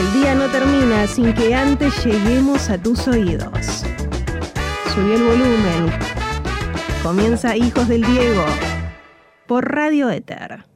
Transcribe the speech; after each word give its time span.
El 0.00 0.14
día 0.14 0.34
no 0.34 0.48
termina 0.48 1.06
sin 1.06 1.34
que 1.34 1.54
antes 1.54 2.06
lleguemos 2.06 2.70
a 2.70 2.78
tus 2.78 3.06
oídos. 3.06 3.84
Subí 4.94 5.12
el 5.12 5.22
volumen. 5.22 5.92
Comienza 7.02 7.54
Hijos 7.54 7.86
del 7.86 8.02
Diego 8.06 8.46
por 9.46 9.70
Radio 9.70 10.08
Éter. 10.08 10.69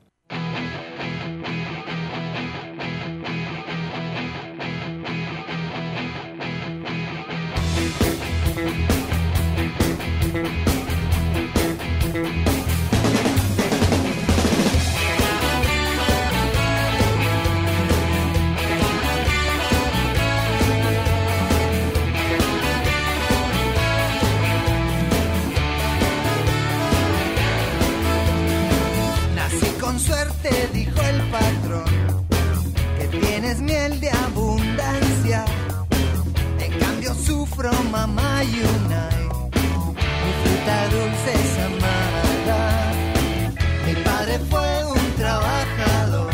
Miel 33.89 34.01
de 34.01 34.11
abundancia. 34.11 35.45
En 36.59 36.79
cambio 36.79 37.15
sufro 37.15 37.71
mamá 37.91 38.43
y 38.45 38.61
unai, 38.77 39.25
mi 40.23 40.31
fruta 40.41 40.77
dulce 40.95 41.31
es 41.45 41.53
amada. 41.69 42.63
Mi 43.87 43.95
padre 44.03 44.39
fue 44.51 44.85
un 44.87 45.07
trabajador, 45.17 46.33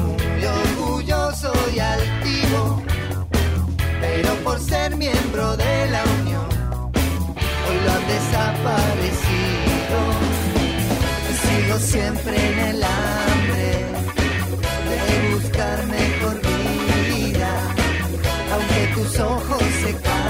muy 0.00 0.44
orgulloso 0.44 1.52
y 1.74 1.78
altivo, 1.78 2.82
pero 4.00 4.34
por 4.44 4.58
ser 4.60 4.96
miembro 4.96 5.56
de 5.56 5.90
la 5.90 6.02
unión, 6.20 6.48
hoy 7.66 7.78
lo 7.84 7.92
han 7.92 8.06
desaparecido. 8.16 9.98
Sigo 11.42 11.78
siempre 11.78 12.34
en 12.52 12.58
el 12.70 12.82
hambre 12.82 13.68
de 14.90 15.34
buscar 15.34 15.86
mejor 15.86 16.40
vida, 16.40 16.51
tus 18.94 19.20
ojos 19.20 19.62
se 19.62 19.92
cansen, 19.92 20.21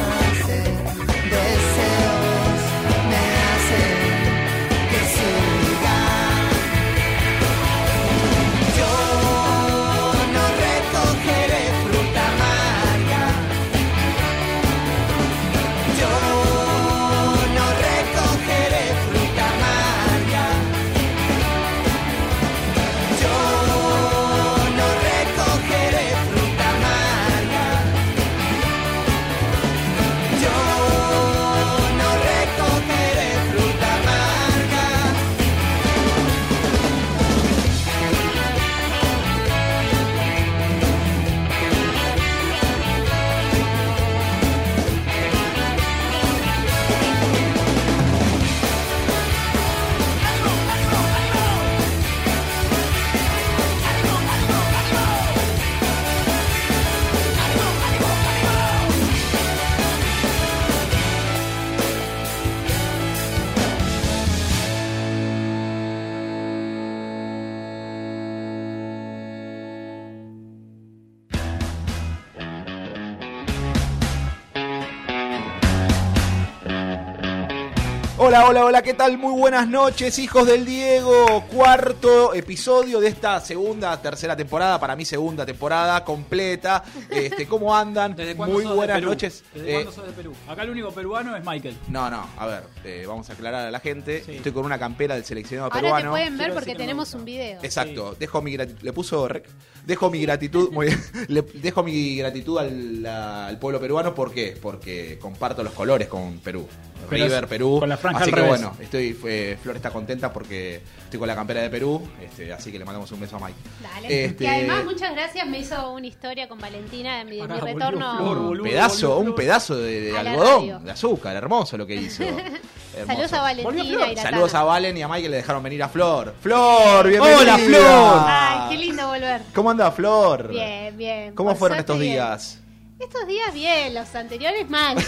Hola, 78.35 78.47
hola, 78.49 78.65
hola, 78.65 78.83
¿qué 78.83 78.95
tal? 78.95 79.19
Muy 79.19 79.39
buenas 79.39 79.69
noches, 79.69 80.19
hijos 80.19 80.47
del 80.47 80.65
Diego. 80.65 81.45
Cuarto 81.53 82.33
episodio 82.33 82.99
de 82.99 83.09
esta 83.09 83.39
segunda, 83.41 84.01
tercera 84.01 84.35
temporada, 84.35 84.81
para 84.81 84.97
mí 84.97 85.05
segunda 85.05 85.45
temporada 85.45 86.03
completa. 86.03 86.83
Este, 87.11 87.47
¿Cómo 87.47 87.77
andan? 87.77 88.17
¿Desde 88.17 88.35
Muy 88.35 88.63
sos 88.63 88.71
de 88.71 88.75
buenas 88.77 88.97
Perú? 88.97 89.11
noches. 89.11 89.45
¿Desde 89.53 89.69
Eh, 89.71 89.75
cuándo 89.75 89.93
sos 89.93 90.07
de 90.07 90.13
Perú? 90.13 90.33
Acá 90.49 90.63
el 90.63 90.71
único 90.71 90.91
peruano 90.93 91.37
es 91.37 91.45
Michael. 91.45 91.77
no, 91.89 92.09
no, 92.09 92.27
a 92.39 92.47
ver, 92.47 92.63
eh, 92.85 93.05
vamos 93.07 93.29
a 93.29 93.35
aclarar 93.35 93.67
a 93.67 93.71
la 93.71 93.81
gente. 93.81 94.23
Sí. 94.25 94.37
Estoy 94.37 94.53
con 94.53 94.65
una 94.65 94.79
campera 94.79 95.15
del 95.15 95.27
seleccionado 95.27 95.67
Ahora 95.67 95.81
te 95.81 95.83
peruano. 95.85 96.11
pueden 96.13 96.39
ver 96.39 96.55
porque 96.55 96.75
tenemos 96.75 97.13
un 97.13 97.27
video. 97.27 97.59
Exacto, 97.63 98.17
dejo 98.19 98.41
mi 98.41 98.53
gratitud, 98.55 98.81
le 98.83 98.95
puso 98.95 99.29
rec, 99.29 99.47
dejo 99.85 100.09
mi 100.11 100.23
gratitud, 100.23 100.71
muy 100.73 100.87
bien, 100.87 101.03
le 101.29 101.43
dejo 101.43 101.83
mi 101.83 102.17
gratitud 102.17 102.57
al, 102.59 103.05
al 103.05 103.59
pueblo 103.59 103.79
peruano, 103.79 104.15
¿por 104.15 104.33
qué? 104.33 104.57
Porque 104.61 105.19
comparto 105.21 105.63
los 105.63 105.75
colores 105.75 106.09
con 106.09 106.39
Perú. 106.39 106.67
Pero 107.11 107.25
River, 107.25 107.47
Perú. 107.49 107.81
con 107.81 107.89
la 107.89 107.97
franja 107.97 108.22
así 108.23 108.31
al 108.31 108.35
que 108.35 108.43
revés. 108.43 108.61
bueno, 108.61 108.77
estoy, 108.81 109.19
eh, 109.27 109.59
Flor 109.63 109.77
está 109.77 109.91
contenta 109.91 110.33
porque 110.33 110.81
estoy 111.05 111.19
con 111.19 111.29
la 111.29 111.35
campera 111.35 111.63
de 111.63 111.71
Perú, 111.71 112.03
este, 112.21 112.53
así 112.53 112.73
que 112.73 112.79
le 112.79 112.85
mandamos 112.85 113.11
un 113.13 113.21
beso 113.21 113.37
a 113.37 113.41
Mike. 113.41 113.59
Dale. 113.83 114.25
Este- 114.25 114.45
Y 114.45 114.47
además, 114.47 114.85
muchas 114.85 115.13
gracias. 115.13 115.47
Me 115.47 115.59
hizo 115.59 115.93
una 115.93 116.07
historia 116.07 116.49
con 116.49 116.59
Valentina 116.59 117.19
de 117.19 117.25
mi, 117.25 117.41
retorno. 117.41 118.17
Flor, 118.17 118.39
boludo, 118.39 118.63
pedazo, 118.65 119.19
un 119.19 119.35
pedazo 119.35 119.77
de, 119.77 120.17
algodón, 120.17 120.85
de 120.85 120.91
azúcar, 120.91 121.37
hermoso 121.37 121.77
lo 121.77 121.87
que 121.87 121.95
hizo. 121.97 122.25
Saludos 123.07 123.33
a 123.33 123.41
Valentina 123.43 124.13
y 124.13 124.17
Saludos 124.17 124.55
a. 124.55 124.63
Valen 124.63 124.97
y 124.97 125.03
a 125.03 125.09
Mike 125.09 125.23
que 125.23 125.29
le 125.29 125.37
dejaron 125.37 125.63
venir 125.63 125.83
a 125.83 125.89
Flor. 125.89 126.35
Flor, 126.41 127.09
bienvenida. 127.09 127.39
Hola, 127.41 127.59
Flor. 127.59 128.25
Ay, 128.27 128.71
qué 128.71 128.85
lindo 128.85 129.07
volver. 129.09 129.43
¿Cómo 129.55 129.71
anda 129.71 129.91
Flor? 129.91 130.49
Bien, 130.49 130.97
bien. 130.97 131.35
¿Cómo 131.35 131.51
Por 131.51 131.59
fueron 131.59 131.79
estos 131.79 131.99
bien. 131.99 132.13
días? 132.13 132.59
Estos 133.03 133.27
días 133.27 133.53
bien, 133.53 133.95
los 133.95 134.15
anteriores 134.15 134.69
mal. 134.71 134.97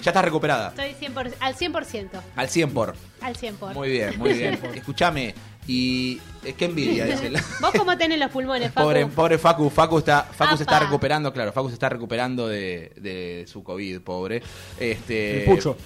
Ya 0.00 0.10
estás 0.10 0.24
recuperada. 0.24 0.68
Estoy 0.68 1.08
100%, 1.08 1.34
al 1.40 1.56
100%. 1.56 2.08
Al 2.36 2.48
100 2.48 2.70
por. 2.70 2.94
Al 3.20 3.34
100%. 3.36 3.52
por. 3.54 3.74
Muy 3.74 3.90
bien, 3.90 4.16
muy 4.18 4.34
bien. 4.34 4.54
Escúchame, 4.74 5.34
y 5.66 6.20
es 6.44 6.54
que 6.54 6.66
envidia, 6.66 7.06
dice. 7.06 7.30
¿Vos 7.60 7.72
cómo 7.76 7.98
tenés 7.98 8.20
los 8.20 8.30
pulmones, 8.30 8.70
Facu? 8.72 8.86
Pobre, 8.86 9.06
pobre 9.06 9.38
Facu, 9.38 9.68
Facu 9.68 9.98
está, 9.98 10.22
Facu 10.22 10.56
se 10.56 10.62
está 10.62 10.78
recuperando, 10.78 11.32
claro, 11.32 11.52
Facu 11.52 11.68
se 11.68 11.74
está 11.74 11.88
recuperando 11.88 12.46
de, 12.46 12.92
de 12.96 13.46
su 13.48 13.64
COVID, 13.64 14.00
pobre. 14.02 14.42
Este, 14.78 15.40
El 15.40 15.44
pucho. 15.50 15.76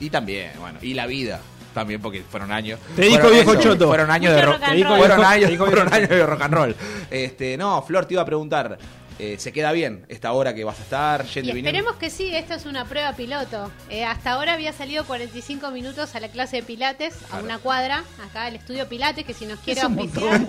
Y 0.00 0.10
también, 0.10 0.50
bueno, 0.58 0.80
y 0.82 0.94
la 0.94 1.06
vida. 1.06 1.40
También 1.72 2.00
porque 2.00 2.22
fueron 2.22 2.50
años. 2.50 2.80
Te 2.96 3.02
dijo 3.02 3.18
fueron 3.18 3.32
viejo 3.32 3.52
eso, 3.52 3.62
choto. 3.62 3.86
Fueron 3.86 4.10
años 4.10 4.34
de 4.34 4.40
Mucho 4.40 4.46
rock. 4.46 4.60
rock 4.60 4.62
and 4.64 4.72
Te 4.72 4.76
dijo 4.76 4.88
roll. 4.88 4.98
Fueron 4.98 5.24
años, 5.24 5.56
fueron 5.56 5.92
años 5.94 6.08
de 6.08 6.26
rock 6.26 6.40
and 6.40 6.54
roll. 6.54 6.76
Este, 7.10 7.56
no, 7.58 7.82
Flor, 7.82 8.06
te 8.06 8.14
iba 8.14 8.22
a 8.22 8.24
preguntar. 8.24 8.78
Eh, 9.18 9.36
¿Se 9.38 9.52
queda 9.52 9.72
bien 9.72 10.04
esta 10.08 10.32
hora 10.32 10.54
que 10.54 10.64
vas 10.64 10.78
a 10.78 10.82
estar 10.82 11.24
yendo 11.26 11.54
Y 11.54 11.58
esperemos 11.58 11.96
que 11.96 12.10
sí, 12.10 12.34
esto 12.34 12.54
es 12.54 12.66
una 12.66 12.84
prueba 12.84 13.12
piloto. 13.14 13.70
Eh, 13.90 14.04
hasta 14.04 14.32
ahora 14.32 14.54
había 14.54 14.72
salido 14.72 15.04
45 15.06 15.70
minutos 15.70 16.14
a 16.14 16.20
la 16.20 16.28
clase 16.28 16.56
de 16.56 16.62
Pilates, 16.62 17.14
a 17.32 17.38
una 17.38 17.58
cuadra, 17.58 18.04
acá 18.28 18.48
el 18.48 18.56
estudio 18.56 18.88
Pilates, 18.88 19.24
que 19.24 19.34
si 19.34 19.46
nos 19.46 19.58
quiere 19.60 19.80
Es 19.80 19.86
un 19.86 19.98
auspiciar. 19.98 20.40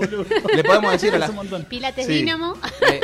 Le 0.56 0.64
podemos 0.64 0.92
decir 0.92 1.14
a 1.16 1.18
la, 1.20 1.26
Es 1.26 1.30
un 1.30 1.36
montón. 1.38 1.64
Pilates 1.66 2.06
Sí. 2.08 2.14
Dínamo. 2.14 2.56
Le, 2.82 3.00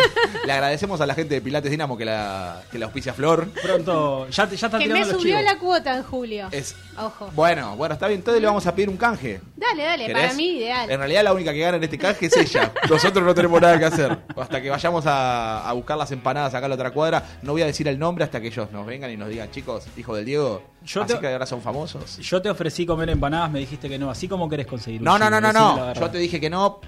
le 0.45 0.51
agradecemos 0.53 0.99
a 1.01 1.05
la 1.05 1.13
gente 1.15 1.35
de 1.35 1.41
Pilates 1.41 1.69
Dinamo 1.71 1.97
que 1.97 2.05
la, 2.05 2.61
que 2.71 2.77
la 2.79 2.85
auspicia 2.85 3.13
Flor. 3.13 3.49
Pronto, 3.61 4.27
ya, 4.29 4.47
te- 4.47 4.55
ya 4.57 4.67
están 4.67 4.81
Que 4.81 4.87
me 4.89 4.99
los 4.99 5.09
subió 5.09 5.37
chivos. 5.37 5.43
la 5.43 5.57
cuota 5.59 5.95
en 5.97 6.03
julio. 6.03 6.47
Es, 6.51 6.75
Ojo. 6.97 7.31
bueno, 7.35 7.75
bueno, 7.77 7.93
está 7.93 8.07
bien. 8.07 8.19
Entonces 8.19 8.41
le 8.41 8.47
vamos 8.47 8.65
a 8.67 8.75
pedir 8.75 8.89
un 8.89 8.97
canje. 8.97 9.41
Dale, 9.55 9.83
dale, 9.83 10.07
¿Querés? 10.07 10.21
para 10.23 10.33
mí 10.35 10.47
ideal. 10.57 10.89
En 10.91 10.99
realidad 10.99 11.23
la 11.23 11.33
única 11.33 11.53
que 11.53 11.59
gana 11.59 11.77
en 11.77 11.83
este 11.83 11.97
canje 11.97 12.25
es 12.27 12.37
ella. 12.37 12.71
Nosotros 12.89 13.25
no 13.25 13.33
tenemos 13.33 13.61
nada 13.61 13.77
que 13.79 13.85
hacer. 13.85 14.17
Hasta 14.35 14.61
que 14.61 14.69
vayamos 14.69 15.03
a, 15.07 15.52
a 15.59 15.73
buscar 15.73 15.97
las 15.97 16.11
empanadas 16.11 16.53
acá 16.53 16.65
a 16.65 16.69
la 16.69 16.75
otra 16.75 16.91
cuadra. 16.91 17.23
No 17.41 17.51
voy 17.53 17.61
a 17.61 17.65
decir 17.65 17.87
el 17.87 17.97
nombre 17.99 18.23
hasta 18.23 18.39
que 18.41 18.47
ellos 18.47 18.71
nos 18.71 18.85
vengan 18.85 19.11
y 19.11 19.17
nos 19.17 19.29
digan, 19.29 19.49
chicos, 19.51 19.85
hijo 19.97 20.15
del 20.15 20.25
Diego, 20.25 20.63
Yo 20.85 21.03
así 21.03 21.13
te- 21.13 21.19
que 21.19 21.27
ahora 21.27 21.45
son 21.45 21.61
famosos. 21.61 22.17
Yo 22.17 22.41
te 22.41 22.49
ofrecí 22.49 22.85
comer 22.85 23.09
empanadas, 23.09 23.51
me 23.51 23.59
dijiste 23.59 23.87
que 23.89 23.97
no. 23.99 24.09
Así 24.09 24.27
como 24.27 24.49
querés 24.49 24.67
conseguir 24.67 24.99
un 25.01 25.05
No, 25.05 25.17
no, 25.19 25.29
no, 25.29 25.39
no, 25.41 25.51
no. 25.53 25.93
Yo 25.93 26.09
te 26.09 26.17
dije 26.17 26.39
que 26.39 26.49
no. 26.49 26.79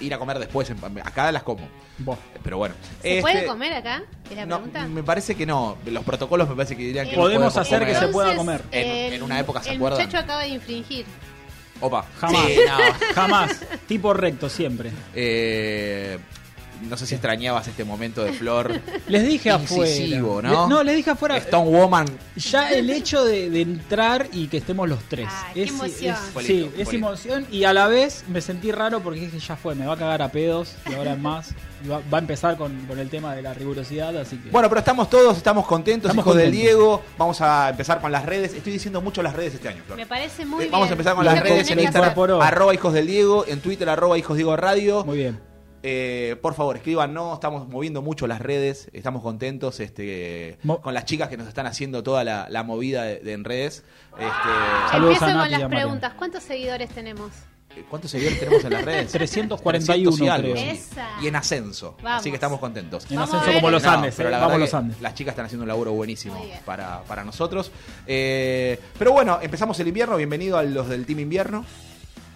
Ir 0.00 0.12
a 0.12 0.18
comer 0.18 0.40
después. 0.40 0.68
en- 0.70 0.78
Acá 1.04 1.30
las 1.30 1.44
como. 1.44 1.68
Vos. 1.98 2.18
Pero 2.42 2.58
bueno. 2.58 2.74
¿Se 3.00 3.10
Este, 3.18 3.22
puede 3.22 3.46
comer 3.46 3.72
acá? 3.74 4.02
¿Es 4.28 4.36
la 4.36 4.44
No, 4.44 4.56
pregunta? 4.56 4.88
me 4.88 5.04
parece 5.04 5.36
que 5.36 5.46
no. 5.46 5.76
Los 5.86 6.02
protocolos 6.02 6.48
me 6.48 6.56
parece 6.56 6.76
que 6.76 6.82
dirían 6.82 7.08
que 7.08 7.14
no 7.14 7.22
Podemos 7.22 7.56
hacer 7.56 7.78
comer. 7.78 7.94
que 7.94 8.00
se 8.00 8.08
pueda 8.08 8.34
comer. 8.34 8.62
En- 8.72 9.12
en 9.12 9.22
una 9.22 9.38
época, 9.38 9.62
¿se 9.62 9.70
el 9.70 9.76
acuerdan? 9.76 10.00
muchacho 10.00 10.18
acaba 10.18 10.40
de 10.42 10.48
infringir. 10.48 11.06
Opa. 11.80 12.04
Jamás. 12.18 12.42
Sí, 12.44 12.58
no. 12.66 13.14
Jamás. 13.14 13.60
Tipo 13.86 14.12
recto, 14.14 14.48
siempre. 14.48 14.90
Eh, 15.14 16.18
no 16.82 16.96
sé 16.96 17.06
si 17.06 17.14
extrañabas 17.14 17.66
este 17.68 17.84
momento 17.84 18.22
de 18.24 18.32
Flor. 18.32 18.80
Les 19.08 19.26
dije 19.26 19.50
Incisivo, 19.52 20.38
afuera. 20.38 20.48
¿no? 20.50 20.62
Le- 20.68 20.74
no, 20.74 20.82
les 20.82 20.96
dije 20.96 21.10
afuera. 21.10 21.36
Stone 21.38 21.70
Woman. 21.70 22.06
Ya 22.36 22.70
el 22.70 22.90
hecho 22.90 23.24
de, 23.24 23.50
de 23.50 23.60
entrar 23.62 24.28
y 24.32 24.48
que 24.48 24.58
estemos 24.58 24.88
los 24.88 25.02
tres. 25.04 25.28
Qué 25.54 25.64
emoción. 25.64 26.16
Sí, 26.42 26.70
es 26.76 26.92
emoción 26.92 27.46
y 27.50 27.64
a 27.64 27.72
la 27.72 27.86
vez 27.88 28.24
me 28.28 28.40
sentí 28.40 28.72
raro 28.72 29.00
porque 29.00 29.20
dije 29.20 29.38
ya 29.38 29.56
fue, 29.56 29.74
me 29.74 29.86
va 29.86 29.94
a 29.94 29.96
cagar 29.96 30.22
a 30.22 30.30
pedos 30.30 30.74
y 30.90 30.94
ahora 30.94 31.12
es 31.12 31.18
más. 31.18 31.50
Va, 31.90 32.00
va 32.12 32.16
a 32.16 32.20
empezar 32.20 32.56
con, 32.56 32.74
con 32.86 32.98
el 32.98 33.10
tema 33.10 33.34
de 33.34 33.42
la 33.42 33.52
rigurosidad, 33.52 34.16
así 34.16 34.38
que. 34.38 34.48
Bueno, 34.48 34.70
pero 34.70 34.78
estamos 34.78 35.10
todos, 35.10 35.36
estamos 35.36 35.66
contentos, 35.66 36.10
Estamos 36.10 36.24
hijos 36.24 36.36
del 36.36 36.46
contentos. 36.46 36.70
Diego. 36.70 37.02
Vamos 37.18 37.40
a 37.42 37.68
empezar 37.70 38.00
con 38.00 38.10
las 38.10 38.24
redes. 38.24 38.54
Estoy 38.54 38.72
diciendo 38.72 39.02
mucho 39.02 39.22
las 39.22 39.34
redes 39.34 39.54
este 39.54 39.68
año, 39.68 39.82
Flor. 39.84 39.98
Me 39.98 40.06
parece 40.06 40.46
muy 40.46 40.56
Eh, 40.56 40.60
bien. 40.60 40.72
Vamos 40.72 40.88
a 40.88 40.92
empezar 40.92 41.14
con 41.14 41.24
las 41.26 41.40
redes 41.40 41.70
en 41.70 41.80
Instagram, 41.80 42.14
arroba 42.40 42.72
hijos 42.74 42.94
del 42.94 43.06
Diego, 43.06 43.44
en 43.46 43.60
Twitter, 43.60 43.86
arroba 43.88 44.16
hijos 44.16 44.36
Diego 44.36 44.56
Radio. 44.56 45.04
Muy 45.04 45.18
bien. 45.18 45.38
Eh, 45.86 46.36
por 46.40 46.54
favor, 46.54 46.76
escriban, 46.76 47.12
no, 47.12 47.34
estamos 47.34 47.68
moviendo 47.68 48.00
mucho 48.00 48.26
las 48.26 48.40
redes, 48.40 48.88
estamos 48.94 49.22
contentos 49.22 49.80
este, 49.80 50.56
Mo- 50.62 50.80
con 50.80 50.94
las 50.94 51.04
chicas 51.04 51.28
que 51.28 51.36
nos 51.36 51.46
están 51.46 51.66
haciendo 51.66 52.02
toda 52.02 52.24
la, 52.24 52.46
la 52.48 52.62
movida 52.62 53.02
de, 53.02 53.20
de 53.20 53.32
en 53.34 53.44
redes. 53.44 53.84
Este, 54.12 54.24
Saludos 54.90 55.14
Empiezo 55.20 55.24
a 55.38 55.42
con 55.42 55.50
las 55.50 55.68
preguntas. 55.68 56.12
¿Cuántos 56.14 56.42
seguidores 56.42 56.88
tenemos? 56.88 57.32
¿Cuántos 57.90 58.12
seguidores 58.12 58.38
tenemos 58.40 58.64
en 58.64 58.72
las 58.72 58.84
redes? 58.84 59.12
341 59.12 60.16
300 60.16 60.20
y 60.20 60.28
algo. 60.28 60.54
Y 61.22 61.26
en 61.26 61.36
ascenso, 61.36 61.96
Vamos. 62.02 62.20
así 62.20 62.30
que 62.30 62.36
estamos 62.36 62.60
contentos. 62.60 63.04
En 63.10 63.16
Vamos 63.16 63.34
ascenso 63.34 63.58
como 63.58 63.70
los 63.70 63.82
No, 63.82 63.90
Andes, 63.90 64.14
pero 64.16 64.28
eh, 64.30 64.32
la 64.32 64.38
vamos 64.38 64.60
los 64.60 64.72
Andes. 64.74 65.00
Las 65.02 65.14
chicas 65.14 65.32
están 65.32 65.46
haciendo 65.46 65.64
un 65.64 65.68
laburo 65.68 65.92
buenísimo 65.92 66.40
para, 66.64 67.02
para 67.02 67.24
nosotros. 67.24 67.70
Eh, 68.06 68.78
pero 68.98 69.12
bueno, 69.12 69.38
empezamos 69.42 69.78
el 69.80 69.88
invierno. 69.88 70.16
Bienvenido 70.16 70.56
a 70.56 70.62
los 70.62 70.88
del 70.88 71.04
Team 71.04 71.18
Invierno. 71.20 71.66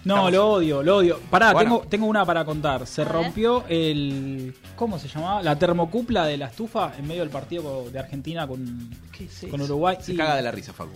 No, 0.05 0.13
Estamos- 0.15 0.31
lo 0.31 0.49
odio, 0.51 0.81
lo 0.83 0.97
odio. 0.97 1.19
Pará, 1.29 1.51
Bueno. 1.51 1.77
tengo, 1.79 1.87
tengo 1.89 2.05
una 2.07 2.25
para 2.25 2.45
contar. 2.45 2.87
Se 2.87 3.03
rompió 3.03 3.65
el. 3.67 4.55
¿Cómo 4.75 4.97
se 4.97 5.07
llamaba? 5.09 5.43
La 5.43 5.57
termocupla 5.57 6.25
de 6.25 6.37
la 6.37 6.47
estufa 6.47 6.93
en 6.97 7.05
medio 7.07 7.21
del 7.21 7.29
partido 7.29 7.89
de 7.91 7.99
Argentina 7.99 8.47
con, 8.47 8.89
con 9.51 9.61
Uruguay. 9.61 9.97
Se 9.99 10.13
Y- 10.13 10.17
caga 10.17 10.35
de 10.35 10.41
la 10.41 10.51
risa, 10.51 10.71
Facu. 10.73 10.91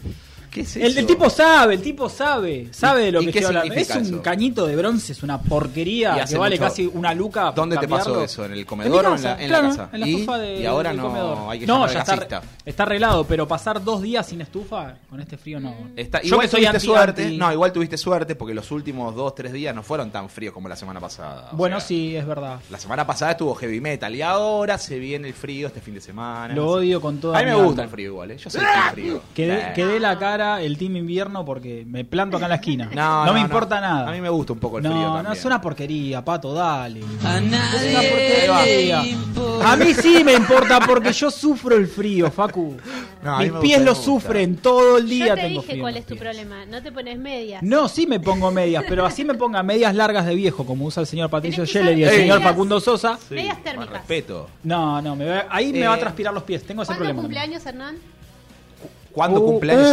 ¿Qué 0.53 0.61
es 0.61 0.75
El, 0.75 0.95
el 0.97 1.05
tipo 1.07 1.29
sabe, 1.31 1.73
el 1.73 1.81
tipo 1.81 2.07
sabe, 2.09 2.67
sabe 2.71 3.05
de 3.05 3.11
lo 3.11 3.21
que 3.21 3.27
estoy 3.29 3.43
hablando. 3.45 3.73
Es 3.73 3.89
un 3.89 4.01
eso? 4.03 4.21
cañito 4.21 4.67
de 4.67 4.75
bronce, 4.75 5.11
es 5.13 5.23
una 5.23 5.41
porquería 5.41 6.23
que 6.29 6.37
vale 6.37 6.55
mucho- 6.57 6.69
casi 6.69 6.91
una 6.93 7.13
luca. 7.13 7.51
¿Dónde 7.55 7.77
te 7.77 7.87
pasó 7.87 8.23
eso? 8.23 8.45
¿En 8.45 8.51
el 8.53 8.65
comedor 8.65 9.05
o 9.07 9.15
en 9.15 9.23
la, 9.23 9.41
en 9.41 9.47
claro, 9.47 9.63
la 9.63 9.69
casa? 9.69 9.89
En 9.93 9.99
la 9.99 10.07
¿Y? 10.07 10.13
estufa 10.13 10.37
de, 10.37 10.59
y 10.61 10.65
ahora 10.65 10.89
del 10.89 10.97
no 10.97 11.03
comedor. 11.07 11.37
hay 11.49 11.59
que 11.59 11.65
no, 11.65 11.87
ya 11.87 11.99
está, 12.01 12.41
está 12.65 12.83
arreglado, 12.83 13.25
pero 13.25 13.47
pasar 13.47 13.83
dos 13.83 14.01
días 14.03 14.27
sin 14.27 14.41
estufa 14.41 14.95
con 15.09 15.19
este 15.19 15.37
frío 15.37 15.59
no. 15.59 15.73
Está- 15.95 16.21
Yo 16.21 16.27
igual 16.27 16.41
que 16.41 16.51
soy 16.51 16.59
tuviste 16.61 16.77
anti- 16.77 16.85
suerte. 16.85 17.23
anti- 17.23 17.37
No, 17.37 17.51
igual 17.51 17.73
tuviste 17.73 17.97
suerte 17.97 18.35
porque 18.35 18.53
los 18.53 18.69
últimos 18.71 19.15
dos, 19.15 19.33
tres 19.33 19.53
días 19.53 19.73
no 19.73 19.81
fueron 19.81 20.11
tan 20.11 20.29
fríos 20.29 20.53
como 20.53 20.69
la 20.69 20.75
semana 20.75 20.99
pasada. 20.99 21.49
O 21.51 21.55
Bueno, 21.57 21.79
sea, 21.79 21.87
sí, 21.87 22.15
es 22.15 22.27
verdad. 22.27 22.59
La 22.69 22.77
semana 22.77 23.07
pasada 23.07 23.31
estuvo 23.31 23.55
heavy 23.55 23.81
metal 23.81 24.13
y 24.15 24.21
ahora 24.21 24.77
se 24.77 24.99
viene 24.99 25.27
el 25.29 25.33
frío 25.33 25.65
este 25.67 25.81
fin 25.81 25.95
de 25.95 26.01
semana. 26.01 26.53
Lo 26.53 26.67
odio 26.69 27.01
con 27.01 27.17
toda 27.17 27.39
A 27.39 27.43
mí 27.43 27.49
me 27.49 27.55
gusta 27.55 27.83
el 27.83 27.89
frío 27.89 28.09
igual, 28.09 28.31
¿eh? 28.31 28.37
Yo 28.37 28.49
soy 28.51 28.61
frío. 28.91 29.21
Quedé 29.33 29.99
la 29.99 30.19
cara 30.19 30.42
el 30.61 30.77
team 30.77 30.97
invierno 30.97 31.43
porque 31.45 31.83
me 31.87 32.05
planto 32.05 32.37
acá 32.37 32.45
en 32.45 32.49
la 32.49 32.55
esquina. 32.55 32.89
No, 32.93 32.93
No, 33.23 33.25
no, 33.27 33.33
me 33.33 33.39
no. 33.39 33.45
importa 33.45 33.79
nada. 33.81 34.09
A 34.09 34.11
mí 34.11 34.21
me 34.21 34.29
gusta 34.29 34.53
un 34.53 34.59
poco 34.59 34.77
el 34.77 34.83
no, 34.83 34.91
frío 34.91 35.23
no, 35.23 35.31
es 35.33 35.45
una 35.45 35.59
porquería, 35.61 36.23
pato, 36.23 36.53
dale. 36.53 37.01
A 37.23 37.37
Es 37.37 37.41
una 37.43 37.57
nadie 37.57 38.09
porquería. 38.09 39.01
le 39.03 39.09
importa. 39.09 39.71
A 39.71 39.75
mí 39.77 39.93
sí 39.93 40.23
me 40.23 40.33
importa 40.33 40.79
porque 40.85 41.11
yo 41.13 41.29
sufro 41.31 41.75
el 41.75 41.87
frío, 41.87 42.29
Facu. 42.31 42.75
Mis 43.39 43.51
pies 43.53 43.77
gusta, 43.79 43.79
lo 43.79 43.95
sufren 43.95 44.57
todo 44.57 44.97
el 44.97 45.07
día. 45.07 45.27
Yo 45.29 45.35
te 45.35 45.41
tengo 45.41 45.61
dije 45.61 45.71
frío 45.73 45.83
cuál 45.83 45.97
es 45.97 46.05
tu 46.05 46.15
problema. 46.17 46.65
No 46.65 46.81
te 46.83 46.91
pones 46.91 47.17
medias. 47.17 47.63
No, 47.63 47.87
sí 47.87 48.05
me 48.07 48.19
pongo 48.19 48.51
medias, 48.51 48.83
pero 48.87 49.05
así 49.05 49.23
me 49.23 49.33
ponga 49.35 49.63
medias 49.63 49.95
largas 49.95 50.25
de 50.25 50.35
viejo, 50.35 50.65
como 50.65 50.85
usa 50.85 51.01
el 51.01 51.07
señor 51.07 51.29
Patricio 51.29 51.65
Scheller 51.65 51.97
y 51.97 52.03
el 52.03 52.09
señor 52.09 52.41
Facundo 52.41 52.79
Sosa. 52.79 53.17
Sí, 53.29 53.35
Medias 53.35 53.63
térmicas. 53.63 53.93
respeto. 53.93 54.49
No, 54.63 55.01
no, 55.01 55.15
me 55.15 55.25
va- 55.25 55.45
ahí 55.49 55.71
me 55.71 55.79
Eh, 55.83 55.87
va 55.87 55.93
a 55.93 55.99
transpirar 55.99 56.33
los 56.33 56.43
pies. 56.43 56.63
Tengo 56.63 56.81
ese 56.83 56.89
¿Cuándo 56.89 56.99
problema. 57.05 57.21
cumpleaños, 57.21 57.65
Hernán? 57.65 57.95
¿Cuándo 59.13 59.39
Uh, 59.41 59.45
cumpleaños? 59.45 59.87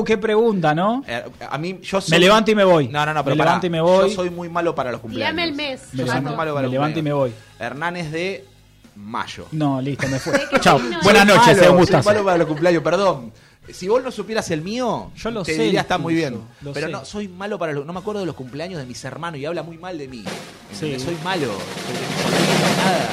Uh, 0.00 0.04
qué 0.04 0.18
pregunta, 0.18 0.74
¿no? 0.74 1.02
Eh, 1.08 1.24
a 1.50 1.56
mí, 1.58 1.80
yo 1.82 2.00
soy... 2.00 2.10
Me 2.10 2.18
levanto 2.18 2.50
y 2.50 2.54
me 2.54 2.64
voy. 2.64 2.88
No, 2.88 3.04
no, 3.06 3.14
no, 3.14 3.24
pero 3.24 3.34
Me 3.34 3.42
levanto 3.42 3.66
y 3.66 3.70
me 3.70 3.80
voy. 3.80 4.10
Yo 4.10 4.14
soy 4.16 4.30
muy 4.30 4.48
malo 4.48 4.74
para 4.74 4.92
los 4.92 5.00
cumpleaños. 5.00 5.34
Tirame 5.34 5.48
el 5.50 5.56
mes. 5.56 5.80
Me 5.92 5.98
Yo 5.98 6.04
soy 6.04 6.04
levanto, 6.06 6.28
muy 6.30 6.36
malo 6.36 6.50
para 6.54 6.60
me 6.60 6.66
los 6.66 6.72
levanto 6.72 6.98
y 6.98 7.02
me 7.02 7.10
cumpleaños. 7.10 7.36
voy. 7.58 7.66
Hernán 7.66 7.96
es 7.96 8.12
de 8.12 8.44
mayo. 8.94 9.46
No, 9.52 9.80
listo, 9.80 10.06
me 10.08 10.18
fue. 10.18 10.38
Chao. 10.60 10.78
Buenas 11.02 11.26
noches, 11.26 11.46
malo, 11.46 11.58
sea 11.60 11.70
un 11.72 11.86
soy 11.86 12.02
malo 12.02 12.24
para 12.24 12.38
los 12.38 12.46
cumpleaños, 12.46 12.82
perdón. 12.82 13.32
Si 13.72 13.88
vos 13.88 14.00
no 14.02 14.12
supieras 14.12 14.48
el 14.52 14.62
mío, 14.62 15.10
Yo 15.16 15.30
lo 15.32 15.42
te 15.42 15.54
sé, 15.56 15.62
diría 15.62 15.80
está 15.80 15.98
muy 15.98 16.14
bien. 16.14 16.40
lo 16.60 16.72
Pero 16.72 16.86
sé. 16.86 16.92
no, 16.92 17.04
soy 17.04 17.26
malo 17.28 17.58
para 17.58 17.72
los. 17.72 17.84
No 17.84 17.92
me 17.92 17.98
acuerdo 17.98 18.20
de 18.20 18.26
los 18.26 18.36
cumpleaños 18.36 18.78
de 18.78 18.86
mis 18.86 19.02
hermanos 19.04 19.40
y 19.40 19.44
habla 19.46 19.62
muy 19.64 19.76
mal 19.76 19.98
de 19.98 20.06
mí. 20.06 20.22
Sí. 20.72 21.00
Soy 21.00 21.16
malo. 21.24 21.48
Sobrinos, 21.48 22.76
nada. 22.76 23.08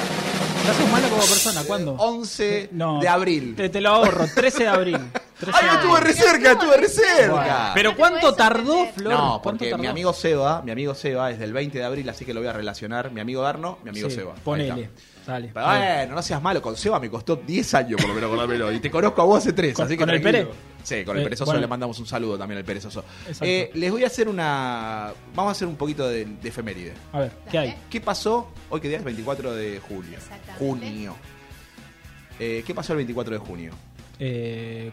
¿Ya 0.65 0.73
sos 0.73 0.89
malo 0.89 1.09
como 1.09 1.21
persona? 1.21 1.61
¿Cuándo? 1.67 1.93
11 1.93 2.69
No. 2.71 2.99
de 3.01 3.07
abril. 3.09 3.55
Te, 3.55 3.69
te 3.69 3.81
lo 3.81 3.89
ahorro, 3.89 4.25
13 4.33 4.63
de 4.63 4.69
abril. 4.69 4.97
13 5.39 5.57
¡Ay, 5.59 5.65
de 5.65 5.71
yo 5.71 5.73
estuve 5.79 5.97
abril. 5.97 6.07
re 6.07 6.13
cerca, 6.13 6.51
estuve 6.53 6.77
re 6.77 6.89
cerca! 6.89 7.31
Bueno, 7.33 7.71
Pero 7.73 7.95
¿cuánto 7.97 8.33
tardó. 8.33 8.85
Flor? 8.95 9.13
No, 9.13 9.19
¿Cuánto 9.41 9.41
porque 9.43 9.69
tardó? 9.71 9.81
mi 9.83 9.87
amigo 9.89 10.13
Seba, 10.13 10.61
mi 10.61 10.71
amigo 10.71 10.95
Seba 10.95 11.31
es 11.31 11.39
del 11.39 11.51
20 11.51 11.77
de 11.79 11.83
abril, 11.83 12.07
así 12.09 12.23
que 12.23 12.33
lo 12.33 12.39
voy 12.39 12.47
a 12.49 12.53
relacionar. 12.53 13.11
Mi 13.11 13.19
amigo 13.19 13.41
Darno, 13.41 13.77
mi 13.83 13.89
amigo 13.89 14.09
Sí, 14.09 14.15
Seba. 14.15 14.33
Ahí 14.33 14.39
Ponele. 14.43 14.81
está. 14.83 15.01
Dale. 15.25 15.51
Pero 15.53 15.65
bueno, 15.65 16.15
no 16.15 16.21
seas 16.21 16.41
malo, 16.41 16.61
con 16.61 16.75
Seba 16.75 16.99
me 16.99 17.09
costó 17.09 17.35
10 17.37 17.73
años 17.75 17.99
por 18.01 18.09
lo 18.09 18.13
menos 18.15 18.27
acordármelo. 18.29 18.71
Y 18.71 18.79
te 18.79 18.91
conozco 18.91 19.21
a 19.21 19.25
vos 19.25 19.37
hace 19.39 19.53
3, 19.53 19.73
¿Con- 19.73 19.85
así 19.85 19.93
que 19.95 19.99
con 19.99 20.09
el. 20.09 20.21
Pere? 20.21 20.47
Sí, 20.83 21.05
con 21.05 21.15
el 21.15 21.21
Eh, 21.21 21.23
perezoso 21.25 21.45
bueno. 21.51 21.61
le 21.61 21.67
mandamos 21.67 21.97
un 21.99 22.05
saludo 22.05 22.37
también 22.37 22.57
al 22.57 22.65
perezoso. 22.65 23.05
Eh, 23.39 23.71
les 23.73 23.89
voy 23.91 24.03
a 24.03 24.07
hacer 24.07 24.27
una. 24.27 25.13
Vamos 25.33 25.49
a 25.49 25.51
hacer 25.53 25.67
un 25.67 25.77
poquito 25.77 26.07
de, 26.09 26.25
de 26.25 26.49
efeméride. 26.49 26.93
A 27.13 27.19
ver, 27.19 27.31
¿qué 27.49 27.57
hay? 27.57 27.75
¿Qué 27.89 28.01
pasó 28.01 28.49
hoy 28.69 28.81
que 28.81 28.89
día 28.89 28.97
es 28.97 29.03
24 29.05 29.53
de 29.53 29.79
julio? 29.79 30.17
Junio. 30.59 31.15
Eh, 32.39 32.63
¿Qué 32.65 32.73
pasó 32.75 32.93
el 32.93 32.97
24 32.97 33.33
de 33.33 33.39
junio? 33.39 33.71
Eh, 34.19 34.91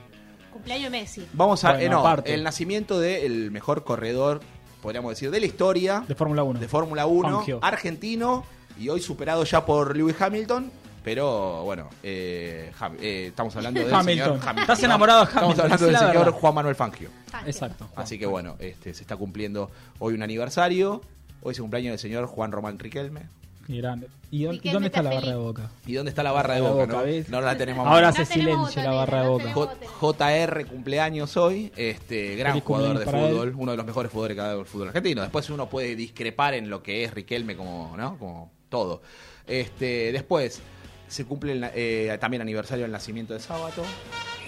Cumpleaños 0.53 0.91
de 0.93 0.99
Messi. 1.01 1.27
Vamos 1.33 1.65
a. 1.65 1.71
Bueno, 1.73 1.85
eh, 1.85 1.89
no, 1.89 2.01
aparte. 2.01 2.35
el 2.35 2.45
nacimiento 2.45 2.99
del 3.01 3.51
mejor 3.51 3.83
corredor, 3.85 4.41
podríamos 4.83 5.11
decir, 5.11 5.31
de 5.31 5.41
la 5.41 5.47
historia 5.47 6.05
de 6.07 6.15
Fórmula 6.15 6.43
1. 6.43 6.61
de 6.61 6.69
Fórmula 6.69 7.07
1, 7.07 7.39
Fangio. 7.39 7.59
argentino 7.63 8.45
y 8.79 8.89
hoy 8.89 9.01
superado 9.01 9.45
ya 9.45 9.65
por 9.65 9.97
Lewis 9.97 10.21
Hamilton. 10.21 10.71
Pero 11.03 11.65
bueno, 11.65 11.89
eh, 12.03 12.71
Ham- 12.79 12.97
eh, 13.01 13.27
estamos 13.29 13.57
hablando 13.57 13.81
del 13.81 13.89
Hamilton. 13.93 14.25
señor 14.27 14.29
Hamilton. 14.43 14.59
Estás 14.59 14.83
enamorado 14.83 15.21
de 15.21 15.25
Estamos 15.29 15.45
Hamilton, 15.45 15.65
hablando 15.65 15.87
decí 15.87 15.93
del 15.99 16.09
señor 16.11 16.25
verdad. 16.27 16.41
Juan 16.41 16.55
Manuel 16.55 16.75
Fangio. 16.75 17.09
Exacto. 17.47 17.89
Así 17.97 18.19
que 18.19 18.27
bueno, 18.27 18.57
este 18.59 18.93
se 18.93 19.01
está 19.03 19.17
cumpliendo 19.17 19.71
hoy 19.99 20.13
un 20.15 20.23
aniversario. 20.23 21.01
Hoy 21.43 21.53
es 21.53 21.59
el 21.59 21.63
cumpleaños 21.63 21.93
del 21.93 21.99
señor 21.99 22.27
Juan 22.27 22.53
Román 22.53 22.79
Riquelme. 22.79 23.23
Qué 23.67 23.77
grande. 23.79 24.09
¿Y, 24.31 24.45
dónde- 24.45 24.61
y 24.63 24.69
está 24.69 24.87
está 24.87 25.03
la 25.03 25.11
barra 25.15 25.29
de 25.31 25.37
boca? 25.37 25.71
¿Y 25.87 25.93
dónde 25.95 26.09
está 26.11 26.23
la 26.23 26.33
barra 26.33 26.55
de 26.57 26.61
boca? 26.61 26.85
Boca, 26.87 27.05
no? 27.29 27.41
la 27.41 27.57
tenemos 27.57 27.87
Ahora 27.87 28.09
más. 28.09 28.19
No 28.19 28.27
tenemos 28.27 28.71
silencio 28.73 28.83
la 28.83 28.97
barra 28.97 29.19
de 29.23 29.25
no 29.25 29.33
boca. 29.55 29.77
JR 30.01 30.67
cumpleaños 30.67 31.37
hoy, 31.39 31.73
este 31.77 32.37
gran 32.37 32.53
Feliz 32.53 32.65
jugador 32.65 32.99
de 32.99 33.05
él. 33.05 33.11
fútbol, 33.11 33.55
uno 33.57 33.71
de 33.71 33.77
los 33.79 33.87
mejores 33.87 34.13
jugadores 34.13 34.35
que 34.35 34.41
ha 34.43 34.47
dado 34.49 34.61
el 34.61 34.67
fútbol 34.67 34.89
argentino. 34.89 35.23
Después 35.23 35.49
uno 35.49 35.67
puede 35.71 35.97
discrepar 35.97 36.53
en 36.55 36.69
lo 36.69 36.83
que 36.83 37.05
es 37.05 37.15
Riquelme 37.15 37.57
como, 37.57 37.97
¿no? 37.97 38.19
Como 38.19 38.51
todo. 38.71 39.03
Este, 39.47 40.13
después 40.13 40.63
se 41.09 41.25
cumple 41.25 41.53
el 41.53 41.71
eh, 41.75 42.17
también 42.21 42.41
aniversario 42.41 42.85
del 42.85 42.93
nacimiento 42.93 43.35
de 43.35 43.41
Sábato. 43.41 43.83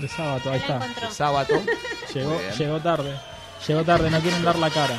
De 0.01 0.09
sábado, 0.09 0.51
ahí 0.51 0.59
está. 0.59 0.79
De 0.79 1.11
Sábato. 1.11 1.55
Llegó, 2.15 2.39
llegó 2.59 2.81
tarde. 2.81 3.15
Llegó 3.67 3.85
tarde, 3.85 4.11
no 4.11 4.21
quieren 4.21 4.45
dar 4.45 4.59
la 4.59 4.69
cara. 4.69 4.99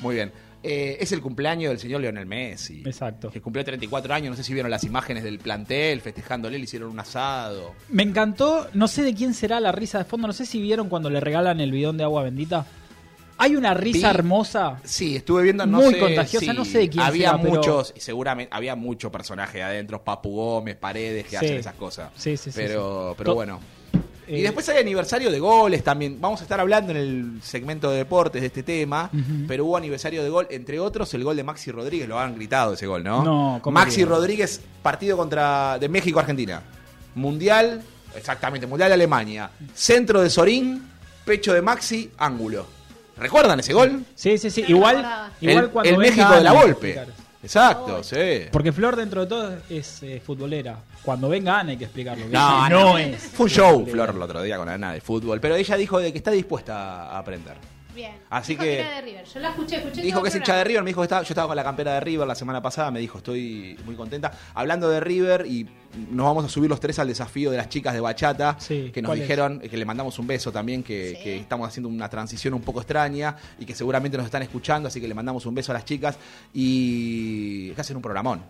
Muy 0.00 0.14
bien. 0.14 0.32
Eh, 0.62 0.96
es 1.00 1.12
el 1.12 1.20
cumpleaños 1.20 1.70
del 1.70 1.78
señor 1.78 2.00
Lionel 2.00 2.26
Messi. 2.26 2.82
Exacto. 2.84 3.30
Que 3.30 3.40
cumplió 3.40 3.64
34 3.64 4.14
años. 4.14 4.30
No 4.30 4.36
sé 4.36 4.42
si 4.42 4.52
vieron 4.52 4.70
las 4.70 4.82
imágenes 4.82 5.22
del 5.22 5.38
plantel 5.38 6.00
festejándole. 6.00 6.58
Le 6.58 6.64
hicieron 6.64 6.90
un 6.90 6.98
asado. 6.98 7.74
Me 7.88 8.02
encantó, 8.02 8.68
no 8.72 8.88
sé 8.88 9.02
de 9.02 9.14
quién 9.14 9.34
será 9.34 9.60
la 9.60 9.72
risa 9.72 9.98
de 9.98 10.04
fondo, 10.04 10.26
no 10.26 10.32
sé 10.32 10.46
si 10.46 10.60
vieron 10.60 10.88
cuando 10.88 11.10
le 11.10 11.20
regalan 11.20 11.60
el 11.60 11.70
bidón 11.70 11.98
de 11.98 12.04
agua 12.04 12.24
bendita. 12.24 12.66
Hay 13.38 13.54
una 13.56 13.74
risa 13.74 14.08
Vi- 14.10 14.14
hermosa. 14.18 14.80
Sí, 14.84 15.16
estuve 15.16 15.42
viendo. 15.42 15.66
No 15.66 15.78
Muy 15.78 15.92
sé 15.94 15.98
contagiosa, 16.00 16.52
no 16.54 16.64
sé 16.64 16.78
de 16.78 16.88
quién 16.88 17.04
Había 17.04 17.36
pero- 17.36 17.54
muchos, 17.54 17.92
y 17.96 18.00
seguramente, 18.00 18.54
había 18.54 18.74
mucho 18.76 19.12
personaje 19.12 19.62
adentro. 19.62 20.02
Papu 20.02 20.34
Gómez, 20.34 20.76
Paredes, 20.76 21.24
que 21.24 21.30
Sí. 21.30 21.36
hacen 21.36 21.56
esas 21.58 21.74
cosas. 21.74 22.10
Sí, 22.16 22.36
sí, 22.36 22.50
sí, 22.50 22.56
Pero, 22.56 23.10
sí. 23.10 23.14
pero 23.18 23.34
bueno. 23.34 23.60
Eh, 24.28 24.38
y 24.40 24.42
después 24.42 24.68
hay 24.70 24.78
aniversario 24.78 25.30
de 25.30 25.38
goles 25.38 25.84
también. 25.84 26.20
Vamos 26.20 26.40
a 26.40 26.44
estar 26.44 26.58
hablando 26.58 26.90
en 26.90 26.96
el 26.96 27.38
segmento 27.42 27.90
de 27.90 27.98
deportes 27.98 28.40
de 28.40 28.46
este 28.48 28.62
tema. 28.64 29.08
Ujú. 29.12 29.44
Pero 29.46 29.66
hubo 29.66 29.76
aniversario 29.76 30.24
de 30.24 30.30
gol, 30.30 30.48
entre 30.50 30.80
otros 30.80 31.12
el 31.14 31.22
gol 31.22 31.36
de 31.36 31.44
Maxi 31.44 31.70
Rodríguez. 31.70 32.08
Lo 32.08 32.18
han 32.18 32.34
gritado 32.34 32.72
ese 32.72 32.86
gol, 32.88 33.04
¿no? 33.04 33.22
No, 33.22 33.58
¿cómo 33.62 33.74
Maxi? 33.74 34.04
Rodríguez, 34.04 34.60
partido 34.82 35.16
contra 35.16 35.78
de 35.78 35.88
México-Argentina. 35.88 36.60
Mundial, 37.14 37.82
exactamente, 38.16 38.66
Mundial 38.66 38.88
de 38.90 38.94
Alemania. 38.94 39.50
Centro 39.74 40.20
de 40.22 40.28
Sorín, 40.30 40.82
pecho 41.24 41.52
de 41.54 41.62
Maxi, 41.62 42.10
ángulo. 42.18 42.66
¿Recuerdan 43.16 43.60
ese 43.60 43.72
gol? 43.72 44.04
Sí, 44.14 44.36
sí, 44.38 44.50
sí. 44.50 44.64
Igual, 44.68 45.30
igual 45.40 45.64
el 45.64 45.70
cuando 45.70 45.90
el 45.90 45.96
venga 45.96 46.16
México 46.16 46.34
de 46.34 46.40
la 46.42 46.64
explicar. 46.64 47.08
Exacto, 47.42 48.02
sí. 48.02 48.48
Porque 48.50 48.72
Flor 48.72 48.96
dentro 48.96 49.20
de 49.22 49.26
todo 49.26 49.56
es 49.70 50.02
eh, 50.02 50.20
futbolera. 50.24 50.78
Cuando 51.02 51.28
venga 51.28 51.60
Ana 51.60 51.70
hay 51.70 51.76
que 51.76 51.84
explicarlo. 51.84 52.26
No, 52.28 52.68
no, 52.68 52.98
es. 52.98 53.22
Fue 53.22 53.44
un 53.44 53.50
show, 53.50 53.70
futbolera. 53.70 53.92
Flor, 53.92 54.16
el 54.16 54.22
otro 54.22 54.42
día 54.42 54.56
con 54.56 54.68
Ana 54.68 54.92
de 54.92 55.00
fútbol. 55.00 55.40
Pero 55.40 55.54
ella 55.54 55.76
dijo 55.76 55.98
de 56.00 56.12
que 56.12 56.18
está 56.18 56.30
dispuesta 56.32 57.04
a 57.04 57.18
aprender. 57.18 57.54
Bien. 57.96 58.12
Así 58.28 58.52
Dijo 58.52 58.62
que- 58.62 58.80
era 58.80 58.90
de 58.96 59.00
River. 59.00 59.24
Yo 59.24 59.40
la 59.40 59.48
escuché, 59.48 59.76
escuché 59.76 60.02
Dijo 60.02 60.22
que 60.22 60.28
es 60.28 60.34
hincha 60.36 60.54
de. 60.56 60.64
River, 60.64 60.82
me 60.82 60.90
dijo 60.90 61.00
que 61.00 61.04
estaba, 61.06 61.22
yo 61.22 61.28
estaba 61.28 61.46
con 61.48 61.56
la 61.56 61.64
campera 61.64 61.94
de 61.94 62.00
River 62.00 62.26
la 62.28 62.34
semana 62.34 62.60
pasada, 62.60 62.90
me 62.90 63.00
dijo, 63.00 63.16
estoy 63.18 63.78
muy 63.86 63.94
contenta. 63.96 64.30
Hablando 64.54 64.90
de 64.90 65.00
River 65.00 65.46
y 65.46 65.66
nos 66.10 66.26
vamos 66.26 66.44
a 66.44 66.48
subir 66.50 66.68
los 66.68 66.78
tres 66.78 66.98
al 66.98 67.08
desafío 67.08 67.50
de 67.50 67.56
las 67.56 67.70
chicas 67.70 67.94
de 67.94 68.00
bachata, 68.00 68.56
Sí, 68.60 68.90
que 68.92 69.00
nos 69.00 69.14
dijeron 69.14 69.60
que 69.60 69.76
le 69.78 69.84
mandamos 69.86 70.18
un 70.18 70.26
beso 70.26 70.52
también, 70.52 70.82
que, 70.82 71.14
Sí. 71.16 71.22
que 71.24 71.36
estamos 71.38 71.66
haciendo 71.66 71.88
una 71.88 72.08
transición 72.10 72.52
un 72.52 72.60
poco 72.60 72.80
extraña 72.80 73.34
y 73.58 73.64
que 73.64 73.74
seguramente 73.74 74.18
nos 74.18 74.26
están 74.26 74.42
escuchando, 74.42 74.88
así 74.88 75.00
que 75.00 75.08
le 75.08 75.14
mandamos 75.14 75.46
un 75.46 75.54
beso 75.54 75.72
a 75.72 75.74
las 75.76 75.86
chicas 75.86 76.18
y 76.52 77.70
que 77.70 77.80
hacen 77.80 77.96
un 77.96 78.02
programón. 78.02 78.42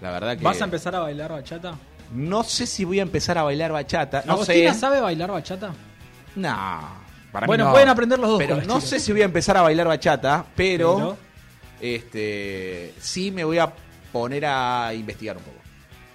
La 0.00 0.10
verdad 0.12 0.36
que 0.38 0.44
¿Vas 0.44 0.60
a 0.60 0.64
empezar 0.64 0.94
a 0.94 1.00
bailar 1.00 1.32
bachata? 1.32 1.74
no 2.14 2.44
sé 2.44 2.66
si 2.66 2.84
voy 2.84 3.00
a 3.00 3.02
empezar 3.02 3.36
a 3.38 3.42
bailar 3.42 3.72
bachata, 3.72 4.22
no 4.26 4.34
¿Agostina 4.34 4.72
sé. 4.74 4.78
sabe 4.80 5.00
bailar 5.00 5.30
bachata? 5.32 5.72
No, 6.36 7.01
para 7.32 7.46
mí 7.46 7.48
Bueno, 7.48 7.64
no. 7.64 7.72
pueden 7.72 7.88
aprender 7.88 8.18
los 8.18 8.28
dos 8.30 8.38
Pero 8.38 8.60
no 8.62 8.80
sé 8.80 9.00
si 9.00 9.10
voy 9.12 9.22
a 9.22 9.24
empezar 9.24 9.56
a 9.56 9.62
bailar 9.62 9.88
bachata, 9.88 10.44
pero, 10.54 10.96
Pero- 10.96 11.16
este 11.80 12.94
sí 13.00 13.30
me 13.30 13.44
voy 13.44 13.58
a 13.58 13.72
poner 14.12 14.44
a 14.46 14.92
investigar 14.94 15.36
un 15.36 15.42
poco. 15.42 15.56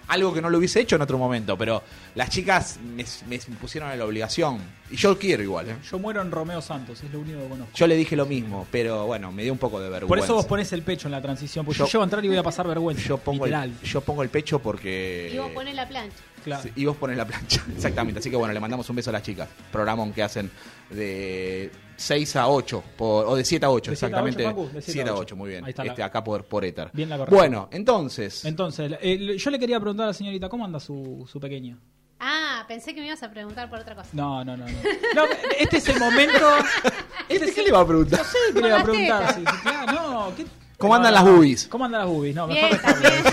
Algo 0.10 0.34
que 0.34 0.42
no 0.42 0.50
lo 0.50 0.58
hubiese 0.60 0.80
hecho 0.80 0.96
en 0.96 1.02
otro 1.02 1.18
momento, 1.18 1.58
pero 1.58 1.84
las 2.16 2.30
chicas 2.30 2.80
me, 2.82 3.04
me 3.28 3.38
pusieron 3.60 3.90
a 3.90 3.96
la 3.98 4.06
obligación. 4.06 4.60
Y 4.90 4.96
yo 4.96 5.20
quiero 5.20 5.44
igual, 5.44 5.70
¿eh? 5.70 5.76
Yo 5.92 6.00
muero 6.00 6.22
en 6.22 6.32
Romeo 6.32 6.62
Santos, 6.62 7.04
es 7.04 7.12
lo 7.12 7.20
único 7.20 7.40
que 7.42 7.50
conozco. 7.50 7.74
Yo 7.76 7.88
le 7.88 7.98
dije 7.98 8.16
lo 8.16 8.26
mismo, 8.26 8.66
pero 8.72 9.06
bueno, 9.06 9.34
me 9.34 9.44
dio 9.44 9.52
un 9.52 9.60
poco 9.60 9.82
de 9.82 9.90
vergüenza. 9.90 10.08
Por 10.08 10.20
eso 10.20 10.34
vos 10.36 10.46
pones 10.46 10.72
el 10.72 10.82
pecho 10.82 11.10
en 11.10 11.12
la 11.12 11.22
transición, 11.22 11.66
porque 11.66 11.80
yo, 11.80 11.86
Yo- 11.88 11.92
llego 11.92 12.04
a 12.04 12.06
entrar 12.06 12.24
y 12.24 12.30
voy 12.30 12.38
a 12.38 12.44
pasar 12.44 12.66
vergüenza. 12.70 13.04
yo 13.06 13.18
pongo, 13.18 13.46
literal. 13.48 13.74
el, 13.82 13.86
yo 13.86 14.00
pongo 14.00 14.24
el 14.24 14.30
pecho 14.30 14.60
porque... 14.60 15.30
Y 15.34 15.38
vos 15.40 15.52
pones 15.52 15.76
la 15.76 15.86
plancha. 15.86 16.16
Claro. 16.48 16.70
Y 16.76 16.86
vos 16.86 16.96
pones 16.96 17.18
la 17.18 17.26
plancha, 17.26 17.62
exactamente. 17.76 18.20
Así 18.20 18.30
que 18.30 18.36
bueno, 18.38 18.54
le 18.54 18.60
mandamos 18.62 18.90
un 18.90 18.96
beso 18.96 19.10
a 19.10 19.14
las 19.14 19.22
chicas. 19.24 19.50
Programón 19.72 20.14
que 20.14 20.24
hacen 20.24 20.50
de 20.90 21.70
6 21.98 22.36
a 22.38 22.48
8, 22.48 22.84
por, 22.98 23.26
o 23.26 23.36
de 23.36 23.44
7 23.44 23.66
a 23.66 23.70
8, 23.70 23.92
De 23.92 23.98
7 23.98 24.06
a 24.16 24.18
8, 24.20 24.28
exactamente. 24.30 24.44
Facu, 24.46 24.70
de 24.74 24.82
7 24.82 24.90
a 24.92 24.94
7 24.94 25.10
a 25.10 25.14
8. 25.14 25.22
8, 25.22 25.36
muy 25.36 25.50
bien. 25.50 25.66
Ahí 25.66 25.72
está 25.72 25.84
la- 25.84 25.92
Este, 25.92 26.04
acá 26.04 26.24
por, 26.24 26.46
por 26.46 26.64
Ether. 26.64 26.90
Bien 26.94 27.10
la 27.10 27.18
correcta. 27.18 27.36
Bueno, 27.36 27.68
entonces, 27.72 28.46
Entonces, 28.46 28.94
eh, 29.02 29.36
yo 29.38 29.52
le 29.52 29.60
quería 29.60 29.80
preguntar 29.80 30.06
a 30.06 30.08
la 30.08 30.14
señorita, 30.14 30.48
¿cómo 30.48 30.64
anda 30.64 30.80
su, 30.80 31.28
su 31.30 31.40
pequeña? 31.40 31.78
Ah, 32.20 32.64
pensé 32.68 32.96
que 32.96 33.02
me 33.02 33.08
ibas 33.08 33.22
a 33.24 33.30
preguntar 33.30 33.70
por 33.70 33.80
otra 33.80 33.94
cosa. 33.96 34.10
No, 34.14 34.44
no, 34.46 34.56
no. 34.58 34.66
No, 34.66 34.74
No, 35.16 35.24
este 35.60 35.78
es 35.78 35.88
el 35.90 36.00
momento. 36.00 36.40
Este 37.30 37.46
es 37.46 37.54
¿qué 37.54 37.60
el- 37.60 37.66
le 37.68 37.72
va 37.74 37.82
a 37.82 37.86
preguntar? 37.88 38.20
No 38.20 38.26
sé 38.26 38.38
qué 38.54 38.62
le 38.62 38.68
iba 38.70 38.80
a 38.80 38.84
preguntar. 38.84 39.36
sí, 39.36 39.42
sí, 39.42 39.58
claro, 39.64 39.92
no, 40.12 40.36
¿qué- 40.38 40.46
¿Cómo 40.78 40.96
andan 40.96 41.12
no, 41.14 41.20
las 41.24 41.30
boobies? 41.30 41.68
¿Cómo 41.68 41.86
andan 41.86 42.02
las 42.02 42.10
boobies? 42.10 42.36
No, 42.36 42.48
mejor 42.48 42.70
Bien. 43.02 43.24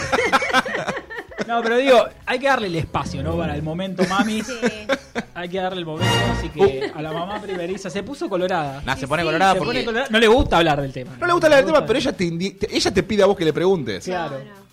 No, 1.46 1.62
pero 1.62 1.76
digo, 1.76 2.04
hay 2.26 2.38
que 2.38 2.46
darle 2.46 2.68
el 2.68 2.76
espacio, 2.76 3.22
¿no? 3.22 3.36
Para 3.36 3.54
el 3.54 3.62
momento, 3.62 4.02
mami. 4.08 4.42
Sí. 4.42 4.54
Hay 5.34 5.48
que 5.48 5.58
darle 5.58 5.80
el 5.80 5.86
momento, 5.86 6.12
así 6.36 6.48
que 6.48 6.90
a 6.94 7.02
la 7.02 7.12
mamá 7.12 7.40
primeriza 7.40 7.90
se 7.90 8.02
puso 8.02 8.28
colorada. 8.28 8.82
Nah, 8.84 8.96
se 8.96 9.06
pone 9.06 9.22
sí, 9.22 9.26
colorada 9.26 9.52
Se 9.52 9.58
porque... 9.58 9.72
pone 9.72 9.84
colorada. 9.84 10.08
No 10.10 10.18
le 10.18 10.26
gusta 10.28 10.56
hablar 10.58 10.80
del 10.80 10.92
tema. 10.92 11.12
No 11.20 11.26
le 11.26 11.32
gusta 11.32 11.46
hablar 11.48 11.64
del 11.64 11.72
tema, 11.74 11.86
pero 11.86 11.98
ella 11.98 12.12
te, 12.12 12.24
indi- 12.24 12.58
te- 12.58 12.74
ella 12.76 12.90
te 12.92 13.02
pide 13.02 13.22
a 13.22 13.26
vos 13.26 13.36
que 13.36 13.44
le 13.44 13.52
preguntes. 13.52 14.04
Claro. 14.04 14.38
No, 14.38 14.44
no. 14.44 14.63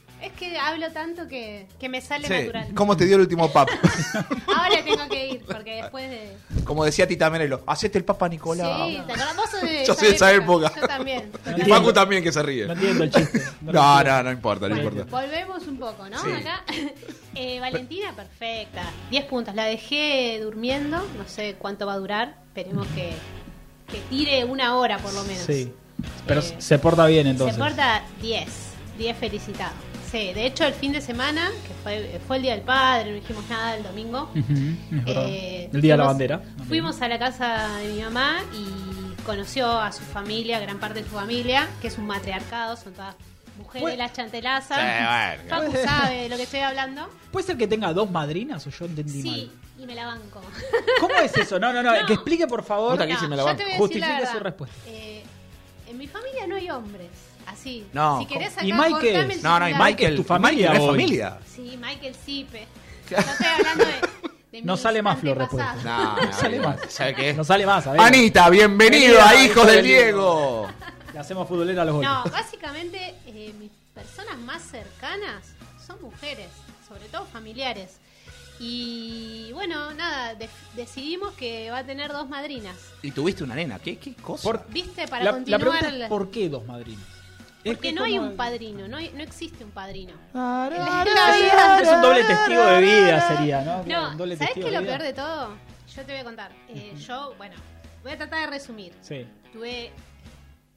Es 0.41 0.49
que 0.49 0.57
hablo 0.57 0.91
tanto 0.91 1.27
que, 1.27 1.67
que 1.79 1.87
me 1.87 2.01
sale 2.01 2.27
Sí. 2.27 2.33
natural. 2.33 2.67
¿Cómo 2.73 2.97
te 2.97 3.05
dio 3.05 3.15
el 3.15 3.21
último 3.21 3.51
pap? 3.51 3.69
Ahora 4.47 4.83
tengo 4.83 5.07
que 5.07 5.27
ir, 5.29 5.43
porque 5.45 5.75
después 5.83 6.09
de. 6.09 6.35
Como 6.63 6.83
decía 6.83 7.07
Tita 7.07 7.29
Merelo, 7.29 7.61
hacete 7.67 7.99
el 7.99 8.03
Papa 8.05 8.27
Nicolau. 8.27 8.87
Sí, 8.89 8.95
¿te 9.05 9.13
acordás? 9.13 9.35
Vos 9.35 9.49
sos 9.51 9.61
de 9.61 9.85
Yo 9.87 9.93
soy 9.93 10.07
de 10.09 10.15
esa 10.15 10.33
época. 10.33 10.71
Yo 10.79 10.87
también. 10.87 11.31
Y 11.45 11.49
entiendo. 11.49 11.75
Facu 11.75 11.93
también 11.93 12.23
que 12.23 12.31
se 12.31 12.41
ríe. 12.41 12.65
No 12.65 12.73
entiendo 12.73 13.03
el 13.03 13.11
chiste. 13.11 13.39
lo 13.65 13.71
No, 13.73 13.97
entiendo. 13.99 14.03
no, 14.17 14.23
no 14.23 14.31
importa, 14.31 14.69
no 14.69 14.77
importa. 14.77 15.03
volvemos 15.11 15.67
un 15.67 15.77
poco, 15.77 16.09
¿no? 16.09 16.17
Sí. 16.23 16.31
Acá. 16.31 16.63
Eh, 17.35 17.59
Valentina, 17.59 18.13
perfecta. 18.15 18.83
10 19.11 19.25
puntos. 19.25 19.53
La 19.53 19.65
dejé 19.65 20.39
durmiendo. 20.41 20.97
No 21.17 21.27
sé 21.27 21.55
cuánto 21.59 21.85
va 21.85 21.93
a 21.93 21.97
durar. 21.97 22.35
Esperemos 22.47 22.87
que, 22.95 23.13
que 23.91 23.99
tire 24.09 24.43
una 24.45 24.75
hora 24.77 24.97
por 24.97 25.13
lo 25.13 25.23
menos. 25.23 25.43
Sí. 25.43 25.71
Pero 26.25 26.41
Eh, 26.41 26.55
se 26.57 26.79
porta 26.79 27.05
bien 27.05 27.27
entonces. 27.27 27.55
Se 27.55 27.61
porta 27.61 28.01
10. 28.21 28.47
10 28.97 29.17
felicitado. 29.17 29.73
Sí, 30.11 30.33
de 30.33 30.45
hecho 30.45 30.65
el 30.65 30.73
fin 30.73 30.91
de 30.91 30.99
semana, 30.99 31.49
que 31.67 31.73
fue, 31.83 32.19
fue 32.27 32.35
el 32.37 32.43
Día 32.43 32.51
del 32.53 32.61
Padre, 32.65 33.11
no 33.11 33.15
dijimos 33.15 33.47
nada 33.49 33.77
el 33.77 33.83
domingo. 33.83 34.29
Eh, 35.07 35.69
el 35.71 35.81
día 35.81 35.93
de 35.93 35.97
la 35.99 36.03
bandera. 36.05 36.41
Fuimos 36.67 37.01
a 37.01 37.07
la 37.07 37.17
casa 37.17 37.77
de 37.77 37.87
mi 37.93 38.01
mamá 38.01 38.39
y 38.53 39.21
conoció 39.23 39.71
a 39.71 39.91
su 39.91 40.01
familia, 40.03 40.59
gran 40.59 40.79
parte 40.79 41.01
de 41.01 41.09
su 41.09 41.15
familia, 41.15 41.67
que 41.81 41.87
es 41.87 41.97
un 41.97 42.07
matriarcado, 42.07 42.75
son 42.75 42.91
todas 42.93 43.15
mujeres, 43.57 43.81
Bueno. 43.83 43.97
las 43.97 44.11
chantelazas. 44.13 44.77
Sí, 44.79 45.45
bueno. 45.47 45.71
Facu 45.71 45.87
sabe 45.87 46.15
de 46.23 46.29
lo 46.29 46.35
que 46.35 46.43
estoy 46.43 46.59
hablando. 46.59 47.07
¿Puede 47.31 47.45
ser 47.47 47.57
que 47.57 47.67
tenga 47.67 47.93
dos 47.93 48.11
madrinas 48.11 48.65
o 48.67 48.69
yo 48.69 48.85
entendí 48.85 49.21
Sí, 49.21 49.29
mal? 49.29 49.51
y 49.79 49.85
me 49.85 49.95
la 49.95 50.07
banco. 50.07 50.41
¿Cómo 50.99 51.15
es 51.15 51.35
eso? 51.37 51.57
No, 51.57 51.71
no, 51.71 51.81
no, 51.81 51.95
No. 52.01 52.05
que 52.05 52.13
explique 52.13 52.47
por 52.47 52.63
favor. 52.65 52.97
Que 53.07 53.15
sí 53.15 53.27
me 53.27 53.37
la 53.37 53.43
banco. 53.43 53.63
Justifique 53.77 54.27
su 54.29 54.39
respuesta. 54.39 54.75
Eh, 54.87 55.23
en 55.87 55.97
mi 55.97 56.07
familia 56.07 56.47
no 56.47 56.55
hay 56.57 56.69
hombres. 56.69 57.09
Así. 57.61 57.85
No, 57.93 58.19
si 58.19 58.25
querés 58.25 58.53
¿Y 58.63 58.71
acá, 58.71 58.89
Michael? 58.89 59.31
el 59.31 59.43
No, 59.43 59.59
no, 59.59 59.69
y. 59.69 59.73
Michael, 59.75 60.15
tu 60.15 60.23
familia, 60.23 60.71
Michael 60.71 60.89
familia. 60.89 61.37
Sí, 61.55 61.77
Michael 61.79 62.15
Sipe. 62.25 62.67
Yo 63.09 63.17
estoy 63.17 63.45
hablando 63.47 63.85
de, 64.51 64.61
No 64.63 64.75
sale 64.77 65.01
más, 65.01 65.19
Flor, 65.19 65.41
antepasados. 65.41 65.83
No, 65.83 66.15
no, 66.25 66.33
Sale 66.33 66.59
más. 66.59 66.77
¿Sabe 66.89 67.15
qué? 67.15 67.33
No 67.33 67.43
sale 67.43 67.65
más, 67.65 67.85
a 67.87 67.91
ver. 67.93 68.01
Anita, 68.01 68.49
bienvenido 68.49 69.13
Bienvenida, 69.13 69.29
a 69.29 69.43
Hijos 69.45 69.67
del 69.67 69.83
Diego. 69.85 70.67
Le 71.13 71.19
hacemos 71.19 71.47
futbolera 71.47 71.83
a 71.83 71.85
los 71.85 72.01
No, 72.01 72.23
básicamente 72.31 73.15
eh, 73.27 73.53
mis 73.59 73.69
personas 73.93 74.37
más 74.39 74.61
cercanas 74.63 75.43
son 75.85 76.01
mujeres, 76.01 76.47
sobre 76.87 77.05
todo 77.09 77.25
familiares. 77.25 77.97
Y 78.59 79.51
bueno, 79.53 79.93
nada, 79.93 80.35
de- 80.35 80.49
decidimos 80.75 81.33
que 81.33 81.69
va 81.71 81.79
a 81.79 81.83
tener 81.83 82.11
dos 82.11 82.29
madrinas. 82.29 82.75
Y 83.01 83.11
tuviste 83.11 83.43
una 83.43 83.55
nena, 83.55 83.79
¿qué, 83.79 83.97
qué 83.97 84.13
cosa? 84.15 84.43
Por- 84.43 84.65
¿Viste? 84.69 85.07
Para 85.07 85.23
la, 85.25 85.31
la 85.31 85.37
continuar. 85.37 85.61
pregunta 85.61 85.87
es 85.87 85.93
la- 85.95 86.07
¿por 86.09 86.31
qué 86.31 86.47
dos 86.49 86.65
madrinas? 86.65 87.03
Es 87.63 87.75
porque 87.75 87.89
que 87.89 87.93
no 87.93 88.03
hay 88.03 88.17
un 88.17 88.35
padrino, 88.35 88.87
no, 88.87 88.97
hay- 88.97 89.11
no 89.15 89.21
existe 89.21 89.63
un 89.63 89.71
padrino. 89.71 90.13
Es 90.33 91.87
un 91.87 92.01
doble 92.01 92.23
testigo 92.23 92.65
de 92.65 92.81
vida 92.81 93.27
sería, 93.27 93.61
¿no? 93.63 93.83
No, 93.83 94.09
Un 94.11 94.17
doble 94.17 94.37
¿sabes 94.37 94.53
qué 94.53 94.67
es 94.67 94.73
lo 94.73 94.81
peor 94.81 95.01
de 95.01 95.13
todo? 95.13 95.55
Yo 95.95 96.03
te 96.05 96.11
voy 96.11 96.21
a 96.21 96.23
contar. 96.23 96.51
Eh, 96.69 96.93
yo, 96.97 97.33
bueno, 97.37 97.55
voy 98.03 98.13
a 98.13 98.17
tratar 98.17 98.39
de 98.41 98.47
resumir. 98.47 98.93
Sí. 99.01 99.27
Tuve 99.51 99.91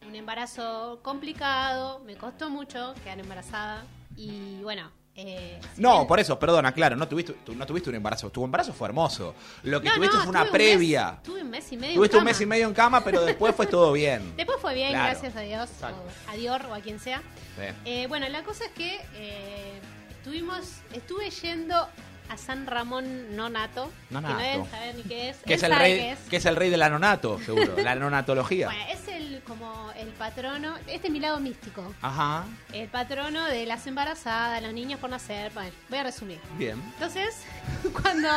un 0.07 0.15
embarazo 0.15 1.01
complicado, 1.03 2.01
me 2.01 2.17
costó 2.17 2.51
mucho 2.51 2.95
quedar 3.05 3.19
embarazada 3.21 3.83
y 4.17 4.61
bueno. 4.63 4.91
Eh, 5.17 5.61
si 5.77 5.81
No, 5.81 5.95
bien- 5.99 6.07
por 6.09 6.19
eso, 6.19 6.39
perdona, 6.39 6.73
claro, 6.73 6.97
no 6.97 7.07
tuviste, 7.07 7.37
no 7.55 7.65
tuviste 7.67 7.89
un 7.91 7.97
embarazo. 7.97 8.31
Tu 8.31 8.45
embarazo 8.45 8.73
fue 8.73 8.89
hermoso. 8.89 9.35
Lo 9.63 9.81
que 9.81 9.89
No, 9.89 9.95
tuviste 9.95 10.17
no, 10.17 10.23
fue 10.25 10.31
una 10.31 10.41
tuve 10.41 10.49
un 10.49 10.53
previa. 10.53 11.11
mes- 11.13 11.23
tuve 11.23 11.43
un 11.43 11.51
mes 11.51 11.73
y 11.73 11.77
medio. 11.77 11.95
Tuviste 11.95 12.17
en 12.17 12.21
un 12.21 12.25
mes 12.25 12.35
cama. 12.37 12.43
y 12.43 12.47
medio 12.47 12.67
en 12.67 12.75
cama, 12.75 13.05
pero 13.05 13.25
después 13.25 13.55
fue 13.55 13.67
todo 13.67 13.93
bien. 13.93 14.35
Después 14.37 14.59
fue 14.61 14.75
bien, 14.75 14.91
Claro. 14.91 15.11
gracias 15.13 15.37
a 15.37 15.41
Dios, 15.41 15.71
Exacto. 15.71 16.03
o 16.27 16.31
a 16.31 16.35
Dior 16.37 16.67
o 16.67 16.75
a 16.75 16.81
quien 16.81 16.99
sea. 16.99 17.19
Sí. 17.57 17.63
Eh, 17.85 18.07
bueno, 18.09 18.29
la 18.29 18.43
cosa 18.43 18.65
es 18.65 18.73
que 18.73 19.01
eh, 19.15 19.81
estuvimos, 20.11 20.67
estuve 20.93 21.31
yendo 21.31 21.89
a 22.29 22.37
San 22.37 22.67
Ramón 22.67 23.37
Nonato, 23.37 23.91
Nonato. 24.11 24.37
que 24.37 24.43
no 24.43 24.49
deben 24.49 24.71
saber 24.71 24.95
ni 24.95 25.03
qué 25.03 25.29
es. 25.31 25.37
Que 25.39 25.55
es 25.55 25.63
el 25.63 25.75
rey, 25.77 25.99
qué 25.99 26.13
es. 26.13 26.19
que 26.21 26.37
es 26.37 26.45
el 26.47 26.57
rey 26.57 26.71
del 26.71 26.83
anonato, 26.83 27.39
seguro, 27.41 27.75
la 27.77 27.93
anonatología. 27.93 28.67
Bueno, 28.67 28.85
es 28.91 29.09
el 29.09 29.43
como 29.47 29.91
el 29.97 30.09
patrono, 30.09 30.77
este 30.87 31.09
es 31.09 31.13
mi 31.13 31.21
lado 31.21 31.39
místico, 31.41 31.95
Ajá, 32.01 32.45
el 32.73 32.89
patrono 32.89 33.45
de 33.47 33.67
las 33.67 33.87
embarazadas, 33.87 34.63
los 34.63 34.73
niños 34.73 34.99
por 35.01 35.11
nacer. 35.11 35.53
Bueno, 35.53 35.71
voy 35.89 35.99
a 35.99 36.03
resumir. 36.05 36.41
bien. 36.57 36.81
Entonces, 36.95 37.43
cuando 38.03 38.29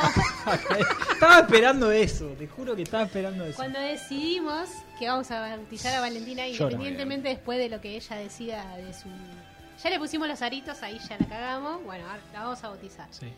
estaba 1.12 1.39
esperando 1.39 1.91
eso, 1.91 2.27
te 2.38 2.48
juro 2.48 2.75
que 2.75 2.84
estaba 2.84 3.03
esperando 3.03 3.46
eso. 3.46 3.56
Cuando 3.56 3.79
decidimos 3.79 4.70
que 5.00 5.08
vamos 5.08 5.29
a 5.32 5.39
bautizar 5.39 5.94
a 5.96 6.01
Valentina, 6.01 6.48
independientemente 6.48 7.29
después 7.29 7.58
de 7.58 7.70
lo 7.70 7.79
que 7.82 7.96
ella 7.96 8.15
decida 8.17 8.75
de 8.77 8.94
su... 8.94 9.08
Ya 9.84 9.89
le 9.91 10.00
pusimos 10.00 10.27
los 10.27 10.41
aritos, 10.41 10.82
ahí 10.82 11.00
ya 11.08 11.17
la 11.20 11.27
cagamos. 11.27 11.84
Bueno, 11.84 12.06
la 12.34 12.39
vamos 12.44 12.63
a 12.63 12.70
bautizar. 12.70 13.08
Sí. 13.12 13.32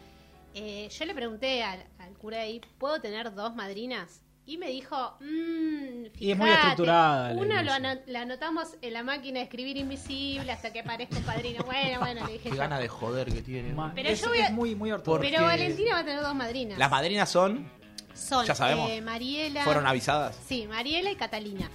Eh, 0.53 0.89
yo 0.89 1.05
le 1.05 1.13
pregunté 1.13 1.63
al, 1.63 1.85
al 1.99 2.13
cura 2.17 2.41
ahí, 2.41 2.61
¿puedo 2.77 2.99
tener 2.99 3.33
dos 3.33 3.55
madrinas? 3.55 4.21
Y 4.45 4.57
me 4.57 4.67
dijo, 4.69 5.15
mmm, 5.19 6.05
Y 6.17 6.31
es 6.31 6.37
muy 6.37 6.49
estructurada 6.49 7.33
Una 7.33 7.61
lo 7.61 8.01
la 8.07 8.21
anotamos 8.21 8.69
en 8.81 8.93
la 8.93 9.03
máquina 9.03 9.37
de 9.39 9.43
escribir 9.43 9.77
invisible 9.77 10.51
hasta 10.51 10.73
que 10.73 10.79
aparezca 10.79 11.17
un 11.17 11.23
padrino. 11.23 11.63
Bueno, 11.65 11.99
bueno, 11.99 12.25
le 12.25 12.33
dije 12.33 12.49
Qué 12.49 12.55
gana 12.57 12.79
de 12.79 12.87
joder 12.87 13.31
que 13.31 13.43
tiene. 13.43 13.75
Pero 13.93 14.09
es, 14.09 14.19
yo 14.21 14.29
voy 14.29 14.39
a- 14.39 14.47
es 14.47 14.51
muy, 14.51 14.73
muy 14.73 14.91
ortodoxo. 14.91 15.21
Porque- 15.21 15.29
Pero 15.35 15.43
Valentina 15.45 15.93
va 15.93 15.99
a 15.99 16.05
tener 16.05 16.21
dos 16.23 16.33
madrinas. 16.33 16.79
Las 16.79 16.89
madrinas 16.89 17.29
son, 17.29 17.69
Son 18.15 18.43
ya 18.43 18.55
sabemos. 18.55 18.89
eh, 18.89 19.01
Mariela. 19.01 19.63
fueron 19.65 19.85
avisadas, 19.85 20.35
Sí, 20.47 20.65
Mariela 20.67 21.11
y 21.11 21.15
Catalina. 21.15 21.69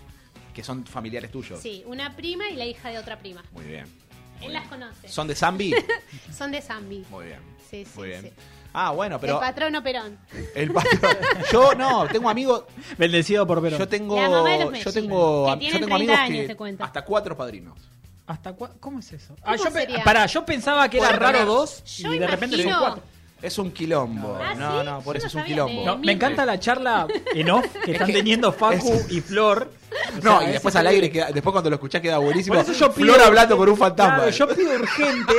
Que 0.53 0.65
son 0.65 0.85
familiares 0.85 1.31
tuyos. 1.31 1.61
Sí, 1.61 1.85
una 1.87 2.17
prima 2.17 2.49
y 2.51 2.57
la 2.57 2.65
hija 2.65 2.89
de 2.91 2.99
otra 2.99 3.21
prima. 3.21 3.45
Muy 3.53 3.67
bien. 3.67 3.85
Él 4.41 4.53
las 4.53 4.67
conoce. 4.67 5.07
¿Son 5.09 5.29
de 5.29 5.37
Zambi? 5.37 5.73
Son 6.37 6.51
de 6.51 6.61
Zambi. 6.61 7.05
Muy 7.09 7.27
bien. 7.27 7.39
Sí, 7.71 7.85
sí, 7.85 7.91
Muy 7.99 8.09
bien. 8.09 8.23
sí. 8.23 8.31
Ah, 8.77 8.91
bueno, 8.91 9.21
pero 9.21 9.35
El 9.35 9.41
patrono 9.41 9.83
Perón. 9.85 10.19
el 10.55 10.73
patrón- 10.73 11.17
Yo 11.53 11.75
no, 11.75 12.07
tengo 12.09 12.29
amigos, 12.29 12.65
Bendecido 12.99 13.47
por 13.47 13.63
Perón. 13.63 13.79
yo 13.79 13.87
tengo 13.89 14.21
La 14.21 14.29
mamá 14.29 14.51
de 14.51 14.65
los 14.65 14.85
yo 14.85 14.93
tengo 14.93 15.45
que 15.47 15.51
yo 15.51 15.59
tienen 15.59 15.81
tengo 15.83 15.97
30 15.97 16.25
amigos 16.25 16.59
años, 16.59 16.77
que 16.77 16.83
hasta 16.83 17.05
cuatro 17.05 17.37
padrinos. 17.37 17.79
¿Hasta 18.27 18.57
cua- 18.57 18.71
¿Cómo 18.81 18.99
es 18.99 19.13
eso? 19.13 19.29
¿Cómo 19.41 19.41
Ah, 19.45 19.57
yo, 19.57 19.65
pe- 19.65 19.71
sería? 19.71 20.03
pará, 20.03 20.27
yo 20.27 20.45
pensaba 20.45 20.89
que 20.89 20.97
era 20.97 21.09
Bueno, 21.09 21.21
raro 21.21 21.39
pero- 21.41 21.53
dos 21.55 21.85
Yo 21.99 22.13
y 22.15 22.19
de 22.19 22.27
repente 22.27 22.57
le 22.57 22.63
di 22.65 22.69
imagino- 22.69 22.87
cuatro. 22.95 23.03
Es 23.43 23.59
un 23.59 23.71
quilombo. 23.73 24.39
Ah, 24.43 24.55
no, 24.55 24.81
¿sí? 24.81 24.87
no, 24.87 25.01
por 25.03 25.17
Yo 25.17 25.19
eso 25.19 25.25
no 25.27 25.29
es 25.29 25.35
un 25.35 25.41
sabía 25.43 25.55
quilombo. 25.55 25.85
No, 25.85 25.99
me 25.99 26.13
encanta 26.13 26.47
la 26.47 26.59
charla 26.59 27.07
en 27.35 27.51
off 27.51 27.67
que 27.85 27.93
están 27.93 28.11
teniendo 28.11 28.51
Facu 28.53 28.91
y 29.11 29.21
Flor 29.21 29.71
No, 30.23 30.39
sea, 30.39 30.43
y 30.43 30.47
es 30.47 30.53
después 30.55 30.75
al 30.77 30.87
aire, 30.87 31.11
queda, 31.11 31.27
después 31.33 31.53
cuando 31.53 31.71
lo 31.71 31.77
escuchás 31.77 32.01
queda 32.01 32.19
buenísimo. 32.19 32.55
Por 32.57 32.63
eso 32.65 32.73
yo 32.73 32.93
pido, 32.93 33.15
Flor 33.15 33.27
hablando 33.27 33.57
con 33.57 33.69
un 33.69 33.77
fantasma. 33.77 34.17
Claro, 34.17 34.31
yo 34.31 34.49
pido 34.49 34.75
urgente 34.75 35.33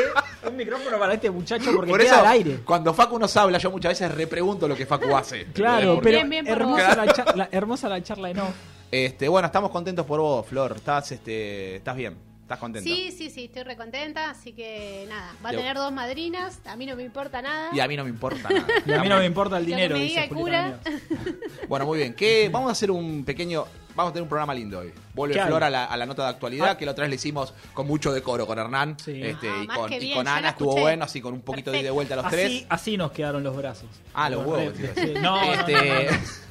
un 0.48 0.56
micrófono 0.56 0.98
para 1.00 1.14
este 1.14 1.30
muchacho 1.32 1.72
porque 1.76 1.92
Por 1.92 2.00
queda 2.00 2.12
eso, 2.12 2.20
al 2.22 2.28
aire. 2.28 2.60
cuando 2.66 2.94
Facu 2.94 3.18
nos 3.20 3.36
habla, 3.38 3.58
yo 3.58 3.72
muchas 3.72 3.92
veces 3.92 4.14
repregunto 4.14 4.68
lo 4.68 4.76
que 4.76 4.86
Facu 4.86 5.16
hace. 5.16 5.46
Claro, 5.54 5.96
Porque- 5.96 6.04
pero 6.04 6.18
Bien, 6.18 6.30
bien 6.30 6.46
por 6.46 6.58
hermosa, 6.62 6.96
la 6.96 7.14
charla, 7.14 7.50
hermosa 7.52 7.90
la 7.90 8.04
charla 8.04 8.30
en 8.30 8.40
off. 8.40 8.50
Este, 8.92 9.28
bueno, 9.28 9.48
estamos 9.48 9.72
contentos 9.72 10.06
por 10.06 10.20
vos, 10.20 10.46
Flor. 10.48 10.74
Estás, 10.76 11.12
este, 11.12 11.78
estás 11.78 11.96
bien, 11.96 12.16
estás 12.46 12.60
contenta. 12.60 12.88
Sí, 12.88 13.12
sí, 13.12 13.30
sí, 13.32 13.46
estoy 13.46 13.64
recontenta, 13.64 14.30
así 14.30 14.54
que 14.54 15.06
nada, 15.10 15.34
va 15.44 15.50
a 15.50 15.52
Yo- 15.54 15.58
tener 15.60 15.76
dos 15.78 15.92
madrinas, 15.92 16.60
a 16.66 16.76
mí 16.76 16.86
no 16.86 16.96
me 16.96 17.04
importa 17.04 17.42
nada. 17.42 17.70
Y 17.74 17.80
a 17.80 17.88
mí 17.88 17.98
no 17.98 18.04
me 18.04 18.10
importa 18.12 18.50
nada. 18.50 18.68
Y 18.86 18.94
a 18.94 19.00
mí 19.02 19.10
no 19.10 19.18
me 19.18 19.26
importa 19.26 19.58
el 19.58 19.64
Lo 19.64 19.70
que 19.70 19.76
dinero, 19.76 19.98
me 19.98 20.04
dice 20.04 20.22
diga 20.22 20.36
Julieta 20.36 20.80
cura. 20.84 20.96
Bueno, 21.68 21.86
muy 21.88 21.98
bien. 21.98 22.14
¿Qué? 22.14 22.50
Vamos 22.52 22.70
a 22.70 22.72
hacer 22.74 22.92
un 22.92 23.26
pequeño. 23.26 23.66
Vamos 23.96 24.10
a 24.10 24.14
tener 24.14 24.24
un 24.24 24.30
programa 24.30 24.54
lindo 24.54 24.80
hoy. 24.80 24.92
Vuelve. 25.14 25.42
Flor 25.42 25.64
a 25.64 25.70
la, 25.70 25.86
a 25.86 25.96
la 25.98 26.06
nota 26.06 26.24
de 26.24 26.30
actualidad, 26.30 26.72
Ah. 26.72 26.78
que 26.78 26.86
la 26.86 26.92
otra 26.92 27.04
vez 27.04 27.10
le 27.10 27.16
hicimos 27.16 27.54
con 27.74 27.88
mucho 27.88 28.12
decoro 28.14 28.46
con 28.46 28.60
Hernán. 28.60 28.98
Sí. 29.00 29.22
Este, 29.24 29.50
Ah, 29.50 29.62
y 29.64 29.68
con, 29.68 29.94
y 29.94 30.00
bien, 30.00 30.18
con 30.18 30.28
Ana 30.28 30.50
estuvo 30.50 30.78
bueno, 30.78 31.06
así 31.06 31.22
con 31.22 31.34
un 31.34 31.42
poquito 31.42 31.72
de 31.72 31.78
ida 31.78 31.82
y 31.82 31.86
de 31.86 31.92
vuelta 31.92 32.14
a 32.14 32.18
los 32.18 32.26
Así, 32.26 32.36
tres. 32.36 32.66
así 32.70 32.98
nos 32.98 33.12
quedaron 33.12 33.42
los 33.44 33.56
brazos. 33.56 33.88
Ah, 34.14 34.30
los 34.30 34.46
huevos, 34.46 34.78
re- 34.78 34.90
tío. 34.90 35.04
sí. 35.04 35.14
No, 35.22 35.42
Este, 35.54 35.72
no, 35.74 35.80
no, 35.82 35.94
no. 36.12 36.18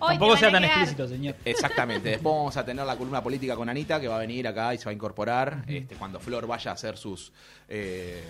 Hoy 0.00 0.08
Tampoco 0.08 0.36
sea 0.36 0.50
tan 0.50 0.64
explícito, 0.64 1.06
señor. 1.08 1.34
Exactamente. 1.44 2.08
Después 2.10 2.34
vamos 2.34 2.56
a 2.56 2.64
tener 2.64 2.84
la 2.86 2.96
columna 2.96 3.22
política 3.22 3.54
con 3.56 3.68
Anita, 3.68 4.00
que 4.00 4.08
va 4.08 4.16
a 4.16 4.20
venir 4.20 4.48
acá 4.48 4.74
y 4.74 4.78
se 4.78 4.84
va 4.86 4.90
a 4.90 4.94
incorporar 4.94 5.64
este, 5.68 5.94
cuando 5.96 6.18
Flor 6.20 6.46
vaya 6.46 6.70
a 6.70 6.74
hacer 6.74 6.96
sus 6.96 7.32
eh, 7.68 8.22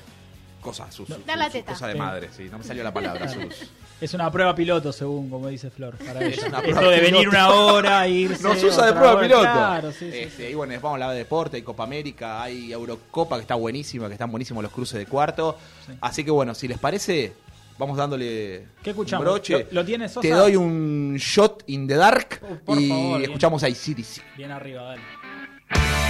cosas, 0.61 0.93
sus, 0.95 1.09
la 1.09 1.17
sus 1.17 1.53
teta. 1.53 1.73
cosas 1.73 1.89
de 1.89 1.95
madre. 1.95 2.29
Sí, 2.37 2.49
no 2.50 2.59
me 2.59 2.65
salió 2.65 2.83
la 2.85 2.93
palabra. 2.93 3.29
sus- 3.29 3.71
Es 4.00 4.15
una 4.15 4.31
prueba 4.33 4.55
piloto, 4.55 4.93
según 4.93 5.29
como 5.31 5.49
dice 5.49 5.71
Flor. 5.71 5.97
Para 5.99 6.21
Es 6.21 6.39
una 6.43 6.59
Esto 6.59 6.71
prueba 6.71 6.91
de 6.91 7.00
venir 7.00 7.29
piloto. 7.29 7.29
una 7.31 7.50
hora, 7.50 8.09
irse. 8.09 8.43
Nos 8.43 8.62
usa 8.65 8.87
de 8.87 8.93
prueba 8.93 9.12
hora. 9.12 9.23
piloto. 9.23 9.43
Claro, 9.43 9.93
sí, 9.93 10.11
Este, 10.12 10.31
sí. 10.47 10.50
Y 10.50 10.55
bueno, 10.55 10.73
vamos 10.75 10.91
a 10.91 10.93
hablar 10.95 11.11
de 11.11 11.17
deporte, 11.19 11.57
hay 11.59 11.62
Copa 11.62 11.85
América, 11.85 12.43
hay 12.43 12.73
Eurocopa 12.73 13.37
que 13.37 13.43
está 13.43 13.55
buenísima, 13.55 14.07
que 14.09 14.15
están 14.15 14.31
buenísimos 14.31 14.62
los 14.62 14.73
cruces 14.73 14.99
de 14.99 15.07
cuarto. 15.07 15.57
Sí. 15.87 15.93
Así 16.00 16.25
que 16.25 16.31
bueno, 16.31 16.55
si 16.55 16.67
les 16.69 16.79
parece, 16.79 17.33
vamos 17.80 17.96
dándole 17.96 18.66
¿Qué 18.82 18.90
escuchamos? 18.90 19.26
un 19.26 19.32
broche. 19.32 19.66
¿Lo- 19.70 19.80
lo 19.80 19.84
tiene 19.84 20.08
Sosa? 20.08 20.20
Te 20.20 20.30
doy 20.30 20.54
un 20.54 21.16
shot 21.18 21.64
in 21.66 21.88
the 21.88 21.94
dark 21.96 22.40
Oh, 22.66 22.76
y 22.78 22.88
favor, 22.88 23.18
bien. 23.18 23.30
escuchamos 23.30 23.62
a 23.64 23.68
ICDC. 23.68 24.22
Bien 24.37 24.50
arriba, 24.52 24.82
dale. 24.82 26.10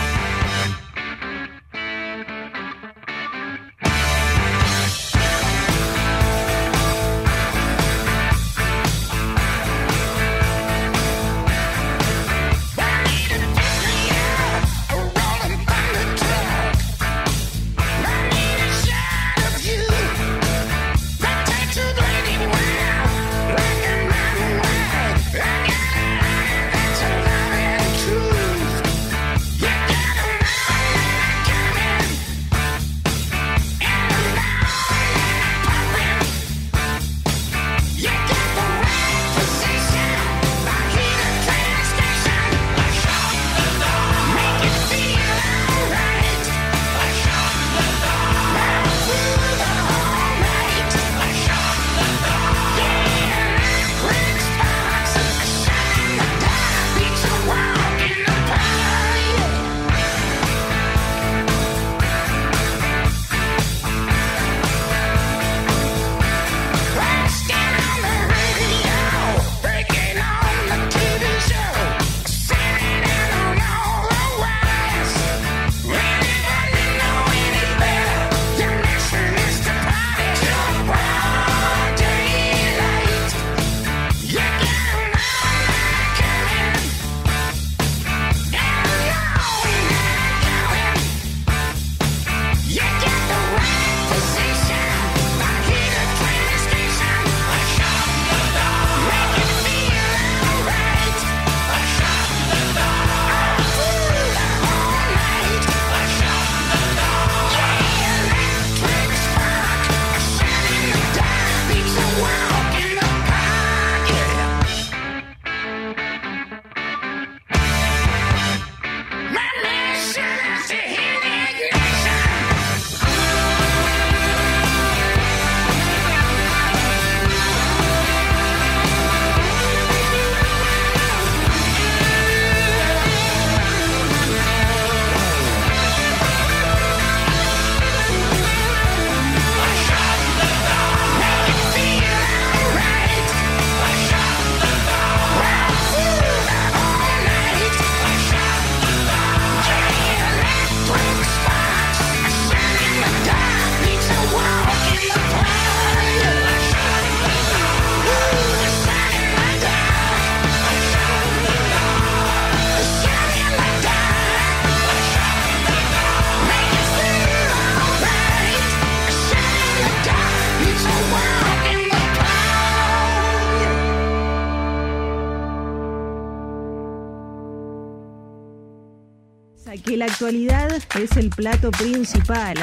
Actualidad 180.30 180.70
es 181.00 181.16
el 181.16 181.28
plato 181.28 181.72
principal. 181.72 182.54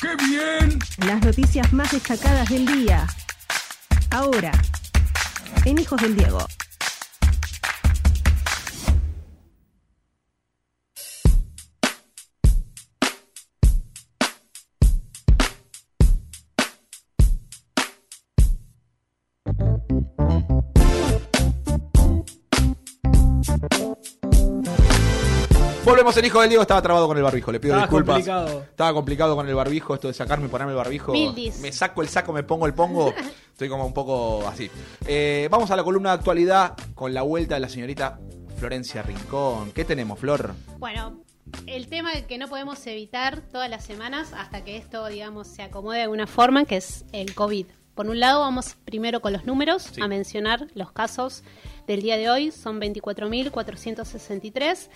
¡Qué 0.00 0.14
bien! 0.28 0.78
Las 1.04 1.20
noticias 1.20 1.72
más 1.72 1.90
destacadas 1.90 2.48
del 2.48 2.64
día. 2.64 3.04
Ahora, 4.12 4.52
en 5.64 5.78
Hijos 5.80 6.00
del 6.00 6.14
Diego. 6.14 6.46
Volvemos 25.90 26.16
en 26.16 26.24
Hijo 26.24 26.40
del 26.40 26.48
Diego, 26.50 26.62
estaba 26.62 26.80
trabado 26.80 27.08
con 27.08 27.16
el 27.16 27.22
barbijo, 27.24 27.50
le 27.50 27.58
pido 27.58 27.74
Estaba 27.74 27.86
disculpas. 27.86 28.14
complicado. 28.16 28.60
Estaba 28.62 28.92
complicado 28.94 29.34
con 29.36 29.48
el 29.48 29.54
barbijo, 29.56 29.94
esto 29.94 30.06
de 30.08 30.14
sacarme 30.14 30.46
y 30.46 30.48
ponerme 30.48 30.72
el 30.72 30.76
barbijo. 30.76 31.12
Mildis. 31.12 31.58
Me 31.58 31.72
saco 31.72 32.00
el 32.02 32.08
saco, 32.08 32.32
me 32.32 32.44
pongo 32.44 32.66
el 32.66 32.74
pongo. 32.74 33.12
Estoy 33.52 33.68
como 33.68 33.84
un 33.86 33.92
poco 33.92 34.46
así. 34.46 34.70
Eh, 35.06 35.48
vamos 35.50 35.70
a 35.72 35.76
la 35.76 35.82
columna 35.82 36.10
de 36.10 36.14
actualidad 36.16 36.74
con 36.94 37.12
la 37.12 37.22
vuelta 37.22 37.54
de 37.56 37.60
la 37.60 37.68
señorita 37.68 38.20
Florencia 38.56 39.02
Rincón. 39.02 39.72
¿Qué 39.72 39.84
tenemos, 39.84 40.18
Flor? 40.20 40.54
Bueno, 40.78 41.20
el 41.66 41.88
tema 41.88 42.12
que 42.28 42.38
no 42.38 42.46
podemos 42.48 42.86
evitar 42.86 43.40
todas 43.40 43.68
las 43.68 43.84
semanas 43.84 44.32
hasta 44.32 44.62
que 44.64 44.76
esto, 44.76 45.06
digamos, 45.08 45.48
se 45.48 45.62
acomode 45.62 45.96
de 45.98 46.04
alguna 46.04 46.28
forma, 46.28 46.64
que 46.66 46.76
es 46.76 47.04
el 47.12 47.34
COVID. 47.34 47.66
Por 47.96 48.06
un 48.06 48.20
lado, 48.20 48.40
vamos 48.40 48.76
primero 48.84 49.20
con 49.20 49.32
los 49.32 49.44
números, 49.44 49.82
Sí. 49.92 50.00
a 50.00 50.06
mencionar 50.06 50.68
los 50.74 50.92
casos 50.92 51.42
del 51.88 52.00
día 52.00 52.16
de 52.16 52.30
hoy. 52.30 52.52
Son 52.52 52.80
24.463, 52.80 54.88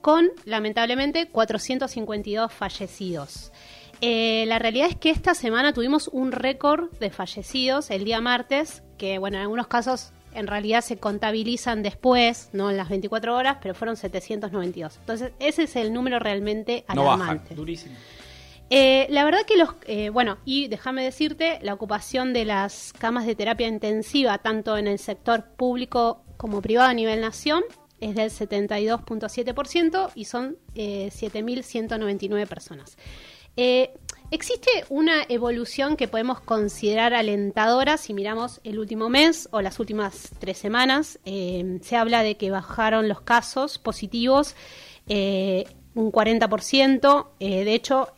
con, 0.00 0.30
lamentablemente, 0.44 1.28
452 1.28 2.52
fallecidos. 2.52 3.52
Eh, 4.00 4.44
la 4.46 4.58
realidad 4.58 4.88
es 4.88 4.96
que 4.96 5.10
esta 5.10 5.34
semana 5.34 5.72
tuvimos 5.72 6.08
un 6.08 6.32
récord 6.32 6.90
de 6.98 7.10
fallecidos 7.10 7.90
el 7.90 8.04
día 8.04 8.20
martes, 8.20 8.82
que, 8.96 9.18
bueno, 9.18 9.38
en 9.38 9.42
algunos 9.42 9.66
casos 9.66 10.12
en 10.34 10.46
realidad 10.46 10.82
se 10.82 10.98
contabilizan 10.98 11.82
después, 11.82 12.50
no 12.52 12.70
en 12.70 12.76
las 12.76 12.88
24 12.88 13.34
horas, 13.34 13.58
pero 13.60 13.74
fueron 13.74 13.96
792. 13.96 14.98
Entonces, 15.00 15.32
ese 15.40 15.64
es 15.64 15.76
el 15.76 15.92
número 15.92 16.18
realmente 16.18 16.84
No 16.94 17.02
alarmante. 17.12 17.54
Durísimo. 17.54 17.96
Eh, 18.70 19.06
la 19.08 19.24
verdad 19.24 19.40
que 19.46 19.56
los, 19.56 19.70
eh, 19.86 20.10
bueno, 20.10 20.38
y 20.44 20.68
déjame 20.68 21.02
decirte, 21.02 21.58
la 21.62 21.72
ocupación 21.72 22.32
de 22.34 22.44
las 22.44 22.92
camas 22.92 23.26
de 23.26 23.34
terapia 23.34 23.66
intensiva, 23.66 24.38
tanto 24.38 24.76
en 24.76 24.86
el 24.86 24.98
sector 24.98 25.44
público 25.56 26.22
como 26.36 26.60
privado 26.60 26.90
a 26.90 26.94
nivel 26.94 27.20
nación, 27.20 27.62
es 28.00 28.14
del 28.14 28.30
72.7% 28.30 30.10
y 30.14 30.24
son 30.24 30.56
eh, 30.74 31.10
7.199 31.12 32.46
personas. 32.46 32.96
Eh, 33.56 33.90
existe 34.30 34.70
una 34.88 35.24
evolución 35.28 35.96
que 35.96 36.06
podemos 36.06 36.40
considerar 36.40 37.12
alentadora 37.12 37.96
si 37.96 38.14
miramos 38.14 38.60
el 38.62 38.78
último 38.78 39.08
mes 39.08 39.48
o 39.50 39.60
las 39.60 39.80
últimas 39.80 40.30
tres 40.38 40.58
semanas. 40.58 41.18
Eh, 41.24 41.80
se 41.82 41.96
habla 41.96 42.22
de 42.22 42.36
que 42.36 42.52
bajaron 42.52 43.08
los 43.08 43.20
casos 43.20 43.78
positivos 43.78 44.54
eh, 45.08 45.64
un 45.94 46.12
40%. 46.12 47.26
eh, 47.40 47.64
de 47.64 47.74
hecho, 47.74 48.10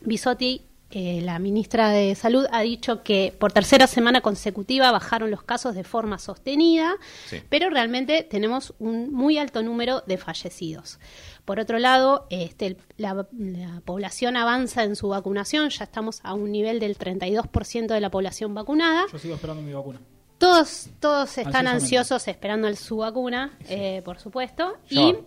Bisotti, 0.00 0.67
eh, 0.90 1.20
la 1.22 1.38
ministra 1.38 1.90
de 1.90 2.14
Salud, 2.14 2.46
ha 2.50 2.62
dicho 2.62 3.02
que 3.02 3.34
por 3.38 3.52
tercera 3.52 3.86
semana 3.86 4.20
consecutiva 4.22 4.90
bajaron 4.90 5.30
los 5.30 5.42
casos 5.42 5.74
de 5.74 5.84
forma 5.84 6.18
sostenida, 6.18 6.94
Sí. 7.26 7.42
pero 7.50 7.68
realmente 7.68 8.22
tenemos 8.22 8.72
un 8.78 9.12
muy 9.12 9.36
alto 9.38 9.62
número 9.62 10.02
de 10.06 10.16
fallecidos. 10.16 10.98
Por 11.44 11.60
otro 11.60 11.78
lado, 11.78 12.26
este, 12.30 12.76
la, 12.96 13.26
la 13.38 13.80
población 13.84 14.36
avanza 14.36 14.84
en 14.84 14.96
su 14.96 15.08
vacunación, 15.08 15.68
ya 15.70 15.84
estamos 15.84 16.20
a 16.22 16.34
un 16.34 16.52
nivel 16.52 16.80
del 16.80 16.96
32% 16.98 17.86
de 17.88 18.00
la 18.00 18.10
población 18.10 18.54
vacunada. 18.54 19.04
Yo 19.12 19.18
sigo 19.18 19.34
esperando 19.34 19.62
mi 19.62 19.72
vacuna. 19.72 20.00
Todos, 20.38 20.88
todos 21.00 21.36
están 21.36 21.66
ansiosos 21.66 22.28
esperando 22.28 22.68
el, 22.68 22.76
su 22.76 22.98
vacuna, 22.98 23.58
eh, 23.68 24.02
por 24.04 24.20
supuesto. 24.20 24.74
Ya 24.88 25.00
Y 25.02 25.12
va. 25.14 25.18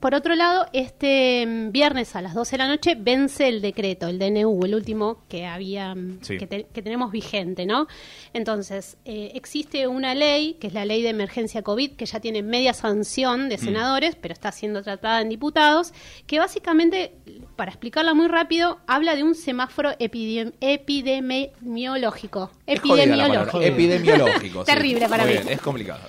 Por 0.00 0.14
otro 0.14 0.34
lado, 0.36 0.66
este 0.72 1.44
mm, 1.46 1.72
viernes 1.72 2.14
a 2.14 2.22
las 2.22 2.34
12 2.34 2.52
de 2.52 2.58
la 2.58 2.68
noche 2.68 2.96
vence 2.98 3.48
el 3.48 3.60
decreto, 3.60 4.06
el 4.06 4.18
DNU, 4.18 4.64
el 4.64 4.74
último 4.74 5.24
que 5.28 5.44
había 5.46 5.94
mm, 5.94 6.18
Sí. 6.22 6.38
que, 6.38 6.46
te- 6.46 6.66
que 6.72 6.82
tenemos 6.82 7.10
vigente, 7.10 7.66
¿no? 7.66 7.88
Entonces, 8.32 8.96
eh, 9.04 9.32
existe 9.34 9.86
una 9.88 10.14
ley, 10.14 10.54
que 10.60 10.68
es 10.68 10.72
la 10.72 10.84
ley 10.84 11.02
de 11.02 11.08
emergencia 11.08 11.62
COVID, 11.62 11.92
que 11.96 12.06
ya 12.06 12.20
tiene 12.20 12.42
media 12.42 12.74
sanción 12.74 13.46
Mm. 13.46 13.48
de 13.48 13.58
senadores, 13.58 14.14
pero 14.16 14.32
está 14.34 14.52
siendo 14.52 14.82
tratada 14.82 15.20
en 15.20 15.28
diputados, 15.28 15.92
que 16.26 16.38
básicamente, 16.38 17.12
para 17.56 17.70
explicarla 17.70 18.14
muy 18.14 18.28
rápido, 18.28 18.78
habla 18.86 19.16
de 19.16 19.24
un 19.24 19.34
semáforo 19.34 19.90
epidem- 19.98 20.52
epidemiológico. 20.60 22.50
Epidemiológico. 22.66 23.60
Epidemiológico. 23.60 24.60
sí. 24.66 24.72
Terrible 24.72 25.08
para 25.08 25.24
Muy 25.24 25.32
mí. 25.34 25.38
bien, 25.40 25.52
es 25.52 25.60
complicado. 25.60 26.00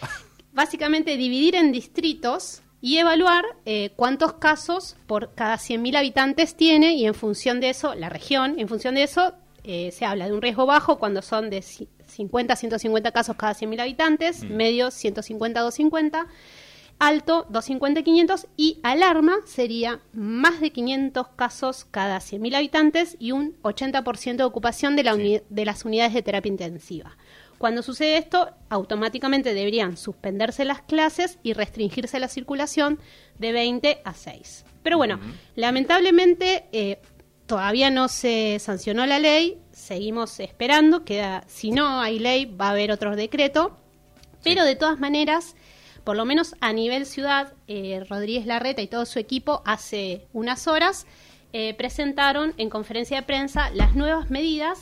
básicamente 0.54 1.16
dividir 1.18 1.56
en 1.56 1.72
distritos 1.72 2.62
y 2.82 2.98
evaluar 2.98 3.44
eh, 3.66 3.92
cuántos 3.96 4.34
casos 4.34 4.96
por 5.08 5.34
cada 5.36 5.56
100.000 5.58 5.98
habitantes 5.98 6.56
tiene 6.56 6.94
y 6.94 7.06
en 7.06 7.14
función 7.14 7.60
de 7.60 7.70
eso, 7.70 7.94
la 7.96 8.10
región, 8.10 8.60
en 8.60 8.68
función 8.68 8.96
de 8.96 9.04
eso, 9.04 9.34
eh, 9.64 9.92
se 9.92 10.06
habla 10.06 10.26
de 10.28 10.34
un 10.34 10.42
riesgo 10.42 10.66
bajo 10.66 10.98
cuando 11.00 11.22
son 11.22 11.50
de 11.50 11.60
ci- 11.60 11.88
50 12.08 12.54
a 12.54 12.56
150 12.56 13.12
casos 13.12 13.36
cada 13.36 13.54
100.000 13.54 13.82
habitantes, 13.82 14.44
medio 14.44 14.90
150 14.92 15.60
a 15.60 15.64
250, 15.64 16.28
alto 16.98 17.46
250 17.50 18.00
a 18.00 18.04
500 18.04 18.48
y 18.58 18.80
alarma 18.84 19.36
sería 19.46 20.00
más 20.14 20.60
de 20.60 20.72
500 20.72 21.28
casos 21.36 21.86
cada 21.92 22.18
100.000 22.20 22.56
habitantes 22.56 23.16
y 23.20 23.32
un 23.32 23.56
80% 23.62 24.38
de 24.38 24.44
ocupación 24.44 24.96
de, 24.96 25.04
la 25.04 25.16
de 25.16 25.66
las 25.66 25.86
unidades 25.86 26.14
de 26.14 26.22
terapia 26.24 26.50
intensiva. 26.50 27.16
Cuando 27.60 27.84
sucede 27.84 28.18
esto, 28.18 28.50
automáticamente 28.70 29.54
deberían 29.54 29.98
suspenderse 29.98 30.64
las 30.64 30.82
clases 30.82 31.40
y 31.44 31.52
restringirse 31.52 32.18
la 32.18 32.30
circulación 32.30 33.00
de 33.38 33.52
20 33.52 34.02
a 34.06 34.14
6. 34.14 34.66
Pero 34.82 34.96
bueno, 34.96 35.20
lamentablemente 35.56 36.68
eh, 36.72 37.02
todavía 37.48 37.92
no 37.92 38.08
se 38.08 38.60
sancionó 38.60 39.06
la 39.06 39.20
ley, 39.20 39.58
seguimos 39.74 40.40
esperando, 40.40 41.04
queda, 41.04 41.44
si 41.48 41.72
no 41.72 42.00
hay 42.00 42.18
ley 42.18 42.46
va 42.46 42.68
a 42.68 42.72
haber 42.72 42.94
otro 42.94 43.18
decreto, 43.18 43.78
pero 44.42 44.64
de 44.64 44.78
todas 44.78 44.98
maneras, 44.98 45.58
por 46.06 46.16
lo 46.16 46.24
menos 46.24 46.56
a 46.62 46.72
nivel 46.72 47.06
ciudad, 47.06 47.52
eh, 47.68 48.06
Rodríguez 48.08 48.46
Larreta 48.46 48.82
y 48.82 48.88
todo 48.88 49.06
su 49.06 49.20
equipo 49.20 49.62
hace 49.66 50.28
unas 50.32 50.66
horas 50.70 51.06
eh, 51.52 51.74
presentaron 51.74 52.54
en 52.56 52.70
conferencia 52.70 53.18
de 53.18 53.24
prensa 53.24 53.70
las 53.72 53.96
nuevas 53.96 54.30
medidas 54.30 54.80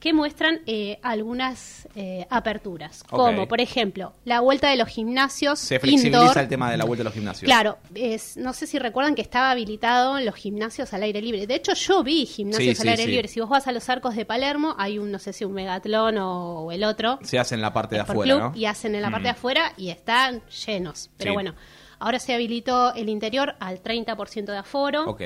que 0.00 0.12
muestran 0.12 0.60
eh, 0.66 0.98
algunas 1.02 1.88
eh, 1.96 2.26
aperturas, 2.30 3.02
como 3.04 3.48
por 3.48 3.60
ejemplo 3.60 4.12
la 4.24 4.40
vuelta 4.40 4.68
de 4.68 4.76
los 4.76 4.88
gimnasios 4.88 5.58
Se 5.58 5.80
flexibiliza 5.80 6.18
indoor. 6.20 6.38
el 6.38 6.48
tema 6.48 6.70
de 6.70 6.76
la 6.76 6.84
vuelta 6.84 7.02
a 7.02 7.04
los 7.04 7.14
gimnasios. 7.14 7.46
Claro, 7.46 7.78
es, 7.94 8.36
no 8.36 8.52
sé 8.52 8.66
si 8.66 8.78
recuerdan 8.78 9.14
que 9.14 9.22
estaba 9.22 9.50
habilitado 9.50 10.20
los 10.20 10.34
gimnasios 10.34 10.92
al 10.92 11.02
aire 11.02 11.22
libre. 11.22 11.46
De 11.46 11.54
hecho, 11.54 11.72
yo 11.74 12.02
vi 12.04 12.26
gimnasios 12.26 12.76
Sí, 12.76 12.82
al 12.82 12.86
sí, 12.86 12.88
aire 12.88 13.04
sí. 13.04 13.10
libre. 13.10 13.28
Si 13.28 13.40
vos 13.40 13.48
vas 13.48 13.66
a 13.66 13.72
los 13.72 13.88
arcos 13.88 14.14
de 14.14 14.24
Palermo, 14.26 14.74
hay 14.78 14.98
un, 14.98 15.10
no 15.10 15.18
sé 15.18 15.32
si 15.32 15.44
un 15.44 15.52
Megatlón 15.54 16.18
o, 16.18 16.60
o 16.66 16.72
el 16.72 16.84
otro. 16.84 17.18
Se 17.22 17.38
hace 17.38 17.54
en 17.54 17.62
la 17.62 17.72
parte 17.72 17.94
de 17.96 18.02
afuera, 18.02 18.22
Club, 18.34 18.38
¿no? 18.52 18.52
Y 18.56 18.66
hacen 18.66 18.94
en 18.94 19.02
la 19.02 19.10
parte 19.10 19.24
de 19.24 19.30
afuera 19.30 19.72
y 19.78 19.88
están 19.90 20.42
llenos. 20.66 21.10
Pero 21.16 21.32
bueno, 21.32 21.54
ahora 21.98 22.18
se 22.18 22.34
habilitó 22.34 22.94
el 22.94 23.08
interior 23.08 23.54
al 23.60 23.82
30% 23.82 24.44
de 24.44 24.56
aforo. 24.58 25.04
Ok. 25.06 25.22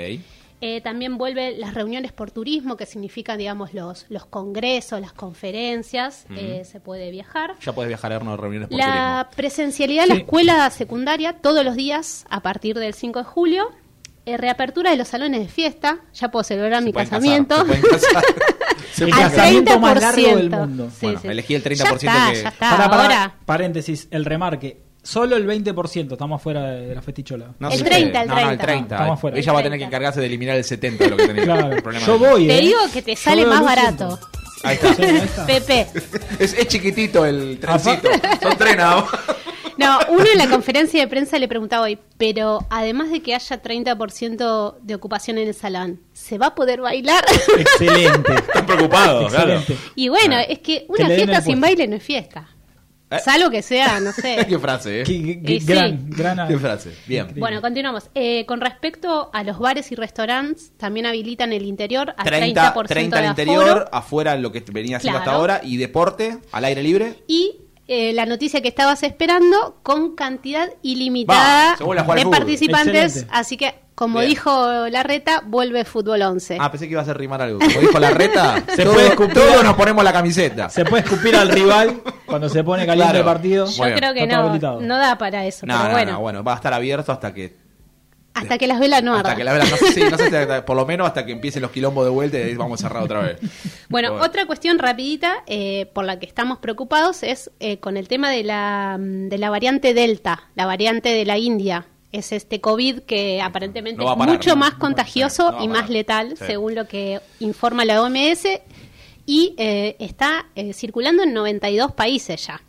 Eh, 0.63 0.83
también 0.83 1.17
vuelven 1.17 1.59
las 1.59 1.73
reuniones 1.73 2.13
por 2.13 2.31
turismo, 2.31 2.77
que 2.77 2.85
significan, 2.85 3.39
digamos, 3.39 3.73
los, 3.73 4.05
los 4.11 4.27
congresos, 4.27 5.01
las 5.01 5.13
conferencias. 5.15 6.27
eh, 6.37 6.63
se 6.71 6.81
puede 6.81 7.11
viajar. 7.11 7.55
Ya 7.63 7.73
puedes 7.73 7.89
viajar 7.89 8.13
a 8.13 8.19
unas 8.19 8.39
reuniones 8.39 8.69
por 8.69 8.77
La 8.79 8.85
turismo. 9.25 9.37
presencialidad 9.37 10.03
de 10.03 10.09
la 10.09 10.15
escuela 10.17 10.69
secundaria 10.71 11.33
todos 11.41 11.65
los 11.65 11.77
días 11.77 12.27
a 12.29 12.41
partir 12.43 12.79
del 12.79 12.93
5 12.95 13.21
de 13.21 13.25
julio. 13.25 13.71
Eh, 14.27 14.37
reapertura 14.37 14.91
de 14.91 14.99
los 14.99 15.09
salones 15.09 15.41
de 15.41 15.49
fiesta. 15.49 16.01
Ya 16.13 16.31
puedo 16.31 16.45
celebrar 16.45 16.83
mi 16.83 16.93
casar, 16.93 17.09
casamiento. 17.09 17.65
se 17.65 17.81
casar. 17.81 18.25
El 19.01 19.11
casamiento 19.11 19.81
más 19.81 19.99
largo 20.01 20.21
30%. 20.21 20.35
del 20.37 20.51
mundo. 20.51 20.91
Sí, 20.91 21.07
Bueno, 21.07 21.21
sí. 21.21 21.29
elegí 21.29 21.55
el 21.55 21.63
Ya 21.63 21.71
30% 21.71 21.95
está, 21.97 21.97
que- 21.97 22.43
ya 22.43 22.49
está. 22.51 22.51
Pará, 22.71 22.91
pará, 22.91 23.03
ahora. 23.03 23.35
paréntesis, 23.47 24.09
el 24.11 24.27
remarque. 24.27 24.83
Solo 25.03 25.37
el 25.37 25.47
20%, 25.47 26.13
estamos 26.13 26.43
fuera 26.43 26.67
de, 26.73 26.95
la 26.95 27.01
festichola. 27.03 27.47
No 27.59 27.71
El 27.71 27.79
se 27.79 27.85
30, 27.85 28.11
puede. 28.11 28.23
el 28.23 28.29
No, 28.29 28.35
no, 28.35 28.41
el 28.41 28.47
30. 28.59 28.67
30. 28.67 28.95
Estamos 28.97 29.21
fuera. 29.21 29.39
Ella 29.39 29.53
va 29.53 29.61
a 29.61 29.63
tener 29.63 29.79
que 29.79 29.85
30. 29.85 29.97
encargarse 29.97 30.21
de 30.21 30.27
eliminar 30.27 30.57
el 30.57 30.65
70 30.65 31.05
de 31.05 31.11
lo 31.11 31.17
que 31.17 31.27
tenía. 31.27 31.45
Claro, 31.45 31.73
El 31.73 31.99
yo 32.01 32.19
voy, 32.19 32.47
Te 32.47 32.59
¿eh? 32.59 32.61
digo 32.61 32.79
que 32.93 33.03
te 33.03 33.17
sale 33.17 33.47
más 33.47 33.63
barato. 33.65 34.19
Ahí 34.63 34.75
está. 34.75 34.95
Sí, 34.95 35.03
ahí 35.03 35.17
está. 35.17 35.47
Pepe. 35.47 35.87
Es, 36.39 36.53
es 36.55 36.69
chiquitito 36.69 37.25
el 37.25 37.59
trencito. 37.59 38.09
Son 38.43 38.57
tres 38.59 38.77
nada 38.77 38.97
más. 39.03 39.11
No, 39.79 39.99
uno 40.11 40.25
en 40.31 40.37
la 40.37 40.47
conferencia 40.51 41.01
de 41.01 41.09
prensa 41.09 41.39
le 41.39 41.49
preguntaba 41.49 41.85
hoy, 41.85 41.99
pero 42.19 42.67
además 42.69 43.11
de 43.11 43.23
que 43.23 43.35
haya 43.35 43.63
30% 43.63 44.75
de 44.83 44.95
ocupación 44.95 45.39
en 45.39 45.49
el 45.49 45.55
salón, 45.55 46.03
¿se 46.13 46.37
va 46.37 46.49
a 46.49 46.55
poder 46.55 46.83
bailar? 46.83 47.25
Excelente. 47.59 48.35
Están 48.35 48.67
preocupados, 48.67 49.33
claro. 49.33 49.63
Y 49.95 50.11
bueno, 50.11 50.37
Ah. 50.37 50.43
es 50.43 50.59
que 50.59 50.81
Que 50.81 50.87
una 50.89 51.09
den 51.09 51.17
fiesta 51.25 51.41
sin 51.41 51.59
baile 51.63 51.89
no 51.89 51.97
es 51.97 52.03
fiesta. 52.03 52.47
Eh. 53.11 53.19
Salvo 53.25 53.51
que 53.51 53.63
sea, 53.63 53.99
no 54.01 54.13
sé. 54.13 54.45
Qué 54.49 54.59
frase, 54.59 55.01
¿eh? 55.01 55.05
Qué- 55.05 55.59
sí. 55.61 55.67
gran, 55.67 56.09
gran- 56.11 56.49
Qué 56.49 56.59
frase. 56.59 56.91
Bien. 57.07 57.23
Increíble. 57.23 57.41
Bueno, 57.41 57.61
continuamos. 57.61 58.09
Eh, 58.15 58.47
con 58.47 58.61
respecto 58.61 59.31
a 59.33 59.43
los 59.43 59.59
bares 59.59 59.91
y 59.91 59.97
restaurantes, 59.97 60.73
también 60.77 61.07
habilitan 61.07 61.53
el 61.53 61.65
interior 61.65 62.15
al 62.17 62.25
30, 62.25 62.75
30%, 62.75 62.87
30 62.87 63.17
de 63.21 63.27
al 63.27 63.33
aforo. 63.33 63.53
interior, 63.53 63.89
afuera 63.93 64.37
lo 64.37 64.53
que 64.53 64.65
venía 64.73 64.99
haciendo 64.99 65.19
hasta 65.19 65.33
ahora, 65.33 65.61
y 65.65 65.77
deporte 65.77 66.39
al 66.53 66.65
aire 66.65 66.83
libre. 66.83 67.25
Y 67.27 67.57
eh, 67.89 68.13
la 68.13 68.25
noticia 68.27 68.61
que 68.63 68.69
estabas 68.69 69.03
esperando, 69.03 69.81
con 69.83 70.15
cantidad 70.15 70.69
ilimitada 70.83 71.77
Va, 71.81 72.01
a 72.13 72.15
de 72.15 72.27
participantes. 72.27 73.05
Excelente. 73.17 73.31
Así 73.37 73.57
que, 73.57 73.75
como 74.01 74.19
Bien. 74.21 74.31
dijo 74.31 74.89
Larreta, 74.89 75.43
vuelve 75.45 75.85
fútbol 75.85 76.23
11. 76.23 76.57
Ah, 76.59 76.71
pensé 76.71 76.87
que 76.87 76.93
iba 76.93 77.01
a 77.01 77.03
hacer 77.03 77.19
rimar 77.19 77.43
algo. 77.43 77.59
Como 77.59 77.81
dijo 77.81 77.99
la 77.99 78.11
reta, 78.13 78.65
Se 78.75 78.85
todo- 78.85 78.95
puede 78.95 79.09
escupir. 79.09 79.35
todos 79.35 79.63
nos 79.63 79.75
ponemos 79.75 80.03
la 80.03 80.13
camiseta. 80.15 80.71
Se 80.71 80.87
puede 80.87 81.03
escupir 81.05 81.37
al 81.37 81.51
rival 81.51 82.01
cuando 82.25 82.49
se 82.49 82.65
pone 82.65 82.87
caliente 82.87 83.13
Claro. 83.13 83.19
el 83.19 83.25
partido. 83.35 83.67
Yo 83.67 83.77
Bueno, 83.77 83.97
creo 83.99 84.15
que 84.15 84.27
no, 84.27 84.81
no 84.81 84.97
da 84.99 85.19
para 85.19 85.45
eso. 85.45 85.67
No, 85.67 85.75
pero 85.77 85.89
no, 85.89 85.93
bueno. 85.95 86.13
no, 86.13 86.21
bueno, 86.21 86.43
va 86.43 86.53
a 86.53 86.57
estar 86.57 86.73
abierto 86.73 87.13
hasta 87.13 87.35
que 87.35 87.57
Hasta 88.33 88.57
que 88.57 88.67
las 88.67 88.81
velas 88.81 89.03
no 89.03 89.13
hasta 89.15 89.33
ardan. 89.33 89.37
que 89.37 89.45
la 89.45 89.53
velas, 89.53 89.71
no 89.71 89.77
sé, 89.77 89.93
sí, 89.93 90.03
no 90.11 90.17
sé 90.17 90.31
si 90.31 90.35
hasta- 90.37 90.65
por 90.65 90.77
lo 90.77 90.87
menos 90.87 91.07
hasta 91.07 91.27
que 91.27 91.33
empiecen 91.33 91.61
los 91.61 91.71
quilombos 91.71 92.05
de 92.07 92.11
vuelta 92.11 92.39
y 92.39 92.43
ahí 92.43 92.55
vamos 92.55 92.81
a 92.83 92.89
cerrar 92.89 93.03
otra 93.03 93.21
vez. 93.21 93.37
Bueno, 93.91 94.13
Pero 94.15 94.25
otra 94.25 94.47
cuestión 94.47 94.79
rapidita 94.79 95.43
eh, 95.47 95.91
por 95.93 96.07
la 96.07 96.19
que 96.19 96.25
estamos 96.25 96.57
preocupados 96.59 97.23
es 97.23 97.51
eh, 97.61 97.79
con 97.81 97.99
el 97.99 98.09
tema 98.09 98.31
de 98.31 98.45
la, 98.45 98.97
mm, 98.99 99.29
de 99.29 99.37
la 99.37 99.51
variante 99.51 99.93
Delta, 99.93 100.45
la 100.55 100.65
variante 100.65 101.11
de 101.11 101.25
la 101.27 101.37
India. 101.37 101.85
Es 102.13 102.33
este 102.33 102.61
COVID 102.61 103.01
que 103.01 103.41
aparentemente 103.41 104.03
No 104.03 104.11
es 104.11 104.17
parar, 104.19 104.35
mucho 104.35 104.51
¿no? 104.51 104.57
más 104.57 104.73
No 104.73 104.79
contagioso 104.79 105.57
y 105.61 105.69
más 105.69 105.89
letal, 105.89 106.31
Sí. 106.37 106.45
según 106.47 106.75
lo 106.75 106.89
que 106.89 107.21
informa 107.39 107.85
la 107.85 108.03
OMS, 108.03 108.47
y 109.27 109.55
eh, 109.59 109.97
está 110.01 110.47
eh, 110.57 110.73
circulando 110.73 111.23
en 111.23 111.33
92 111.33 111.93
países 111.93 112.47
ya. 112.47 112.61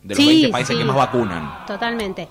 De 0.03 0.15
los 0.15 0.17
Sí, 0.17 0.27
20 0.27 0.49
países 0.51 0.75
sí. 0.77 0.81
que 0.81 0.85
más 0.87 0.97
vacunan. 0.97 1.67
Totalmente. 1.67 2.29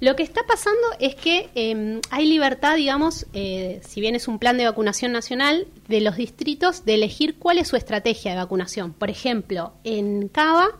Lo 0.00 0.16
que 0.16 0.22
está 0.22 0.42
pasando 0.46 0.80
es 0.98 1.14
que 1.14 1.50
eh, 1.54 2.00
hay 2.10 2.26
libertad, 2.26 2.76
digamos, 2.76 3.26
eh, 3.34 3.80
si 3.86 4.00
bien 4.00 4.14
es 4.14 4.28
un 4.28 4.38
plan 4.38 4.56
de 4.56 4.64
vacunación 4.64 5.12
nacional, 5.12 5.68
de 5.88 6.00
los 6.00 6.16
distritos 6.16 6.86
de 6.86 6.94
elegir 6.94 7.38
cuál 7.38 7.58
es 7.58 7.68
su 7.68 7.76
estrategia 7.76 8.30
de 8.30 8.38
vacunación. 8.38 8.94
Por 8.94 9.10
ejemplo, 9.10 9.74
en 9.84 10.28
Cava, 10.28 10.70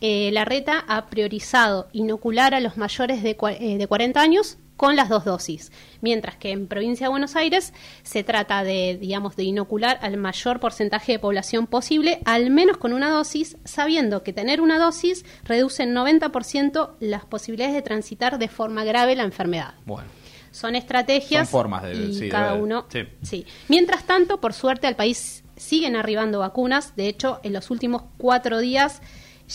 eh, 0.00 0.30
la 0.32 0.44
reta 0.44 0.84
ha 0.86 1.06
priorizado 1.06 1.88
inocular 1.92 2.54
a 2.54 2.60
los 2.60 2.76
mayores 2.76 3.22
de, 3.22 3.36
eh, 3.58 3.78
de 3.78 3.86
40 3.86 4.20
años 4.20 4.58
con 4.78 4.96
las 4.96 5.10
dos 5.10 5.26
dosis, 5.26 5.70
mientras 6.00 6.36
que 6.36 6.52
en 6.52 6.66
provincia 6.68 7.06
de 7.06 7.10
Buenos 7.10 7.36
Aires 7.36 7.74
se 8.04 8.22
trata 8.24 8.62
de, 8.64 8.96
digamos, 8.98 9.36
de 9.36 9.42
inocular 9.42 9.98
al 10.00 10.16
mayor 10.16 10.60
porcentaje 10.60 11.12
de 11.12 11.18
población 11.18 11.66
posible, 11.66 12.20
al 12.24 12.48
menos 12.48 12.78
con 12.78 12.92
una 12.94 13.10
dosis, 13.10 13.58
sabiendo 13.64 14.22
que 14.22 14.32
tener 14.32 14.60
una 14.62 14.78
dosis 14.78 15.26
reduce 15.44 15.82
en 15.82 15.94
90% 15.94 16.92
las 17.00 17.24
posibilidades 17.26 17.74
de 17.74 17.82
transitar 17.82 18.38
de 18.38 18.48
forma 18.48 18.84
grave 18.84 19.14
la 19.16 19.24
enfermedad. 19.24 19.74
Bueno. 19.84 20.08
Son 20.52 20.74
estrategias 20.76 21.48
Son 21.50 21.60
formas 21.60 21.82
de- 21.82 21.94
y 21.94 22.14
sí, 22.14 22.28
cada 22.30 22.54
de- 22.54 22.62
uno. 22.62 22.86
sí. 22.88 23.00
sí. 23.22 23.46
Mientras 23.68 24.04
tanto, 24.04 24.40
por 24.40 24.54
suerte, 24.54 24.86
al 24.86 24.96
país 24.96 25.44
siguen 25.56 25.96
arribando 25.96 26.38
vacunas. 26.38 26.94
De 26.96 27.08
hecho, 27.08 27.40
en 27.42 27.52
los 27.52 27.70
últimos 27.70 28.02
cuatro 28.16 28.58
días 28.60 29.02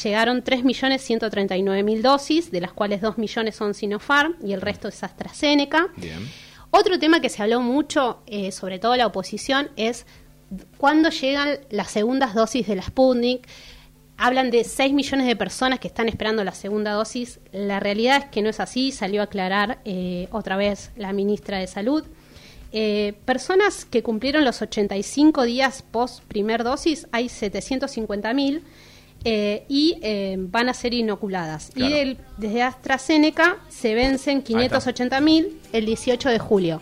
llegaron 0.02 0.44
3.139.000 0.44 2.02
dosis, 2.02 2.52
de 2.52 2.62
las 2.62 2.74
cuales 2.74 3.02
2 3.02 3.18
millones 3.18 3.56
son 3.56 3.74
Sinopharm 3.74 4.36
y 4.44 4.54
el 4.54 4.62
resto 4.62 4.88
es 4.88 5.04
AstraZeneca. 5.04 5.88
Bien. 5.98 6.28
Otro 6.72 6.98
tema 6.98 7.22
que 7.22 7.30
se 7.30 7.44
habló 7.44 7.62
mucho, 7.62 8.24
eh, 8.26 8.52
sobre 8.52 8.80
todo 8.80 8.96
la 8.96 9.06
oposición, 9.06 9.70
es 9.76 10.06
cuándo 10.78 11.10
llegan 11.10 11.60
las 11.70 11.92
segundas 11.92 12.34
dosis 12.34 12.66
de 12.68 12.76
la 12.76 12.82
Sputnik. 12.82 13.48
Hablan 14.18 14.52
de 14.52 14.64
6 14.64 14.94
millones 14.94 15.28
de 15.28 15.36
personas 15.36 15.80
que 15.80 15.88
están 15.88 16.10
esperando 16.10 16.44
la 16.44 16.54
segunda 16.54 16.92
dosis. 16.94 17.40
La 17.52 17.80
realidad 17.80 18.18
es 18.18 18.26
que 18.26 18.42
no 18.42 18.50
es 18.50 18.60
así, 18.60 18.92
salió 18.92 19.22
a 19.22 19.26
aclarar 19.26 19.82
eh, 19.86 20.28
otra 20.32 20.56
vez 20.56 20.92
la 20.96 21.14
ministra 21.14 21.60
de 21.60 21.68
Salud. 21.68 22.06
Eh, 22.72 23.14
personas 23.26 23.86
que 23.86 24.02
cumplieron 24.02 24.44
los 24.44 24.64
85 24.64 25.44
días 25.44 25.84
post 25.84 26.24
primer 26.24 26.64
dosis, 26.64 27.08
hay 27.12 27.30
750 27.30 28.34
mil 28.34 28.64
eh, 29.26 29.64
y 29.70 29.98
eh, 30.02 30.36
van 30.38 30.70
a 30.70 30.74
ser 30.74 30.94
inoculadas. 30.94 31.72
Claro. 31.74 31.96
Y 31.96 31.98
el- 32.00 32.18
desde 32.38 32.62
AstraZeneca 32.64 33.58
se 33.70 33.94
vencen 33.96 34.42
580 34.42 35.20
mil 35.22 35.60
el 35.72 35.86
18 35.86 36.30
de 36.30 36.40
julio. 36.40 36.82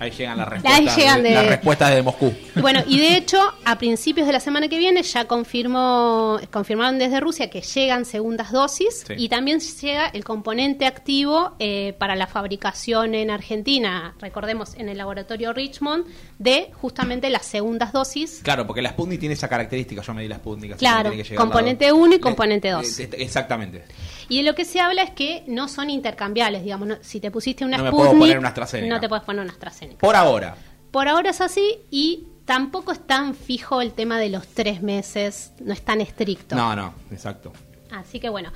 Ahí 0.00 0.10
llegan 0.10 0.38
las 0.38 0.48
respuestas, 0.48 0.96
llegan 0.96 1.22
de- 1.22 1.30
las 1.30 1.46
respuestas 1.46 1.94
de 1.94 2.02
Moscú. 2.02 2.32
Bueno, 2.60 2.82
y 2.86 2.98
de 2.98 3.16
hecho, 3.16 3.38
a 3.64 3.78
principios 3.78 4.26
de 4.26 4.32
la 4.32 4.40
semana 4.40 4.68
que 4.68 4.78
viene 4.78 5.02
ya 5.02 5.24
confirmó, 5.26 6.38
confirmaron 6.50 6.98
desde 6.98 7.20
Rusia 7.20 7.50
que 7.50 7.60
llegan 7.60 8.04
segundas 8.04 8.52
dosis 8.52 9.04
Sí. 9.06 9.14
y 9.16 9.28
también 9.28 9.60
llega 9.60 10.06
el 10.08 10.24
componente 10.24 10.86
activo 10.86 11.54
eh, 11.58 11.94
para 11.98 12.16
la 12.16 12.26
fabricación 12.26 13.14
en 13.14 13.30
Argentina, 13.30 14.14
recordemos, 14.20 14.74
en 14.76 14.88
el 14.88 14.98
laboratorio 14.98 15.52
Richmond, 15.52 16.06
de 16.38 16.70
justamente 16.80 17.28
las 17.30 17.44
segundas 17.46 17.92
dosis. 17.92 18.40
Claro, 18.42 18.66
porque 18.66 18.82
la 18.82 18.90
Sputnik 18.90 19.20
tiene 19.20 19.34
esa 19.34 19.48
característica. 19.48 20.02
Yo 20.02 20.14
me 20.14 20.22
di 20.22 20.28
la 20.28 20.36
Sputnik. 20.36 20.72
que 20.72 20.76
Claro, 20.78 21.10
que 21.10 21.34
componente 21.34 21.86
lado. 21.86 21.96
uno 21.96 22.12
y 22.12 22.16
Le- 22.16 22.20
componente 22.20 22.70
dos. 22.70 22.98
eh, 23.00 23.10
Exactamente. 23.18 23.84
Y 24.28 24.38
de 24.38 24.42
lo 24.42 24.54
que 24.54 24.64
se 24.64 24.80
habla 24.80 25.02
es 25.02 25.10
que 25.10 25.44
no 25.46 25.68
son 25.68 25.90
intercambiables, 25.90 26.62
digamos, 26.62 26.88
no- 26.88 26.96
si 27.00 27.20
te 27.20 27.30
pusiste 27.30 27.64
una 27.64 27.78
No 27.78 27.84
me 27.84 27.90
puedo 27.90 28.10
poner 28.18 28.38
una 28.38 28.48
AstraZeneca. 28.48 28.94
no 28.94 29.00
te 29.00 29.08
puedes 29.08 29.24
poner 29.24 29.42
una 29.42 29.52
AstraZeneca. 29.52 29.98
Por 29.98 30.14
ahora. 30.16 30.56
Por 30.90 31.08
ahora 31.08 31.30
es 31.30 31.40
así 31.40 31.78
y 31.90 32.24
tampoco 32.44 32.92
es 32.92 33.06
tan 33.06 33.34
fijo 33.34 33.80
el 33.82 33.92
tema 33.92 34.18
de 34.18 34.28
los 34.30 34.46
tres 34.48 34.82
meses, 34.82 35.52
no 35.60 35.72
es 35.72 35.82
tan 35.82 36.00
estricto. 36.00 36.56
No, 36.56 36.74
no, 36.76 36.94
exacto. 37.10 37.52
Así 37.90 38.20
que 38.20 38.28
bueno, 38.28 38.52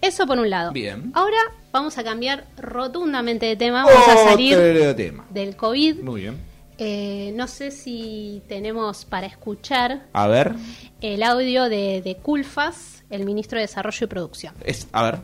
eso 0.00 0.26
por 0.26 0.38
un 0.38 0.48
lado. 0.50 0.72
Bien. 0.72 1.10
Ahora 1.14 1.36
vamos 1.72 1.96
a 1.98 2.04
cambiar 2.04 2.46
rotundamente 2.56 3.46
de 3.46 3.56
tema, 3.56 3.84
vamos 3.84 4.08
a 4.08 4.16
salir 4.30 4.56
Otro 4.56 4.94
tema. 4.96 5.26
del 5.30 5.56
COVID. 5.56 6.00
Muy 6.02 6.22
bien. 6.22 6.38
Eh, 6.76 7.32
no 7.36 7.46
sé 7.46 7.70
si 7.70 8.42
tenemos 8.48 9.04
para 9.04 9.26
escuchar 9.26 10.06
A 10.12 10.26
ver. 10.26 10.54
el 11.00 11.22
audio 11.22 11.68
de, 11.68 12.02
de 12.02 12.16
Culfas, 12.16 12.93
el 13.14 13.24
ministro 13.24 13.58
de 13.58 13.62
Desarrollo 13.62 14.04
y 14.04 14.08
Producción. 14.08 14.54
Es, 14.64 14.88
a 14.92 15.02
ver. 15.04 15.18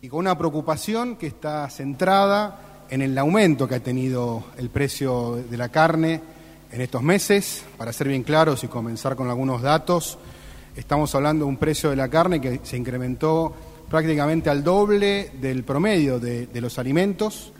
y 0.00 0.08
con 0.08 0.20
una 0.20 0.38
preocupación 0.38 1.16
que 1.16 1.26
está 1.26 1.68
centrada 1.68 2.84
en 2.88 3.02
el 3.02 3.16
aumento 3.18 3.66
que 3.66 3.76
ha 3.76 3.80
tenido 3.80 4.44
el 4.58 4.70
precio 4.70 5.42
de 5.48 5.56
la 5.56 5.70
carne 5.70 6.20
en 6.70 6.80
estos 6.80 7.02
meses. 7.02 7.64
Para 7.76 7.92
ser 7.92 8.08
bien 8.08 8.22
claros 8.22 8.62
y 8.62 8.68
comenzar 8.68 9.16
con 9.16 9.28
algunos 9.28 9.60
datos, 9.60 10.18
estamos 10.76 11.12
hablando 11.14 11.44
de 11.44 11.48
un 11.48 11.56
precio 11.56 11.90
de 11.90 11.96
la 11.96 12.08
carne 12.08 12.40
que 12.40 12.60
se 12.62 12.76
incrementó 12.76 13.54
prácticamente 13.90 14.48
al 14.48 14.62
doble 14.62 15.32
del 15.40 15.64
promedio 15.64 16.20
de, 16.20 16.46
de 16.46 16.60
los 16.60 16.78
alimentos, 16.78 17.52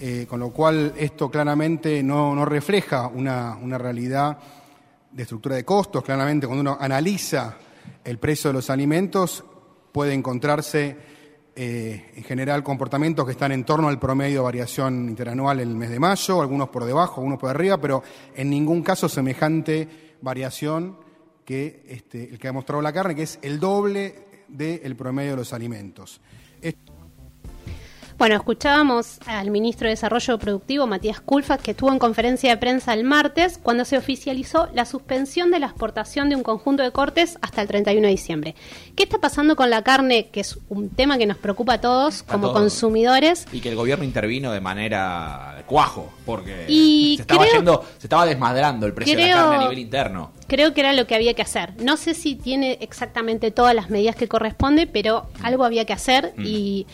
eh, 0.00 0.26
con 0.28 0.40
lo 0.40 0.50
cual 0.50 0.94
esto 0.96 1.30
claramente 1.30 2.02
no, 2.02 2.34
no 2.34 2.44
refleja 2.44 3.06
una, 3.06 3.56
una 3.62 3.78
realidad 3.78 4.36
de 5.12 5.22
estructura 5.22 5.54
de 5.54 5.64
costos. 5.64 6.02
Claramente 6.02 6.46
cuando 6.46 6.62
uno 6.62 6.76
analiza 6.80 7.56
el 8.04 8.18
precio 8.18 8.50
de 8.50 8.54
los 8.54 8.70
alimentos 8.70 9.44
puede 9.92 10.14
encontrarse 10.14 10.96
eh, 11.54 12.10
en 12.16 12.24
general 12.24 12.62
comportamientos 12.62 13.26
que 13.26 13.32
están 13.32 13.52
en 13.52 13.64
torno 13.64 13.88
al 13.88 13.98
promedio 13.98 14.38
de 14.40 14.44
variación 14.44 15.08
interanual 15.08 15.60
en 15.60 15.68
el 15.68 15.76
mes 15.76 15.90
de 15.90 16.00
mayo, 16.00 16.40
algunos 16.40 16.70
por 16.70 16.84
debajo, 16.84 17.20
algunos 17.20 17.38
por 17.38 17.50
arriba, 17.50 17.78
pero 17.78 18.02
en 18.34 18.48
ningún 18.48 18.82
caso 18.82 19.08
semejante 19.08 20.16
variación 20.22 20.96
que 21.44 21.84
este, 21.88 22.30
el 22.30 22.38
que 22.38 22.48
ha 22.48 22.52
mostrado 22.52 22.80
la 22.80 22.92
carne, 22.92 23.14
que 23.14 23.24
es 23.24 23.38
el 23.42 23.60
doble 23.60 24.46
del 24.48 24.96
promedio 24.96 25.32
de 25.32 25.36
los 25.36 25.52
alimentos. 25.52 26.20
Bueno, 28.22 28.36
escuchábamos 28.36 29.18
al 29.26 29.50
ministro 29.50 29.86
de 29.88 29.94
Desarrollo 29.94 30.38
Productivo, 30.38 30.86
Matías 30.86 31.20
Culfas, 31.20 31.60
que 31.60 31.72
estuvo 31.72 31.90
en 31.90 31.98
conferencia 31.98 32.50
de 32.50 32.56
prensa 32.56 32.94
el 32.94 33.02
martes 33.02 33.58
cuando 33.60 33.84
se 33.84 33.98
oficializó 33.98 34.68
la 34.74 34.84
suspensión 34.84 35.50
de 35.50 35.58
la 35.58 35.66
exportación 35.66 36.28
de 36.28 36.36
un 36.36 36.44
conjunto 36.44 36.84
de 36.84 36.92
cortes 36.92 37.36
hasta 37.42 37.62
el 37.62 37.66
31 37.66 38.06
de 38.06 38.12
diciembre. 38.12 38.54
¿Qué 38.94 39.02
está 39.02 39.18
pasando 39.18 39.56
con 39.56 39.70
la 39.70 39.82
carne, 39.82 40.28
que 40.30 40.38
es 40.38 40.56
un 40.68 40.90
tema 40.90 41.18
que 41.18 41.26
nos 41.26 41.36
preocupa 41.36 41.72
a 41.72 41.80
todos 41.80 42.22
como 42.22 42.50
todos. 42.50 42.60
consumidores? 42.60 43.44
Y 43.50 43.58
que 43.58 43.70
el 43.70 43.74
gobierno 43.74 44.04
intervino 44.04 44.52
de 44.52 44.60
manera 44.60 45.54
de 45.56 45.64
cuajo, 45.64 46.08
porque 46.24 46.66
Y 46.68 47.14
se 47.16 47.22
estaba 47.22 47.42
creo- 47.42 47.54
yendo, 47.56 47.84
se 47.98 48.06
estaba 48.06 48.24
desmadrando 48.24 48.86
el 48.86 48.94
precio 48.94 49.16
de 49.16 49.26
la 49.30 49.34
carne 49.34 49.56
a 49.56 49.58
nivel 49.62 49.78
interno. 49.80 50.30
Creo 50.46 50.74
que 50.74 50.80
era 50.82 50.92
lo 50.92 51.08
que 51.08 51.16
había 51.16 51.34
que 51.34 51.42
hacer. 51.42 51.72
No 51.82 51.96
sé 51.96 52.14
si 52.14 52.36
tiene 52.36 52.78
exactamente 52.82 53.50
todas 53.50 53.74
las 53.74 53.90
medidas 53.90 54.14
que 54.14 54.28
corresponde, 54.28 54.86
pero 54.86 55.26
algo 55.42 55.64
había 55.64 55.86
que 55.86 55.92
hacer. 55.92 56.34
Mm. 56.36 56.44
Y, 56.46 56.86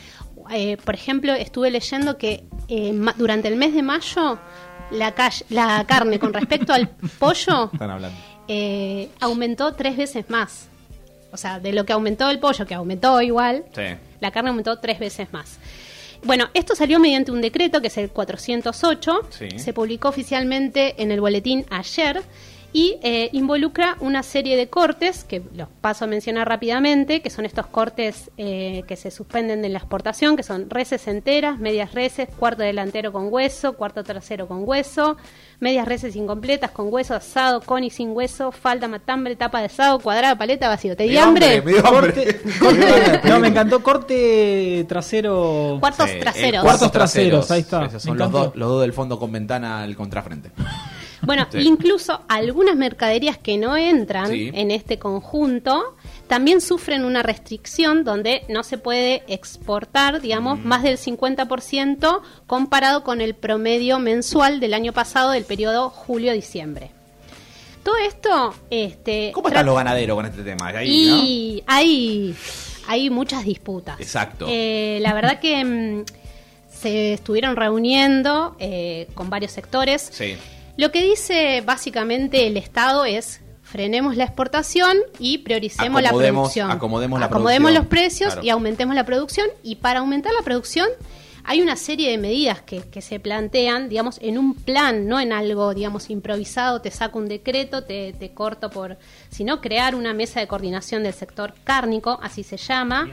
eh, 0.53 0.77
por 0.85 0.95
ejemplo, 0.95 1.33
estuve 1.35 1.71
leyendo 1.71 2.17
que 2.19 2.45
eh, 2.69 2.93
durante 3.17 3.49
el 3.49 3.57
mes 3.57 3.75
de 3.75 3.83
mayo 3.83 4.39
la, 4.91 5.15
calle- 5.15 5.45
la 5.51 5.85
carne 5.87 6.19
con 6.19 6.33
respecto 6.33 6.73
al 6.73 6.89
pollo 7.19 7.71
Están 7.73 7.91
hablando. 7.91 8.17
eh, 8.49 9.09
aumentó 9.21 9.75
tres 9.75 9.97
veces 9.97 10.29
más. 10.31 10.69
O 11.31 11.37
sea, 11.37 11.61
de 11.61 11.73
lo 11.73 11.85
que 11.85 11.93
aumentó 11.93 12.31
el 12.31 12.39
pollo, 12.39 12.67
que 12.67 12.75
aumentó 12.75 13.21
igual, 13.21 13.65
Sí. 13.75 13.83
la 14.21 14.31
carne 14.31 14.49
aumentó 14.51 14.79
tres 14.79 14.99
veces 14.99 15.31
más. 15.33 15.59
Bueno, 16.25 16.49
esto 16.55 16.75
salió 16.75 16.99
mediante 16.99 17.31
un 17.31 17.41
decreto 17.43 17.81
que 17.81 17.89
es 17.89 17.99
el 17.99 18.09
408, 18.11 19.21
Sí. 19.31 19.59
se 19.59 19.73
publicó 19.73 20.09
oficialmente 20.09 21.01
en 21.03 21.13
el 21.13 21.21
boletín 21.21 21.65
ayer 21.71 22.23
y 22.73 22.99
eh, 23.03 23.31
involucra 23.33 23.97
una 24.01 24.23
serie 24.23 24.57
de 24.57 24.69
cortes, 24.69 25.25
que 25.25 25.43
los 25.55 25.69
paso 25.81 26.05
a 26.05 26.09
mencionar 26.09 26.47
rápidamente, 26.49 27.23
que 27.23 27.31
son 27.31 27.47
estos 27.47 27.67
cortes 27.67 28.31
eh, 28.37 28.83
que 28.87 28.95
se 28.97 29.11
suspenden 29.11 29.63
de 29.63 29.71
la 29.71 29.79
exportación, 29.79 30.37
que 30.37 30.43
son 30.43 30.69
reses 30.69 31.09
enteras, 31.09 31.59
medias 31.59 31.95
reses, 31.95 32.29
cuarto 32.39 32.63
delantero 32.63 33.11
con 33.13 33.33
hueso, 33.33 33.73
cuarto 33.73 34.05
trasero 34.05 34.47
con 34.47 34.69
hueso, 34.69 35.17
medias 35.61 35.89
reses 35.89 36.15
incompletas 36.15 36.71
con 36.71 36.93
hueso, 36.93 37.15
asado, 37.15 37.63
con 37.63 37.85
y 37.85 37.91
sin 37.91 38.11
hueso, 38.15 38.53
falda, 38.53 38.87
matambre, 38.87 39.35
tapa 39.35 39.61
de 39.61 39.67
asado, 39.67 39.99
cuadrada, 39.99 40.37
paleta, 40.37 40.69
vacío. 40.69 40.95
¿Te 40.95 41.05
di 41.05 41.11
dio 41.11 41.23
hambre? 41.23 41.63
me 41.63 41.73
dio 41.73 41.87
hambre. 41.87 42.13
Corte, 42.13 42.41
corte- 42.61 43.21
no, 43.25 43.41
me 43.41 43.49
encantó 43.49 43.83
corte 43.83 44.85
trasero. 44.89 45.79
Cuartos 45.81 46.11
Sí, 46.11 46.19
traseros. 46.21 46.61
eh, 46.63 46.65
Cuartos 46.65 46.93
traseros, 46.93 47.51
ahí 47.51 47.61
está. 47.63 47.87
Esos 47.87 48.03
son 48.03 48.19
los 48.19 48.31
dos, 48.31 48.55
los 48.57 48.69
dos 48.69 48.83
del 48.83 48.93
fondo 48.93 49.19
con 49.19 49.33
ventana 49.33 49.83
al 49.83 49.97
contrafrente. 49.97 50.51
Bueno, 51.23 51.47
Sí. 51.51 51.59
incluso 51.61 52.23
algunas 52.29 52.77
mercaderías 52.77 53.39
que 53.39 53.57
no 53.59 53.77
entran 53.77 54.29
Sí. 54.31 54.51
en 54.55 54.71
este 54.71 54.99
conjunto 54.99 55.97
también 56.29 56.61
sufren 56.61 57.05
una 57.05 57.23
restricción 57.23 58.05
donde 58.05 58.43
no 58.49 58.63
se 58.63 58.79
puede 58.79 59.23
exportar, 59.27 60.21
digamos, 60.21 60.59
Mm. 60.61 60.67
más 60.67 60.83
del 60.83 60.99
50% 60.99 62.23
comparado 62.47 63.03
con 63.03 63.21
el 63.21 63.35
promedio 63.35 63.99
mensual 63.99 64.61
del 64.61 64.75
año 64.75 64.93
pasado 64.93 65.31
del 65.33 65.45
periodo 65.45 65.91
julio-diciembre. 65.91 66.91
Todo 67.83 67.97
esto, 67.97 68.55
este, 68.71 69.31
¿Cómo 69.33 69.49
están 69.49 69.65
los 69.65 69.75
ganaderos 69.77 70.15
con 70.17 70.27
este 70.27 70.43
tema? 70.43 70.69
Ahí, 70.69 70.89
y 70.91 71.63
hay, 71.67 72.35
hay 72.87 73.09
muchas 73.09 73.45
disputas. 73.45 73.99
Exacto. 73.99 74.47
Eh, 74.49 74.99
la 75.01 75.15
verdad 75.15 75.41
que 75.41 75.65
mm, 75.65 76.05
se 76.71 77.15
estuvieron 77.15 77.57
reuniendo 77.57 78.55
eh, 78.59 79.09
con 79.15 79.31
varios 79.31 79.53
sectores. 79.53 80.09
Sí. 80.13 80.37
Lo 80.79 80.91
que 80.93 81.03
dice 81.03 81.61
básicamente 81.67 82.47
el 82.47 82.57
Estado 82.57 83.05
es 83.05 83.41
frenemos 83.63 84.17
la 84.17 84.25
exportación 84.25 84.97
y 85.19 85.39
prioricemos 85.39 86.01
la 86.01 86.09
producción. 86.11 86.71
acomodemos 86.71 87.21
la 87.21 87.27
Acomodemos 87.27 87.71
producción. 87.73 87.75
los 87.85 87.87
precios 87.91 88.33
Claro. 88.33 88.47
y 88.47 88.51
aumentemos 88.51 88.95
la 88.95 89.05
producción. 89.05 89.47
Y 89.63 89.77
para 89.77 89.99
aumentar 90.01 90.33
la 90.33 90.43
producción 90.43 90.89
hay 91.45 91.61
una 91.63 91.77
serie 91.77 92.11
de 92.11 92.19
medidas 92.19 92.63
que, 92.63 92.81
que 92.83 93.01
se 93.03 93.19
plantean, 93.21 93.89
digamos, 93.89 94.19
en 94.23 94.39
un 94.39 94.55
plan, 94.55 95.09
no 95.09 95.19
en 95.19 95.33
algo, 95.33 95.75
digamos, 95.75 96.11
improvisado, 96.11 96.81
te 96.81 96.91
saco 96.91 97.19
un 97.19 97.27
decreto, 97.29 97.85
te, 97.85 98.13
te 98.13 98.33
corto 98.33 98.71
por... 98.71 98.99
sino 99.31 99.61
crear 99.61 99.95
una 99.95 100.13
mesa 100.15 100.41
de 100.41 100.47
coordinación 100.47 101.03
del 101.03 101.15
sector 101.15 101.55
cárnico, 101.65 102.19
así 102.23 102.43
se 102.43 102.57
llama, 102.59 103.09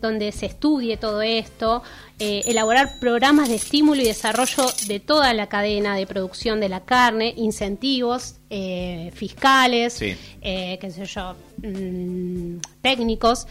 donde 0.00 0.32
se 0.32 0.46
estudie 0.46 0.96
todo 0.96 1.22
esto, 1.22 1.82
eh, 2.18 2.42
elaborar 2.46 2.98
programas 3.00 3.48
de 3.48 3.56
estímulo 3.56 4.00
y 4.00 4.04
desarrollo 4.04 4.64
de 4.86 5.00
toda 5.00 5.32
la 5.34 5.48
cadena 5.48 5.96
de 5.96 6.06
producción 6.06 6.60
de 6.60 6.68
la 6.68 6.84
carne, 6.84 7.34
incentivos 7.36 8.36
eh, 8.50 9.10
fiscales, 9.14 9.92
Sí. 9.94 10.16
eh, 10.40 10.78
qué 10.80 10.90
sé 10.90 11.04
yo, 11.06 11.34
mm, 11.62 12.58
técnicos. 12.82 13.46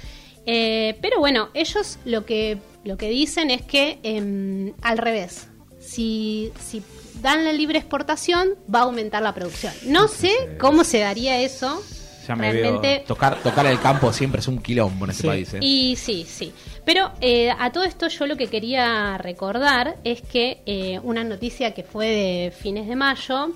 Eh, 0.45 0.97
pero 1.01 1.19
bueno, 1.19 1.49
ellos 1.53 1.99
lo 2.05 2.25
que, 2.25 2.57
lo 2.85 2.97
que 2.97 3.09
dicen 3.09 3.51
es 3.51 3.61
que 3.61 3.99
em, 4.03 4.73
al 4.81 4.97
revés, 4.97 5.47
si, 5.79 6.51
si 6.59 6.81
dan 7.21 7.43
la 7.43 7.51
libre 7.51 7.79
exportación, 7.79 8.49
va 8.73 8.79
a 8.79 8.83
aumentar 8.83 9.21
la 9.23 9.33
producción. 9.33 9.73
No 9.85 10.07
sé 10.07 10.31
cómo 10.59 10.83
se 10.83 10.99
daría 10.99 11.41
eso. 11.41 11.81
Ya 12.27 12.35
me 12.35 12.51
Realmente 12.51 12.87
veo. 12.97 13.03
Tocar, 13.05 13.41
tocar 13.41 13.65
el 13.67 13.79
campo 13.79 14.11
siempre 14.11 14.41
es 14.41 14.47
un 14.47 14.59
quilombo 14.59 15.05
en 15.05 15.11
este 15.11 15.21
Sí. 15.23 15.27
país. 15.27 15.53
¿eh? 15.53 15.59
y 15.61 15.95
sí, 15.95 16.25
sí. 16.27 16.51
Pero 16.85 17.11
eh, 17.21 17.51
a 17.57 17.71
todo 17.71 17.83
esto 17.83 18.07
yo 18.07 18.27
lo 18.27 18.35
que 18.35 18.47
quería 18.47 19.17
recordar 19.17 19.95
es 20.03 20.21
que 20.21 20.61
eh, 20.65 20.99
una 21.03 21.23
noticia 21.23 21.73
que 21.73 21.83
fue 21.83 22.07
de 22.07 22.51
fines 22.51 22.87
de 22.87 22.95
mayo, 22.95 23.51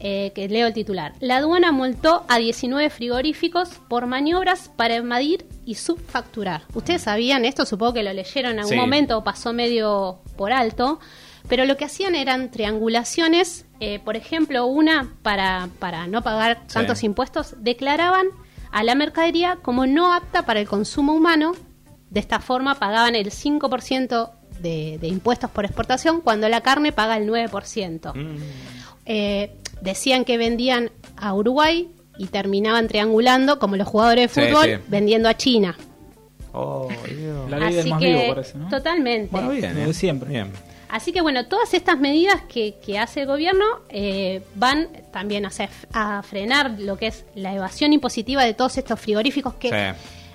eh, 0.00 0.32
que 0.34 0.48
leo 0.48 0.66
el 0.66 0.74
titular. 0.74 1.14
La 1.20 1.36
aduana 1.38 1.72
multó 1.72 2.24
a 2.28 2.36
19 2.38 2.90
frigoríficos 2.90 3.70
por 3.88 4.06
maniobras 4.06 4.70
para 4.76 4.96
evadir 4.96 5.46
y 5.64 5.76
subfacturar. 5.76 6.62
Ustedes 6.74 7.02
sabían 7.02 7.44
esto, 7.46 7.64
supongo 7.64 7.94
que 7.94 8.02
lo 8.02 8.12
leyeron 8.12 8.52
en 8.52 8.58
algún 8.58 8.74
Sí. 8.74 8.78
momento 8.78 9.16
o 9.18 9.24
pasó 9.24 9.52
medio 9.54 10.18
por 10.36 10.52
alto. 10.52 11.00
Pero 11.48 11.66
lo 11.66 11.76
que 11.76 11.84
hacían 11.84 12.14
eran 12.14 12.50
triangulaciones, 12.50 13.66
eh, 13.80 13.98
por 13.98 14.16
ejemplo, 14.16 14.66
una 14.66 15.12
para, 15.22 15.68
para 15.78 16.06
no 16.06 16.22
pagar 16.22 16.62
Sí. 16.66 16.74
tantos 16.74 17.02
impuestos, 17.04 17.54
declaraban 17.58 18.26
a 18.72 18.82
la 18.82 18.94
mercadería 18.94 19.58
como 19.62 19.86
no 19.86 20.14
apta 20.14 20.46
para 20.46 20.60
el 20.60 20.66
consumo 20.68 21.12
humano. 21.12 21.52
De 22.10 22.20
esta 22.20 22.38
forma 22.40 22.76
pagaban 22.76 23.14
el 23.14 23.30
5% 23.30 24.30
de, 24.60 24.98
de 25.00 25.08
impuestos 25.08 25.50
por 25.50 25.64
exportación 25.64 26.20
cuando 26.20 26.48
la 26.48 26.60
carne 26.62 26.92
paga 26.92 27.16
el 27.16 27.28
9%. 27.28 28.14
Mm. 28.14 28.36
Eh, 29.06 29.54
decían 29.82 30.24
que 30.24 30.38
vendían 30.38 30.90
a 31.16 31.34
Uruguay 31.34 31.90
y 32.16 32.26
terminaban 32.28 32.86
triangulando, 32.88 33.58
como 33.58 33.76
los 33.76 33.86
jugadores 33.88 34.32
de 34.34 34.46
fútbol, 34.46 34.64
sí. 34.66 34.82
vendiendo 34.88 35.28
a 35.28 35.36
China. 35.36 35.76
Oh. 36.52 36.88
La 37.50 37.58
ley 37.58 37.68
del 37.70 37.80
Así 37.80 37.90
más 37.90 38.00
que, 38.00 38.06
vivo, 38.14 38.34
parece, 38.34 38.58
¿no? 38.58 38.68
totalmente. 38.68 39.28
Bueno, 39.32 39.50
bien. 39.50 39.76
¿eh? 39.76 39.92
siempre. 39.92 40.28
Bien. 40.30 40.52
Así 40.94 41.10
que 41.12 41.20
bueno, 41.22 41.46
todas 41.46 41.74
estas 41.74 41.98
medidas 41.98 42.42
que, 42.48 42.76
que 42.84 43.00
hace 43.00 43.22
el 43.22 43.26
gobierno 43.26 43.64
eh, 43.88 44.42
van 44.54 44.86
también 45.12 45.44
a, 45.44 45.48
hacer- 45.48 45.68
a 45.92 46.22
frenar 46.22 46.70
lo 46.78 46.96
que 46.96 47.08
es 47.08 47.24
la 47.34 47.52
evasión 47.52 47.92
impositiva 47.92 48.44
de 48.44 48.54
todos 48.54 48.78
estos 48.78 49.00
frigoríficos 49.00 49.54
que. 49.54 49.70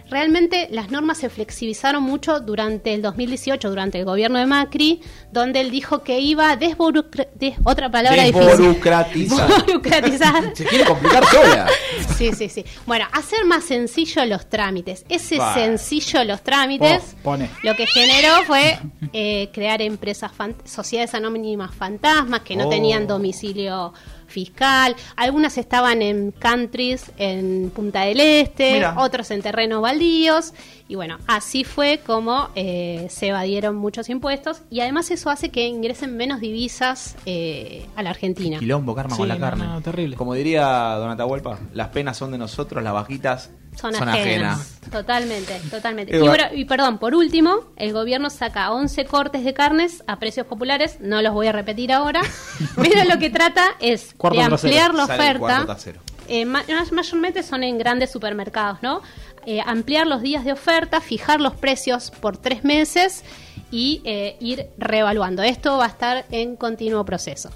Realmente 0.09 0.67
las 0.71 0.91
normas 0.91 1.17
se 1.19 1.29
flexibilizaron 1.29 2.03
mucho 2.03 2.39
durante 2.39 2.93
el 2.93 3.01
2018, 3.01 3.69
durante 3.69 3.99
el 3.99 4.05
gobierno 4.05 4.39
de 4.39 4.45
Macri, 4.45 5.01
donde 5.31 5.61
él 5.61 5.71
dijo 5.71 6.03
que 6.03 6.19
iba 6.19 6.51
a 6.51 6.55
des- 6.55 6.75
otra 7.63 7.89
palabra 7.91 8.23
difícil. 8.23 8.47
Desburocratizar. 8.47 9.49
Desburocratizar. 9.49 10.51
Se 10.55 10.65
quiere 10.65 10.85
complicar 10.85 11.23
sola. 11.25 11.67
Sí, 12.17 12.31
sí, 12.33 12.49
sí. 12.49 12.65
Bueno, 12.85 13.05
hacer 13.11 13.45
más 13.45 13.63
sencillo 13.65 14.25
los 14.25 14.47
trámites. 14.49 15.05
Ese 15.09 15.37
Bah. 15.37 15.53
sencillo 15.53 16.23
los 16.23 16.41
trámites 16.43 17.15
Oh, 17.19 17.23
pone. 17.23 17.49
lo 17.63 17.75
que 17.75 17.85
generó 17.87 18.43
fue 18.45 18.79
eh, 19.13 19.49
crear 19.53 19.81
empresas, 19.81 20.31
sociedades 20.65 21.13
anónimas 21.13 21.73
fantasmas 21.73 22.41
que 22.41 22.55
no 22.55 22.67
Oh. 22.67 22.69
tenían 22.69 23.07
domicilio 23.07 23.93
fiscal. 24.29 24.95
Algunas 25.15 25.57
estaban 25.57 26.01
en 26.01 26.31
countries 26.31 27.11
en 27.17 27.71
Punta 27.75 28.01
del 28.01 28.19
Este, 28.19 28.73
Mira. 28.73 28.95
otros 28.97 29.31
en 29.31 29.41
terrenos 29.41 29.81
baldíos. 29.81 30.53
Y 30.87 30.95
bueno, 30.95 31.17
así 31.27 31.63
fue 31.63 31.99
como 32.05 32.49
eh, 32.55 33.07
se 33.09 33.27
evadieron 33.27 33.75
muchos 33.75 34.09
impuestos. 34.09 34.61
Y 34.71 34.79
además 34.79 35.11
eso 35.11 35.29
hace 35.29 35.49
que 35.49 35.67
ingresen 35.67 36.17
menos 36.17 36.39
divisas 36.39 37.15
eh, 37.25 37.85
a 37.95 38.01
la 38.03 38.09
Argentina. 38.11 38.57
Quilombo, 38.59 38.95
karma 38.95 39.15
Sí, 39.15 39.19
con 39.19 39.27
la 39.27 39.35
no, 39.35 39.41
carne. 39.41 39.65
no, 39.65 39.81
terrible. 39.81 40.15
Como 40.15 40.33
diría 40.33 40.65
Don 40.95 41.11
Atahualpa, 41.11 41.59
las 41.73 41.89
penas 41.89 42.17
son 42.17 42.31
de 42.31 42.37
nosotros, 42.39 42.83
las 42.83 42.93
bajitas 42.93 43.51
son, 43.75 43.93
Son 43.93 44.09
ajenas. 44.09 44.59
ajenas. 44.59 44.79
Totalmente, 44.91 45.61
totalmente. 45.71 46.13
Y, 46.13 46.17
Igual- 46.19 46.29
bueno, 46.37 46.55
y 46.55 46.65
perdón, 46.65 46.97
por 46.97 47.15
último, 47.15 47.55
el 47.77 47.93
gobierno 47.93 48.29
saca 48.29 48.71
11 48.71 49.05
cortes 49.05 49.43
de 49.43 49.53
carnes 49.53 50.03
a 50.07 50.17
precios 50.19 50.45
populares, 50.47 50.97
no 50.99 51.21
los 51.21 51.33
voy 51.33 51.47
a 51.47 51.51
repetir 51.51 51.91
ahora, 51.93 52.21
pero 52.75 53.03
lo 53.05 53.19
que 53.19 53.29
trata 53.29 53.63
es 53.79 54.13
Cuarto 54.17 54.39
de 54.39 54.47
trasero. 54.47 54.67
ampliar 54.69 54.93
la 54.95 55.03
oferta. 55.05 55.77
Eh, 56.27 56.45
ma- 56.45 56.63
mayormente 56.91 57.41
son 57.43 57.63
en 57.63 57.77
grandes 57.77 58.11
supermercados, 58.11 58.79
¿no? 58.83 59.01
Eh, 59.45 59.61
ampliar 59.65 60.05
los 60.05 60.21
días 60.21 60.43
de 60.45 60.51
oferta, 60.51 61.01
fijar 61.01 61.39
los 61.41 61.53
precios 61.55 62.11
por 62.11 62.37
tres 62.37 62.63
meses 62.63 63.23
y 63.71 64.01
eh, 64.03 64.35
ir 64.39 64.67
reevaluando. 64.77 65.41
Esto 65.41 65.77
va 65.77 65.85
a 65.85 65.87
estar 65.87 66.25
en 66.31 66.55
continuo 66.55 67.03
proceso. 67.05 67.49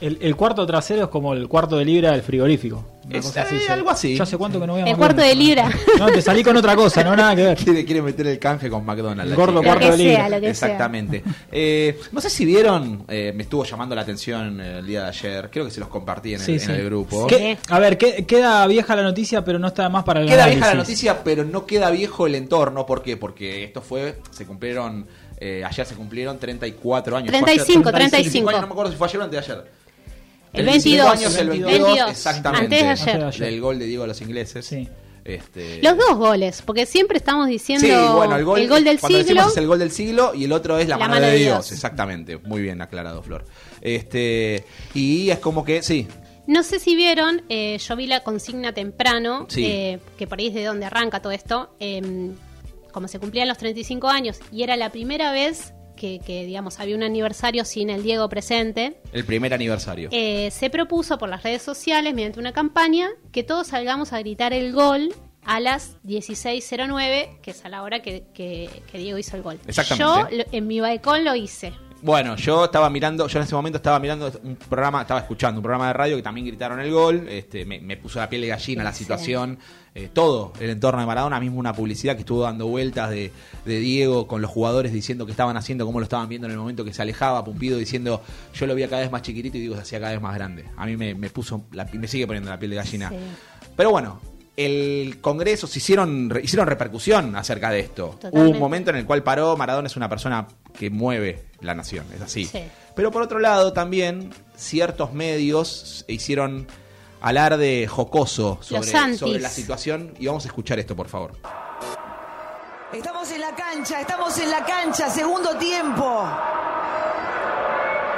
El, 0.00 0.18
el 0.20 0.36
cuarto 0.36 0.66
trasero 0.66 1.04
es 1.04 1.08
como 1.08 1.34
el 1.34 1.46
cuarto 1.48 1.76
de 1.76 1.84
libra 1.84 2.12
del 2.12 2.22
frigorífico. 2.22 2.84
Una 3.04 3.18
Es, 3.18 3.26
cosa 3.26 3.42
así, 3.42 3.54
eh, 3.56 3.70
algo 3.70 3.90
así. 3.90 4.16
Ya 4.16 4.22
hace 4.24 4.36
cuánto 4.36 4.60
que 4.60 4.66
no 4.66 4.74
voy 4.74 4.82
a 4.82 4.86
El 4.86 4.96
cuarto 4.96 5.22
de 5.22 5.34
libra. 5.34 5.70
No, 5.98 6.06
te 6.06 6.20
salí 6.20 6.42
con 6.44 6.54
otra 6.56 6.76
cosa, 6.76 7.02
no 7.02 7.16
nada 7.16 7.34
que 7.34 7.42
ver. 7.42 7.56
Quiere, 7.64 7.84
quiere 7.84 8.02
meter 8.02 8.26
el 8.26 8.38
canje 8.38 8.68
con 8.68 8.84
McDonald's. 8.84 9.30
la 9.30 9.36
Gordo 9.36 9.60
chica. 9.60 9.72
Lo 9.74 9.78
cuarto 9.80 9.80
que 9.80 9.90
de 9.90 9.96
sea, 9.96 10.06
libra. 10.24 10.28
lo 10.28 10.34
que 10.36 10.54
sea. 10.54 10.68
Exactamente. 10.68 11.24
Eh, 11.50 11.98
no 12.12 12.20
sé 12.20 12.28
si 12.30 12.44
vieron, 12.44 13.04
eh, 13.08 13.32
me 13.34 13.44
estuvo 13.44 13.64
llamando 13.64 13.94
la 13.94 14.02
atención 14.02 14.60
eh, 14.60 14.78
el 14.80 14.86
día 14.86 15.02
de 15.04 15.08
ayer, 15.08 15.48
creo 15.50 15.64
que 15.64 15.70
se 15.70 15.80
los 15.80 15.88
compartí 15.88 16.34
en, 16.34 16.40
el, 16.40 16.46
Sí, 16.60 16.64
en 16.64 16.70
el 16.76 16.84
grupo. 16.84 17.26
¿Qué- 17.26 17.56
a 17.70 17.78
ver, 17.78 17.96
¿qué- 17.96 18.26
queda 18.26 18.66
vieja 18.66 18.94
la 18.94 19.02
noticia, 19.02 19.42
pero 19.44 19.58
no 19.58 19.68
está 19.68 19.88
más 19.88 20.04
para 20.04 20.20
el 20.20 20.28
Queda 20.28 20.46
vieja 20.46 20.66
la 20.66 20.74
noticia, 20.74 21.22
pero 21.24 21.44
no 21.44 21.64
queda 21.66 21.90
viejo 21.90 22.26
el 22.26 22.34
entorno. 22.34 22.84
¿Por 22.84 23.02
qué? 23.02 23.16
Porque 23.16 23.64
esto 23.64 23.80
fue, 23.80 24.18
se 24.30 24.44
cumplieron, 24.44 25.06
eh, 25.40 25.62
ayer 25.64 25.86
se 25.86 25.94
cumplieron 25.94 26.38
34 26.38 27.16
años. 27.16 27.30
Fue 27.30 27.38
ayer, 27.38 27.44
35, 27.64 27.90
35 27.92 27.96
años, 27.96 28.10
35. 28.10 28.52
no 28.60 28.66
me 28.66 28.72
acuerdo 28.72 28.92
si 28.92 28.98
fue 28.98 29.06
ayer 29.08 29.20
o 29.20 29.24
antes 29.24 29.46
de 29.46 29.52
ayer. 29.54 29.64
El 30.52 30.64
35 30.64 31.04
22. 31.04 31.06
años, 31.10 31.36
el 31.36 31.48
22, 31.48 31.72
22, 31.88 32.10
exactamente. 32.10 32.64
antes 32.64 32.80
de 32.80 32.88
ayer. 32.88 33.08
Antes 33.08 33.20
de 33.20 33.26
ayer. 33.26 33.52
Del 33.52 33.60
gol 33.60 33.78
de 33.78 33.86
Diego 33.86 34.04
a 34.04 34.06
los 34.06 34.20
ingleses. 34.20 34.66
Sí. 34.66 34.88
Este, 35.24 35.82
Los 35.82 35.98
dos 35.98 36.16
goles, 36.16 36.62
porque 36.64 36.86
siempre 36.86 37.18
estamos 37.18 37.48
diciendo 37.48 37.86
Sí, 37.86 37.92
bueno, 38.16 38.34
el 38.36 38.44
gol, 38.46 38.60
del 38.82 38.98
cuando 38.98 39.18
siglo. 39.18 39.18
decimos 39.18 39.52
es 39.52 39.56
el 39.58 39.66
gol 39.66 39.78
del 39.78 39.90
siglo 39.90 40.32
y 40.34 40.44
el 40.44 40.52
otro 40.52 40.78
es 40.78 40.88
la, 40.88 40.96
La 40.96 41.00
mano, 41.00 41.14
mano 41.16 41.26
de 41.26 41.32
de 41.32 41.38
Dios. 41.38 41.54
Dios. 41.66 41.72
Exactamente, 41.72 42.38
muy 42.38 42.62
bien 42.62 42.80
aclarado, 42.80 43.22
Flor. 43.22 43.44
Este 43.82 44.64
y 44.94 45.28
es 45.28 45.38
como 45.38 45.64
que 45.66 45.82
sí, 45.82 46.06
No 46.46 46.62
sé 46.62 46.78
si 46.78 46.96
vieron, 46.96 47.42
eh, 47.50 47.76
yo 47.76 47.94
vi 47.94 48.06
la 48.06 48.22
consigna 48.22 48.72
temprano, 48.72 49.44
Sí. 49.50 49.66
eh, 49.66 49.98
que 50.16 50.26
por 50.26 50.38
ahí 50.38 50.46
es 50.46 50.54
de 50.54 50.64
donde 50.64 50.86
arranca 50.86 51.20
todo 51.20 51.32
esto, 51.32 51.74
eh, 51.78 52.00
como 52.98 53.06
se 53.08 53.20
cumplían 53.20 53.46
los 53.46 53.58
35 53.58 54.08
años 54.08 54.40
y 54.50 54.64
era 54.64 54.76
la 54.76 54.90
primera 54.90 55.30
vez 55.30 55.72
que, 55.96 56.18
que, 56.24 56.44
digamos, 56.44 56.80
había 56.80 56.96
un 56.96 57.04
aniversario 57.04 57.64
sin 57.64 57.90
el 57.90 58.02
Diego 58.02 58.28
presente, 58.28 59.00
el 59.12 59.24
primer 59.24 59.54
aniversario. 59.54 60.08
eh, 60.12 60.50
se 60.50 60.68
propuso 60.68 61.16
por 61.16 61.28
las 61.28 61.42
redes 61.44 61.62
sociales, 61.62 62.12
mediante 62.14 62.38
una 62.40 62.52
campaña, 62.52 63.08
que 63.32 63.42
todos 63.44 63.68
salgamos 63.68 64.12
a 64.12 64.18
gritar 64.18 64.52
el 64.52 64.72
gol 64.72 65.14
a 65.44 65.60
las 65.60 65.96
16.09, 66.04 67.40
que 67.40 67.50
es 67.52 67.64
a 67.64 67.68
la 67.68 67.82
hora 67.82 68.00
que, 68.02 68.24
que- 68.34 68.68
que 68.90 68.98
Diego 68.98 69.18
hizo 69.18 69.36
el 69.36 69.42
gol. 69.42 69.58
Exactamente. 69.66 70.36
Yo 70.36 70.36
lo- 70.38 70.44
en 70.52 70.66
mi 70.66 70.80
balcón 70.80 71.24
lo 71.24 71.34
hice. 71.34 71.72
Bueno, 72.00 72.36
yo 72.36 72.66
estaba 72.66 72.88
mirando, 72.90 73.26
yo 73.26 73.38
en 73.40 73.44
ese 73.44 73.56
momento 73.56 73.78
estaba 73.78 73.98
mirando 73.98 74.30
un 74.44 74.54
programa, 74.54 75.02
estaba 75.02 75.18
escuchando 75.20 75.58
un 75.58 75.62
programa 75.64 75.88
de 75.88 75.92
radio 75.94 76.16
que 76.16 76.22
también 76.22 76.46
gritaron 76.46 76.78
el 76.78 76.92
gol, 76.92 77.26
este, 77.28 77.64
me, 77.64 77.80
me 77.80 77.96
puso 77.96 78.20
la 78.20 78.28
piel 78.28 78.42
de 78.42 78.48
gallina 78.48 78.84
la 78.84 78.92
situación, 78.92 79.58
eh, 79.98 80.08
todo 80.12 80.52
el 80.60 80.70
entorno 80.70 81.00
de 81.00 81.06
Maradona, 81.06 81.40
mismo 81.40 81.58
una 81.58 81.72
publicidad 81.72 82.14
que 82.14 82.20
estuvo 82.20 82.42
dando 82.42 82.68
vueltas 82.68 83.10
de, 83.10 83.32
de 83.64 83.80
Diego 83.80 84.28
con 84.28 84.40
los 84.40 84.48
jugadores 84.48 84.92
diciendo 84.92 85.26
qué 85.26 85.32
estaban 85.32 85.56
haciendo, 85.56 85.84
cómo 85.84 85.98
lo 85.98 86.04
estaban 86.04 86.28
viendo 86.28 86.46
en 86.46 86.52
el 86.52 86.58
momento 86.58 86.84
que 86.84 86.94
se 86.94 87.02
alejaba, 87.02 87.42
Pumpido 87.42 87.76
diciendo 87.78 88.22
yo 88.54 88.66
lo 88.68 88.76
veía 88.76 88.88
cada 88.88 89.02
vez 89.02 89.10
más 89.10 89.22
chiquitito 89.22 89.56
y 89.56 89.60
digo 89.60 89.74
se 89.74 89.80
hacía 89.80 89.98
cada 89.98 90.12
vez 90.12 90.20
más 90.20 90.36
grande. 90.36 90.66
A 90.76 90.86
mí 90.86 90.96
me, 90.96 91.16
me 91.16 91.30
puso, 91.30 91.64
la, 91.72 91.84
me 91.92 92.06
sigue 92.06 92.28
poniendo 92.28 92.48
la 92.48 92.60
piel 92.60 92.70
de 92.70 92.76
gallina. 92.76 93.08
Sí. 93.08 93.16
Pero 93.74 93.90
bueno, 93.90 94.20
el 94.56 95.18
Congreso 95.20 95.66
se 95.66 95.80
hicieron, 95.80 96.32
hicieron 96.42 96.68
repercusión 96.68 97.34
acerca 97.34 97.70
de 97.70 97.80
esto. 97.80 98.20
Hubo 98.30 98.50
un 98.50 98.58
momento 98.60 98.90
en 98.90 98.96
el 98.96 99.04
cual 99.04 99.24
paró, 99.24 99.56
Maradona 99.56 99.88
es 99.88 99.96
una 99.96 100.08
persona 100.08 100.46
que 100.78 100.90
mueve 100.90 101.46
la 101.60 101.74
nación, 101.74 102.06
es 102.14 102.20
así. 102.20 102.44
Sí. 102.44 102.62
Pero 102.94 103.10
por 103.10 103.22
otro 103.22 103.40
lado, 103.40 103.72
también 103.72 104.30
ciertos 104.54 105.12
medios 105.12 106.04
hicieron 106.06 106.68
alarde 107.20 107.86
jocoso 107.86 108.58
sobre, 108.60 109.16
sobre 109.16 109.40
la 109.40 109.48
situación. 109.48 110.14
Y 110.18 110.26
vamos 110.26 110.44
a 110.44 110.48
escuchar 110.48 110.78
esto, 110.78 110.94
por 110.96 111.08
favor. 111.08 111.32
Estamos 112.92 113.30
en 113.30 113.40
la 113.40 113.54
cancha, 113.54 114.00
estamos 114.00 114.38
en 114.38 114.50
la 114.50 114.64
cancha, 114.64 115.10
segundo 115.10 115.56
tiempo. 115.58 116.26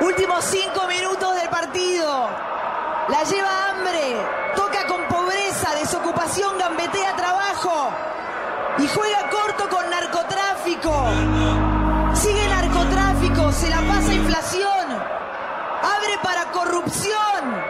Últimos 0.00 0.44
cinco 0.44 0.86
minutos 0.86 1.34
del 1.34 1.48
partido. 1.48 2.28
La 3.08 3.24
lleva 3.24 3.70
hambre, 3.70 4.16
toca 4.54 4.86
con 4.86 5.02
pobreza, 5.08 5.74
desocupación, 5.74 6.56
gambetea 6.58 7.16
trabajo 7.16 7.90
y 8.78 8.86
juega 8.86 9.28
corto 9.28 9.68
con 9.68 9.90
narcotráfico. 9.90 11.06
Sigue 12.14 12.48
narcotráfico, 12.48 13.52
se 13.52 13.68
la 13.70 13.80
pasa 13.80 14.14
inflación, 14.14 14.86
abre 15.82 16.18
para 16.22 16.50
corrupción, 16.52 17.62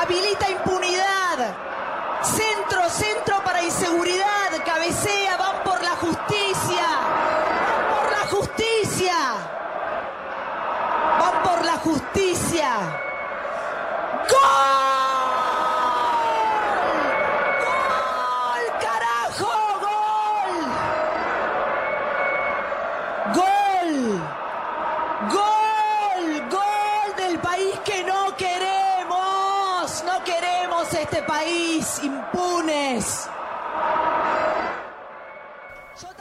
habilita 0.00 0.48
impunidad. 0.50 1.54
Centro, 2.22 2.88
centro 2.90 3.42
para 3.44 3.62
inseguridad, 3.62 4.50
cabecea, 4.64 5.36
van 5.36 5.62
por 5.64 5.82
la 5.82 5.96
justicia, 5.96 6.86
van 7.80 7.98
por 7.98 8.10
la 8.10 8.26
justicia, 8.30 9.14
van 11.20 11.42
por 11.42 11.64
la 11.64 11.76
justicia. 11.78 12.70
¡Gol! 14.28 14.95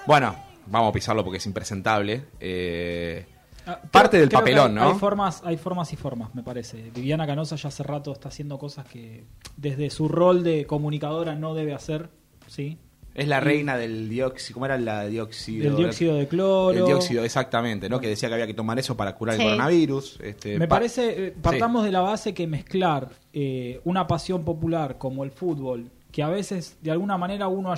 Bueno, 0.07 0.35
vamos 0.67 0.89
a 0.89 0.93
pisarlo 0.93 1.23
porque 1.23 1.37
es 1.37 1.45
impresentable. 1.45 2.25
Eh, 2.39 3.25
Ah, 3.67 3.79
Parte 3.89 4.09
creo- 4.09 4.19
del 4.21 4.29
creo 4.29 4.39
papelón, 4.41 4.77
hay- 4.77 4.83
¿no? 4.83 4.91
Hay 4.91 4.99
formas, 4.99 5.41
hay 5.43 5.57
formas 5.57 5.91
y 5.91 5.95
formas, 5.95 6.35
me 6.35 6.43
parece. 6.43 6.91
Viviana 6.93 7.25
Canosa 7.25 7.55
ya 7.55 7.69
hace 7.69 7.81
rato 7.81 8.11
está 8.13 8.29
haciendo 8.29 8.59
cosas 8.59 8.85
que 8.87 9.23
desde 9.57 9.89
su 9.89 10.07
rol 10.07 10.43
de 10.43 10.67
comunicadora 10.67 11.33
no 11.33 11.55
debe 11.55 11.73
hacer, 11.73 12.09
¿sí? 12.47 12.77
es 13.15 13.27
la 13.29 13.39
reina 13.39 13.75
del 13.77 14.07
dióxido. 14.09 14.53
¿Cómo 14.55 14.65
era 14.67 14.77
la 14.77 15.05
dióxido? 15.07 15.63
Del 15.63 15.77
dióxido 15.77 16.15
de 16.15 16.27
cloro. 16.27 16.77
El 16.77 16.85
dióxido, 16.85 17.23
exactamente, 17.23 17.87
¿no? 17.89 17.99
Que 18.01 18.09
decía 18.09 18.27
que 18.27 18.33
había 18.35 18.45
que 18.45 18.53
tomar 18.53 18.77
eso 18.77 18.95
para 18.97 19.15
curar 19.15 19.35
Sí. 19.37 19.41
el 19.41 19.47
coronavirus. 19.47 20.19
Este, 20.21 20.59
Me 20.59 20.67
pa- 20.67 20.75
parece, 20.75 21.27
eh, 21.27 21.35
partamos 21.41 21.85
de 21.85 21.91
la 21.93 22.01
base 22.01 22.33
que 22.35 22.45
mezclar 22.45 23.09
eh, 23.33 23.79
una 23.85 24.05
pasión 24.05 24.43
popular 24.43 24.97
como 24.99 25.23
el 25.23 25.31
fútbol, 25.31 25.89
que 26.11 26.21
a 26.23 26.27
veces 26.29 26.77
de 26.81 26.91
alguna 26.91 27.17
manera 27.17 27.47
uno 27.47 27.71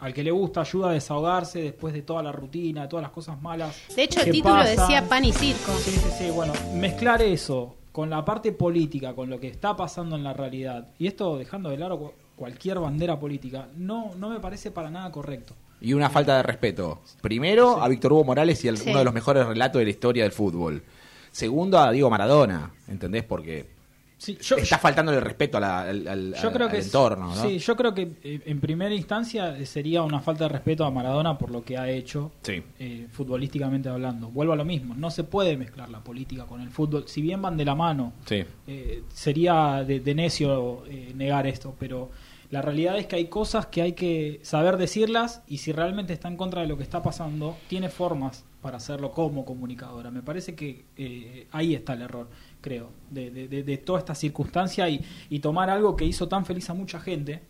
al 0.00 0.12
que 0.14 0.22
le 0.24 0.30
gusta 0.30 0.62
ayuda 0.62 0.90
a 0.90 0.92
desahogarse 0.92 1.60
después 1.62 1.92
de 1.94 2.02
toda 2.02 2.22
la 2.22 2.32
rutina, 2.32 2.82
de 2.82 2.88
todas 2.88 3.02
las 3.02 3.12
cosas 3.12 3.40
malas. 3.40 3.76
De 3.94 4.02
hecho, 4.04 4.20
el 4.20 4.30
título 4.32 4.54
pasan. 4.54 4.76
decía 4.76 5.08
pan 5.08 5.24
y 5.24 5.32
circo. 5.32 5.72
Sí, 5.78 5.90
sí, 5.92 6.08
sí, 6.18 6.30
bueno, 6.30 6.52
mezclar 6.74 7.20
eso 7.22 7.76
con 7.92 8.08
la 8.10 8.24
parte 8.24 8.52
política, 8.52 9.14
con 9.14 9.28
lo 9.30 9.38
que 9.40 9.48
está 9.48 9.76
pasando 9.76 10.16
en 10.16 10.24
la 10.24 10.32
realidad, 10.32 10.88
y 10.98 11.06
esto 11.06 11.36
dejando 11.38 11.70
de 11.70 11.76
lado 11.78 11.98
cu- 11.98 12.12
cualquier 12.36 12.78
bandera 12.78 13.18
política, 13.18 13.68
no, 13.76 14.12
no 14.16 14.30
me 14.30 14.40
parece 14.40 14.70
para 14.70 14.90
nada 14.90 15.10
correcto. 15.12 15.54
Y 15.82 15.92
una 15.94 16.08
falta 16.10 16.36
de 16.36 16.42
respeto. 16.42 17.00
Primero, 17.20 17.82
a 17.82 17.88
Víctor 17.88 18.12
Hugo 18.12 18.24
Morales 18.24 18.64
y 18.64 18.68
el- 18.68 18.76
Sí. 18.78 18.90
uno 18.90 18.98
de 19.00 19.04
los 19.04 19.14
mejores 19.14 19.46
relatos 19.46 19.78
de 19.80 19.84
la 19.84 19.90
historia 19.90 20.22
del 20.22 20.32
fútbol. 20.32 20.82
Segundo, 21.32 21.78
a 21.78 21.90
Diego 21.90 22.10
Maradona, 22.10 22.70
¿entendés? 22.88 23.24
Porque 23.24 23.66
Sí, 24.22 24.36
yo, 24.42 24.56
está 24.56 24.76
faltando 24.76 25.12
el 25.14 25.20
respeto 25.22 25.56
a 25.56 25.60
la- 25.60 25.80
al, 25.80 26.06
al- 26.06 26.34
yo 26.34 26.52
creo 26.52 26.66
al 26.66 26.72
que 26.72 26.78
es- 26.80 26.86
entorno, 26.86 27.34
¿no? 27.34 27.42
Sí, 27.42 27.58
yo 27.58 27.74
creo 27.74 27.94
que 27.94 28.02
eh, 28.22 28.42
en 28.44 28.60
primera 28.60 28.94
instancia 28.94 29.56
eh, 29.56 29.64
sería 29.64 30.02
una 30.02 30.20
falta 30.20 30.44
de 30.44 30.50
respeto 30.50 30.84
a 30.84 30.90
Maradona 30.90 31.38
por 31.38 31.50
lo 31.50 31.64
que 31.64 31.78
ha 31.78 31.88
hecho 31.88 32.30
Sí. 32.42 32.62
eh, 32.78 33.06
futbolísticamente 33.10 33.88
hablando. 33.88 34.28
Vuelvo 34.28 34.52
a 34.52 34.56
lo 34.56 34.64
mismo, 34.66 34.94
no 34.94 35.10
se 35.10 35.24
puede 35.24 35.56
mezclar 35.56 35.88
la 35.88 36.04
política 36.04 36.44
con 36.44 36.60
el 36.60 36.68
fútbol. 36.70 37.04
Si 37.08 37.22
bien 37.22 37.40
van 37.40 37.56
de 37.56 37.64
la 37.64 37.74
mano, 37.74 38.12
Sí. 38.26 38.44
eh, 38.66 39.04
sería 39.08 39.84
de, 39.86 40.00
de 40.00 40.14
necio 40.14 40.84
negar 41.14 41.46
esto, 41.46 41.74
pero 41.78 42.10
la 42.50 42.60
realidad 42.60 42.98
es 42.98 43.06
que 43.06 43.16
hay 43.16 43.28
cosas 43.28 43.66
que 43.66 43.80
hay 43.80 43.92
que 43.92 44.40
saber 44.42 44.76
decirlas 44.76 45.40
y 45.46 45.58
si 45.58 45.72
realmente 45.72 46.12
está 46.12 46.28
en 46.28 46.36
contra 46.36 46.60
de 46.60 46.66
lo 46.66 46.76
que 46.76 46.82
está 46.82 47.02
pasando, 47.02 47.56
tiene 47.68 47.88
formas 47.88 48.44
para 48.60 48.76
hacerlo 48.76 49.12
como 49.12 49.46
comunicadora. 49.46 50.10
Me 50.10 50.20
parece 50.22 50.54
que 50.54 50.84
eh, 50.98 51.46
ahí 51.52 51.74
está 51.74 51.94
el 51.94 52.02
error, 52.02 52.28
creo, 52.60 52.90
de, 53.10 53.30
de- 53.30 53.48
de- 53.48 53.62
de 53.62 53.78
toda 53.78 53.98
esta 53.98 54.14
circunstancia 54.14 54.88
y, 54.88 55.00
y 55.28 55.38
tomar 55.40 55.70
algo 55.70 55.96
que 55.96 56.04
hizo 56.04 56.28
tan 56.28 56.44
feliz 56.44 56.68
a 56.70 56.74
mucha 56.74 57.00
gente, 57.00 57.40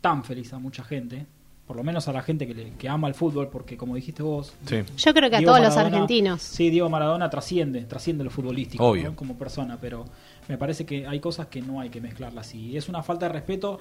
tan 0.00 0.24
feliz 0.24 0.52
a 0.52 0.58
mucha 0.58 0.84
gente, 0.84 1.26
por 1.66 1.76
lo 1.76 1.84
menos 1.84 2.08
a 2.08 2.12
la 2.12 2.22
gente 2.22 2.46
que, 2.46 2.54
le- 2.54 2.70
que 2.72 2.88
ama 2.88 3.06
el 3.08 3.14
fútbol, 3.14 3.48
porque 3.48 3.76
como 3.76 3.94
dijiste 3.94 4.22
vos, 4.22 4.52
Sí. 4.66 4.82
Yo 4.96 5.14
creo 5.14 5.30
que 5.30 5.36
a 5.36 5.42
todos 5.44 5.60
los 5.60 5.76
argentinos. 5.76 6.42
Sí, 6.42 6.68
Diego 6.70 6.88
Maradona 6.88 7.30
trasciende, 7.30 7.82
trasciende 7.82 8.24
lo 8.24 8.30
futbolístico 8.30 8.84
Obvio. 8.84 9.10
¿no? 9.10 9.16
como 9.16 9.36
persona, 9.36 9.78
pero 9.80 10.04
me 10.48 10.58
parece 10.58 10.84
que 10.86 11.06
hay 11.06 11.20
cosas 11.20 11.46
que 11.46 11.62
no 11.62 11.80
hay 11.80 11.88
que 11.90 12.00
mezclarlas 12.00 12.54
y 12.54 12.76
es 12.76 12.88
una 12.88 13.02
falta 13.02 13.26
de 13.26 13.32
respeto 13.34 13.78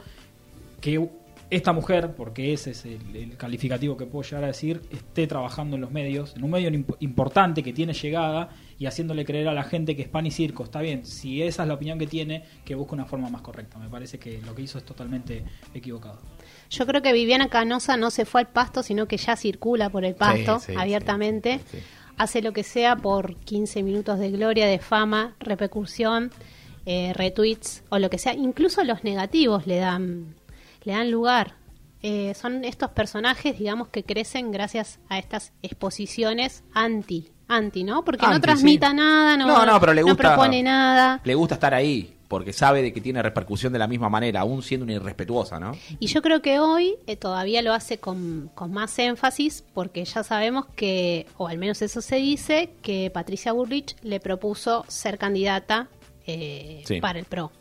que 0.82 1.10
esta 1.50 1.74
mujer, 1.74 2.14
porque 2.16 2.54
ese 2.54 2.72
es 2.72 2.86
el, 2.86 3.16
el 3.16 3.36
calificativo 3.36 3.98
que 3.98 4.06
puedo 4.06 4.22
llegar 4.24 4.44
a 4.44 4.48
decir, 4.48 4.82
esté 4.92 5.26
trabajando 5.26 5.76
en 5.78 5.82
los 5.82 5.90
medios, 5.92 6.36
en 6.36 6.44
un 6.44 6.52
medio 6.52 6.70
imp- 6.70 6.96
importante 7.00 7.64
que 7.64 7.74
tiene 7.74 7.94
llegada 7.94 8.50
y 8.80 8.86
haciéndole 8.86 9.25
creer 9.25 9.49
a 9.49 9.53
la 9.53 9.63
gente 9.63 9.95
que 9.95 10.01
es 10.03 10.07
pan 10.07 10.25
y 10.25 10.32
circo. 10.32 10.63
Está 10.63 10.80
bien, 10.80 11.05
si 11.05 11.43
esa 11.43 11.63
es 11.63 11.67
la 11.67 11.75
opinión 11.75 11.99
que 11.99 12.07
tiene, 12.07 12.45
que 12.63 12.75
busque 12.75 12.95
una 12.95 13.05
forma 13.05 13.30
más 13.30 13.41
correcta. 13.41 13.77
Me 13.77 13.89
parece 13.89 14.17
que 14.17 14.41
lo 14.41 14.55
que 14.55 14.61
hizo 14.61 14.77
es 14.77 14.86
totalmente 14.86 15.43
equivocado. 15.73 16.19
Yo 16.69 16.88
creo 16.88 17.01
que 17.01 17.11
Viviana 17.11 17.49
Canosa 17.49 17.97
no 17.97 18.09
se 18.09 18.23
fue 18.23 18.41
al 18.41 18.47
pasto, 18.47 18.82
sino 18.82 19.05
que 19.05 19.17
ya 19.17 19.36
circula 19.36 19.89
por 19.89 20.05
el 20.05 20.15
pasto 20.15 20.59
sí, 20.59 20.73
abiertamente. 20.77 21.59
sí, 21.69 21.77
sí. 21.77 21.84
Hace 22.17 22.41
lo 22.41 22.51
que 22.51 22.63
sea 22.63 22.97
por 22.97 23.36
15 23.38 23.84
minutos 23.84 24.19
de 24.19 24.32
gloria, 24.32 24.67
de 24.67 24.80
fama, 24.80 25.36
repercusión, 25.39 26.32
eh, 26.86 27.13
retweets 27.13 27.84
o 27.89 27.99
lo 27.99 28.09
que 28.09 28.17
sea. 28.17 28.34
Incluso 28.34 28.84
los 28.84 29.03
negativos 29.03 29.67
le 29.67 29.77
dan, 29.77 30.36
le 30.84 30.93
dan 30.93 31.11
lugar. 31.11 31.55
Eh, 32.01 32.34
son 32.34 32.63
estos 32.63 32.91
personajes, 32.91 33.59
digamos, 33.59 33.89
que 33.89 34.03
crecen 34.03 34.51
gracias 34.51 34.99
a 35.09 35.17
estas 35.17 35.53
exposiciones 35.61 36.63
anti, 36.73 37.30
anti, 37.50 37.84
¿no? 37.84 38.06
Porque 38.06 38.26
no 38.26 38.39
transmita 38.39 38.91
sí. 38.91 38.95
nada, 38.95 39.36
no, 39.36 39.45
No, 39.47 39.66
no, 39.66 39.80
pero 39.80 39.93
le 39.93 40.04
gusta- 40.04 40.30
propone 40.36 40.64
nada. 40.64 41.20
Le 41.24 41.36
gusta 41.36 41.56
estar 41.56 41.74
ahí, 41.74 42.16
porque 42.30 42.54
sabe 42.54 42.82
de 42.82 42.93
que 42.93 43.02
tiene 43.02 43.22
repercusión 43.22 43.74
de 43.74 43.80
la 43.80 43.88
misma 43.88 44.08
manera, 44.08 44.41
aún 44.41 44.62
siendo 44.62 44.84
una 44.86 44.93
irrespetuosa, 44.93 45.60
¿no? 45.60 45.72
Y 46.00 46.08
yo 46.08 46.22
creo 46.22 46.41
que 46.41 46.60
hoy 46.60 46.95
eh, 47.08 47.16
todavía 47.18 47.62
lo 47.62 47.74
hace 47.74 47.97
con, 47.97 48.50
con 48.56 48.72
más 48.72 48.97
énfasis 49.00 49.64
porque 49.74 50.06
ya 50.06 50.24
sabemos 50.24 50.68
que, 50.76 51.26
o 51.38 51.47
al 51.47 51.58
menos 51.58 51.82
eso 51.82 52.02
se 52.02 52.18
dice, 52.18 52.70
que 52.82 53.10
Patricia 53.12 53.52
Burrich 53.52 53.95
le 54.04 54.20
propuso 54.20 54.86
ser 54.88 55.18
candidata 55.18 55.88
eh, 56.28 56.84
Sí. 56.86 57.02
para 57.02 57.18
el 57.20 57.26
PRO. 57.26 57.52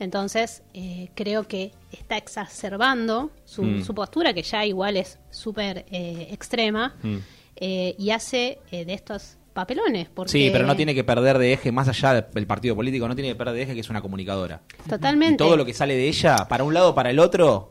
Entonces, 0.00 0.62
eh, 0.74 1.10
creo 1.14 1.46
que 1.46 1.72
está 1.92 2.16
exacerbando 2.16 3.30
su, 3.44 3.62
Mm. 3.62 3.84
su 3.84 3.94
postura, 3.94 4.32
que 4.32 4.42
ya 4.42 4.64
igual 4.64 4.96
es 4.96 5.18
súper 5.30 5.84
eh, 5.90 6.28
extrema, 6.32 6.94
Mm. 7.02 7.16
Eh, 7.60 7.94
y 7.98 8.10
hace 8.10 8.58
eh, 8.70 8.84
de 8.84 8.94
estos 8.94 9.36
papelones. 9.52 10.08
Porque 10.08 10.32
Sí, 10.32 10.48
pero 10.52 10.66
no 10.66 10.74
tiene 10.76 10.94
que 10.94 11.04
perder 11.04 11.38
de 11.38 11.52
eje, 11.52 11.70
más 11.72 11.88
allá 11.88 12.22
del- 12.32 12.46
partido 12.46 12.74
político, 12.74 13.06
no 13.08 13.14
tiene 13.14 13.28
que 13.30 13.34
perder 13.36 13.54
de 13.54 13.62
eje 13.62 13.74
que 13.74 13.80
es 13.80 13.90
una 13.90 14.00
comunicadora. 14.00 14.62
Totalmente. 14.88 15.34
Y 15.34 15.36
todo 15.46 15.56
lo 15.56 15.64
que 15.64 15.74
sale 15.74 15.94
de 15.96 16.08
ella, 16.08 16.46
para 16.48 16.64
un 16.64 16.72
lado 16.74 16.90
o 16.90 16.94
para 16.94 17.10
el 17.10 17.18
otro, 17.18 17.70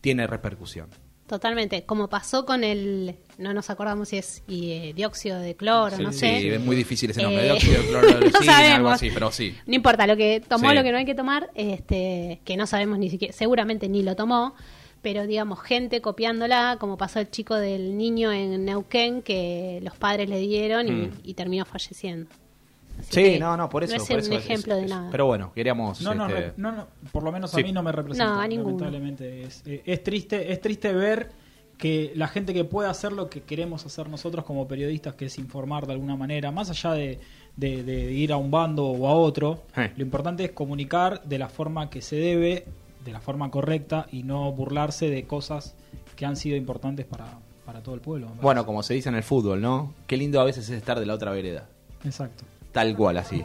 tiene 0.00 0.26
repercusión. 0.26 0.88
Totalmente, 1.26 1.84
como 1.84 2.08
pasó 2.08 2.46
con 2.46 2.64
el, 2.64 3.16
no 3.36 3.52
nos 3.52 3.68
acordamos 3.68 4.08
si 4.08 4.16
es 4.16 4.42
y, 4.48 4.70
eh, 4.72 4.92
dióxido 4.94 5.38
de 5.38 5.54
cloro, 5.56 5.98
no 5.98 6.10
sé. 6.10 6.40
Sí, 6.40 6.48
es 6.48 6.60
muy 6.60 6.74
difícil 6.74 7.10
ese 7.10 7.22
nombre. 7.22 7.42
Eh, 7.42 7.44
dióxido 7.50 7.82
de 7.82 7.88
cloro, 7.88 8.08
no 8.32 8.38
sí, 8.40 8.46
sabemos. 8.46 8.76
algo 8.76 8.88
así, 8.88 9.10
pero 9.12 9.30
sí. 9.30 9.54
No 9.66 9.74
importa, 9.74 10.06
lo 10.06 10.16
que 10.16 10.40
tomó, 10.40 10.70
Sí. 10.70 10.74
lo 10.76 10.82
que 10.82 10.90
no 10.90 10.96
hay 10.96 11.04
que 11.04 11.14
tomar, 11.14 11.50
este, 11.54 12.40
que 12.46 12.56
no 12.56 12.66
sabemos 12.66 12.98
ni 12.98 13.10
siquiera, 13.10 13.34
seguramente 13.34 13.90
ni 13.90 14.02
lo 14.02 14.16
tomó, 14.16 14.54
pero 15.02 15.26
digamos, 15.26 15.60
gente 15.60 16.00
copiándola, 16.00 16.76
como 16.80 16.96
pasó 16.96 17.20
el 17.20 17.30
chico 17.30 17.54
del 17.54 17.96
niño 17.96 18.32
en 18.32 18.64
Neuquén, 18.64 19.22
que 19.22 19.80
los 19.82 19.96
padres 19.96 20.28
le 20.28 20.38
dieron 20.40 20.88
y, 20.88 20.90
Mm. 20.92 21.10
y 21.24 21.34
terminó 21.34 21.64
falleciendo. 21.64 22.28
Así 22.98 23.08
Sí, 23.34 23.38
no, 23.38 23.56
no, 23.56 23.68
por 23.68 23.84
eso. 23.84 23.94
No 23.96 24.02
es 24.02 24.08
por 24.08 24.16
un 24.16 24.22
eso 24.24 24.32
es- 24.34 24.44
ejemplo 24.44 24.74
es- 24.74 24.82
de 24.82 24.88
nada. 24.88 25.08
Pero 25.10 25.26
bueno, 25.26 25.52
queríamos. 25.54 26.00
No, 26.00 26.14
no, 26.14 26.26
este, 26.26 26.40
re- 26.40 26.52
no, 26.56 26.72
no, 26.72 26.86
por 27.12 27.22
lo 27.22 27.30
menos 27.30 27.52
Sí. 27.52 27.60
a 27.60 27.62
mí 27.62 27.70
no 27.72 27.82
me 27.82 27.92
representa. 27.92 28.32
No, 28.34 28.40
a 28.40 28.48
ninguno. 28.48 28.70
Lamentablemente. 28.70 29.42
Es, 29.44 29.62
eh, 29.66 29.82
es 29.86 30.02
triste, 30.02 30.52
es 30.52 30.60
triste 30.60 30.92
ver 30.92 31.30
que 31.76 32.10
la 32.16 32.26
gente 32.26 32.52
que 32.52 32.64
puede 32.64 32.88
hacer 32.88 33.12
lo 33.12 33.30
que 33.30 33.42
queremos 33.42 33.86
hacer 33.86 34.08
nosotros 34.08 34.44
como 34.44 34.66
periodistas, 34.66 35.14
que 35.14 35.26
es 35.26 35.38
informar 35.38 35.86
de 35.86 35.92
alguna 35.92 36.16
manera, 36.16 36.50
más 36.50 36.70
allá 36.70 36.92
de, 36.94 37.20
de- 37.54 37.84
de 37.84 38.12
ir 38.12 38.32
a 38.32 38.36
un 38.36 38.50
bando 38.50 38.86
o 38.86 39.06
a 39.06 39.12
otro, 39.14 39.62
Eh. 39.76 39.92
lo 39.96 40.02
importante 40.02 40.44
es 40.44 40.50
comunicar 40.50 41.22
de 41.22 41.38
la 41.38 41.48
forma 41.48 41.88
que 41.88 42.02
se 42.02 42.16
debe, 42.16 42.64
de 43.04 43.12
la 43.12 43.20
forma 43.20 43.50
correcta 43.50 44.06
y 44.10 44.22
no 44.22 44.52
burlarse 44.52 45.08
de 45.10 45.26
cosas 45.26 45.74
que 46.16 46.26
han 46.26 46.36
sido 46.36 46.56
importantes 46.56 47.06
para, 47.06 47.26
para 47.64 47.82
todo 47.82 47.94
el 47.94 48.00
pueblo. 48.00 48.28
Bueno, 48.40 48.66
como 48.66 48.82
se 48.82 48.94
dice 48.94 49.08
en 49.08 49.14
el 49.14 49.22
fútbol, 49.22 49.60
¿no? 49.60 49.94
Qué 50.06 50.16
lindo 50.16 50.40
a 50.40 50.44
veces 50.44 50.68
es 50.68 50.76
estar 50.76 50.98
de 50.98 51.06
la 51.06 51.14
otra 51.14 51.30
vereda. 51.30 51.66
Exacto. 52.04 52.44
Tal 52.72 52.94
cual, 52.96 53.16
así. 53.16 53.44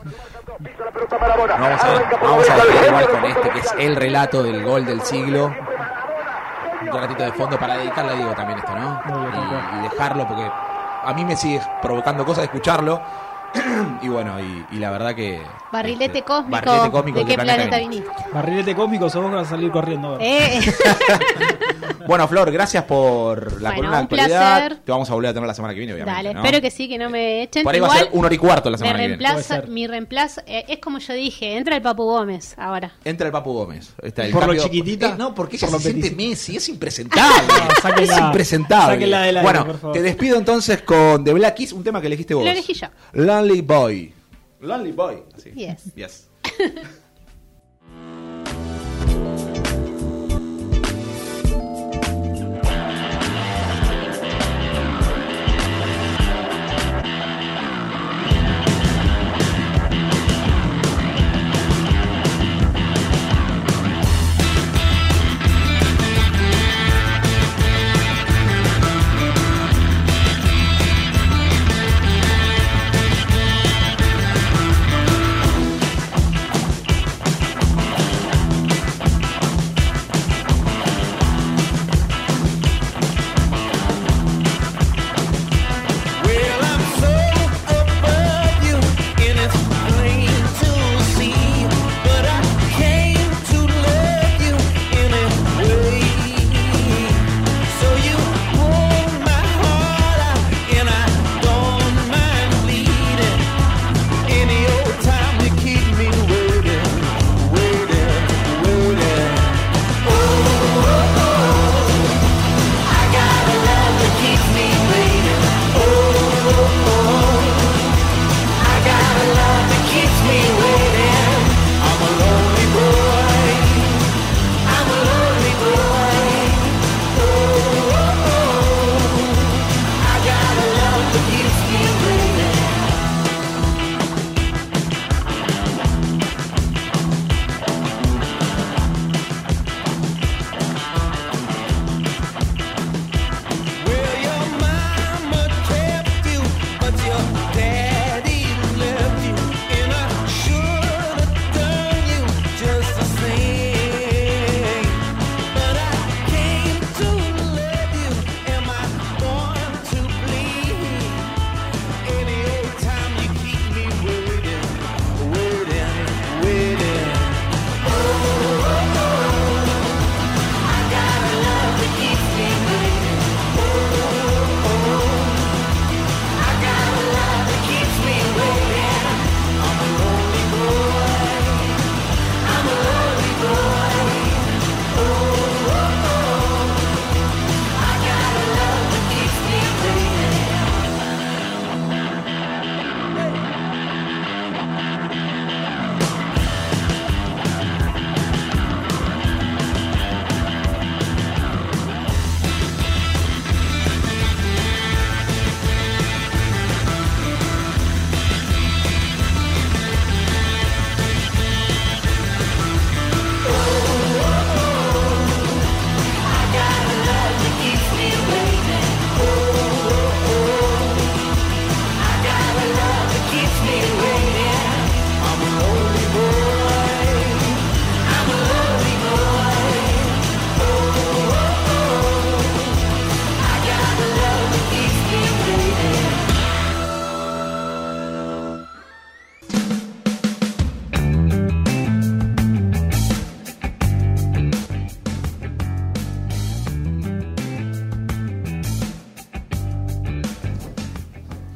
Vamos 0.59 1.83
a, 1.83 2.17
vamos 2.21 2.49
a 2.49 2.87
igual 2.87 3.09
con 3.09 3.25
este, 3.25 3.49
que 3.49 3.59
es 3.59 3.73
el 3.79 3.95
relato 3.95 4.43
del 4.43 4.63
gol 4.63 4.85
del 4.85 5.01
siglo. 5.01 5.53
Un 6.81 6.87
ratito 6.91 7.23
de 7.23 7.31
fondo 7.31 7.57
para 7.57 7.77
dedicarle 7.77 8.11
a 8.11 8.15
Diego 8.15 8.33
también 8.33 8.59
esto, 8.59 8.75
¿no? 8.77 9.01
Bien, 9.05 9.31
Y, 9.75 9.79
y 9.79 9.89
dejarlo, 9.89 10.27
porque 10.27 10.43
a 10.45 11.13
mí 11.15 11.25
me 11.25 11.35
sigue 11.35 11.61
provocando 11.81 12.25
cosas 12.25 12.39
de 12.39 12.45
escucharlo. 12.45 13.01
y 14.01 14.07
bueno, 14.07 14.39
y, 14.39 14.75
y 14.75 14.79
la 14.79 14.91
verdad 14.91 15.15
que... 15.15 15.41
Barrilete 15.71 16.05
este, 16.05 16.21
cósmico, 16.23 16.51
barrilete 16.51 16.91
cósmico, 16.91 17.19
¿de 17.19 17.25
qué 17.25 17.33
planeta 17.35 17.77
viniste? 17.79 18.09
viniste? 18.09 18.31
Barrilete 18.33 18.75
cósmico, 18.75 19.09
sos 19.09 19.21
vos 19.21 19.31
que 19.31 19.35
vas 19.37 19.47
a 19.47 19.49
salir 19.51 19.71
corriendo. 19.71 20.07
ahora. 20.09 20.23
Eh, 20.25 20.59
Bueno, 22.05 22.27
Flor, 22.27 22.51
gracias 22.51 22.83
por 22.83 23.61
la 23.61 23.69
Bueno, 23.69 23.75
columna 23.75 23.97
de 23.97 24.03
actualidad. 24.03 24.67
placer. 24.67 24.83
Te 24.83 24.91
vamos 24.91 25.09
a 25.09 25.13
volver 25.13 25.29
a 25.29 25.33
tener 25.33 25.47
la 25.47 25.53
semana 25.53 25.73
que 25.73 25.79
viene, 25.79 25.93
obviamente. 25.93 26.17
Dale, 26.17 26.33
¿no? 26.33 26.41
espero 26.43 26.61
que 26.61 26.69
sí, 26.69 26.89
que 26.89 26.97
no 26.97 27.09
me 27.09 27.43
echen. 27.43 27.63
Por 27.63 27.73
ahí 27.73 27.79
va 27.79 27.87
a 27.87 27.89
Igual, 27.91 28.05
ser 28.07 28.09
una 28.17 28.25
hora 28.25 28.35
y 28.35 28.37
cuarto 28.37 28.69
la 28.69 28.77
semana 28.77 28.97
me 28.97 29.03
que 29.03 29.17
viene. 29.17 29.67
Mi 29.69 29.87
reemplazo, 29.87 30.41
eh, 30.45 30.65
es 30.67 30.79
como 30.79 30.99
yo 30.99 31.13
dije, 31.13 31.55
entra 31.55 31.75
el 31.77 31.81
Papu 31.81 32.03
Gómez 32.03 32.55
ahora. 32.57 32.91
Entra 33.05 33.27
el 33.27 33.31
Papu 33.31 33.53
Gómez. 33.53 33.93
Está 34.01 34.25
el 34.25 34.31
¿Por 34.33 34.47
lo 34.47 34.61
chiquitita? 34.61 35.09
Eh, 35.11 35.15
no, 35.17 35.33
porque 35.33 35.57
Por 35.57 35.69
ella 35.69 35.77
lo 35.77 35.79
se 35.79 35.91
siente. 35.91 36.11
Messi, 36.11 36.57
es 36.57 36.69
impresentable. 36.69 37.23
No, 37.83 38.01
es 38.01 38.17
impresentable. 38.17 39.15
aire, 39.15 39.41
bueno, 39.41 39.65
por 39.65 39.77
favor. 39.77 39.93
te 39.95 40.01
despido 40.01 40.37
entonces 40.37 40.81
con 40.81 41.23
The 41.23 41.33
Black 41.33 41.55
Keys, 41.55 41.73
un 41.73 41.83
tema 41.83 42.01
que 42.01 42.07
elegiste 42.07 42.33
vos. 42.33 42.43
Lo 42.43 42.51
elegí 42.51 42.73
yo. 42.73 42.87
Lonely 43.43 43.61
Boy. 43.61 44.13
Lonely 44.61 44.93
Boy. 44.93 45.21
Así. 45.35 45.51
Yes. 45.53 45.91
Yes. 45.97 46.29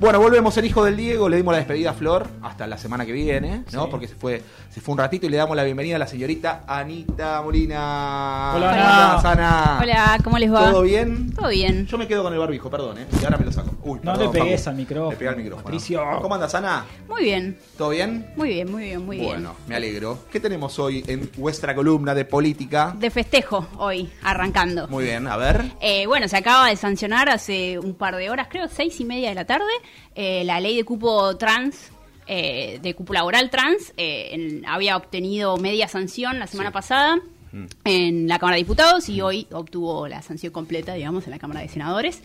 Bueno, 0.08 0.22
volvemos 0.22 0.56
el 0.56 0.64
hijo 0.64 0.86
del 0.86 0.96
Diego, 0.96 1.28
le 1.28 1.36
dimos 1.36 1.52
la 1.52 1.58
despedida 1.58 1.90
a 1.90 1.94
Flor 1.94 2.28
hasta 2.42 2.66
la 2.66 2.78
semana 2.78 3.06
que 3.06 3.12
viene, 3.12 3.66
¿no? 3.74 3.84
Sí. 3.84 3.88
Porque 3.92 4.08
se 4.08 4.16
fue, 4.16 4.42
se 4.70 4.80
fue 4.80 4.94
un 4.94 5.00
ratito 5.00 5.26
y 5.26 5.30
le 5.30 5.36
damos 5.36 5.54
la 5.58 5.66
bienvenida 5.66 5.98
a 5.98 6.00
la 6.00 6.08
señorita 6.08 6.64
Anita 6.66 7.42
Molina. 7.42 8.54
Hola, 8.56 8.70
¿Cómo 8.70 8.84
Ana. 8.84 9.10
andás, 9.10 9.26
Ana? 9.26 9.80
Hola, 9.84 10.18
¿cómo 10.24 10.38
les 10.40 10.54
va? 10.54 10.72
¿Todo 10.72 10.84
bien? 10.84 11.34
Todo 11.34 11.50
bien. 11.50 11.86
Yo 11.88 11.98
me 11.98 12.08
quedo 12.08 12.24
con 12.24 12.32
el 12.32 12.40
barbijo, 12.40 12.70
perdón, 12.70 13.00
¿eh? 13.00 13.06
Y 13.22 13.26
ahora 13.26 13.38
me 13.38 13.44
lo 13.44 13.52
saco. 13.52 13.72
Uy, 13.84 14.00
No 14.02 14.14
perdón, 14.14 14.34
le 14.34 14.40
pegues 14.40 14.66
al 14.70 14.76
micrófono, 14.76 15.12
Le 15.12 15.18
pegué 15.18 15.30
al 15.30 15.36
micrófono. 15.36 15.64
Patricio. 15.66 16.02
¿Cómo 16.22 16.36
andas, 16.36 16.56
Ana? 16.56 16.86
Muy 17.18 17.26
bien, 17.26 17.58
¿Todo 17.80 17.90
bien? 17.90 18.28
muy 18.36 18.50
bien, 18.50 18.72
muy 18.72 18.84
bien, 18.84 19.04
muy 19.04 19.16
bien. 19.18 19.30
Bueno, 19.32 19.56
me 19.66 19.76
alegro. 19.76 20.20
¿Qué 20.32 20.40
tenemos 20.40 20.78
hoy 20.78 21.04
en 21.08 21.28
vuestra 21.36 21.74
columna 21.74 22.14
de 22.14 22.26
política? 22.26 22.96
De 22.96 23.10
festejo 23.10 23.66
hoy, 23.80 24.08
arrancando. 24.22 24.88
Muy 24.88 25.06
bien, 25.06 25.26
a 25.26 25.36
ver. 25.36 25.64
Eh, 25.82 26.06
bueno, 26.06 26.28
se 26.28 26.38
acaba 26.38 26.70
de 26.70 26.76
sancionar 26.76 27.28
hace 27.30 27.80
un 27.80 27.96
par 27.96 28.16
de 28.18 28.30
horas, 28.30 28.50
creo, 28.52 28.68
seis 28.68 29.00
y 29.00 29.04
media 29.06 29.30
de 29.30 29.36
la 29.36 29.46
tarde, 29.46 29.66
eh, 30.14 30.44
la 30.46 30.60
ley 30.60 30.78
de 30.78 30.84
cupo 30.84 31.36
trans, 31.38 31.90
eh, 32.28 32.78
de 32.84 32.94
cupo 32.94 33.14
laboral 33.14 33.50
trans, 33.50 33.94
eh, 33.98 34.30
en- 34.34 34.66
había 34.68 34.96
obtenido 34.96 35.58
media 35.58 35.88
sanción 35.88 36.38
la 36.38 36.46
semana 36.46 36.70
Sí. 36.70 36.74
pasada 36.74 37.16
Mm. 37.52 37.66
en 37.86 38.28
la 38.28 38.38
Cámara 38.38 38.58
de 38.58 38.62
Diputados 38.62 39.10
y 39.10 39.22
hoy 39.22 39.48
obtuvo 39.52 40.08
la 40.08 40.22
sanción 40.22 40.54
completa, 40.54 40.94
digamos, 40.94 41.26
en 41.26 41.32
la 41.32 41.40
Cámara 41.40 41.62
de 41.62 41.70
Senadores. 41.70 42.22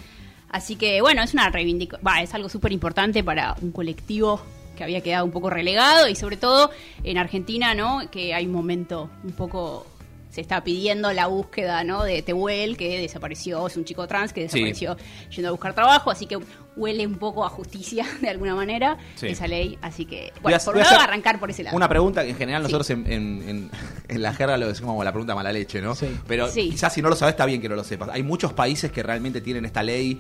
Así 0.51 0.77
que, 0.77 1.01
bueno, 1.01 1.23
es 1.23 1.33
una 1.33 1.49
reivindicación, 1.49 2.07
es 2.19 2.35
algo 2.35 2.51
súper 2.51 2.73
importante 2.73 3.25
para 3.25 3.57
un 3.63 3.73
colectivo 3.73 4.39
que 4.77 4.85
había 4.85 5.01
quedado 5.01 5.25
un 5.25 5.31
poco 5.31 5.51
relegado 5.51 6.09
y 6.09 6.15
sobre 6.17 6.37
todo 6.37 6.71
en 7.05 7.19
Argentina, 7.19 7.75
¿no? 7.75 8.11
Que 8.11 8.35
hay 8.35 8.47
un 8.47 8.53
momento 8.53 9.11
un 9.25 9.33
poco 9.33 9.87
se 10.31 10.41
está 10.41 10.65
pidiendo 10.65 11.13
la 11.13 11.27
búsqueda 11.27 11.85
¿no? 11.85 12.05
de 12.05 12.23
Tehuel, 12.23 12.79
que 12.79 12.99
desapareció, 13.03 13.67
es 13.67 13.77
un 13.77 13.85
chico 13.85 14.07
trans 14.09 14.33
que 14.33 14.49
Sí. 14.49 14.61
desapareció 14.65 14.97
yendo 15.29 15.49
a 15.49 15.51
buscar 15.51 15.75
trabajo, 15.75 16.11
así 16.11 16.25
que 16.25 16.39
huele 16.75 17.07
un 17.07 17.17
poco 17.19 17.45
a 17.45 17.51
justicia 17.51 18.07
de 18.23 18.31
alguna 18.31 18.55
manera 18.55 18.97
Sí. 19.17 19.27
esa 19.27 19.47
ley, 19.47 19.77
así 19.83 20.07
que, 20.07 20.33
Voy 20.41 20.55
a- 20.55 20.57
bueno, 20.57 20.59
por 20.65 20.75
un 20.77 20.81
a 20.81 20.85
lado 20.85 20.97
hacer 20.97 21.09
arrancar 21.11 21.39
por 21.39 21.51
ese 21.51 21.63
lado. 21.65 21.77
Una 21.77 21.87
pregunta 21.87 22.23
que 22.25 22.31
en 22.31 22.37
general 22.37 22.63
Sí. 22.63 22.73
nosotros 22.73 22.89
en, 22.89 23.13
en- 23.13 23.47
en- 23.47 23.71
en 24.09 24.23
la 24.23 24.33
jerga 24.33 24.57
lo 24.57 24.69
decimos 24.69 24.93
como 24.93 25.05
la 25.05 25.13
pregunta 25.13 25.35
mala 25.35 25.53
leche, 25.53 25.83
¿no? 25.83 25.95
Sí. 25.95 26.07
Pero 26.27 26.49
Sí. 26.49 26.71
quizás 26.71 26.95
si 26.95 27.03
no 27.03 27.11
lo 27.11 27.15
sabes 27.17 27.35
está 27.35 27.45
bien 27.45 27.61
que 27.61 27.69
no 27.69 27.77
lo 27.77 27.85
sepas. 27.85 28.09
Hay 28.09 28.23
muchos 28.23 28.55
países 28.55 28.91
que 28.91 29.03
realmente 29.03 29.43
tienen 29.43 29.67
esta 29.67 29.83
ley 29.83 30.13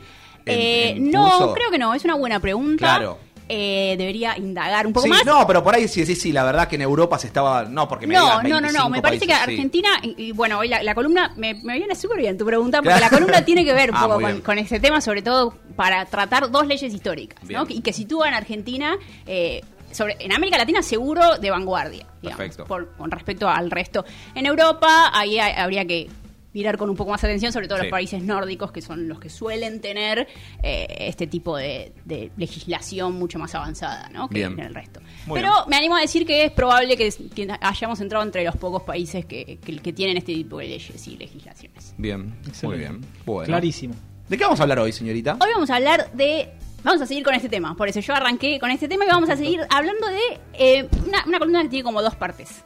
en, 0.45 0.59
Eh, 0.61 0.91
en 0.91 1.11
no, 1.11 1.23
curso. 1.25 1.55
creo 1.55 1.71
que 1.71 1.79
no, 1.79 1.95
es 1.95 2.05
una 2.05 2.17
buena 2.17 2.39
pregunta. 2.39 2.81
Claro. 2.85 3.19
Eh, 3.55 3.97
debería 3.99 4.35
indagar 4.39 4.87
un 4.87 4.95
poco 4.95 5.05
Sí, 5.05 5.11
más. 5.11 5.27
no, 5.27 5.47
pero 5.47 5.63
por 5.63 5.75
ahí 5.75 5.87
sí, 5.87 6.07
sí, 6.07 6.15
sí, 6.17 6.33
la 6.33 6.43
verdad 6.43 6.67
que 6.69 6.77
en 6.77 6.83
Europa 6.83 7.19
se 7.19 7.27
estaba... 7.27 7.65
No, 7.65 7.87
porque 7.87 8.07
me 8.07 8.15
No, 8.15 8.43
no, 8.43 8.49
no, 8.49 8.61
no, 8.61 8.61
25 8.63 8.89
me 8.89 9.03
parece 9.03 9.27
que 9.27 9.35
sí. 9.35 9.41
Argentina, 9.41 9.91
y, 10.03 10.15
y 10.29 10.33
bueno, 10.33 10.59
hoy 10.59 10.69
la, 10.69 10.83
la 10.83 10.95
columna, 10.95 11.35
me, 11.37 11.53
me 11.55 11.75
viene 11.77 11.95
súper 11.95 12.17
bien 12.19 12.39
tu 12.39 12.47
pregunta, 12.47 12.81
porque 12.81 12.99
la 12.99 13.11
columna 13.11 13.45
tiene 13.45 13.63
que 13.63 13.75
ver 13.75 13.91
un 13.91 13.97
Ah, 13.99 14.07
poco 14.09 14.23
con, 14.23 14.41
con 14.41 14.59
este 14.59 14.81
tema, 14.81 15.03
sobre 15.03 15.21
todo 15.21 15.55
para 15.77 16.07
tratar 16.07 16.51
dos 16.51 16.67
leyes 16.67 16.95
históricas, 16.95 17.45
¿no? 17.51 17.67
Y 17.69 17.83
que 17.83 17.93
sitúan 17.93 18.33
a 18.33 18.39
Argentina, 18.39 18.97
eh, 19.27 19.61
sobre, 19.91 20.17
en 20.19 20.33
América 20.33 20.57
Latina 20.57 20.83
seguro 20.83 21.37
de 21.37 21.51
vanguardia, 21.51 22.07
digamos, 22.23 22.57
por- 22.67 22.93
con 22.97 23.11
respecto 23.11 23.47
al 23.51 23.71
resto. 23.71 24.07
En 24.35 24.47
Europa, 24.47 25.11
ahí 25.13 25.39
hay- 25.39 25.53
habría 25.61 25.85
que 25.85 26.09
mirar 26.55 26.77
con 26.77 26.91
un 26.91 26.97
poco 26.97 27.11
más 27.11 27.23
atención, 27.25 27.53
sobre 27.53 27.67
todo 27.69 27.79
Sí. 27.79 27.85
los 27.85 27.91
países 27.91 28.23
nórdicos, 28.23 28.73
que 28.73 28.83
son 28.83 29.09
los 29.09 29.19
que 29.19 29.29
suelen 29.31 29.81
tener 29.81 30.29
eh, 30.63 30.87
este 31.01 31.27
tipo 31.27 31.57
de, 31.57 31.93
de 32.05 32.31
legislación 32.37 33.15
mucho 33.15 33.39
más 33.39 33.55
avanzada, 33.55 34.09
¿no? 34.13 34.29
Que 34.29 34.35
Bien. 34.41 34.53
en 34.53 34.61
el 34.61 34.75
resto. 34.75 35.01
Muy 35.27 35.41
Pero 35.41 35.51
bien. 35.53 35.65
me 35.69 35.77
animo 35.77 35.97
a 35.97 36.01
decir 36.01 36.27
que 36.27 36.45
es 36.45 36.51
probable 36.53 36.97
que, 36.97 37.11
que 37.35 37.49
hayamos 37.61 38.01
entrado 38.01 38.25
entre 38.25 38.45
los 38.45 38.57
pocos 38.57 38.83
países 38.83 39.25
que, 39.25 39.59
que- 39.65 39.79
que 39.79 39.93
tienen 39.93 40.17
este 40.19 40.35
tipo 40.35 40.59
de 40.59 40.67
leyes 40.69 41.09
y 41.09 41.17
legislaciones. 41.17 41.95
Bien, 41.97 42.35
muy 42.63 42.79
bien. 42.79 43.01
Bueno. 43.25 43.47
Clarísimo. 43.47 43.95
¿De 44.29 44.37
qué 44.39 44.45
vamos 44.45 44.61
a 44.61 44.63
hablar 44.65 44.79
hoy, 44.79 44.93
señorita? 44.93 45.39
Hoy 45.41 45.49
vamos 45.55 45.71
a 45.71 45.77
hablar 45.77 46.11
de... 46.13 46.51
Vamos 46.85 47.01
a 47.01 47.07
seguir 47.07 47.23
con 47.23 47.33
este 47.35 47.49
tema, 47.49 47.77
por 47.77 47.89
eso 47.89 48.01
yo 48.01 48.13
arranqué 48.13 48.59
con 48.59 48.69
este 48.73 48.89
tema 48.89 49.05
y 49.05 49.09
vamos 49.09 49.31
a 49.31 49.37
seguir 49.37 49.61
hablando 49.71 50.09
de 50.09 50.19
eh, 50.55 50.89
una, 51.07 51.23
una 51.27 51.39
columna 51.39 51.63
que 51.63 51.69
tiene 51.69 51.85
como 51.85 52.03
dos 52.03 52.17
partes. 52.17 52.65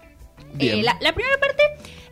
Bien. 0.54 0.78
Eh, 0.78 0.82
la, 0.82 0.96
la 1.02 1.12
primera 1.12 1.36
parte 1.38 1.62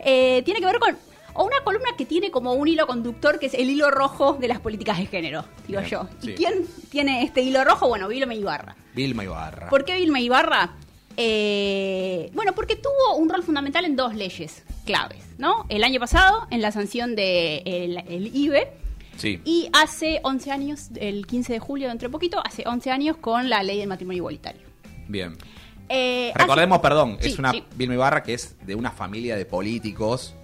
eh, 0.01 0.43
tiene 0.45 0.61
que 0.61 0.67
ver 0.67 0.79
con... 0.79 0.97
O 1.35 1.45
una 1.45 1.61
columna 1.65 1.91
que 1.99 2.07
tiene 2.07 2.31
como 2.31 2.53
un 2.55 2.69
hilo 2.69 2.87
conductor 2.87 3.39
que 3.39 3.47
es 3.47 3.55
el 3.55 3.69
hilo 3.69 3.91
rojo 3.91 4.35
de 4.35 4.47
las 4.49 4.61
políticas 4.61 4.99
de 4.99 5.07
género, 5.07 5.45
digo 5.67 5.81
Bien, 5.81 5.91
yo. 5.91 6.09
sí. 6.21 6.31
¿Y 6.31 6.35
quién 6.35 6.67
tiene 6.91 7.23
este 7.25 7.43
hilo 7.43 7.65
rojo? 7.65 7.89
Bueno, 7.89 8.07
Vilma 8.09 8.35
Ibarra. 8.35 8.77
Vilma 8.95 9.25
Ibarra. 9.25 9.69
¿Por 9.69 9.85
qué 9.85 9.95
Vilma 9.97 10.21
Ibarra? 10.21 10.71
Eh, 11.17 12.31
bueno, 12.35 12.53
porque 12.55 12.77
tuvo 12.77 13.17
un 13.17 13.29
rol 13.29 13.43
fundamental 13.43 13.85
en 13.85 13.97
dos 13.97 14.15
leyes 14.15 14.63
claves, 14.85 15.25
¿no? 15.39 15.67
El 15.69 15.83
año 15.85 15.99
pasado, 16.01 16.47
en 16.51 16.61
la 16.63 16.71
sanción 16.73 17.17
de 17.17 17.63
el, 17.65 17.99
el 18.09 18.35
IBE, 18.37 18.73
Sí. 19.17 19.41
y 19.45 19.69
hace 19.73 20.21
11 20.25 20.51
años, 20.51 20.89
el 20.97 21.27
15 21.27 21.53
de 21.55 21.59
julio, 21.61 21.89
dentro 21.89 22.09
de 22.09 22.13
poquito, 22.13 22.41
hace 22.45 22.65
11 22.67 22.91
años 22.91 23.17
con 23.17 23.49
la 23.49 23.63
ley 23.63 23.79
del 23.79 23.89
matrimonio 23.89 24.19
igualitario. 24.19 24.63
Bien. 25.09 25.37
Eh, 25.89 26.33
Recordemos, 26.35 26.77
hace- 26.79 26.83
perdón, 26.83 27.17
Sí, 27.21 27.29
es 27.29 27.39
una. 27.39 27.53
Vilma 27.77 27.95
Ibarra 27.95 28.23
que 28.23 28.35
es 28.35 28.57
de 28.67 28.75
una 28.75 28.91
familia 28.91 29.37
de 29.37 29.47
políticos. 29.47 30.35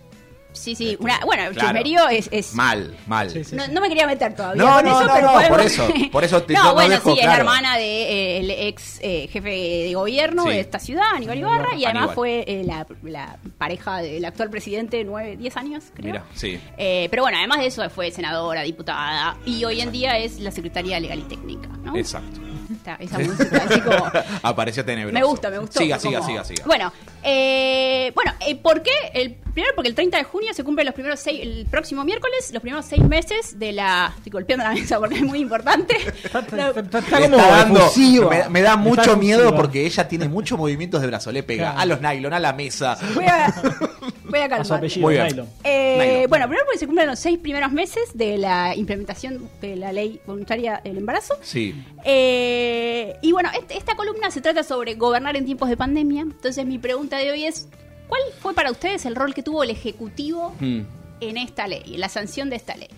Sí, 0.53 0.74
sí, 0.74 0.96
una, 0.98 1.20
bueno, 1.24 1.44
el 1.44 1.53
Claro. 1.55 1.68
chismerío 1.68 2.09
es... 2.09 2.28
es- 2.32 2.55
Mal, 2.55 2.96
mal. 3.07 3.30
Sí, 3.30 3.44
sí. 3.44 3.55
no, 3.57 3.68
no 3.68 3.80
me 3.80 3.88
quería 3.88 4.07
meter 4.07 4.34
todavía 4.34 4.62
No, 4.62 4.74
con 4.76 4.84
no, 4.84 4.90
eso, 4.90 5.07
no, 5.07 5.14
pero 5.14 5.26
no, 5.28 5.32
podemos- 5.34 5.48
por 5.48 5.61
eso, 5.61 5.88
por 6.11 6.24
eso 6.24 6.42
te- 6.42 6.53
no, 6.55 6.64
no 6.64 6.74
bueno, 6.74 6.90
dejo 6.90 7.12
sí, 7.14 7.20
es 7.20 7.26
la 7.26 7.36
hermana 7.36 7.76
del 7.76 8.51
ex 8.51 8.98
eh, 9.01 9.28
jefe 9.30 9.48
de 9.48 9.94
gobierno 9.94 10.44
Sí. 10.44 10.51
de 10.51 10.61
esta 10.61 10.78
ciudad, 10.80 11.05
Aníbal 11.14 11.38
Ibarra, 11.38 11.74
y 11.76 11.84
además 11.84 12.03
Aníbal. 12.03 12.14
fue 12.14 12.44
eh, 12.48 12.62
la, 12.64 12.86
la 13.05 13.36
pareja 13.59 13.98
del 13.98 14.24
actual 14.24 14.51
presidente, 14.51 15.03
nueve, 15.05 15.36
10 15.36 15.57
años, 15.57 15.84
creo. 15.94 16.12
Mira, 16.12 16.24
sí. 16.34 16.61
Eh, 16.76 17.07
pero 17.11 17.22
bueno, 17.22 17.38
además 17.38 17.59
de 17.61 17.66
eso 17.66 17.88
fue 17.90 18.11
senadora, 18.11 18.62
diputada, 18.62 19.36
y 19.46 19.64
hoy 19.64 19.80
en 19.80 19.92
día 19.92 20.18
es 20.18 20.40
la 20.40 20.51
secretaria 20.51 20.98
legal 20.98 21.18
y 21.20 21.22
técnica, 21.22 21.68
¿no? 21.84 21.96
Exacto. 21.96 22.40
Esta- 22.72 22.94
esa 23.01 23.18
música 23.18 23.64
así 23.68 23.80
como... 23.80 24.05
Apareció 24.42 24.84
tenebroso. 24.84 25.12
Me 25.18 25.24
gusta, 25.24 25.51
me 25.51 25.59
gustó. 25.59 25.80
Siga, 25.80 25.98
siga, 25.98 26.18
como- 26.20 26.30
siga, 26.30 26.44
siga. 26.44 26.64
Bueno, 26.66 26.92
eh, 27.22 28.12
bueno, 28.14 28.32
eh, 28.46 28.55
¿por 28.57 28.82
qué? 28.82 28.90
El, 29.12 29.36
primero 29.53 29.74
porque 29.74 29.88
el 29.88 29.94
30 29.94 30.18
de 30.18 30.24
junio 30.24 30.53
se 30.55 30.64
cumplen 30.64 30.86
los 30.86 30.94
primeros 30.94 31.20
seis, 31.20 31.40
el 31.42 31.66
próximo 31.70 32.05
miércoles, 32.05 32.51
los 32.53 32.62
primeros 32.62 32.84
seis 32.86 33.03
meses 33.03 33.59
de 33.59 33.72
la... 33.72 34.12
Estoy 34.16 34.30
golpeando 34.32 34.64
la 34.64 34.72
mesa 34.72 34.98
porque 34.98 35.16
es 35.16 35.22
muy 35.22 35.40
importante. 35.40 35.96
Está, 36.24 36.40
está- 36.40 36.57
La- 36.57 36.68
está- 36.70 36.98
está 36.98 37.20
Le 37.20 37.26
como 37.26 37.36
está 37.38 37.57
dando- 37.57 37.90
me, 38.30 38.48
me 38.48 38.62
da 38.62 38.70
Está 38.70 38.76
mucho 38.76 39.16
miedo 39.16 39.40
efusiva. 39.40 39.57
porque 39.61 39.86
ella 39.86 40.09
tiene 40.09 40.28
muchos 40.28 40.59
movimientos 40.59 41.01
de 41.01 41.07
brazo. 41.07 41.32
Le 41.32 41.42
pega 41.42 41.72
Claro. 41.72 41.80
a 41.80 41.86
los 41.86 42.01
nylon, 42.01 42.32
a 42.32 42.38
la 42.40 42.53
mesa. 42.53 42.96
Voy 43.14 43.24
a, 43.26 43.53
voy 44.24 44.38
a 44.40 44.44
A 44.44 44.48
su 44.48 44.48
calmar. 44.48 44.78
apellido, 44.78 45.01
Muy 45.07 45.14
bien. 45.14 45.26
Nylon. 45.26 45.48
Eh, 45.64 45.96
Nylon. 45.98 46.30
bueno, 46.30 46.46
primero 46.46 46.64
porque 46.66 46.78
se 46.78 46.86
cumplen 46.86 47.07
los 47.07 47.18
seis 47.18 47.38
primeros 47.38 47.72
meses 47.72 48.03
de 48.14 48.38
la 48.38 48.74
implementación 48.76 49.48
de 49.61 49.76
la 49.76 49.92
ley 49.92 50.20
voluntaria 50.26 50.80
del 50.84 50.98
embarazo. 50.98 51.34
Sí. 51.42 51.74
Eh, 52.05 53.16
y 53.22 53.32
bueno, 53.32 53.51
este- 53.59 53.76
esta 53.76 53.96
columna 53.96 54.30
se 54.30 54.40
trata 54.40 54.62
sobre 54.62 54.94
gobernar 54.94 55.36
en 55.36 55.44
tiempos 55.44 55.68
de 55.68 55.76
pandemia. 55.76 56.22
Entonces 56.22 56.64
mi 56.66 56.78
pregunta 56.78 57.16
de 57.18 57.30
hoy 57.30 57.44
es, 57.44 57.68
¿cuál 58.11 58.20
fue 58.40 58.52
para 58.52 58.70
ustedes 58.70 59.06
el 59.06 59.14
rol 59.16 59.32
que 59.32 59.42
tuvo 59.42 59.62
el 59.62 59.70
Ejecutivo 59.70 60.54
Mm. 60.61 60.80
en 61.20 61.36
esta 61.38 61.66
ley, 61.66 61.82
en 61.94 62.00
la 62.00 62.11
sanción 62.11 62.50
de 62.50 62.56
esta 62.56 62.76
ley? 62.76 62.88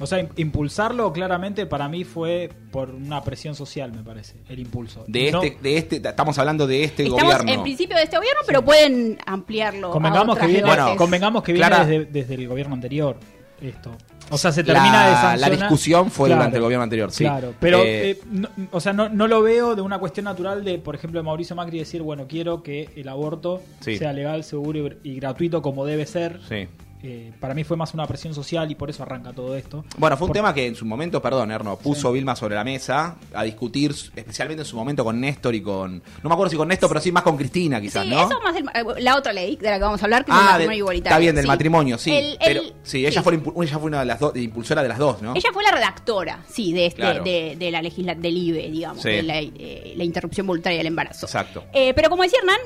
O 0.00 0.06
sea, 0.06 0.20
im- 0.20 0.30
impulsarlo 0.36 1.12
claramente 1.12 1.66
para 1.66 1.86
mí 1.88 2.02
fue 2.04 2.48
por 2.72 2.90
una 2.90 3.22
presión 3.22 3.54
social, 3.54 3.92
me 3.92 4.02
parece, 4.02 4.34
el 4.48 4.58
impulso. 4.58 5.04
De 5.06 5.30
No- 5.30 5.42
este, 5.42 5.58
de 5.62 5.76
este, 5.76 5.96
estamos 5.96 6.38
hablando 6.38 6.66
de 6.66 6.84
este 6.84 7.02
Estamos 7.04 7.22
gobierno. 7.24 7.52
en 7.52 7.62
principio 7.62 7.94
de 7.96 8.02
este 8.04 8.16
gobierno, 8.16 8.40
pero 8.46 8.62
pueden 8.64 9.18
ampliarlo. 9.26 9.88
a 9.88 9.92
convengamos 9.92 10.34
que 10.36 10.44
otras 10.44 10.46
viene, 10.48 10.62
leyes. 10.62 10.76
Bueno, 10.84 10.96
convengamos 10.96 11.42
que 11.42 11.52
viene 11.52 11.66
Clara- 11.68 11.84
desde, 11.84 12.04
desde 12.06 12.34
el 12.34 12.48
gobierno 12.48 12.74
anterior 12.74 13.18
esto. 13.60 13.92
O 14.30 14.38
sea, 14.38 14.50
se 14.52 14.62
La- 14.64 14.74
termina 14.74 15.04
de 15.06 15.10
la 15.12 15.20
sancionar. 15.20 15.58
discusión 15.58 16.10
fue 16.10 16.28
durante 16.28 16.56
el 16.56 16.62
gobierno 16.62 16.82
anterior, 16.82 17.12
sí. 17.12 17.24
Claro, 17.24 17.54
pero, 17.60 17.78
Eh, 17.78 18.10
eh, 18.10 18.20
no- 18.30 18.48
o 18.72 18.80
sea, 18.80 18.92
no, 18.92 19.08
no 19.08 19.28
lo 19.28 19.40
veo 19.42 19.74
de 19.76 19.82
una 19.82 19.98
cuestión 19.98 20.24
natural 20.24 20.64
de, 20.64 20.78
por 20.78 20.94
ejemplo, 20.96 21.20
de 21.20 21.24
Mauricio 21.24 21.54
Macri 21.54 21.78
decir, 21.78 22.02
bueno, 22.02 22.26
quiero 22.28 22.62
que 22.62 22.90
el 22.96 23.08
aborto 23.08 23.62
Sí. 23.80 23.96
sea 23.98 24.12
legal, 24.12 24.42
seguro 24.42 24.78
y, 25.04 25.10
y 25.10 25.14
gratuito 25.20 25.62
como 25.62 25.84
debe 25.84 26.06
ser. 26.06 26.40
Sí. 26.48 26.66
Eh, 27.08 27.32
para 27.38 27.54
mí 27.54 27.62
fue 27.62 27.76
más 27.76 27.94
una 27.94 28.04
presión 28.04 28.34
social 28.34 28.68
y 28.68 28.74
por 28.74 28.90
eso 28.90 29.04
arranca 29.04 29.32
todo 29.32 29.54
esto. 29.54 29.84
Bueno, 29.96 30.16
fue 30.16 30.24
un 30.24 30.30
Por- 30.30 30.34
tema 30.36 30.52
que 30.52 30.66
en 30.66 30.74
su 30.74 30.84
momento, 30.84 31.22
perdón, 31.22 31.52
Erno, 31.52 31.76
puso 31.78 32.10
Vilma 32.10 32.34
sobre 32.34 32.56
la 32.56 32.64
mesa 32.64 33.14
a 33.32 33.44
discutir, 33.44 33.92
especialmente 34.16 34.62
en 34.62 34.66
su 34.66 34.74
momento 34.76 35.04
con 35.04 35.20
Néstor 35.20 35.54
y 35.54 35.62
con. 35.62 36.02
No 36.22 36.28
me 36.28 36.32
acuerdo 36.32 36.50
si 36.50 36.56
con 36.56 36.66
Néstor, 36.66 36.88
pero 36.88 37.00
sí 37.00 37.12
más 37.12 37.22
con 37.22 37.36
Cristina, 37.36 37.80
quizás, 37.80 38.02
Sí, 38.02 38.10
¿no? 38.10 38.26
eso 38.26 38.40
más 38.40 38.54
del- 38.54 38.64
eh, 38.74 39.00
la 39.02 39.16
otra 39.16 39.32
ley 39.32 39.54
de 39.56 39.70
la 39.70 39.76
que 39.76 39.82
vamos 39.84 40.02
a 40.02 40.04
hablar, 40.06 40.24
que 40.24 40.32
es 40.32 40.36
el 40.36 40.42
Ah, 40.42 40.46
matrimonio 40.46 40.70
de- 40.70 40.78
igualitario. 40.78 41.10
está 41.14 41.18
bien, 41.20 41.34
del 41.36 41.44
Sí. 41.44 41.48
matrimonio, 41.48 41.98
sí. 41.98 42.10
El- 42.12 42.38
pero 42.44 42.60
el- 42.62 42.72
sí, 42.82 43.06
ella, 43.06 43.22
Fue, 43.22 43.34
ella 43.34 43.78
fue 43.78 43.86
una 43.86 44.00
de 44.00 44.06
las 44.06 44.18
dos, 44.18 44.32
de 44.34 44.42
impulsora 44.42 44.82
de 44.82 44.88
las 44.88 44.98
dos, 44.98 45.22
¿no? 45.22 45.34
Ella 45.36 45.50
fue 45.52 45.62
la 45.62 45.70
redactora, 45.70 46.40
sí, 46.48 46.72
de, 46.72 46.86
este, 46.86 47.02
Claro. 47.02 47.22
de, 47.22 47.54
de 47.56 47.70
la 47.70 47.82
legisla 47.82 48.16
del 48.16 48.36
IBE, 48.36 48.68
digamos, 48.70 49.00
Sí. 49.02 49.10
de 49.10 49.22
la, 49.22 49.38
eh, 49.38 49.94
la 49.96 50.02
interrupción 50.02 50.46
voluntaria 50.46 50.78
del 50.78 50.88
embarazo. 50.88 51.26
Exacto. 51.26 51.62
Eh, 51.72 51.92
pero 51.94 52.10
como 52.10 52.24
decía 52.24 52.40
Hernán, 52.40 52.58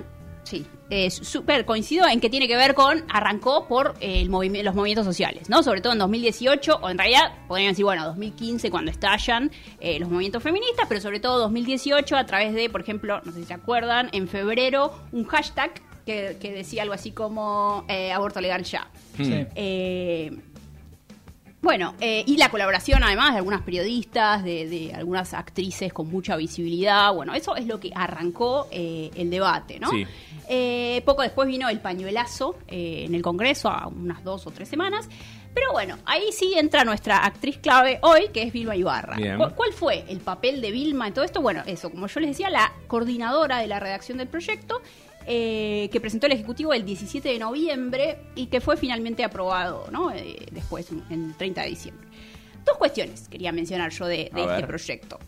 sí, 0.42 0.66
es 0.90 1.14
súper 1.14 1.64
coincido 1.64 2.06
en 2.08 2.20
que 2.20 2.28
tiene 2.28 2.48
que 2.48 2.56
ver 2.56 2.74
con, 2.74 3.04
arrancó 3.08 3.66
por 3.66 3.94
eh, 4.00 4.22
el 4.22 4.64
los 4.64 4.74
movimientos 4.74 5.04
sociales, 5.04 5.48
¿no? 5.48 5.62
Sobre 5.62 5.80
todo 5.80 5.92
en 5.92 5.98
2018, 5.98 6.80
o 6.82 6.90
en 6.90 6.98
realidad 6.98 7.32
podrían 7.48 7.72
decir, 7.72 7.84
bueno, 7.84 8.04
2015 8.06 8.70
cuando 8.70 8.90
estallan 8.90 9.50
eh, 9.80 9.98
los 9.98 10.08
movimientos 10.08 10.42
feministas, 10.42 10.86
pero 10.88 11.00
sobre 11.00 11.20
todo 11.20 11.38
2018 11.40 12.16
a 12.16 12.26
través 12.26 12.54
de, 12.54 12.68
por 12.68 12.80
ejemplo, 12.80 13.20
no 13.24 13.32
sé 13.32 13.40
si 13.40 13.44
se 13.46 13.54
acuerdan, 13.54 14.08
en 14.12 14.28
febrero, 14.28 14.92
un 15.12 15.24
hashtag 15.24 15.72
que, 16.04 16.36
que 16.40 16.52
decía 16.52 16.82
algo 16.82 16.94
así 16.94 17.12
como 17.12 17.84
eh, 17.88 18.12
aborto 18.12 18.40
legal 18.40 18.64
ya. 18.64 18.90
Sí. 19.16 19.46
Eh, 19.54 20.36
Bueno, 21.62 21.94
eh, 22.00 22.24
y 22.26 22.38
la 22.38 22.48
colaboración 22.48 23.02
además 23.04 23.32
de 23.32 23.38
algunas 23.38 23.60
periodistas, 23.60 24.42
de, 24.42 24.66
de 24.66 24.94
algunas 24.94 25.34
actrices 25.34 25.92
con 25.92 26.08
mucha 26.10 26.36
visibilidad. 26.36 27.12
Bueno, 27.12 27.34
eso 27.34 27.54
es 27.54 27.66
lo 27.66 27.78
que 27.78 27.90
arrancó 27.94 28.66
eh, 28.70 29.10
el 29.14 29.28
debate, 29.28 29.78
¿no? 29.78 29.90
Sí. 29.90 30.06
Eh, 30.48 31.02
poco 31.04 31.20
después 31.22 31.46
vino 31.46 31.68
el 31.68 31.78
pañuelazo 31.80 32.56
eh, 32.66 33.04
en 33.06 33.14
el 33.14 33.20
Congreso, 33.22 33.68
a 33.68 33.88
unas 33.88 34.24
dos 34.24 34.46
o 34.46 34.50
tres 34.50 34.68
semanas. 34.70 35.08
Pero 35.52 35.72
bueno, 35.72 35.98
ahí 36.06 36.32
sí 36.32 36.54
entra 36.56 36.84
nuestra 36.84 37.18
actriz 37.18 37.58
clave 37.58 37.98
hoy, 38.02 38.28
que 38.32 38.44
es 38.44 38.52
Vilma 38.52 38.74
Ibarra. 38.76 39.16
Bien. 39.16 39.36
¿Cu- 39.36 39.50
¿Cuál 39.54 39.72
fue 39.72 40.04
el 40.08 40.20
papel 40.20 40.60
de 40.60 40.70
Vilma 40.70 41.08
en 41.08 41.12
todo 41.14 41.24
esto? 41.24 41.42
Bueno, 41.42 41.62
eso, 41.66 41.90
como 41.90 42.06
yo 42.06 42.20
les 42.20 42.30
decía, 42.30 42.48
la 42.50 42.72
coordinadora 42.86 43.58
de 43.58 43.66
la 43.66 43.80
redacción 43.80 44.16
del 44.18 44.28
proyecto, 44.28 44.80
eh, 45.26 45.88
que 45.92 46.00
presentó 46.00 46.26
el 46.26 46.32
Ejecutivo 46.32 46.72
el 46.72 46.84
17 46.84 47.28
de 47.28 47.38
noviembre 47.38 48.18
y 48.34 48.46
que 48.46 48.60
fue 48.60 48.76
finalmente 48.76 49.22
aprobado 49.24 49.86
¿no? 49.90 50.10
Eh, 50.12 50.46
después, 50.52 50.88
en 51.10 51.24
el 51.30 51.34
30 51.36 51.62
de 51.62 51.68
diciembre. 51.68 52.06
Dos 52.64 52.76
cuestiones 52.78 53.28
quería 53.28 53.52
mencionar 53.52 53.90
yo 53.90 54.06
de, 54.06 54.22
este 54.22 54.46
ver. 54.46 54.66
proyecto. 54.66 55.18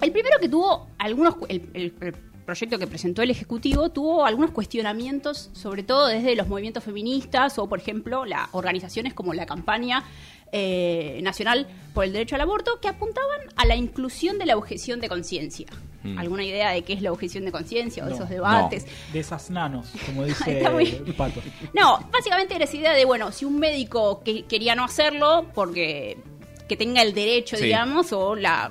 El 0.00 0.12
primero 0.12 0.36
que 0.40 0.48
tuvo 0.48 0.88
algunos, 0.98 1.36
cu- 1.36 1.46
el, 1.48 1.68
el- 1.74 1.94
el 2.00 2.12
proyecto 2.46 2.78
que 2.78 2.86
presentó 2.86 3.20
el 3.22 3.30
Ejecutivo 3.30 3.90
tuvo 3.90 4.24
algunos 4.24 4.52
cuestionamientos, 4.52 5.50
sobre 5.52 5.82
todo 5.82 6.06
desde 6.06 6.34
los 6.34 6.48
movimientos 6.48 6.82
feministas 6.84 7.58
o, 7.58 7.68
por 7.68 7.78
ejemplo, 7.80 8.24
las 8.24 8.48
organizaciones 8.52 9.12
como 9.12 9.34
la 9.34 9.44
campaña 9.44 10.04
eh, 10.52 11.20
nacional 11.22 11.66
por 11.92 12.04
el 12.04 12.12
derecho 12.14 12.36
al 12.36 12.40
aborto, 12.40 12.80
que 12.80 12.88
apuntaban 12.88 13.40
a 13.56 13.66
la 13.66 13.76
inclusión 13.76 14.38
de 14.38 14.46
la 14.46 14.56
objeción 14.56 14.98
de 15.00 15.08
conciencia. 15.10 15.66
Mm. 16.14 16.18
¿Alguna 16.18 16.44
idea 16.44 16.70
de 16.70 16.82
qué 16.82 16.92
es 16.94 17.02
la 17.02 17.12
objeción 17.12 17.44
de 17.44 17.52
conciencia 17.52 18.02
o 18.02 18.06
de 18.06 18.10
No, 18.10 18.16
esos 18.16 18.28
debates? 18.28 18.86
De 19.12 19.20
esas 19.20 19.50
nanos, 19.50 19.88
como 20.06 20.24
dice 20.26 20.58
Está 20.58 20.70
muy- 20.70 20.86
Pato. 21.16 21.40
No, 21.74 21.98
básicamente 22.12 22.54
era 22.54 22.64
esa 22.64 22.76
idea 22.76 22.92
de, 22.92 23.04
bueno, 23.04 23.30
si 23.32 23.44
un 23.44 23.58
médico 23.58 24.22
que 24.24 24.44
quería 24.44 24.74
no 24.74 24.84
hacerlo 24.84 25.46
porque 25.54 26.18
que 26.68 26.76
tenga 26.76 27.02
el 27.02 27.14
derecho, 27.14 27.56
Sí. 27.56 27.64
digamos, 27.64 28.12
o 28.12 28.34
la, 28.36 28.70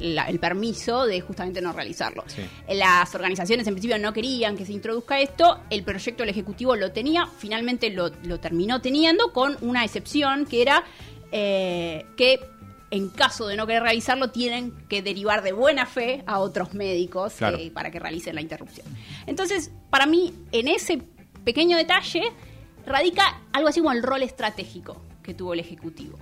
la- 0.00 0.24
el 0.28 0.38
permiso 0.38 1.04
de 1.06 1.20
justamente 1.20 1.60
no 1.60 1.72
realizarlo. 1.72 2.24
Sí. 2.26 2.42
Las 2.74 3.14
organizaciones 3.14 3.66
en 3.66 3.74
principio 3.74 3.98
no 3.98 4.12
querían 4.12 4.56
que 4.56 4.64
se 4.64 4.72
introduzca 4.72 5.20
esto, 5.20 5.60
el 5.70 5.82
proyecto 5.84 6.22
del 6.22 6.30
Ejecutivo 6.30 6.74
lo 6.76 6.92
tenía, 6.92 7.26
finalmente 7.38 7.90
lo, 7.90 8.10
lo 8.24 8.40
terminó 8.40 8.80
teniendo 8.80 9.32
con 9.32 9.56
una 9.60 9.84
excepción 9.84 10.46
que 10.46 10.62
era 10.62 10.84
eh, 11.32 12.06
que 12.16 12.40
en 12.90 13.08
caso 13.08 13.46
de 13.48 13.56
no 13.56 13.66
querer 13.66 13.82
realizarlo 13.82 14.30
tienen 14.30 14.72
que 14.88 15.02
derivar 15.02 15.42
de 15.42 15.52
buena 15.52 15.86
fe 15.86 16.22
a 16.26 16.38
otros 16.38 16.72
médicos 16.74 17.34
Claro. 17.34 17.58
eh, 17.58 17.70
para 17.72 17.90
que 17.90 17.98
realicen 17.98 18.34
la 18.34 18.40
interrupción. 18.40 18.86
Entonces, 19.26 19.70
para 19.90 20.06
mí, 20.06 20.32
en 20.52 20.68
ese 20.68 21.02
pequeño 21.44 21.76
detalle 21.76 22.22
radica 22.86 23.40
algo 23.52 23.68
así 23.68 23.80
como 23.80 23.92
el 23.92 24.02
rol 24.02 24.22
estratégico 24.22 25.02
que 25.22 25.34
tuvo 25.34 25.54
el 25.54 25.60
Ejecutivo. 25.60 26.18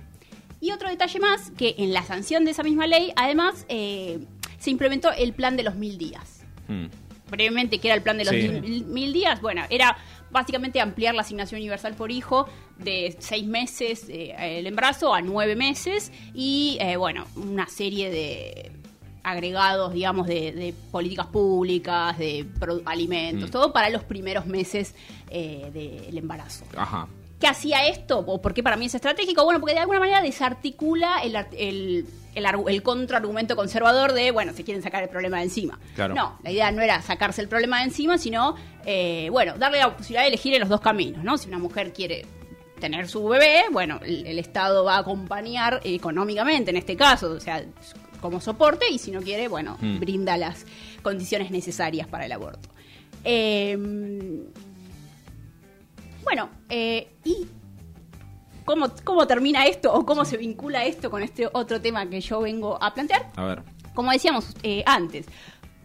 Y 0.59 0.71
otro 0.71 0.89
detalle 0.89 1.19
más, 1.19 1.51
que 1.51 1.75
en 1.77 1.93
la 1.93 2.03
sanción 2.03 2.45
de 2.45 2.51
esa 2.51 2.63
misma 2.63 2.87
ley, 2.87 3.11
además, 3.15 3.65
eh, 3.69 4.19
se 4.57 4.71
implementó 4.71 5.11
el 5.11 5.33
plan 5.33 5.55
de 5.57 5.63
los 5.63 5.75
mil 5.75 5.97
días. 5.99 6.41
Mm. 6.67 6.85
Brevemente, 7.29 7.79
¿qué 7.79 7.89
era 7.89 7.95
el 7.95 8.01
plan 8.01 8.17
de 8.17 8.25
los 8.25 8.33
Sí. 8.33 8.47
mil, 8.49 8.85
mil 8.85 9.13
días? 9.13 9.41
Bueno, 9.41 9.63
era 9.69 9.95
básicamente 10.35 10.81
ampliar 10.81 11.15
la 11.15 11.21
asignación 11.21 11.59
universal 11.61 11.93
por 11.95 12.11
hijo 12.11 12.47
de 12.77 13.15
seis 13.19 13.47
meses 13.47 14.05
eh, 14.09 14.35
el 14.59 14.67
embarazo 14.67 15.13
a 15.13 15.21
nueve 15.21 15.55
meses 15.55 16.11
y, 16.33 16.77
eh, 16.81 16.97
bueno, 16.97 17.25
una 17.37 17.67
serie 17.67 18.09
de 18.11 18.71
agregados, 19.23 19.93
digamos, 19.93 20.27
de, 20.27 20.51
de 20.51 20.73
políticas 20.91 21.27
públicas, 21.27 22.17
de 22.17 22.45
alimentos, 22.85 23.49
Mm. 23.49 23.51
todo 23.51 23.71
para 23.71 23.89
los 23.89 24.03
primeros 24.03 24.45
meses 24.45 24.93
eh, 25.29 25.71
del 25.73 26.17
embarazo. 26.17 26.65
Ajá. 26.75 27.07
¿Qué 27.39 27.47
hacía 27.47 27.87
esto? 27.87 28.19
¿O 28.19 28.41
por 28.41 28.53
qué 28.53 28.63
para 28.63 28.77
mí 28.77 28.85
es 28.85 28.95
estratégico? 28.95 29.43
Bueno, 29.43 29.59
porque 29.59 29.73
de 29.73 29.81
alguna 29.81 29.99
manera 29.99 30.21
desarticula 30.21 31.19
el, 31.21 31.35
el, 31.57 32.05
el, 32.33 32.45
argu- 32.45 32.69
el 32.69 32.81
contraargumento 32.81 33.55
conservador 33.57 34.13
de, 34.13 34.31
bueno, 34.31 34.53
se 34.53 34.63
quieren 34.63 34.81
sacar 34.81 35.03
el 35.03 35.09
problema 35.09 35.37
de 35.37 35.43
encima. 35.43 35.77
Claro. 35.95 36.13
No, 36.15 36.39
la 36.43 36.51
idea 36.51 36.71
no 36.71 36.81
era 36.81 37.01
sacarse 37.01 37.41
el 37.41 37.49
problema 37.49 37.79
de 37.79 37.85
encima, 37.85 38.17
sino, 38.17 38.55
eh, 38.85 39.27
bueno, 39.31 39.57
darle 39.57 39.79
la 39.79 39.95
posibilidad 39.95 40.21
de 40.23 40.29
elegir 40.29 40.53
en 40.53 40.61
los 40.61 40.69
dos 40.69 40.79
caminos, 40.81 41.23
¿no? 41.25 41.37
Si 41.37 41.47
una 41.49 41.57
mujer 41.57 41.91
quiere 41.91 42.25
tener 42.79 43.07
su 43.09 43.23
bebé, 43.25 43.63
bueno, 43.71 43.99
el, 44.03 44.25
el 44.27 44.39
Estado 44.39 44.85
va 44.85 44.95
a 44.95 44.99
acompañar 44.99 45.81
económicamente 45.83 46.71
en 46.71 46.77
este 46.77 46.95
caso, 46.95 47.31
o 47.31 47.39
sea, 47.39 47.63
como 48.21 48.39
soporte, 48.41 48.85
y 48.89 48.97
si 48.97 49.11
no 49.11 49.21
quiere, 49.21 49.47
bueno, 49.49 49.77
Mm. 49.81 49.99
brinda 49.99 50.37
las 50.37 50.65
condiciones 51.01 51.51
necesarias 51.51 52.07
para 52.07 52.25
el 52.25 52.31
aborto. 52.31 52.69
Eh, 53.23 53.77
bueno, 56.25 56.49
eh, 56.67 57.07
¿y 57.23 57.47
cómo, 58.65 58.87
cómo 59.03 59.25
termina 59.25 59.65
esto 59.65 59.93
o 59.93 60.05
cómo 60.05 60.25
se 60.25 60.35
vincula 60.37 60.83
esto 60.83 61.09
con 61.09 61.23
este 61.23 61.47
otro 61.53 61.79
tema 61.79 62.09
que 62.09 62.19
yo 62.19 62.41
vengo 62.41 62.81
a 62.83 62.93
plantear? 62.93 63.31
A 63.37 63.45
ver. 63.45 63.63
Como 63.93 64.11
decíamos 64.11 64.53
eh, 64.63 64.83
antes, 64.85 65.27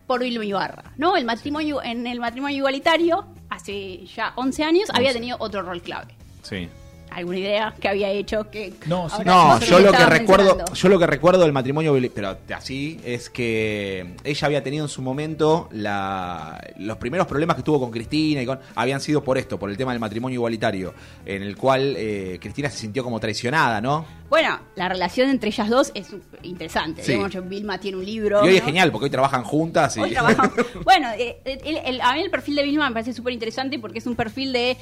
por 0.07 0.23
Vilma 0.23 0.45
Ibarra, 0.45 0.93
¿no? 0.97 1.17
El 1.17 1.25
matrimonio, 1.25 1.81
en 1.83 2.07
el 2.07 2.19
matrimonio 2.19 2.57
igualitario, 2.57 3.27
hace 3.49 4.05
ya 4.07 4.33
11 4.35 4.65
años, 4.65 4.91
había 4.91 5.11
11. 5.11 5.21
tenido 5.21 5.37
otro 5.39 5.63
rol 5.63 5.81
clave. 5.83 6.17
Sí. 6.43 6.69
¿Alguna 7.11 7.39
idea 7.39 7.75
que 7.81 7.89
había 7.89 8.09
hecho 8.11 8.51
que 8.51 8.73
No, 8.87 9.09
sí. 9.11 9.23
No, 9.25 9.59
yo 9.61 9.81
lo 9.81 9.93
que 9.93 10.07
recuerdo, 10.07 10.45
mencionando? 10.45 10.75
yo 10.75 10.89
lo 10.89 10.99
que 10.99 11.07
recuerdo 11.07 11.43
del 11.43 11.53
matrimonio, 11.53 11.97
pero 12.15 12.37
así 12.55 13.01
es 13.05 13.29
que 13.31 14.15
ella 14.25 14.47
había 14.47 14.63
tenido 14.63 14.85
en 14.85 14.89
su 14.89 15.03
momento 15.03 15.69
la, 15.73 16.61
los 16.79 16.97
primeros 16.99 17.27
problemas 17.27 17.57
que 17.57 17.63
tuvo 17.63 17.81
con 17.81 17.91
Cristina 17.91 18.43
y 18.43 18.47
con 18.47 18.61
habían 18.75 19.01
sido 19.01 19.23
por 19.25 19.39
esto, 19.39 19.59
por 19.59 19.71
el 19.71 19.77
tema 19.77 19.93
del 19.93 20.01
matrimonio 20.01 20.37
igualitario, 20.37 20.95
en 21.27 21.43
el 21.43 21.57
cual 21.57 21.95
eh, 21.97 22.39
Cristina 22.41 22.71
se 22.71 22.79
sintió 22.79 23.03
como 23.05 23.19
traicionada, 23.21 23.81
¿no? 23.81 24.05
Bueno, 24.29 24.61
la 24.77 24.89
relación 24.89 25.29
entre 25.29 25.49
ellas 25.51 25.69
dos 25.69 25.91
es 25.95 26.15
interesante. 26.45 27.03
Sí. 27.03 27.13
Digamos, 27.15 27.49
Vilma 27.49 27.79
tiene 27.81 27.99
un 27.99 28.05
libro. 28.07 28.45
Y 28.45 28.49
hoy 28.51 28.57
es 28.59 28.63
genial 28.65 28.93
porque 28.93 29.07
hoy 29.07 29.11
trabajan 29.11 29.43
juntas 29.43 29.97
y 29.97 30.01
Hoy 30.01 30.11
trabajamos. 30.13 30.53
bueno, 30.85 31.09
eh, 31.19 31.41
el- 31.45 31.77
el- 31.79 32.01
a 32.01 32.13
mí 32.15 32.21
el 32.23 32.31
perfil 32.31 32.55
de 32.55 32.63
Vilma 32.63 32.89
me 32.89 32.93
parece 32.93 33.13
súper 33.13 33.33
interesante 33.33 33.79
porque 33.81 33.99
es 33.99 34.07
un 34.07 34.15
perfil 34.15 34.53
de 34.53 34.77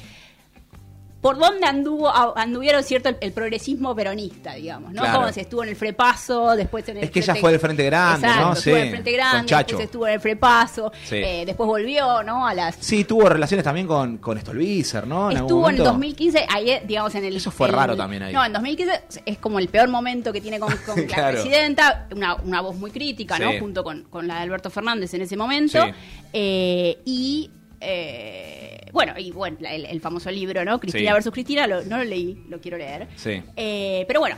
por 1.21 1.37
dónde 1.37 1.67
anduvo 1.67 2.09
anduvieron 2.37 2.81
cierto 2.81 3.09
el, 3.09 3.17
el 3.19 3.33
progresismo 3.33 3.93
peronista, 3.93 4.53
digamos, 4.53 4.93
¿no? 4.93 5.01
Claro. 5.01 5.19
Como 5.19 5.33
se 5.33 5.41
estuvo 5.41 5.63
en 5.63 5.69
el 5.69 5.75
Frepaso, 5.75 6.55
después 6.55 6.87
en 6.87 6.97
el 6.97 7.03
Es 7.03 7.11
que 7.11 7.19
ella 7.19 7.33
Frente- 7.33 7.41
fue 7.41 7.51
del 7.51 7.59
Frente 7.59 7.83
Grande, 7.85 8.27
Exacto, 8.27 8.47
¿no? 8.47 8.53
estuvo 8.53 8.75
en 8.75 8.79
Sí, 8.81 8.85
el 8.87 8.89
Frente 8.91 9.11
Grande, 9.11 9.55
después 9.55 9.79
estuvo 9.85 10.07
en 10.07 10.13
el 10.13 10.19
Frepaso, 10.21 10.91
Sí. 11.03 11.15
eh, 11.17 11.43
después 11.45 11.67
volvió, 11.67 12.23
¿no? 12.23 12.47
A 12.47 12.53
las 12.53 12.75
Sí, 12.79 13.03
tuvo 13.03 13.27
relaciones 13.27 13.65
también 13.65 13.85
con, 13.85 14.17
con 14.19 14.39
Stolbizer, 14.39 15.05
¿no? 15.07 15.29
En 15.29 15.37
algún 15.37 15.49
Estuvo 15.49 15.69
en 15.69 15.75
el 15.75 15.81
momento. 15.81 15.83
2015, 15.91 16.45
ahí, 16.49 16.69
eh, 16.69 16.83
digamos, 16.87 17.13
en 17.15 17.25
el... 17.25 17.35
Eso 17.35 17.51
fue 17.51 17.67
el- 17.67 17.73
raro 17.73 17.97
también 17.97 18.23
ahí. 18.23 18.33
No, 18.33 18.45
en 18.45 18.53
2015 18.53 19.03
es 19.25 19.37
como 19.39 19.59
el 19.59 19.67
peor 19.67 19.89
momento 19.89 20.31
que 20.31 20.39
tiene 20.39 20.57
con, 20.59 20.73
con 20.85 20.95
la 21.07 21.31
presidenta, 21.31 22.07
una, 22.15 22.35
una 22.35 22.61
voz 22.61 22.77
muy 22.77 22.91
crítica, 22.91 23.37
¿no? 23.37 23.51
Junto 23.59 23.83
con, 23.83 24.03
con 24.03 24.25
la 24.25 24.35
de 24.35 24.41
Alberto 24.43 24.69
Fernández 24.69 25.13
en 25.13 25.21
ese 25.23 25.35
momento. 25.35 25.83
Sí. 25.83 25.91
Eh, 26.31 26.97
y... 27.03 27.51
eh, 27.81 28.68
bueno, 28.91 29.13
y 29.17 29.31
bueno, 29.31 29.57
la- 29.59 29.73
el, 29.73 29.85
el 29.85 30.01
famoso 30.01 30.31
libro, 30.31 30.63
¿no? 30.65 30.79
Cristina 30.79 31.09
Sí. 31.09 31.13
versus 31.13 31.33
Cristina, 31.33 31.67
lo- 31.67 31.83
no 31.83 31.97
lo 31.97 32.03
leí, 32.03 32.43
lo 32.49 32.59
quiero 32.59 32.77
leer. 32.77 33.07
Sí. 33.15 33.41
Eh, 33.55 34.05
pero 34.07 34.19
bueno, 34.19 34.35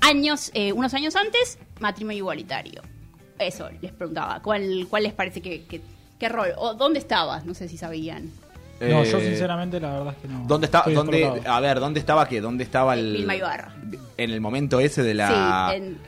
años, 0.00 0.50
eh, 0.54 0.72
unos 0.72 0.92
años 0.94 1.14
antes, 1.16 1.58
matrimonio 1.80 2.18
igualitario. 2.18 2.82
Eso, 3.38 3.68
les 3.80 3.92
preguntaba, 3.92 4.40
¿cuál, 4.42 4.86
cuál 4.88 5.02
les 5.02 5.12
parece 5.12 5.40
que, 5.40 5.64
que- 5.64 5.80
qué 6.18 6.28
rol? 6.28 6.48
¿O 6.56 6.74
dónde 6.74 6.98
estabas? 6.98 7.44
No 7.44 7.54
sé 7.54 7.68
si 7.68 7.76
sabían. 7.76 8.30
No, 8.80 9.04
yo 9.04 9.18
Eh, 9.18 9.24
sinceramente 9.26 9.80
la 9.80 9.92
verdad 9.92 10.14
es 10.16 10.22
que 10.22 10.28
no. 10.28 10.44
¿Dónde 10.46 10.66
estaba? 10.66 10.90
Dónde, 10.92 11.40
a 11.46 11.60
ver, 11.60 11.80
¿dónde 11.80 12.00
estaba 12.00 12.28
qué? 12.28 12.40
¿Dónde 12.40 12.64
estaba 12.64 12.94
el 12.94 13.12
Vilma 13.12 13.36
Ibarra. 13.36 13.74
En 14.16 14.30
el 14.30 14.40
momento 14.40 14.80
ese 14.80 15.02
de 15.02 15.14
la 15.14 15.70
Sí, 15.70 15.76
en 15.76 15.98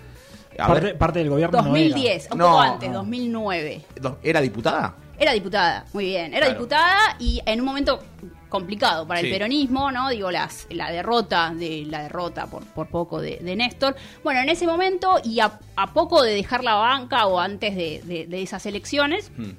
parte, 0.56 0.94
parte 0.94 1.18
del 1.20 1.30
gobierno 1.30 1.58
no 1.58 1.64
2010, 1.68 2.28
un 2.32 2.38
No, 2.38 2.46
poco 2.46 2.60
antes, 2.60 2.88
no. 2.90 2.94
2009. 2.98 3.82
do- 4.00 4.18
¿era 4.22 4.40
diputada? 4.40 4.94
Era 5.18 5.32
diputada, 5.32 5.84
muy 5.92 6.06
bien. 6.06 6.32
Era 6.34 6.46
Claro. 6.46 6.52
diputada 6.60 7.16
y 7.18 7.40
en 7.46 7.60
un 7.60 7.66
momento 7.66 8.02
complicado 8.48 9.06
para 9.06 9.20
Sí. 9.20 9.26
el 9.26 9.32
peronismo, 9.32 9.90
¿no? 9.90 10.08
Digo, 10.10 10.30
las, 10.30 10.66
la 10.70 10.90
derrota, 10.90 11.52
de 11.54 11.84
la 11.88 12.02
derrota 12.02 12.46
por, 12.46 12.64
por 12.64 12.88
poco 12.88 13.20
de, 13.20 13.38
de 13.38 13.56
Néstor. 13.56 13.96
Bueno, 14.22 14.40
en 14.40 14.48
ese 14.48 14.66
momento 14.66 15.20
y 15.24 15.40
a, 15.40 15.58
a 15.76 15.92
poco 15.92 16.22
de 16.22 16.32
dejar 16.34 16.62
la 16.62 16.74
banca 16.74 17.26
o 17.26 17.38
antes 17.40 17.74
de, 17.74 18.02
de- 18.04 18.26
de 18.26 18.42
esas 18.42 18.64
elecciones, 18.66 19.30
Hmm. 19.36 19.52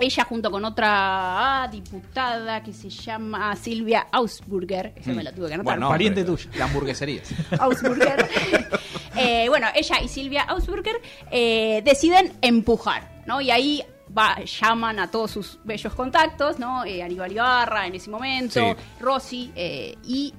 ella 0.00 0.24
junto 0.24 0.50
con 0.50 0.64
otra 0.64 1.62
ah, 1.62 1.68
diputada 1.68 2.62
que 2.62 2.72
se 2.72 2.90
llama 2.90 3.54
Silvia 3.56 4.08
Ausburger, 4.12 4.92
esa 4.96 5.12
me 5.12 5.22
la 5.22 5.32
tuve 5.32 5.48
que 5.48 5.54
anotar. 5.54 5.74
Bueno, 5.76 5.88
Pariente 5.88 6.24
tuyo. 6.24 6.50
La 6.56 6.64
hamburguesería. 6.64 7.22
Ausburger. 7.60 8.28
Eh, 9.16 9.48
bueno, 9.48 9.68
ella 9.76 10.00
y 10.02 10.08
Silvia 10.08 10.42
Ausburger 10.42 11.00
eh, 11.30 11.82
deciden 11.84 12.32
empujar, 12.42 13.22
¿no? 13.26 13.40
Y 13.40 13.52
ahí 13.52 13.84
va, 14.16 14.36
llaman 14.44 14.98
a 14.98 15.10
todos 15.10 15.30
sus 15.30 15.58
bellos 15.64 15.92
contactos, 15.94 16.58
¿no? 16.58 16.84
Eh, 16.84 17.02
Aníbal 17.02 17.32
Ibarra 17.32 17.86
en 17.86 17.94
ese 17.94 18.10
momento, 18.10 18.60
Sí. 18.60 18.84
Rossi, 19.00 19.50
eh, 19.56 19.96
y 20.04 20.32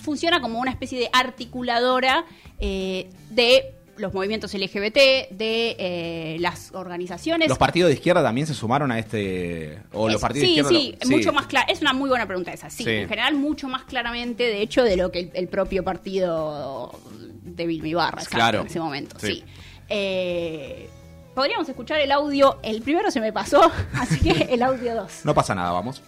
funciona 0.00 0.40
como 0.40 0.58
una 0.58 0.70
especie 0.70 0.98
de 0.98 1.08
articuladora 1.12 2.24
eh, 2.58 3.08
de 3.30 3.74
los 3.96 4.12
movimientos 4.12 4.52
LGBT, 4.52 4.96
de 5.30 5.76
eh, 5.78 6.36
las 6.40 6.72
organizaciones. 6.74 7.48
¿Los 7.48 7.58
partidos 7.58 7.88
de 7.90 7.94
izquierda 7.94 8.24
también 8.24 8.44
se 8.46 8.52
sumaron 8.52 8.90
a 8.90 8.98
este. 8.98 9.78
O 9.92 10.08
los 10.08 10.20
partidos 10.20 10.48
sí, 10.48 10.54
de 10.56 10.60
izquierda. 10.62 10.98
sí, 11.00 11.10
lo- 11.10 11.16
mucho 11.16 11.32
más 11.32 11.46
claro. 11.46 11.66
Es 11.72 11.80
una 11.80 11.92
muy 11.92 12.08
buena 12.08 12.26
pregunta 12.26 12.52
esa. 12.52 12.70
Sí, 12.70 12.82
Sí. 12.82 12.90
en 12.90 13.08
general 13.08 13.34
mucho 13.36 13.68
más 13.68 13.84
claramente, 13.84 14.42
de 14.42 14.60
hecho, 14.62 14.82
de 14.82 14.96
lo 14.96 15.12
que 15.12 15.20
el, 15.20 15.30
el 15.34 15.46
propio 15.48 15.84
partido 15.84 16.98
de 17.44 17.66
Vilma 17.66 17.86
Ibarra 17.86 18.18
exacto, 18.18 18.36
Claro. 18.36 18.60
en 18.62 18.66
ese 18.66 18.80
momento. 18.80 19.16
Sí. 19.20 19.26
Sí. 19.28 19.44
Eh, 19.88 20.90
Podríamos 21.34 21.68
escuchar 21.68 22.00
el 22.00 22.12
audio. 22.12 22.58
El 22.62 22.82
primero 22.82 23.10
se 23.10 23.20
me 23.20 23.32
pasó, 23.32 23.70
así 23.94 24.20
que 24.20 24.54
el 24.54 24.62
audio 24.62 24.94
2. 24.94 25.24
No 25.24 25.34
pasa 25.34 25.54
nada, 25.54 25.72
vamos. 25.72 26.02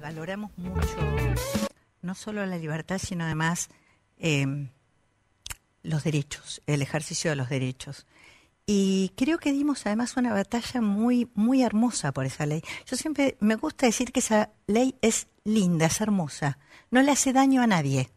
valoramos 0.00 0.50
mucho 0.58 0.96
no 2.06 2.14
solo 2.14 2.46
la 2.46 2.56
libertad, 2.56 2.98
sino 2.98 3.24
además 3.24 3.68
eh, 4.16 4.46
los 5.82 6.04
derechos, 6.04 6.62
el 6.66 6.80
ejercicio 6.80 7.30
de 7.30 7.36
los 7.36 7.50
derechos. 7.50 8.06
Y 8.64 9.12
creo 9.16 9.38
que 9.38 9.52
dimos 9.52 9.86
además 9.86 10.16
una 10.16 10.32
batalla 10.32 10.80
muy, 10.80 11.30
muy 11.34 11.62
hermosa 11.62 12.12
por 12.12 12.24
esa 12.24 12.46
ley. 12.46 12.62
Yo 12.86 12.96
siempre 12.96 13.36
me 13.40 13.56
gusta 13.56 13.86
decir 13.86 14.12
que 14.12 14.20
esa 14.20 14.50
ley 14.66 14.96
es 15.02 15.28
linda, 15.44 15.86
es 15.86 16.00
hermosa, 16.00 16.58
no 16.90 17.02
le 17.02 17.12
hace 17.12 17.32
daño 17.32 17.62
a 17.62 17.66
nadie. 17.66 18.10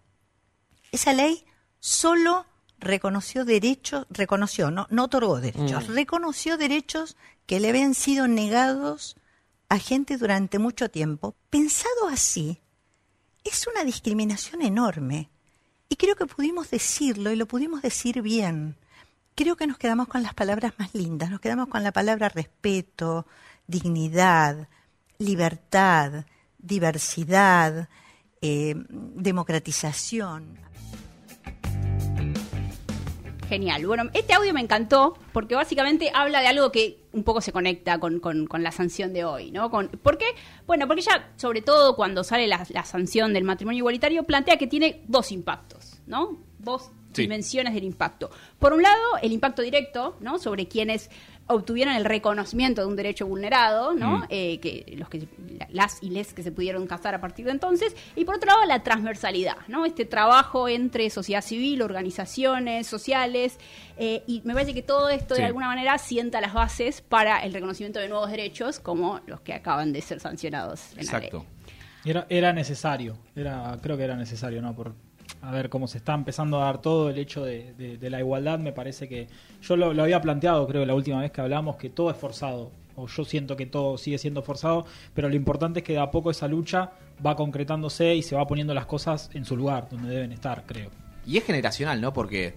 Esa 0.91 1.13
ley 1.13 1.45
solo 1.79 2.45
reconoció 2.79 3.45
derechos, 3.45 4.05
reconoció, 4.09 4.71
no, 4.71 4.87
no 4.89 5.05
otorgó 5.05 5.39
derechos, 5.39 5.87
reconoció 5.87 6.57
derechos 6.57 7.17
que 7.45 7.59
le 7.59 7.69
habían 7.69 7.93
sido 7.93 8.27
negados 8.27 9.15
a 9.69 9.77
gente 9.77 10.17
durante 10.17 10.59
mucho 10.59 10.89
tiempo. 10.89 11.35
Pensado 11.49 12.07
así, 12.11 12.59
es 13.43 13.67
una 13.67 13.83
discriminación 13.83 14.61
enorme. 14.61 15.29
Y 15.89 15.95
creo 15.95 16.15
que 16.15 16.25
pudimos 16.25 16.69
decirlo 16.69 17.31
y 17.31 17.35
lo 17.35 17.47
pudimos 17.47 17.81
decir 17.81 18.21
bien. 18.21 18.77
Creo 19.35 19.55
que 19.55 19.67
nos 19.67 19.77
quedamos 19.77 20.07
con 20.07 20.21
las 20.21 20.33
palabras 20.33 20.73
más 20.77 20.93
lindas, 20.93 21.31
nos 21.31 21.39
quedamos 21.39 21.67
con 21.67 21.83
la 21.83 21.91
palabra 21.91 22.29
respeto, 22.29 23.25
dignidad, 23.67 24.67
libertad, 25.17 26.25
diversidad, 26.57 27.89
eh, 28.41 28.75
democratización. 28.87 30.59
Genial. 33.49 33.85
Bueno, 33.87 34.03
este 34.13 34.33
audio 34.33 34.53
me 34.53 34.61
encantó 34.61 35.17
porque 35.33 35.55
básicamente 35.55 36.11
habla 36.13 36.39
de 36.41 36.47
algo 36.47 36.71
que 36.71 36.99
un 37.13 37.23
poco 37.23 37.41
se 37.41 37.51
conecta 37.51 37.99
con, 37.99 38.19
con- 38.19 38.45
con 38.45 38.61
la 38.61 38.71
sanción 38.71 39.11
de 39.11 39.25
hoy, 39.25 39.49
¿no? 39.49 39.71
Con, 39.71 39.87
¿Por 39.89 40.19
qué? 40.19 40.27
Bueno, 40.67 40.85
porque 40.85 41.01
ya, 41.01 41.31
sobre 41.35 41.63
todo 41.63 41.95
cuando 41.95 42.23
sale 42.23 42.45
la, 42.45 42.63
la 42.69 42.85
sanción 42.85 43.33
del 43.33 43.43
matrimonio 43.45 43.79
igualitario, 43.79 44.21
plantea 44.23 44.57
que 44.57 44.67
tiene 44.67 45.01
dos 45.07 45.31
impactos, 45.31 45.99
¿no? 46.05 46.37
Dos 46.59 46.91
Sí. 47.11 47.23
dimensiones 47.23 47.73
del 47.73 47.85
impacto. 47.85 48.29
Por 48.59 48.71
un 48.71 48.83
lado, 48.83 49.01
el 49.23 49.31
impacto 49.31 49.63
directo, 49.63 50.15
¿no? 50.19 50.37
Sobre 50.37 50.67
quienes 50.67 51.09
obtuvieron 51.49 51.95
el 51.95 52.05
reconocimiento 52.05 52.81
de 52.81 52.87
un 52.87 52.95
derecho 52.95 53.25
vulnerado, 53.27 53.93
¿no? 53.93 54.19
Mm. 54.19 54.23
Eh, 54.29 54.59
que 54.59 54.95
los 54.97 55.09
que 55.09 55.27
las 55.69 56.01
y 56.01 56.11
les 56.11 56.33
que 56.33 56.43
se 56.43 56.51
pudieron 56.51 56.87
casar 56.87 57.15
a 57.15 57.19
partir 57.21 57.45
de 57.45 57.51
entonces 57.51 57.95
y 58.15 58.23
por 58.23 58.35
otro 58.35 58.47
lado 58.47 58.63
la 58.65 58.81
transversalidad 58.83 59.57
no 59.67 59.85
este 59.85 60.05
trabajo 60.05 60.69
entre 60.69 61.09
sociedad 61.09 61.41
civil 61.41 61.81
organizaciones 61.81 62.87
sociales 62.87 63.57
eh, 63.97 64.23
y 64.27 64.41
me 64.45 64.53
parece 64.53 64.73
que 64.73 64.81
todo 64.83 65.09
esto 65.09 65.35
Sí. 65.35 65.41
de 65.41 65.47
alguna 65.47 65.67
manera 65.67 65.97
sienta 65.97 66.39
las 66.39 66.53
bases 66.53 67.01
para 67.01 67.39
el 67.43 67.53
reconocimiento 67.53 67.99
de 67.99 68.07
nuevos 68.09 68.29
derechos 68.31 68.79
como 68.79 69.19
los 69.25 69.41
que 69.41 69.53
acaban 69.53 69.91
de 69.91 70.01
ser 70.01 70.19
sancionados 70.19 70.91
en 70.91 70.97
la 70.97 71.01
Exacto. 71.03 71.45
ley 72.05 72.11
Era, 72.11 72.25
era 72.29 72.53
necesario, 72.53 73.17
era, 73.35 73.77
creo 73.81 73.97
que 73.97 74.03
era 74.03 74.15
necesario, 74.15 74.61
¿no? 74.61 74.73
Por, 74.75 74.93
a 75.41 75.51
ver 75.51 75.69
cómo 75.69 75.87
se 75.87 75.97
está 75.97 76.13
empezando 76.13 76.61
a 76.61 76.65
dar 76.65 76.81
todo 76.81 77.09
el 77.09 77.17
hecho 77.17 77.43
de, 77.43 77.97
la 78.01 78.19
igualdad, 78.19 78.59
me 78.59 78.71
parece 78.71 79.07
que 79.07 79.27
yo 79.61 79.75
lo, 79.75 80.01
había 80.01 80.21
planteado, 80.21 80.67
creo, 80.67 80.85
la 80.85 80.95
última 80.95 81.21
vez 81.21 81.31
que 81.31 81.41
hablamos, 81.41 81.77
que 81.77 81.89
todo 81.89 82.09
es 82.09 82.17
forzado, 82.17 82.71
o 82.95 83.07
yo 83.07 83.23
siento 83.23 83.55
que 83.55 83.65
todo 83.65 83.97
sigue 83.97 84.17
siendo 84.17 84.41
forzado, 84.41 84.85
pero 85.13 85.29
lo 85.29 85.35
importante 85.35 85.79
es 85.79 85.85
que 85.85 85.93
de 85.93 85.99
a 85.99 86.11
poco 86.11 86.31
esa 86.31 86.47
lucha 86.47 86.91
va 87.25 87.35
concretándose 87.35 88.15
y 88.15 88.21
se 88.21 88.35
va 88.35 88.45
poniendo 88.47 88.73
las 88.73 88.85
cosas 88.85 89.29
en 89.33 89.45
su 89.45 89.55
lugar, 89.55 89.87
donde 89.89 90.09
deben 90.09 90.31
estar, 90.31 90.63
creo. 90.65 90.89
Y 91.25 91.37
es 91.37 91.45
generacional, 91.45 92.01
¿no? 92.01 92.11
Porque 92.13 92.55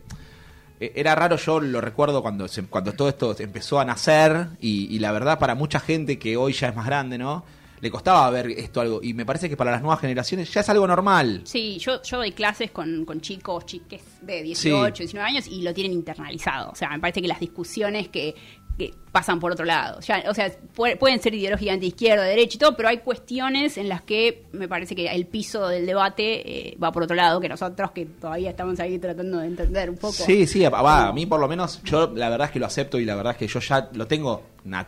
eh, 0.81 0.93
era 0.95 1.15
raro, 1.15 1.37
yo 1.37 1.61
lo 1.61 1.81
recuerdo 1.81 2.23
cuando, 2.23 2.47
cuando 2.71 2.93
todo 2.93 3.09
esto 3.09 3.37
empezó 3.39 3.81
a 3.81 3.85
nacer 3.85 4.49
y 4.61 4.99
la 4.99 5.13
verdad 5.13 5.39
para 5.39 5.55
mucha 5.55 5.79
gente 5.79 6.19
que 6.19 6.37
hoy 6.37 6.53
ya 6.53 6.69
es 6.69 6.77
más 6.77 6.87
grande, 6.87 7.19
¿no? 7.19 7.45
Le 7.83 7.91
costaba 7.91 8.31
ver 8.31 8.47
esto 8.53 8.81
algo 8.81 9.01
y 9.03 9.13
me 9.13 9.27
parece 9.27 9.49
que 9.51 9.57
para 9.57 9.73
las 9.73 9.83
nuevas 9.83 10.01
generaciones 10.01 10.51
ya 10.55 10.61
es 10.63 10.69
algo 10.71 10.87
normal. 10.87 11.43
Sí, 11.45 11.79
yo, 11.79 12.01
yo 12.03 12.17
doy 12.19 12.31
clases 12.33 12.71
con, 12.71 13.05
con 13.05 13.21
chicos, 13.21 13.67
chiques 13.67 14.01
de 14.23 14.41
18, 14.43 14.95
Sí. 14.97 15.03
19 15.03 15.29
años 15.29 15.47
y 15.49 15.63
lo 15.63 15.75
tienen 15.75 15.93
internalizado. 15.93 16.71
O 16.71 16.75
sea, 16.77 16.89
me 16.91 17.01
parece 17.01 17.21
que 17.21 17.27
las 17.29 17.41
discusiones 17.41 18.09
que, 18.09 18.35
que 18.79 18.95
pasan 19.11 19.41
por 19.41 19.51
otro 19.51 19.65
lado. 19.65 19.99
Ya, 20.01 20.23
o 20.29 20.33
sea, 20.33 20.49
pu- 20.75 20.97
pueden 20.97 21.21
ser 21.21 21.35
ideológicamente 21.35 21.87
izquierda, 21.87 22.23
derecha 22.23 22.55
y 22.57 22.59
todo, 22.61 22.77
pero 22.77 22.89
hay 22.89 22.99
cuestiones 22.99 23.77
en 23.77 23.89
las 23.89 24.01
que 24.03 24.45
me 24.53 24.69
parece 24.69 24.95
que 24.95 25.09
el 25.09 25.27
piso 25.27 25.67
del 25.67 25.85
debate 25.85 26.69
eh, 26.71 26.77
va 26.83 26.93
por 26.93 27.03
otro 27.03 27.17
lado, 27.17 27.41
que 27.41 27.49
nosotros 27.49 27.91
que 27.91 28.07
todavía 28.07 28.51
estamos 28.51 28.79
ahí 28.79 28.97
tratando 29.01 29.39
de 29.39 29.49
entender 29.49 29.91
un 29.91 29.97
poco. 29.97 30.13
Sí, 30.15 30.47
sí, 30.47 30.61
va, 30.67 31.09
a 31.09 31.13
mí 31.13 31.27
por 31.27 31.41
lo 31.41 31.49
menos, 31.49 31.83
yo 31.83 32.13
la 32.15 32.29
verdad 32.31 32.47
es 32.47 32.53
que 32.53 32.61
lo 32.61 32.67
acepto 32.67 33.01
y 33.01 33.05
la 33.05 33.17
verdad 33.17 33.33
es 33.33 33.39
que 33.39 33.49
yo 33.49 33.59
ya 33.59 33.91
lo 33.93 34.07
tengo 34.07 34.45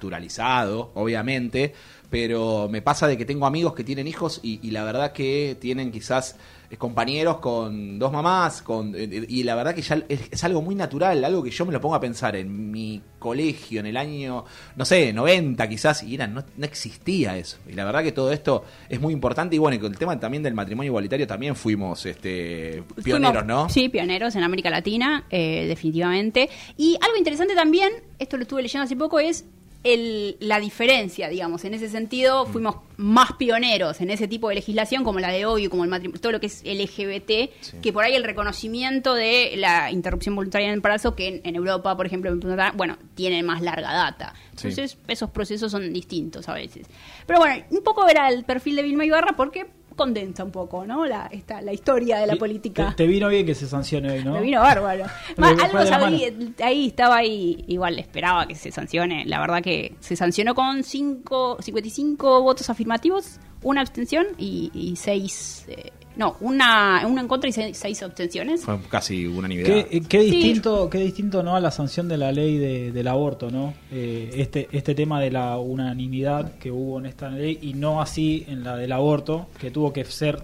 naturalizado, 0.08 0.92
obviamente, 0.94 1.74
pero 2.10 2.68
me 2.70 2.82
pasa 2.82 3.06
de 3.06 3.16
que 3.18 3.24
tengo 3.24 3.46
amigos 3.46 3.74
que 3.74 3.84
tienen 3.84 4.06
hijos 4.06 4.40
y, 4.42 4.60
y 4.66 4.70
la 4.70 4.84
verdad 4.84 5.12
que 5.12 5.56
tienen 5.60 5.90
quizás 5.90 6.36
eh, 6.70 6.76
compañeros 6.76 7.38
con 7.38 7.98
dos 7.98 8.12
mamás, 8.12 8.62
con 8.62 8.94
eh, 8.96 9.26
y 9.28 9.42
la 9.42 9.54
verdad 9.54 9.74
que 9.74 9.82
ya 9.82 10.00
es, 10.08 10.20
es 10.30 10.44
algo 10.44 10.62
muy 10.62 10.74
natural, 10.74 11.24
algo 11.24 11.42
que 11.42 11.50
yo 11.50 11.66
me 11.66 11.72
lo 11.72 11.80
pongo 11.80 11.94
a 11.96 12.00
pensar 12.00 12.36
en 12.36 12.70
mi 12.70 13.02
colegio 13.18 13.80
en 13.80 13.86
el 13.86 13.96
año, 13.96 14.44
no 14.76 14.84
sé, 14.84 15.12
90 15.12 15.68
quizás, 15.68 16.02
y 16.02 16.14
era, 16.14 16.26
no, 16.26 16.44
no 16.56 16.64
existía 16.66 17.36
eso. 17.36 17.56
Y 17.68 17.72
la 17.72 17.84
verdad 17.84 18.02
que 18.02 18.12
todo 18.12 18.30
esto 18.32 18.64
es 18.88 19.00
muy 19.00 19.12
importante 19.12 19.56
y 19.56 19.58
bueno, 19.58 19.76
y 19.76 19.80
con 19.80 19.90
el 19.92 19.98
tema 19.98 20.18
también 20.20 20.42
del 20.42 20.54
matrimonio 20.54 20.90
igualitario 20.90 21.26
también 21.26 21.56
fuimos 21.56 22.04
este 22.06 22.82
pioneros, 23.02 23.42
Fuimos- 23.42 23.46
¿no? 23.46 23.68
Sí, 23.70 23.88
pioneros 23.88 24.36
en 24.36 24.42
América 24.44 24.70
Latina, 24.70 25.24
eh, 25.30 25.64
definitivamente. 25.66 26.48
Y 26.76 26.96
algo 27.00 27.16
interesante 27.16 27.54
también, 27.54 27.90
esto 28.18 28.36
lo 28.36 28.42
estuve 28.42 28.62
leyendo 28.62 28.84
hace 28.84 28.94
poco, 28.96 29.18
es 29.18 29.46
el, 29.84 30.36
la 30.40 30.58
diferencia, 30.58 31.28
digamos. 31.28 31.64
En 31.64 31.74
ese 31.74 31.86
Mm. 31.88 31.92
sentido, 31.92 32.46
fuimos 32.46 32.76
más 32.96 33.32
pioneros 33.34 34.00
en 34.00 34.10
ese 34.10 34.26
tipo 34.26 34.48
de 34.48 34.56
legislación, 34.56 35.04
como 35.04 35.20
la 35.20 35.28
de 35.30 35.44
hoy, 35.46 35.68
como 35.68 35.84
el 35.84 35.90
matrimonio, 35.90 36.20
todo 36.20 36.32
lo 36.32 36.40
que 36.40 36.46
es 36.46 36.62
LGBT, 36.64 37.50
Sí. 37.60 37.76
que 37.82 37.92
por 37.92 38.02
ahí 38.04 38.14
el 38.14 38.24
reconocimiento 38.24 39.14
de 39.14 39.52
la 39.56 39.90
interrupción 39.92 40.34
voluntaria 40.34 40.66
en 40.66 40.72
el 40.72 40.78
embarazo, 40.78 41.14
que 41.14 41.28
en, 41.28 41.40
en 41.44 41.54
Europa, 41.56 41.96
por 41.96 42.06
ejemplo, 42.06 42.34
bueno, 42.74 42.96
tiene 43.14 43.42
más 43.42 43.60
larga 43.62 43.92
data. 43.92 44.32
Sí. 44.56 44.68
Entonces, 44.68 44.96
esos 45.08 45.30
procesos 45.30 45.70
son 45.70 45.92
distintos 45.92 46.48
a 46.48 46.54
veces. 46.54 46.86
Pero 47.26 47.38
bueno, 47.40 47.64
un 47.70 47.82
poco 47.82 48.08
era 48.08 48.28
el 48.28 48.44
perfil 48.44 48.76
de 48.76 48.82
Vilma 48.82 49.04
Ibarra 49.04 49.34
porque 49.36 49.66
condensa 49.94 50.44
un 50.44 50.50
poco, 50.50 50.84
¿no? 50.86 51.06
La, 51.06 51.26
esta, 51.26 51.60
la 51.62 51.72
historia 51.72 52.18
de 52.18 52.26
la 52.26 52.34
Y 52.34 52.38
política. 52.38 52.90
Te, 52.90 53.04
te 53.04 53.06
vino 53.06 53.28
bien 53.28 53.46
que 53.46 53.54
se 53.54 53.66
sancione 53.66 54.10
hoy, 54.12 54.24
¿no? 54.24 54.32
Me 54.32 54.40
vino 54.40 54.60
bárbaro. 54.60 55.04
Algo 55.38 55.86
sabía, 55.86 56.28
ahí 56.62 56.88
estaba 56.88 57.16
ahí, 57.16 57.64
igual 57.68 57.98
esperaba 57.98 58.46
que 58.46 58.54
se 58.54 58.70
sancione. 58.70 59.24
La 59.26 59.40
verdad 59.40 59.62
que 59.62 59.94
se 60.00 60.16
sancionó 60.16 60.54
con 60.54 60.82
cinco, 60.82 61.56
55 61.60 62.42
votos 62.42 62.70
afirmativos, 62.70 63.38
una 63.62 63.80
abstención 63.80 64.26
y, 64.38 64.70
y 64.74 64.96
seis... 64.96 65.64
eh, 65.68 65.90
no, 66.16 66.36
una, 66.40 67.06
una 67.06 67.20
en 67.22 67.28
contra 67.28 67.48
y 67.48 67.52
seis, 67.52 67.76
seis 67.76 68.02
abstenciones. 68.02 68.64
Fue 68.64 68.78
casi 68.88 69.26
unanimidad. 69.26 69.66
Qué, 69.66 69.80
eh, 69.90 70.02
Sí. 70.08 70.30
distinto, 70.30 70.88
qué 70.90 70.98
distinto 70.98 71.42
no 71.42 71.56
a 71.56 71.60
la 71.60 71.70
sanción 71.70 72.08
de 72.08 72.16
la 72.18 72.30
ley 72.32 72.56
de- 72.58 72.92
del 72.92 73.08
aborto, 73.08 73.50
¿no? 73.50 73.74
Eh, 73.90 74.30
este, 74.34 74.68
este 74.72 74.94
tema 74.94 75.20
de 75.20 75.30
la 75.30 75.58
unanimidad 75.58 76.52
que 76.58 76.70
hubo 76.70 76.98
en 76.98 77.06
esta 77.06 77.28
ley 77.30 77.58
y 77.62 77.74
no 77.74 78.00
así 78.00 78.44
en 78.48 78.62
la 78.64 78.76
del 78.76 78.92
aborto, 78.92 79.48
que 79.58 79.70
tuvo 79.70 79.92
que 79.92 80.04
ser 80.04 80.42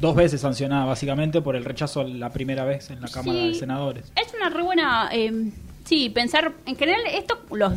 dos 0.00 0.14
veces 0.14 0.40
sancionada 0.40 0.84
básicamente 0.84 1.40
por 1.42 1.56
el 1.56 1.64
rechazo 1.64 2.04
la 2.04 2.30
primera 2.30 2.64
vez 2.64 2.90
en 2.90 3.00
la 3.00 3.08
Cámara 3.08 3.40
Sí. 3.40 3.48
de 3.48 3.54
Senadores. 3.54 4.12
Es 4.16 4.32
una 4.34 4.48
re 4.50 4.62
buena. 4.62 5.08
eh, 5.12 5.50
sí, 5.84 6.08
pensar. 6.10 6.52
En 6.66 6.76
general, 6.76 7.00
esto, 7.12 7.40
los 7.52 7.72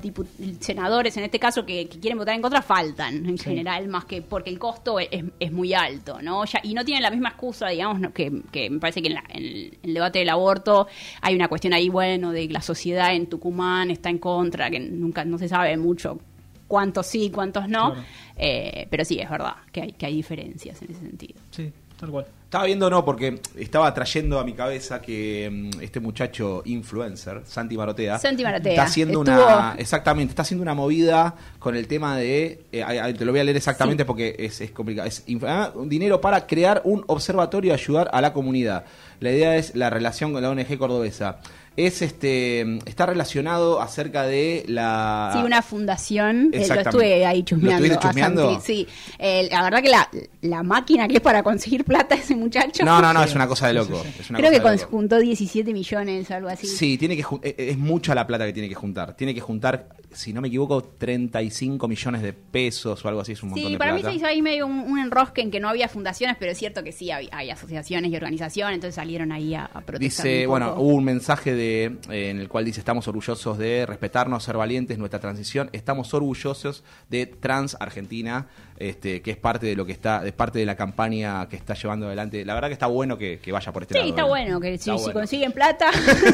senadores 0.59 1.15
en 1.17 1.23
este 1.23 1.39
caso 1.39 1.65
que, 1.65 1.87
que 1.87 1.99
quieren 1.99 2.17
votar 2.17 2.35
en 2.35 2.41
contra 2.41 2.61
faltan, 2.61 3.25
en 3.25 3.37
Sí. 3.37 3.45
general, 3.45 3.87
más 3.87 4.05
que 4.05 4.21
porque 4.21 4.49
el 4.49 4.59
costo 4.59 4.99
es, 4.99 5.09
es 5.39 5.51
muy 5.51 5.73
alto, 5.73 6.21
¿no? 6.21 6.45
Ya, 6.45 6.59
y 6.63 6.73
no 6.73 6.85
tienen 6.85 7.03
la 7.03 7.09
misma 7.11 7.29
excusa, 7.29 7.69
digamos, 7.69 7.99
¿no? 7.99 8.13
que, 8.13 8.31
que 8.51 8.69
me 8.69 8.79
parece 8.79 9.01
que 9.01 9.07
en, 9.09 9.13
la- 9.15 9.23
en 9.29 9.43
el, 9.43 9.77
el 9.83 9.93
debate 9.93 10.19
del 10.19 10.29
aborto 10.29 10.87
hay 11.21 11.35
una 11.35 11.47
cuestión 11.47 11.73
ahí, 11.73 11.89
bueno, 11.89 12.31
de 12.31 12.47
que 12.47 12.53
la 12.53 12.61
sociedad 12.61 13.13
en 13.15 13.27
Tucumán 13.27 13.89
está 13.91 14.09
en 14.09 14.17
contra, 14.19 14.69
que 14.69 14.79
nunca 14.79 15.25
no 15.25 15.37
se 15.37 15.47
sabe 15.49 15.75
mucho 15.77 16.19
cuántos 16.67 17.05
sí, 17.07 17.29
cuántos 17.29 17.67
no. 17.69 17.93
Claro. 17.93 18.07
Eh, 18.35 18.87
pero 18.89 19.05
sí, 19.05 19.19
es 19.19 19.29
verdad 19.29 19.55
que 19.71 19.81
hay, 19.83 19.91
que 19.91 20.05
hay 20.07 20.15
diferencias 20.15 20.81
en 20.81 20.91
ese 20.91 21.01
sentido. 21.01 21.39
Sí, 21.51 21.71
tal 21.99 22.09
cual. 22.09 22.25
Estaba 22.45 22.65
viendo, 22.65 22.87
no, 22.87 23.03
porque 23.03 23.39
estaba 23.57 23.91
trayendo 23.95 24.39
a 24.39 24.43
mi 24.43 24.53
cabeza 24.53 25.01
que 25.01 25.49
mm, 25.51 25.81
este 25.81 25.99
muchacho 25.99 26.61
influencer, 26.65 27.41
Santi 27.45 27.75
Marotea, 27.75 28.19
Santi 28.19 28.43
Maratea, 28.43 28.73
está 28.73 28.83
haciendo 28.83 29.23
estuvo- 29.23 29.43
una, 29.43 29.75
exactamente, 29.79 30.31
está 30.33 30.43
haciendo 30.43 30.61
una 30.61 30.75
movida 30.75 31.33
con 31.57 31.75
el 31.75 31.87
tema 31.87 32.15
de, 32.17 32.61
eh, 32.71 33.13
te 33.17 33.25
lo 33.25 33.31
voy 33.31 33.39
a 33.39 33.43
leer 33.43 33.57
exactamente 33.57 34.03
Sí. 34.03 34.07
porque 34.07 34.35
es, 34.37 34.61
es 34.61 34.69
complicado, 34.69 35.07
es 35.07 35.23
ah, 35.47 35.71
dinero 35.85 36.21
para 36.21 36.45
crear 36.45 36.81
un 36.85 37.03
observatorio 37.07 37.71
y 37.71 37.73
ayudar 37.73 38.09
a 38.13 38.21
la 38.21 38.33
comunidad. 38.33 38.85
La 39.19 39.31
idea 39.31 39.55
es 39.57 39.73
la 39.75 39.89
relación 39.89 40.31
con 40.33 40.43
la 40.43 40.49
ONG 40.51 40.77
cordobesa. 40.77 41.39
Es 41.75 42.01
este 42.01 42.61
está 42.85 43.05
relacionado 43.05 43.81
acerca 43.81 44.23
de 44.23 44.63
la 44.67 45.31
Sí, 45.33 45.39
una 45.43 45.61
fundación. 45.61 46.49
eh, 46.53 46.67
lo 46.67 46.75
estuve 46.81 47.25
ahí 47.25 47.39
¿Lo 47.39 47.45
chusmeando. 47.45 47.93
a 47.93 47.99
chusmeando? 47.99 48.51
Santi, 48.53 48.65
Sí, 48.65 48.87
Eh, 49.19 49.47
la 49.51 49.63
verdad 49.63 49.81
que 49.81 49.89
la, 49.89 50.09
la 50.41 50.63
máquina 50.63 51.07
que 51.07 51.15
es 51.15 51.21
para 51.21 51.41
conseguir 51.43 51.83
plata 51.83 52.15
ese 52.23 52.35
muchacho. 52.35 52.85
No, 52.85 53.01
no, 53.01 53.11
no, 53.13 53.23
es 53.23 53.33
una 53.35 53.47
cosa 53.47 53.67
de 53.67 53.73
loco. 53.73 54.03
es 54.19 54.29
una 54.29 54.39
Creo 54.39 54.51
que 54.51 54.59
de 54.59 54.75
loco. 54.77 54.87
juntó 54.91 55.19
17 55.19 55.73
millones 55.73 56.29
o 56.29 56.33
algo 56.35 56.49
así. 56.49 56.67
Sí, 56.67 56.97
tiene 56.97 57.15
que 57.15 57.23
jun- 57.23 57.39
eh, 57.43 57.55
es 57.57 57.77
mucha 57.77 58.13
la 58.15 58.27
plata 58.27 58.45
que 58.45 58.53
tiene 58.53 58.69
que 58.69 58.75
juntar. 58.75 59.15
Tiene 59.15 59.33
que 59.33 59.41
juntar, 59.41 59.89
si 60.11 60.31
no 60.33 60.41
me 60.41 60.49
equivoco, 60.49 60.81
35 60.83 61.87
millones 61.87 62.21
de 62.21 62.33
pesos 62.33 63.03
o 63.03 63.07
algo 63.07 63.21
así, 63.21 63.31
es 63.33 63.41
un 63.43 63.49
montón 63.49 63.65
Sí, 63.65 63.71
de 63.73 63.77
para 63.79 63.93
plata. 63.93 64.07
mí 64.07 64.13
se 64.13 64.17
hizo 64.17 64.27
ahí 64.27 64.41
medio 64.41 64.67
un, 64.67 64.79
un 64.79 64.99
enrosque 64.99 65.41
en 65.41 65.49
que 65.51 65.59
no 65.59 65.69
había 65.69 65.87
fundaciones, 65.87 66.37
pero 66.39 66.51
es 66.51 66.57
cierto 66.57 66.83
que 66.83 66.91
sí 66.91 67.09
hay, 67.11 67.29
hay 67.31 67.49
asociaciones 67.49 68.11
y 68.11 68.15
organizaciones, 68.15 68.75
entonces 68.75 68.95
salieron 68.95 69.31
ahí 69.31 69.55
a, 69.55 69.65
a 69.65 69.81
protestar. 69.81 69.99
Dice, 69.99 70.45
un 70.45 70.49
bueno, 70.51 70.75
hubo 70.77 70.93
un 70.95 71.03
mensaje 71.03 71.53
de, 71.53 71.62
eh, 71.63 72.29
en 72.29 72.39
el 72.39 72.49
cual 72.49 72.65
dice, 72.65 72.79
estamos 72.79 73.07
orgullosos 73.07 73.57
de 73.57 73.85
respetarnos, 73.85 74.43
ser 74.43 74.57
valientes, 74.57 74.97
nuestra 74.97 75.19
transición, 75.19 75.69
estamos 75.73 76.13
orgullosos 76.13 76.83
de 77.09 77.25
Trans 77.25 77.77
Argentina, 77.79 78.47
este, 78.77 79.21
que 79.21 79.31
es 79.31 79.37
parte 79.37 79.65
de 79.67 79.75
lo 79.75 79.85
que 79.85 79.91
está, 79.91 80.25
es 80.25 80.33
parte 80.33 80.59
de 80.59 80.65
la 80.65 80.75
campaña 80.75 81.47
que 81.47 81.55
está 81.55 81.73
llevando 81.73 82.07
adelante. 82.07 82.43
La 82.45 82.53
verdad 82.53 82.67
que 82.69 82.73
está 82.73 82.87
bueno 82.87 83.17
que, 83.17 83.39
que 83.39 83.51
vaya 83.51 83.71
por 83.71 83.83
este 83.83 83.93
Sí, 83.93 83.99
lado. 83.99 84.09
está 84.09 84.21
¿eh? 84.23 84.27
bueno, 84.27 84.59
que 84.59 84.77
si, 84.77 84.91
Está 84.91 85.13
consiguen 85.13 85.51
plata, 85.51 85.91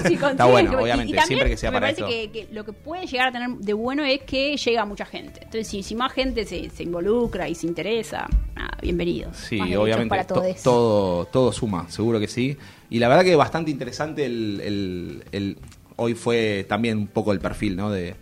si 0.08 0.16
consiguen, 0.18 0.38
bueno, 0.52 0.80
obviamente, 0.82 1.12
y, 1.12 1.16
también 1.16 1.28
siempre 1.28 1.50
que 1.50 1.58
sea 1.58 1.72
me 1.72 1.76
para 1.80 1.88
parece 1.94 2.02
esto. 2.24 2.34
que, 2.34 2.48
que 2.48 2.54
lo 2.54 2.64
que 2.66 2.74
puede 2.74 3.06
llegar 3.08 3.28
a 3.28 3.32
tener 3.32 3.50
de 3.50 3.74
bueno 3.74 4.04
es 4.06 4.22
que 4.22 4.56
llega 4.58 4.82
a 4.82 4.86
mucha 4.86 5.06
gente. 5.06 5.40
Entonces, 5.44 5.68
si, 5.68 5.84
si 5.84 5.96
más 5.96 6.12
gente 6.14 6.46
se, 6.46 6.70
se 6.70 6.84
involucra 6.84 7.48
y 7.50 7.56
se 7.56 7.68
interesa, 7.68 8.28
nada, 8.56 8.78
bienvenidos. 8.82 9.38
Sí, 9.38 9.60
obviamente. 9.76 10.10
para 10.10 10.26
to- 10.26 10.36
todos. 10.36 10.64
todo, 10.64 11.26
todo 11.26 11.52
suma, 11.52 11.90
seguro 11.90 12.20
que 12.20 12.28
sí. 12.28 12.58
Y 12.90 13.00
la 13.00 13.08
verdad 13.08 13.24
que 13.24 13.36
bastante 13.36 13.72
interesante 13.72 14.26
el, 14.26 14.62
el- 14.64 15.24
el- 15.32 15.58
hoy 15.96 16.14
fue 16.16 16.66
también 16.68 16.98
un 16.98 17.08
poco 17.08 17.32
el 17.34 17.40
perfil, 17.40 17.76
¿no? 17.76 17.92
De, 17.92 18.16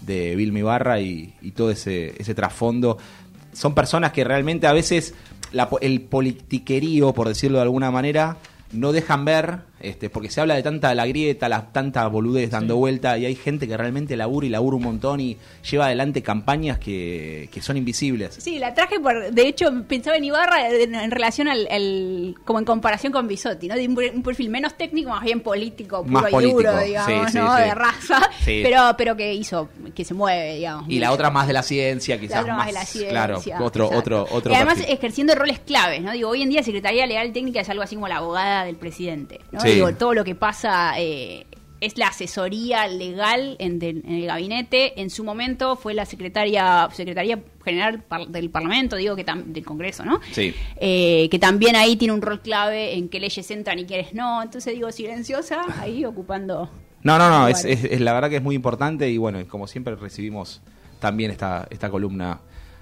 de 0.00 0.34
Vilma 0.36 0.60
Ibarra 0.60 1.00
y, 1.00 1.34
todo 1.54 1.70
ese, 1.70 2.14
ese 2.20 2.34
trasfondo. 2.34 2.98
Son 3.52 3.74
personas 3.74 4.12
que 4.12 4.24
realmente 4.24 4.66
a 4.66 4.72
veces 4.72 5.14
la 5.52 5.68
el 5.80 6.00
politiquerío, 6.02 7.12
por 7.12 7.28
decirlo 7.28 7.58
de 7.58 7.62
alguna 7.62 7.90
manera, 7.90 8.36
no 8.72 8.92
dejan 8.92 9.24
ver, 9.24 9.60
este, 9.80 10.10
porque 10.10 10.30
se 10.30 10.40
habla 10.40 10.54
de 10.54 10.62
tanta 10.62 10.94
la 10.94 11.06
grieta, 11.06 11.48
la, 11.48 11.66
tanta 11.72 12.06
boludez 12.08 12.50
dando 12.50 12.76
vuelta, 12.76 13.18
y 13.18 13.26
hay 13.26 13.34
gente 13.34 13.68
que 13.68 13.76
realmente 13.76 14.16
labura 14.16 14.46
y 14.46 14.50
labura 14.50 14.76
un 14.76 14.82
montón 14.82 15.20
y 15.20 15.36
lleva 15.70 15.86
adelante 15.86 16.22
campañas 16.22 16.78
que, 16.78 17.48
que 17.52 17.62
son 17.62 17.76
invisibles. 17.76 18.36
Sí, 18.38 18.58
la 18.58 18.74
traje 18.74 19.00
por. 19.00 19.30
De 19.32 19.46
hecho, 19.46 19.66
pensaba 19.86 20.16
en 20.16 20.24
Ibarra 20.24 20.68
en, 20.70 20.94
en 20.94 21.10
relación 21.10 21.48
al, 21.48 22.34
como 22.44 22.58
en 22.58 22.64
comparación 22.64 23.12
con 23.12 23.28
Bisotti, 23.28 23.68
¿no? 23.68 23.74
De 23.74 23.86
un, 23.86 23.98
un 24.14 24.22
perfil 24.22 24.50
menos 24.50 24.76
técnico, 24.76 25.10
más 25.10 25.24
bien 25.24 25.40
político, 25.40 26.02
puro 26.02 26.20
Más 26.20 26.28
y 26.28 26.32
político, 26.32 26.58
duro, 26.58 26.78
digamos, 26.80 27.30
sí, 27.32 27.38
¿no? 27.38 27.56
sí. 27.56 27.62
De 27.62 27.74
raza. 27.74 28.30
Pero, 28.44 28.94
pero 28.96 29.16
que 29.16 29.34
hizo, 29.34 29.68
que 29.94 30.04
se 30.04 30.14
mueve, 30.14 30.56
digamos. 30.56 30.88
Y 30.88 30.98
la 30.98 31.12
otra 31.12 31.30
más 31.30 31.46
de 31.46 31.52
la 31.52 31.62
ciencia, 31.62 32.16
La 32.16 32.20
quizás 32.20 32.40
otra 32.40 32.54
más, 32.56 32.66
de 32.66 32.72
la 32.72 32.84
ciencia. 32.84 33.10
claro, 33.10 33.38
otro, 33.38 33.84
exacto. 33.84 33.98
otro, 33.98 34.26
otro. 34.30 34.52
Y 34.52 34.54
además 34.56 34.78
perfil. 34.78 34.94
ejerciendo 34.94 35.34
roles 35.34 35.58
claves, 35.60 36.02
¿no? 36.02 36.12
Digo, 36.12 36.30
hoy 36.30 36.42
en 36.42 36.50
día 36.50 36.62
Secretaría 36.62 37.06
Legal 37.06 37.32
Técnica 37.32 37.60
es 37.60 37.68
algo 37.68 37.82
así 37.82 37.94
como 37.94 38.08
la 38.08 38.16
abogada 38.16 38.64
del 38.64 38.76
presidente, 38.76 39.40
¿no? 39.52 39.60
Sí. 39.68 39.74
Digo, 39.76 39.92
todo 39.94 40.14
lo 40.14 40.24
que 40.24 40.34
pasa 40.34 40.94
eh, 40.98 41.46
es 41.80 41.96
la 41.96 42.08
asesoría 42.08 42.88
legal 42.88 43.56
en, 43.60 43.78
del- 43.78 44.02
en 44.04 44.14
el 44.16 44.26
gabinete. 44.26 45.00
En 45.00 45.10
su 45.10 45.22
momento 45.24 45.76
fue 45.76 45.94
la 45.94 46.04
secretaria, 46.06 46.88
secretaría 46.92 47.38
general 47.64 48.02
par- 48.02 48.26
del 48.28 48.50
Parlamento, 48.50 48.96
digo 48.96 49.14
que 49.14 49.24
tam- 49.24 49.44
del 49.44 49.64
Congreso, 49.64 50.04
¿no? 50.04 50.20
Sí. 50.32 50.54
Eh, 50.80 51.28
que 51.30 51.38
también 51.38 51.76
ahí 51.76 51.96
tiene 51.96 52.14
un 52.14 52.22
rol 52.22 52.40
clave 52.40 52.94
en 52.96 53.08
qué 53.08 53.20
leyes 53.20 53.48
entran 53.50 53.78
y 53.78 53.84
quiénes 53.84 54.12
no. 54.14 54.42
Entonces 54.42 54.74
digo, 54.74 54.90
silenciosa, 54.90 55.62
ahí 55.80 56.04
ocupando. 56.04 56.68
No, 57.04 57.16
no, 57.16 57.30
no, 57.30 57.46
es, 57.46 57.64
es- 57.64 57.84
es 57.84 58.00
la 58.00 58.12
verdad 58.12 58.28
que 58.28 58.36
es 58.36 58.42
muy 58.42 58.56
importante 58.56 59.08
y 59.08 59.16
bueno, 59.18 59.38
como 59.46 59.66
siempre 59.68 59.94
recibimos 59.94 60.60
también 60.98 61.30
esta, 61.30 61.68
esta 61.70 61.90
columna 61.90 62.40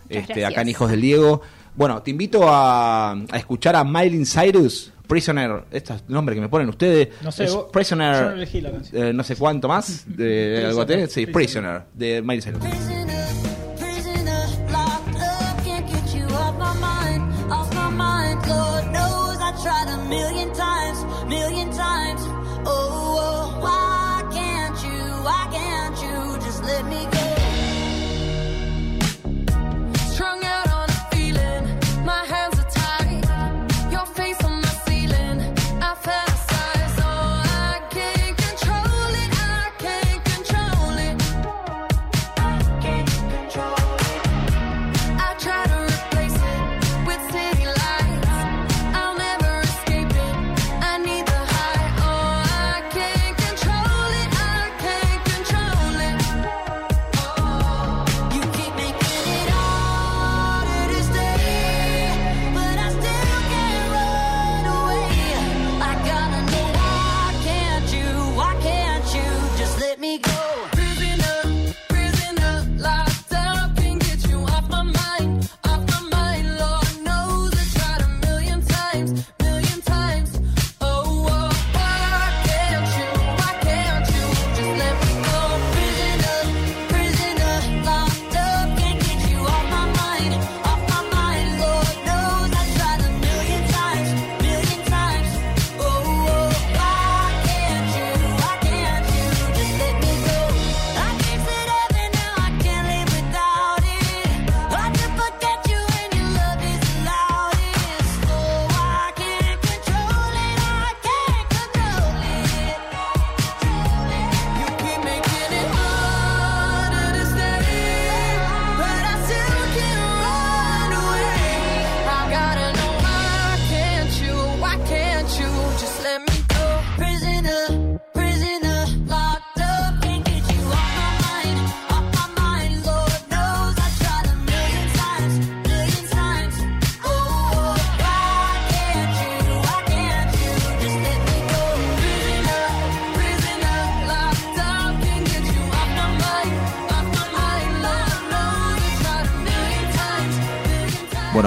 este, 0.08 0.32
gracias. 0.34 0.50
acá 0.52 0.62
en 0.62 0.68
Hijos 0.70 0.90
del 0.90 1.02
Diego. 1.02 1.42
Bueno, 1.74 2.00
te 2.02 2.12
invito 2.12 2.48
a, 2.48 3.12
a 3.12 3.36
escuchar 3.36 3.76
a 3.76 3.84
Miley 3.84 4.24
Cyrus, 4.24 4.90
Prisoner, 5.06 5.64
este 5.70 5.94
es 5.94 6.02
el 6.08 6.12
nombre 6.14 6.34
que 6.34 6.40
me 6.40 6.48
ponen 6.48 6.68
ustedes. 6.68 7.08
No 7.22 7.30
sé, 7.32 7.44
Es 7.44 7.50
vos- 7.52 7.60
yo 7.62 7.66
no 7.66 7.72
Prisoner, 7.72 8.32
elegí 8.34 8.60
la 8.60 8.70
canción. 8.72 9.02
eh, 9.04 9.12
no 9.12 9.22
sé 9.24 9.36
cuánto 9.36 9.68
más, 9.68 10.04
de 10.06 10.64
algo 10.68 10.82
así. 10.82 10.92
Sí, 11.08 11.26
Prisoner. 11.26 11.32
Prisoner, 11.32 11.82
de 11.94 12.22
Miley 12.22 12.42
Cyrus. 12.42 12.62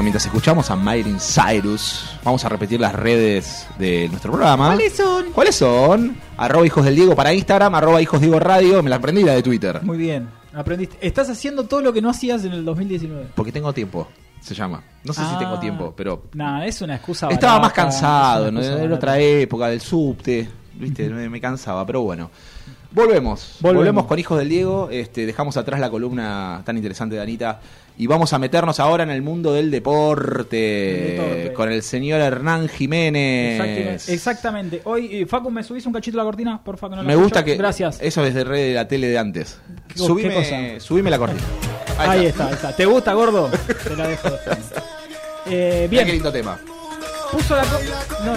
Mientras 0.09 0.25
escuchamos 0.25 0.71
a 0.71 0.75
Miley 0.75 1.17
Cyrus, 1.19 2.17
vamos 2.23 2.43
a 2.43 2.49
repetir 2.49 2.79
las 2.79 2.93
redes 2.95 3.67
de 3.77 4.07
nuestro 4.09 4.31
programa. 4.31 4.69
¿Cuáles 4.69 4.93
son? 4.97 5.25
¿Cuáles 5.31 5.55
son? 5.55 6.17
Arroba 6.35 6.65
Hijos 6.65 6.83
del 6.83 6.95
Diego 6.95 7.15
para 7.15 7.31
Instagram, 7.31 7.75
arroba 7.75 8.01
Hijos 8.01 8.19
Diego 8.19 8.39
Radio, 8.39 8.81
me 8.81 8.89
la 8.89 8.95
aprendí 8.95 9.21
la 9.23 9.33
de 9.33 9.43
Twitter. 9.43 9.83
Muy 9.83 9.99
bien, 9.99 10.27
aprendiste. 10.51 10.97
Estás 10.99 11.29
haciendo 11.29 11.65
todo 11.65 11.81
lo 11.83 11.93
que 11.93 12.01
no 12.01 12.09
hacías 12.09 12.43
en 12.43 12.53
el 12.53 12.65
2019. 12.65 13.27
Porque 13.35 13.51
tengo 13.51 13.71
tiempo, 13.71 14.07
se 14.41 14.55
llama. 14.55 14.81
No 15.03 15.13
sé 15.13 15.21
si 15.21 15.27
Ah. 15.31 15.37
tengo 15.37 15.59
tiempo, 15.59 15.93
pero 15.95 16.23
Nada, 16.33 16.65
es 16.65 16.81
una 16.81 16.95
excusa. 16.95 17.27
estaba 17.29 17.59
más 17.59 17.73
cansado, 17.73 18.51
¿no? 18.51 18.61
Era 18.61 18.95
otra 18.95 19.19
época 19.19 19.67
del 19.67 19.79
subte. 19.79 20.49
viste, 20.73 21.07
me, 21.09 21.29
me 21.29 21.39
cansaba, 21.39 21.85
pero 21.85 22.01
bueno. 22.01 22.31
Volvemos, 22.91 23.57
Volvemos. 23.59 23.79
volvemos, 23.81 24.05
con 24.05 24.17
Hijos 24.17 24.39
del 24.39 24.49
Diego, 24.49 24.89
este, 24.91 25.27
dejamos 25.27 25.57
atrás 25.57 25.79
la 25.79 25.91
columna 25.91 26.63
tan 26.65 26.75
interesante 26.75 27.15
de 27.15 27.21
Anita 27.21 27.59
y 27.99 28.07
vamos 28.07 28.33
a 28.33 28.39
meternos 28.39 28.79
ahora 28.79 29.03
en 29.03 29.11
el 29.11 29.21
mundo 29.21 29.53
del 29.53 29.69
deporte, 29.69 31.51
con 31.55 31.71
el 31.71 31.83
señor 31.83 32.19
Hernán 32.21 32.67
Jiménez. 32.67 33.59
Exactamente. 33.59 34.13
Exactamente. 34.13 34.81
Hoy, 34.85 35.09
eh, 35.21 35.25
Facu, 35.27 35.51
¿me 35.51 35.61
subís 35.63 35.85
un 35.85 35.93
cachito 35.93 36.17
la 36.17 36.23
cortina? 36.23 36.59
Porfa, 36.63 36.89
que 36.89 36.95
no 36.95 37.03
Me 37.03 37.15
gusta 37.15 37.43
que 37.45 37.55
Gracias. 37.57 37.99
eso 38.01 38.25
es 38.25 38.33
de 38.33 38.43
red 38.43 38.69
de 38.69 38.73
la 38.73 38.87
tele 38.87 39.07
de 39.07 39.17
antes. 39.19 39.59
¿Qué- 39.87 39.93
qué 39.93 39.99
Subime, 39.99 40.33
cosa? 40.33 40.55
subime 40.79 41.09
la 41.11 41.17
cortina. 41.19 41.43
Ahí, 41.99 42.25
está. 42.25 42.47
ahí 42.47 42.53
está. 42.53 42.75
¿Te 42.75 42.85
gusta, 42.85 43.13
gordo? 43.13 43.51
Te 43.83 43.95
la 43.95 44.07
dejo. 44.07 44.29
Eh, 45.45 45.87
Bien. 45.89 45.89
bien, 45.91 46.05
qué 46.07 46.13
lindo 46.13 46.31
tema. 46.31 46.59
Puso 47.31 47.55
la 47.55 47.63
co- 47.63 47.79
no, 48.25 48.33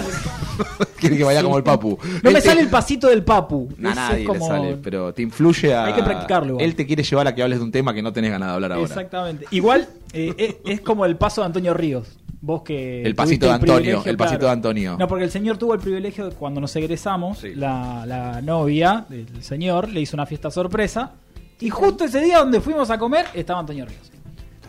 Quiere 0.99 1.17
que 1.17 1.23
vaya 1.23 1.41
como 1.43 1.57
el 1.57 1.63
Papu. 1.63 1.97
no 2.01 2.21
me 2.23 2.29
Él 2.29 2.35
te- 2.35 2.41
sale 2.41 2.61
el 2.61 2.69
pasito 2.69 3.07
del 3.09 3.23
papu. 3.23 3.69
A 3.79 3.93
nadie 3.95 4.21
es 4.21 4.27
como... 4.27 4.39
le 4.39 4.45
sale, 4.55 4.77
pero 4.77 5.13
te 5.13 5.21
influye 5.21 5.73
a. 5.73 5.85
Hay 5.85 5.93
que 5.93 6.03
practicarlo 6.03 6.49
igual. 6.53 6.65
Él 6.65 6.75
te 6.75 6.85
quiere 6.85 7.03
llevar 7.03 7.27
a 7.27 7.33
que 7.35 7.41
hables 7.43 7.59
de 7.59 7.65
un 7.65 7.71
tema 7.71 7.93
que 7.93 8.01
no 8.01 8.13
tenés 8.13 8.31
ganas 8.31 8.49
de 8.49 8.53
hablar 8.55 8.73
ahora. 8.73 8.85
Exactamente. 8.85 9.47
Igual 9.51 9.87
eh, 10.13 10.33
es, 10.37 10.55
es 10.73 10.81
como 10.81 11.05
el 11.05 11.15
paso 11.17 11.41
de 11.41 11.47
Antonio 11.47 11.73
Ríos. 11.73 12.07
Vos 12.41 12.61
que. 12.61 13.01
El 13.03 13.15
pasito 13.15 13.47
tuviste 13.47 13.47
de 13.47 13.53
Antonio, 13.53 13.75
privilegio, 13.81 14.11
el 14.11 14.17
pasito 14.17 14.45
de 14.45 14.51
Antonio. 14.51 14.95
No, 14.99 15.07
porque 15.07 15.23
el 15.25 15.31
señor 15.31 15.57
tuvo 15.57 15.73
el 15.73 15.79
privilegio 15.79 16.29
de 16.29 16.35
cuando 16.35 16.61
nos 16.61 16.75
egresamos, 16.75 17.39
Sí. 17.39 17.55
la, 17.55 18.05
la 18.05 18.41
novia 18.41 19.05
del 19.09 19.41
señor 19.43 19.89
le 19.89 20.01
hizo 20.01 20.15
una 20.15 20.25
fiesta 20.25 20.51
sorpresa. 20.51 21.13
Y 21.59 21.69
justo 21.69 22.03
ese 22.03 22.19
día 22.21 22.39
donde 22.39 22.59
fuimos 22.61 22.89
a 22.89 22.97
comer 22.97 23.25
estaba 23.33 23.59
Antonio 23.61 23.85
Ríos. 23.85 24.11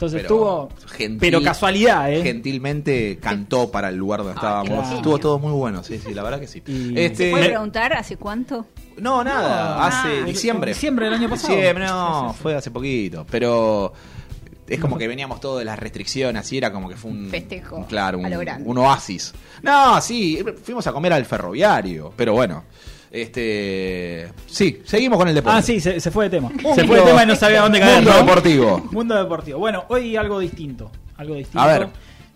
Entonces 0.07 0.22
Pero 0.22 0.68
estuvo. 0.68 0.96
gentil- 0.96 1.18
pero 1.20 1.42
casualidad, 1.42 2.12
¿eh? 2.12 2.22
Gentilmente 2.22 3.18
cantó 3.20 3.70
para 3.70 3.88
el 3.88 3.96
lugar 3.96 4.20
donde 4.20 4.34
estábamos. 4.34 4.68
claro. 4.68 4.96
Estuvo 4.96 5.18
todo 5.18 5.38
muy 5.38 5.52
bueno, 5.52 5.82
sí, 5.82 5.98
sí, 5.98 6.12
la 6.14 6.22
verdad 6.22 6.40
que 6.40 6.46
sí. 6.46 6.62
Y- 6.66 6.98
Este, 6.98 7.26
¿Se 7.26 7.30
puede 7.30 7.48
preguntar 7.50 7.92
hace 7.94 8.16
cuánto? 8.16 8.66
no, 8.98 9.24
nada, 9.24 9.76
No, 9.76 9.82
hace 9.84 10.20
ah, 10.22 10.24
diciembre. 10.24 10.72
diciembre 10.72 11.07
del 11.07 11.14
año 11.14 11.28
pasado. 11.30 11.55
Diciembre, 11.55 11.86
no, 11.86 12.34
fue 12.40 12.55
hace 12.55 12.70
poquito. 12.70 13.26
Pero 13.30 13.92
es 14.66 14.80
como 14.80 14.96
que 14.96 15.09
veníamos 15.09 15.40
todos 15.40 15.59
de 15.59 15.64
las 15.64 15.78
restricciones, 15.78 16.40
así 16.40 16.57
era 16.59 16.72
como 16.72 16.88
que 16.88 16.96
fue 16.96 17.11
un 17.11 17.28
Festejo, 17.28 17.84
Claro, 17.86 18.18
un, 18.18 18.26
a 18.26 18.28
lo 18.30 18.38
grande. 18.40 18.68
un 18.68 18.78
oasis. 18.78 19.34
No, 19.62 20.00
sí, 20.00 20.42
fuimos 20.62 20.86
a 20.86 20.92
comer 20.92 21.12
al 21.12 21.24
ferroviario, 21.24 22.12
pero 22.16 22.32
bueno. 22.34 22.64
Este, 23.15 24.29
sí, 24.47 24.83
seguimos 24.85 25.19
con 25.19 25.29
el 25.29 25.35
deporte. 25.37 25.59
Ah, 25.59 25.62
sí, 25.62 25.79
se, 25.81 26.01
se 26.01 26.11
fue 26.11 26.25
de 26.25 26.31
tema. 26.31 26.49
Mundo- 26.49 26.75
se 26.75 26.85
fue 26.85 26.97
de 26.99 27.03
tema 27.05 27.23
y 27.23 27.27
no 27.27 27.37
sabía 27.37 27.61
dónde 27.62 27.79
caer. 27.79 28.03
Mundo 28.03 28.19
deportivo. 28.19 28.89
Mundo 28.91 29.15
deportivo. 29.15 29.59
Bueno, 29.61 29.85
hoy 29.89 30.17
algo 30.17 30.41
distinto. 30.41 30.91
Algo 31.17 31.35
distinto. 31.37 31.61
A 31.61 31.67
ver. 31.67 31.89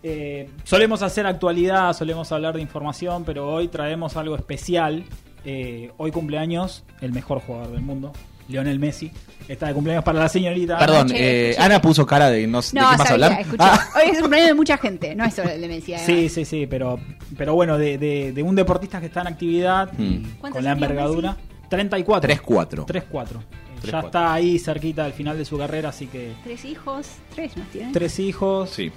Eh, 0.04 0.48
solemos 0.62 1.02
hacer 1.02 1.26
actualidad, 1.26 1.92
solemos 1.94 2.30
hablar 2.30 2.54
de 2.54 2.62
información, 2.62 3.24
pero 3.24 3.48
hoy 3.52 3.66
traemos 3.66 4.16
algo 4.16 4.36
especial. 4.36 5.04
Eh, 5.44 5.90
hoy 5.96 6.12
cumpleaños 6.12 6.84
el 7.00 7.12
mejor 7.12 7.40
jugador 7.40 7.72
del 7.72 7.80
mundo, 7.80 8.12
Lionel 8.48 8.78
Messi. 8.78 9.10
Está 9.46 9.68
de 9.68 9.74
cumpleaños 9.74 10.04
para 10.04 10.18
la 10.18 10.28
señorita. 10.28 10.76
Perdón, 10.78 11.08
Che, 11.08 11.50
eh, 11.50 11.54
che. 11.54 11.60
Ana 11.62 11.80
puso 11.80 12.04
cara 12.06 12.28
de 12.30 12.46
no 12.46 12.60
sé 12.60 12.74
de 12.76 12.80
No, 12.82 12.90
qué 12.90 12.96
sabía, 12.98 13.12
hablar. 13.12 13.32
escuché. 13.40 13.56
Ah, 13.60 13.88
Hoy 13.96 14.02
es 14.10 14.16
un 14.16 14.20
cumpleaños 14.22 14.48
de 14.48 14.54
mucha 14.54 14.76
gente, 14.78 15.14
no 15.14 15.24
es 15.24 15.34
solo 15.34 15.50
el 15.50 15.60
de 15.60 15.68
Messi. 15.68 15.94
además. 15.94 16.06
Sí, 16.06 16.28
sí, 16.28 16.44
sí, 16.44 16.66
pero, 16.66 16.98
pero 17.36 17.54
bueno, 17.54 17.78
de, 17.78 17.96
de- 17.98 18.32
de 18.32 18.42
un 18.42 18.54
deportista 18.54 19.00
que 19.00 19.06
está 19.06 19.22
en 19.22 19.28
actividad 19.28 19.90
Mm. 19.96 20.22
¿Cuántos 20.40 20.50
con 20.58 20.64
la 20.64 20.72
envergadura. 20.72 21.36
34. 21.70 22.28
3-4. 22.28 22.84
3-4. 22.86 23.40
Ya 23.84 23.92
3-4. 24.00 24.06
está 24.06 24.32
ahí 24.32 24.58
cerquita 24.58 25.04
del 25.04 25.12
final 25.12 25.38
de 25.38 25.44
su 25.44 25.56
carrera, 25.56 25.90
así 25.90 26.06
que 26.08 26.32
Tres 26.42 26.64
hijos, 26.64 27.06
tres 27.34 27.56
nos 27.56 27.68
tienen. 27.68 27.92
tres 27.92 28.18
hijos, 28.18 28.70
Sí. 28.70 28.90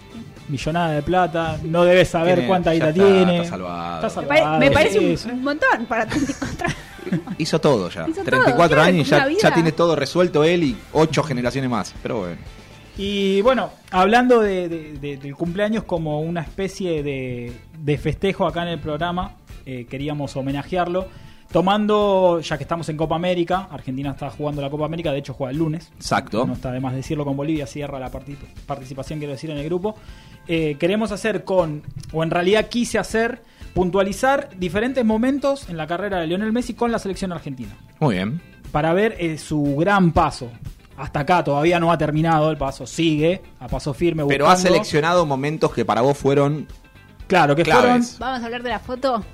millonada 0.48 0.92
de 0.94 1.02
plata, 1.04 1.58
no 1.64 1.84
debes 1.84 2.08
saber 2.10 2.36
Tiene- 2.36 2.48
cuánta 2.48 2.72
guita 2.72 2.90
está, 2.90 3.04
tiene. 3.04 3.38
está 3.38 3.50
salvado. 3.52 4.08
Está 4.08 4.22
Me, 4.22 4.28
pare- 4.28 4.40
salvado, 4.42 4.60
me 4.60 4.72
parece 4.72 5.00
sí, 5.00 5.06
un, 5.06 5.18
sí. 5.18 5.30
un 5.32 5.44
montón 5.44 5.86
para 5.86 6.06
34. 6.08 6.68
Hizo 7.38 7.60
todo 7.60 7.90
ya. 7.90 8.04
Hizo 8.08 8.22
todo, 8.22 8.26
34 8.26 8.68
claro, 8.76 8.82
años 8.90 9.08
y 9.08 9.42
ya, 9.42 9.54
tiene 9.54 9.72
todo 9.72 9.96
resuelto 9.96 10.44
él 10.44 10.64
y 10.64 10.78
ocho 10.94 11.24
generaciones 11.24 11.70
más. 11.70 11.94
Pero 12.02 12.20
bueno. 12.20 12.38
Y 12.98 13.42
bueno, 13.42 13.70
hablando 13.90 14.40
de, 14.42 14.68
de- 14.70 14.94
de- 15.00 15.18
del 15.18 15.36
cumpleaños 15.36 15.84
como 15.86 16.22
una 16.22 16.42
especie 16.42 17.02
de, 17.04 17.52
de 17.80 17.98
festejo 17.98 18.46
acá 18.46 18.64
en 18.64 18.70
el 18.70 18.80
programa, 18.80 19.36
eh, 19.66 19.86
queríamos 19.90 20.36
homenajearlo. 20.36 21.08
Tomando, 21.52 22.40
ya 22.40 22.58
que 22.58 22.64
estamos 22.64 22.88
en 22.88 22.96
Copa 22.96 23.16
América, 23.18 23.68
Argentina 23.72 24.12
está 24.12 24.30
jugando 24.30 24.62
la 24.62 24.70
Copa 24.70 24.86
América, 24.86 25.12
de 25.12 25.20
hecho 25.20 25.34
juega 25.34 25.52
el 25.52 25.58
lunes. 25.58 25.92
Exacto. 25.98 26.46
No 26.48 26.54
está 26.54 26.72
de 26.72 26.80
más 26.80 26.94
decirlo 26.96 27.26
con 27.26 27.36
Bolivia, 27.36 27.68
cierra 27.68 28.00
la 28.00 28.10
parti- 28.10 28.38
participación, 28.66 29.20
quiero 29.20 29.34
decir, 29.34 29.50
en 29.50 29.58
el 29.58 29.66
grupo. 29.66 29.96
Eh, 30.48 30.78
queremos 30.80 31.12
hacer 31.12 31.44
con, 31.44 31.84
o 32.14 32.24
en 32.24 32.32
realidad 32.32 32.70
quise 32.70 33.00
hacer, 33.00 33.42
puntualizar 33.74 34.50
diferentes 34.58 35.04
momentos 35.06 35.70
en 35.70 35.78
la 35.78 35.88
carrera 35.88 36.20
de 36.20 36.28
Lionel 36.28 36.52
Messi 36.52 36.74
con 36.74 36.92
la 36.92 37.00
selección 37.00 37.32
argentina. 37.32 37.72
Muy 38.00 38.16
bien. 38.16 38.42
Para 38.72 38.94
ver 38.94 39.16
eh, 39.20 39.38
su 39.38 39.76
gran 39.78 40.12
paso. 40.12 40.50
Hasta 40.98 41.22
acá 41.22 41.44
todavía 41.44 41.80
no 41.80 41.92
ha 41.92 41.98
terminado, 41.98 42.52
el 42.52 42.58
paso 42.58 42.86
sigue, 42.86 43.42
a 43.60 43.68
paso 43.68 43.94
firme. 43.94 44.24
Pero 44.28 44.48
ha 44.50 44.56
seleccionado 44.56 45.26
momentos 45.26 45.74
que 45.74 45.84
para 45.84 46.02
vos 46.02 46.18
fueron. 46.18 46.68
Claro, 47.28 47.56
que 47.56 47.64
claves. 47.64 47.84
fueron. 48.18 48.20
Vamos 48.20 48.42
a 48.42 48.46
hablar 48.46 48.64
de 48.64 48.70
la 48.70 48.80
foto. 48.80 49.26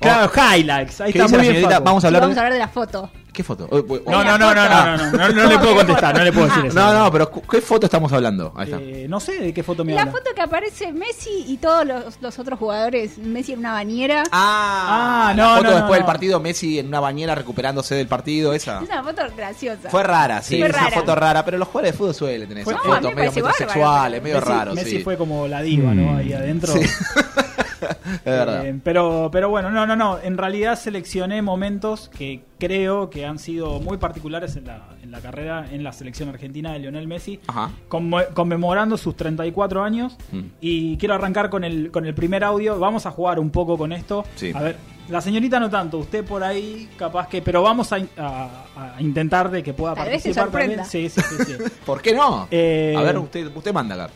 Claro, 0.00 0.30
highlights. 0.34 1.00
Ahí 1.00 1.12
¿Qué 1.12 1.18
está 1.20 1.24
dice 1.24 1.28
muy 1.28 1.30
la 1.36 1.42
bien. 1.42 1.54
señorita? 1.54 1.70
Facu. 1.76 1.84
Vamos 1.84 1.98
a 1.98 2.00
Sí, 2.02 2.06
hablar 2.08 2.22
vamos 2.22 2.36
a 2.36 2.40
de. 2.40 2.46
hablar 2.46 2.52
de 2.52 2.58
la 2.58 2.68
foto. 2.68 3.10
¿Qué 3.36 3.44
foto? 3.44 3.68
Eh, 3.70 3.84
eh, 3.86 4.02
No, 4.06 4.24
no, 4.24 4.38
no, 4.38 4.54
no, 4.54 4.66
no, 4.66 4.96
no, 4.96 4.96
no, 4.96 5.12
no, 5.12 5.28
no 5.28 5.44
le 5.46 5.58
puedo 5.58 5.76
contestar, 5.76 6.16
no 6.16 6.24
le 6.24 6.32
puedo 6.32 6.46
decir 6.46 6.64
eso. 6.68 6.74
No, 6.78 6.92
no, 7.04 7.12
pero 7.12 7.30
¿qué 7.30 7.60
foto 7.60 7.84
estamos 7.84 8.10
hablando? 8.14 8.50
Ahí 8.56 8.64
está. 8.72 8.78
Eh, 8.82 9.06
no 9.10 9.20
sé 9.20 9.38
de 9.38 9.52
qué 9.52 9.62
foto 9.62 9.84
me 9.84 9.92
La 9.92 10.00
habla. 10.00 10.12
foto 10.12 10.30
que 10.34 10.40
aparece 10.40 10.90
Messi 10.92 11.44
y 11.46 11.58
todos 11.58 11.84
los, 11.86 12.18
los 12.22 12.38
otros 12.38 12.58
jugadores. 12.58 13.18
Messi 13.18 13.52
en 13.52 13.58
una 13.58 13.72
bañera. 13.72 14.22
Ah, 14.32 15.28
Ah, 15.28 15.34
la 15.36 15.42
no, 15.44 15.50
foto 15.56 15.62
no, 15.64 15.70
no, 15.70 15.76
después 15.76 15.92
del 15.92 16.00
no. 16.00 16.06
partido, 16.06 16.40
Messi 16.40 16.78
en 16.78 16.86
una 16.88 17.00
bañera 17.00 17.34
recuperándose 17.34 17.94
del 17.94 18.06
partido, 18.08 18.54
esa. 18.54 18.78
Es 18.82 18.88
una 18.88 19.02
foto 19.02 19.22
graciosa. 19.36 19.90
Fue 19.90 20.02
rara, 20.02 20.40
sí, 20.40 20.58
Fue 20.58 20.68
es 20.68 20.74
una 20.74 20.82
rara. 20.84 20.96
foto 21.00 21.14
rara, 21.14 21.44
pero 21.44 21.58
los 21.58 21.68
jugadores 21.68 21.92
de 21.92 21.98
fútbol 21.98 22.14
suelen 22.14 22.48
tener 22.48 22.62
esas 22.66 22.80
fotos 22.80 23.02
me 23.02 23.14
medio 23.14 23.32
metrosexuales, 23.32 24.22
medio 24.22 24.36
Messi, 24.40 24.48
raro, 24.50 24.74
Messi 24.74 24.90
sí. 24.92 24.98
fue 25.04 25.18
como 25.18 25.46
la 25.46 25.60
diva, 25.60 25.92
¿no? 25.92 26.12
Mm. 26.12 26.16
Ahí 26.16 26.32
adentro. 26.32 26.72
Sí. 26.72 26.80
es 27.90 28.24
verdad. 28.24 28.66
Eh, 28.66 28.78
pero, 28.82 29.28
pero 29.32 29.48
bueno, 29.48 29.70
no, 29.70 29.86
no, 29.86 29.96
no. 29.96 30.18
En 30.18 30.36
realidad 30.38 30.78
seleccioné 30.78 31.42
momentos 31.42 32.08
que 32.16 32.42
creo 32.58 33.10
que 33.10 33.26
han 33.26 33.38
sido 33.38 33.80
muy 33.80 33.98
particulares 33.98 34.56
en 34.56 34.66
la, 34.66 34.88
en 35.02 35.10
la 35.10 35.20
carrera 35.20 35.66
en 35.70 35.84
la 35.84 35.92
selección 35.92 36.28
argentina 36.28 36.72
de 36.72 36.78
Lionel 36.80 37.06
Messi, 37.06 37.40
Ajá. 37.46 37.70
conmo- 37.88 38.26
conmemorando 38.34 38.96
sus 38.96 39.16
34 39.16 39.82
años. 39.82 40.16
Mm. 40.32 40.40
Y 40.60 40.96
quiero 40.98 41.14
arrancar 41.14 41.50
con 41.50 41.64
el, 41.64 41.90
con 41.90 42.06
el 42.06 42.14
primer 42.14 42.44
audio. 42.44 42.78
Vamos 42.78 43.06
a 43.06 43.10
jugar 43.10 43.38
un 43.38 43.50
poco 43.50 43.76
con 43.76 43.92
esto. 43.92 44.24
Sí. 44.36 44.52
A 44.54 44.60
ver, 44.62 44.76
la 45.08 45.20
señorita 45.20 45.60
no 45.60 45.70
tanto, 45.70 45.98
usted 45.98 46.24
por 46.24 46.42
ahí 46.42 46.88
capaz 46.96 47.28
que... 47.28 47.40
Pero 47.40 47.62
vamos 47.62 47.92
a, 47.92 47.98
a- 48.16 48.94
a 48.96 49.02
intentar 49.02 49.50
de 49.50 49.62
que 49.62 49.72
pueda 49.72 49.94
Tal 49.94 50.06
participar 50.08 50.50
también. 50.50 50.84
sí, 50.84 51.08
sí. 51.08 51.20
sí. 51.46 51.52
¿Por 51.86 52.00
qué 52.02 52.12
no? 52.14 52.48
Eh, 52.50 52.94
A 52.96 53.02
ver, 53.02 53.16
usted, 53.18 53.54
usted 53.54 53.72
manda 53.72 53.94
acá. 53.94 54.12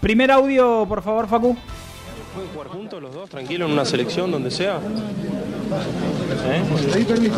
primer 0.00 0.30
audio, 0.30 0.86
por 0.88 1.02
favor, 1.02 1.26
Facu. 1.28 1.56
¿Pueden 2.34 2.50
jugar 2.50 2.68
juntos 2.68 3.02
los 3.02 3.12
dos, 3.12 3.28
tranquilo, 3.28 3.66
en 3.66 3.72
una 3.72 3.84
selección, 3.84 4.30
donde 4.30 4.50
sea? 4.50 4.76
¿Eh? 4.76 6.62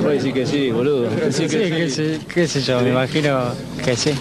Voy 0.03 0.07
a 0.07 0.15
decir 0.15 0.33
que 0.35 0.47
sí, 0.47 0.71
boludo. 0.71 1.09
Sí, 1.31 1.47
qué, 1.49 1.89
sé, 1.89 2.21
qué 2.33 2.47
sé 2.47 2.61
yo, 2.61 2.81
me 2.81 2.91
imagino 2.91 3.41
que 3.85 3.97
sí. 3.97 4.13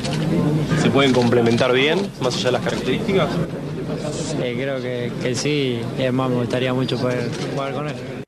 ¿Se 0.82 0.90
pueden 0.90 1.14
complementar 1.14 1.74
bien, 1.74 2.00
más 2.22 2.36
allá 2.36 2.46
de 2.46 2.52
las 2.54 2.62
características? 2.62 3.30
Sí, 4.12 4.38
creo 4.38 4.82
que, 4.82 5.12
que 5.22 5.36
sí. 5.36 5.82
Y 5.98 6.02
además 6.02 6.30
me 6.30 6.36
gustaría 6.38 6.74
mucho 6.74 6.98
poder 6.98 7.30
jugar 7.54 7.74
con 7.74 7.88
él. 7.88 8.21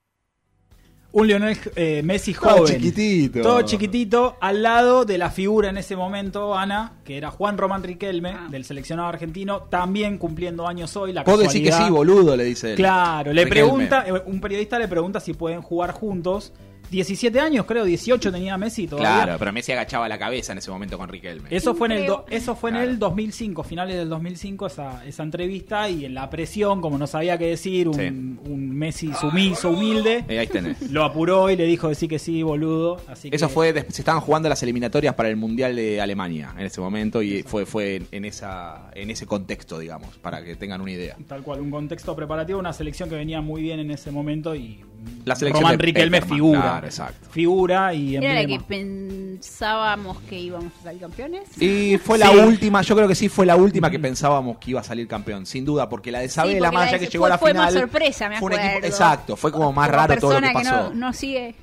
Un 1.16 1.28
Lionel 1.28 1.56
eh, 1.76 2.02
Messi 2.04 2.34
Todo 2.34 2.58
joven. 2.58 2.76
chiquitito. 2.76 3.42
Todo 3.42 3.62
chiquitito, 3.62 4.36
al 4.42 4.64
lado 4.64 5.06
de 5.06 5.20
la 5.20 5.30
figura 5.30 5.70
en 5.70 5.78
ese 5.78 5.96
momento, 5.96 6.56
Ana, 6.58 6.94
que 7.06 7.18
era 7.18 7.30
Juan 7.30 7.56
Román 7.58 7.84
Riquelme, 7.84 8.30
Ah. 8.32 8.48
del 8.50 8.66
seleccionado 8.66 9.10
argentino, 9.10 9.62
también 9.70 10.18
cumpliendo 10.18 10.68
años 10.68 10.96
hoy. 10.98 11.14
La 11.14 11.24
Vos 11.24 11.40
decís 11.40 11.62
que 11.62 11.72
sí, 11.72 11.90
boludo, 11.92 12.36
le 12.36 12.46
dice 12.46 12.72
él. 12.72 12.76
Claro, 12.78 13.32
le 13.32 13.44
Riquelme. 13.46 13.50
pregunta, 13.64 14.06
eh, 14.08 14.24
un 14.26 14.42
periodista 14.42 14.80
le 14.80 14.88
pregunta 14.88 15.20
si 15.20 15.34
pueden 15.34 15.62
jugar 15.62 15.92
juntos. 15.92 16.52
17 16.94 17.40
años, 17.40 17.66
creo, 17.66 17.84
18 17.86 18.32
tenía 18.32 18.58
Messi 18.58 18.88
todavía. 18.88 19.24
Claro, 19.24 19.36
pero 19.40 19.52
Messi 19.52 19.72
agachaba 19.74 20.08
la 20.08 20.18
cabeza 20.18 20.52
en 20.54 20.60
ese 20.60 20.72
momento 20.72 20.98
con 20.98 21.10
Riquelme. 21.10 21.50
Eso 21.50 21.74
fue 21.76 21.88
en 21.88 21.92
el 21.94 22.06
do- 22.06 22.26
eso 22.30 22.56
fue 22.56 22.70
en 22.70 22.78
el 22.78 23.00
2005, 23.00 23.64
finales 23.64 23.98
del 23.98 24.08
2005 24.10 24.68
esa, 24.68 25.06
esa 25.06 25.24
entrevista 25.24 25.90
y 25.90 26.06
en 26.06 26.14
la 26.14 26.30
presión, 26.30 26.80
como 26.82 26.98
no 26.98 27.08
sabía 27.08 27.38
qué 27.38 27.48
decir, 27.48 27.88
un, 27.88 27.96
Sí. 27.96 28.08
un 28.50 28.70
Messi 28.78 29.12
sumiso, 29.14 29.72
humilde, 29.72 30.24
Eh, 30.28 30.40
ahí 30.40 30.48
tenés. 30.48 30.92
lo 30.92 31.04
apuró 31.04 31.50
y 31.50 31.56
le 31.56 31.66
dijo 31.66 31.90
decir 31.90 32.08
que 32.10 32.20
sí, 32.20 32.44
boludo. 32.44 32.98
Así 33.08 33.30
Eso 33.32 33.48
que- 33.48 33.54
fue, 33.54 33.74
se 33.90 34.02
estaban 34.02 34.22
jugando 34.22 34.48
las 34.50 34.62
eliminatorias 34.64 35.16
para 35.16 35.30
el 35.30 35.36
Mundial 35.36 35.76
de 35.76 36.00
Alemania 36.02 36.54
en 36.58 36.66
ese 36.66 36.80
momento 36.80 37.22
y 37.22 37.44
fue, 37.44 37.66
fue 37.66 38.02
en, 38.12 38.26
esa, 38.26 38.90
en 38.94 39.10
ese 39.10 39.26
contexto, 39.26 39.80
digamos, 39.80 40.16
para 40.18 40.44
que 40.44 40.56
tengan 40.56 40.82
una 40.82 40.92
idea. 40.92 41.18
Tal 41.28 41.42
cual, 41.42 41.60
un 41.62 41.72
contexto 41.72 42.16
preparativo, 42.16 42.60
una 42.60 42.74
selección 42.74 43.10
que 43.10 43.16
venía 43.16 43.42
muy 43.42 43.62
bien 43.62 43.80
en 43.80 43.92
ese 43.92 44.12
momento 44.12 44.56
y 44.56 44.80
La 45.26 45.36
selección 45.36 45.64
Román 45.64 45.78
de 45.78 45.86
Riquelme 45.86 46.18
Peckerman, 46.22 46.38
figura. 46.38 46.62
claro, 46.62 46.86
exacto. 46.88 47.30
Figura 47.32 47.94
y 47.94 48.16
Era 48.18 48.34
la 48.34 48.46
que 48.46 48.60
pensábamos 48.60 50.20
que 50.22 50.40
íbamos 50.40 50.72
a 50.80 50.84
salir 50.84 51.02
campeones. 51.02 51.62
Y 51.62 51.98
fue 51.98 52.18
la 52.18 52.30
Sí. 52.30 52.38
última, 52.38 52.82
yo 52.82 52.96
creo 52.96 53.08
que 53.08 53.16
sí 53.16 53.30
fue 53.30 53.46
la 53.46 53.56
última 53.56 53.90
que 53.90 54.00
pensábamos 54.00 54.58
que 54.58 54.72
iba 54.72 54.82
a 54.82 54.84
salir 54.84 55.08
campeón, 55.08 55.46
sin 55.46 55.66
duda, 55.66 55.90
porque 55.90 56.12
la 56.12 56.20
de 56.20 56.30
Sabela, 56.30 56.72
más 56.72 56.92
la 56.92 56.98
de- 56.98 57.06
que 57.06 57.12
llegó 57.12 57.26
a 57.26 57.30
la 57.30 57.38
fue 57.38 57.52
final. 57.52 57.66
más 57.66 57.74
sorpresa, 57.74 58.30
me 58.30 58.38
fue 58.40 58.48
un 58.48 58.54
acuerdo. 58.54 58.72
equipo- 58.78 58.88
exacto, 58.88 59.36
fue 59.36 59.52
como 59.52 59.72
más 59.74 59.88
Como 59.90 59.98
raro 60.02 60.18
todo 60.20 60.40
lo 60.40 60.48
que 60.48 60.54
pasó. 60.54 60.72
no, 60.90 60.94
no 60.94 61.14
sigue 61.14 61.56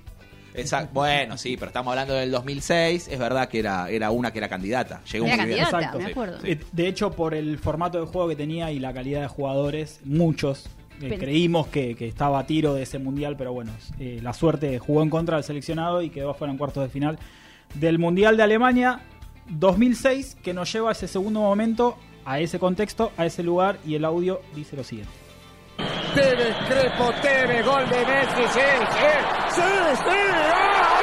Exacto. 0.52 0.90
Bueno, 0.94 1.38
sí, 1.38 1.56
pero 1.56 1.68
estamos 1.68 1.92
hablando 1.92 2.12
del 2.14 2.32
2006. 2.32 3.06
Es 3.08 3.18
verdad 3.20 3.48
que 3.48 3.60
era, 3.60 3.88
era 3.88 4.10
una 4.10 4.32
que 4.32 4.38
era 4.38 4.48
candidata. 4.48 5.00
Llegó 5.10 5.26
Era 5.26 5.36
muy 5.36 5.46
bien. 5.46 5.58
candidata, 5.60 5.76
Exacto. 5.78 5.98
me 6.00 6.04
Sí, 6.06 6.10
acuerdo. 6.10 6.40
sí. 6.40 6.50
Eh, 6.50 6.60
De 6.72 6.88
hecho, 6.88 7.12
por 7.12 7.34
el 7.34 7.56
formato 7.58 8.00
de 8.00 8.06
juego 8.06 8.28
que 8.28 8.34
tenía 8.34 8.72
y 8.72 8.80
la 8.80 8.92
calidad 8.92 9.20
de 9.20 9.28
jugadores, 9.28 10.00
muchos 10.04 10.68
eh, 11.00 11.18
creímos 11.18 11.68
que, 11.68 11.94
que 11.94 12.06
estaba 12.06 12.38
a 12.40 12.46
tiro 12.46 12.74
de 12.74 12.82
ese 12.82 12.98
mundial, 12.98 13.36
pero 13.36 13.52
bueno, 13.52 13.72
eh, 13.98 14.20
la 14.22 14.32
suerte 14.32 14.78
jugó 14.78 15.02
en 15.02 15.10
contra 15.10 15.36
del 15.36 15.44
seleccionado 15.44 16.02
y 16.02 16.10
quedó 16.10 16.34
fuera 16.34 16.52
en 16.52 16.58
cuartos 16.58 16.82
de 16.82 16.88
final 16.90 17.18
del 17.74 17.98
Mundial 17.98 18.36
de 18.36 18.42
Alemania 18.42 19.00
2006, 19.48 20.36
que 20.42 20.54
nos 20.54 20.72
lleva 20.72 20.90
a 20.90 20.92
ese 20.92 21.08
segundo 21.08 21.40
momento, 21.40 21.96
a 22.24 22.40
ese 22.40 22.58
contexto, 22.58 23.12
a 23.16 23.26
ese 23.26 23.42
lugar, 23.42 23.78
y 23.86 23.94
el 23.94 24.04
audio 24.04 24.40
dice 24.54 24.76
lo 24.76 24.84
siguiente. 24.84 25.12
Tevez, 26.14 26.56
Crepo, 26.68 27.12
Tevez, 27.22 27.64
gol 27.64 27.88
de 27.88 28.04
Messi, 28.04 28.42
sí, 28.52 28.60
sí, 28.90 29.54
sí, 29.54 29.62
sí. 30.04 30.99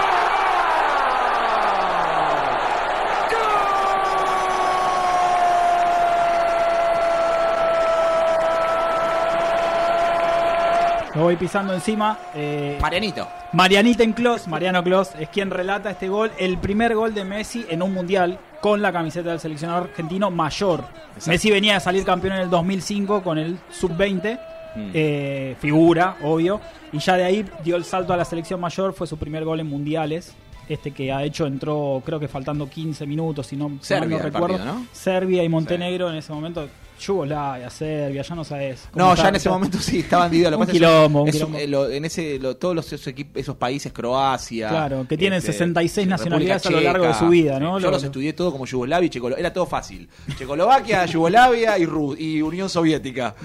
Lo 11.18 11.24
voy 11.24 11.36
pisando 11.36 11.74
encima. 11.74 12.18
eh, 12.36 12.78
Marianito. 12.80 13.28
Marianita 13.54 14.04
en 14.04 14.14
Clos, 14.14 14.48
Mariano 14.48 14.84
Clos, 14.84 15.10
es 15.20 15.30
quien 15.30 15.50
relata 15.50 15.90
este 15.90 16.08
gol, 16.10 16.32
el 16.38 16.58
primer 16.60 16.94
gol 16.96 17.14
de 17.14 17.24
Messi 17.24 17.66
en 17.70 17.82
un 17.82 17.92
mundial 17.94 18.38
con 18.62 18.82
la 18.82 18.92
camiseta 18.92 19.32
del 19.32 19.40
seleccionador 19.40 19.90
argentino 19.90 20.30
mayor. 20.30 20.82
Exacto. 21.16 21.32
Messi 21.32 21.50
venía 21.52 21.74
de 21.76 21.80
salir 21.80 22.04
campeón 22.06 22.34
en 22.34 22.42
el 22.42 22.50
2005 22.50 23.24
con 23.24 23.38
el 23.38 23.58
sub-20, 23.72 24.40
Mm. 24.76 24.92
eh, 24.94 25.56
figura, 25.60 26.18
obvio, 26.24 26.62
y 26.92 27.00
ya 27.00 27.16
de 27.18 27.24
ahí 27.24 27.46
dio 27.64 27.78
el 27.78 27.84
salto 27.84 28.14
a 28.14 28.18
la 28.18 28.26
selección 28.26 28.60
mayor, 28.60 28.94
fue 28.94 29.08
su 29.08 29.18
primer 29.18 29.44
gol 29.44 29.60
en 29.60 29.66
mundiales. 29.68 30.36
Este 30.70 30.92
que 30.92 31.12
ha 31.12 31.24
hecho 31.24 31.48
entró, 31.48 32.04
creo 32.06 32.20
que 32.20 32.28
faltando 32.28 32.70
15 32.70 33.08
minutos, 33.08 33.48
si 33.48 33.56
no, 33.56 33.72
Serbia 33.82 34.18
no 34.18 34.24
recuerdo. 34.24 34.58
partido, 34.58 34.66
¿no? 34.76 34.86
Serbia 34.92 35.42
y 35.44 35.50
Montenegro 35.50 36.10
en 36.12 36.18
ese 36.18 36.32
momento. 36.32 36.68
Yugoslavia, 37.00 37.70
Serbia, 37.70 38.22
ya 38.22 38.36
no 38.36 38.44
sabes. 38.44 38.90
No, 38.96 39.12
está- 39.12 39.24
ya 39.24 39.30
en 39.30 39.36
ese 39.36 39.42
está- 39.48 39.50
momento 39.52 39.78
sí 39.80 40.00
estaban 40.00 40.32
divididos. 40.32 40.52
Lo 40.52 40.58
Un 40.60 40.62
pasa 40.66 40.72
es- 40.72 40.78
quilombo, 40.78 41.24
un 41.24 41.32
quilombo. 41.32 41.58
eh, 41.58 41.68
lo- 41.68 41.90
en 41.90 42.06
ese, 42.06 42.40
lo- 42.40 42.58
todos 42.58 42.76
los, 42.76 42.92
esos, 42.94 43.56
países, 43.56 43.92
Croacia. 43.94 44.70
Claro, 44.70 45.06
que 45.08 45.18
tienen 45.18 45.38
este, 45.38 45.54
66 45.54 46.08
República 46.08 46.18
nacionalidades 46.18 46.66
a 46.66 46.70
lo 46.72 46.80
largo 46.82 47.04
de 47.06 47.12
Checa, 47.12 47.20
su 47.20 47.30
vida, 47.30 47.60
¿no? 47.60 47.80
Yo 47.80 47.86
Lo- 47.88 47.92
los 47.92 48.04
estudié 48.04 48.34
todo 48.34 48.52
como 48.52 48.66
Yugoslavia 48.66 49.06
y 49.08 49.10
Checoslovaquia. 49.10 49.42
Era 49.48 49.54
todo 49.54 49.66
fácil. 49.66 50.10
Checoslovaquia, 50.38 51.06
Yugoslavia 51.08 51.78
y, 51.78 51.86
Ru- 51.86 52.16
y 52.18 52.42
Unión 52.42 52.70
Soviética. 52.70 53.36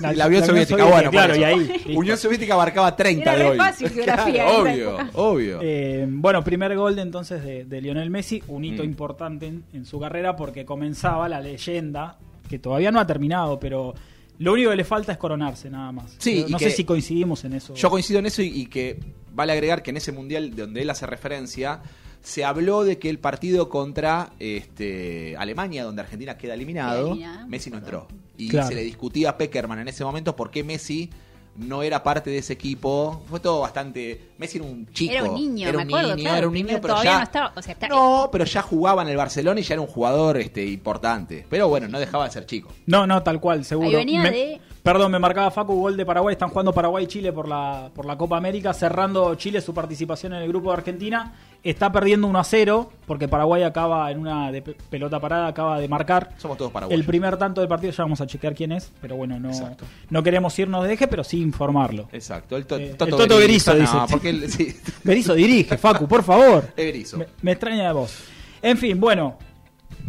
La- 0.00 0.12
la 0.12 0.12
Unión 0.12 0.18
la 0.18 0.26
Unión 0.26 0.44
Soviética, 0.46 0.78
Soviética, 0.78 0.84
bueno, 0.84 1.10
claro, 1.10 1.36
y 1.36 1.44
ahí, 1.44 1.58
listo. 1.66 1.90
Unión 1.98 2.16
Soviética 2.18 2.54
abarcaba 2.54 2.94
30 2.96 3.32
Era 3.34 3.42
de 3.44 3.50
hoy. 3.50 3.56
fácil 3.56 3.88
geografía 3.90 4.44
Claro, 4.44 4.60
obvio, 4.62 4.98
obvio. 5.14 5.58
Eh, 5.62 6.06
bueno, 6.08 6.42
primer 6.44 6.76
gol 6.76 6.96
de 6.96 7.02
entonces 7.02 7.42
de, 7.44 7.64
de 7.64 7.80
Lionel 7.80 8.10
Messi, 8.10 8.42
un 8.48 8.64
hito 8.64 8.82
Mm. 8.82 8.86
importante 8.86 9.46
en, 9.46 9.64
en 9.72 9.84
su 9.84 9.98
carrera 9.98 10.36
porque 10.36 10.64
comenzaba 10.64 11.28
la 11.28 11.40
leyenda, 11.40 12.16
que 12.48 12.58
todavía 12.58 12.90
no 12.90 13.00
ha 13.00 13.06
terminado, 13.06 13.58
pero 13.60 13.94
lo 14.38 14.52
único 14.52 14.70
que 14.70 14.76
le 14.76 14.84
falta 14.84 15.12
es 15.12 15.18
coronarse 15.18 15.70
nada 15.70 15.92
más. 15.92 16.14
Sí, 16.18 16.42
no 16.42 16.48
y 16.48 16.52
no 16.52 16.58
que- 16.58 16.70
sé 16.70 16.76
si 16.76 16.84
coincidimos 16.84 17.44
en 17.44 17.54
eso. 17.54 17.74
Yo 17.74 17.90
coincido 17.90 18.18
en 18.18 18.26
eso 18.26 18.42
y, 18.42 18.46
y 18.48 18.66
que 18.66 18.98
vale 19.32 19.52
agregar 19.52 19.82
que 19.82 19.90
en 19.90 19.96
ese 19.98 20.12
mundial 20.12 20.54
donde 20.56 20.82
él 20.82 20.90
hace 20.90 21.06
referencia, 21.06 21.80
se 22.22 22.44
habló 22.44 22.82
de 22.84 22.98
que 22.98 23.08
el 23.08 23.18
partido 23.18 23.68
contra 23.68 24.32
este, 24.38 25.36
Alemania, 25.36 25.84
donde 25.84 26.02
Argentina 26.02 26.36
queda 26.36 26.54
eliminado, 26.54 27.16
Messi 27.46 27.70
no 27.70 27.78
entró. 27.78 28.08
Y 28.36 28.48
Claro. 28.48 28.68
se 28.68 28.74
le 28.74 28.82
discutía 28.82 29.30
a 29.30 29.38
Peckerman 29.38 29.78
en 29.78 29.88
ese 29.88 30.04
momento 30.04 30.34
por 30.36 30.50
qué 30.50 30.64
Messi 30.64 31.08
no 31.56 31.82
era 31.82 32.02
parte 32.02 32.28
de 32.30 32.38
ese 32.38 32.52
equipo. 32.52 33.22
Fue 33.30 33.40
todo 33.40 33.60
bastante. 33.60 34.20
Messi 34.38 34.58
era 34.58 34.66
un 34.66 34.86
chico. 34.92 35.12
Era 35.14 35.24
un 35.24 35.34
niño, 35.34 35.68
era 35.68 35.78
me 35.78 35.84
acuerdo, 35.84 36.08
niño, 36.16 36.22
claro, 36.24 36.38
era 36.38 36.46
un 36.48 36.54
niño, 36.54 36.68
pero 36.82 36.88
todavía 36.94 37.10
ya. 37.12 37.16
no 37.18 37.24
estaba, 37.24 37.52
o 37.56 37.62
sea, 37.62 37.72
está- 37.72 37.88
No, 37.88 38.28
pero 38.30 38.44
ya 38.44 38.62
jugaba 38.62 39.02
en 39.02 39.08
el 39.08 39.16
Barcelona 39.16 39.60
y 39.60 39.62
ya 39.62 39.74
era 39.74 39.80
un 39.80 39.86
jugador 39.88 40.36
este, 40.38 40.64
importante. 40.66 41.46
Pero 41.48 41.68
bueno, 41.68 41.88
no 41.88 41.98
dejaba 41.98 42.24
de 42.24 42.30
ser 42.30 42.46
chico. 42.46 42.68
No, 42.86 43.06
no, 43.06 43.22
tal 43.22 43.40
cual, 43.40 43.64
seguro. 43.64 43.88
Ahí 43.88 43.94
venía 43.96 44.22
Me- 44.22 44.30
de- 44.30 44.60
Perdón, 44.82 45.10
me 45.10 45.18
marcaba 45.18 45.50
Facu, 45.50 45.74
gol 45.74 45.96
de 45.96 46.06
Paraguay. 46.06 46.34
Están 46.34 46.48
jugando 46.50 46.72
Paraguay 46.72 47.02
y 47.04 47.06
Chile 47.08 47.32
por 47.32 47.48
la, 47.48 47.90
por 47.92 48.06
la 48.06 48.16
Copa 48.16 48.36
América, 48.36 48.72
cerrando 48.72 49.34
Chile 49.34 49.60
su 49.60 49.74
participación 49.74 50.32
en 50.34 50.42
el 50.42 50.48
grupo 50.48 50.68
de 50.70 50.76
Argentina. 50.76 51.32
Está 51.64 51.90
perdiendo 51.90 52.28
1 52.28 52.38
a 52.38 52.44
0, 52.44 52.92
porque 53.04 53.26
Paraguay 53.26 53.64
acaba 53.64 54.08
en 54.12 54.20
una 54.20 54.52
de 54.52 54.62
pelota 54.62 55.18
parada, 55.18 55.48
acaba 55.48 55.80
de 55.80 55.88
marcar. 55.88 56.30
Somos 56.36 56.56
todos 56.56 56.70
paraguayos. 56.70 57.00
El 57.00 57.04
primer 57.04 57.36
tanto 57.36 57.60
del 57.60 57.66
partido, 57.68 57.92
ya 57.92 58.04
vamos 58.04 58.20
a 58.20 58.28
chequear 58.28 58.54
quién 58.54 58.70
es, 58.70 58.92
pero 59.00 59.16
bueno, 59.16 59.40
no, 59.40 59.48
Exacto. 59.48 59.84
no 60.08 60.22
queremos 60.22 60.56
irnos 60.56 60.84
de 60.84 60.92
eje, 60.92 61.08
pero 61.08 61.24
sí 61.24 61.40
informarlo. 61.40 62.08
Exacto. 62.12 62.56
El, 62.56 62.66
to- 62.66 62.76
Eh, 62.78 62.94
Toto, 62.96 63.04
el 63.06 63.22
Toto 63.28 63.38
Berizzo, 63.38 63.74
no, 63.74 64.06
él- 64.30 64.50
sí. 64.50 64.76
Berizzo 65.04 65.34
dirige, 65.34 65.76
Facu, 65.78 66.06
por 66.08 66.22
favor. 66.22 66.64
Es 66.76 66.84
Berizzo. 66.84 67.18
Me, 67.18 67.26
me 67.42 67.52
extraña 67.52 67.86
de 67.88 67.92
vos. 67.92 68.24
En 68.62 68.76
fin, 68.78 68.98
bueno, 69.00 69.38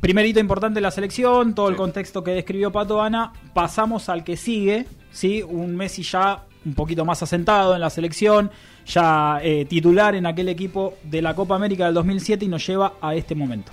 primer 0.01 0.25
hito 0.25 0.39
importante 0.39 0.75
de 0.77 0.81
la 0.81 0.91
selección, 0.91 1.53
todo 1.55 1.67
el 1.69 1.75
Sí. 1.75 1.77
contexto 1.77 2.23
que 2.23 2.31
describió 2.31 2.71
Pato 2.71 3.01
Ana. 3.01 3.33
Pasamos 3.53 4.09
al 4.09 4.23
que 4.23 4.37
sigue, 4.37 4.85
¿sí? 5.11 5.43
Un 5.43 5.75
Messi 5.75 6.03
ya 6.03 6.43
un 6.65 6.73
poquito 6.73 7.05
más 7.05 7.21
asentado 7.23 7.75
en 7.75 7.81
la 7.81 7.89
selección, 7.89 8.51
ya 8.85 9.39
eh, 9.41 9.65
titular 9.65 10.15
en 10.15 10.25
aquel 10.25 10.49
equipo 10.49 10.95
de 11.03 11.21
la 11.21 11.33
Copa 11.35 11.55
América 11.55 11.85
del 11.85 11.93
2007 11.93 12.45
y 12.45 12.47
nos 12.49 12.65
lleva 12.67 12.93
a 13.01 13.15
este 13.15 13.35
momento. 13.35 13.71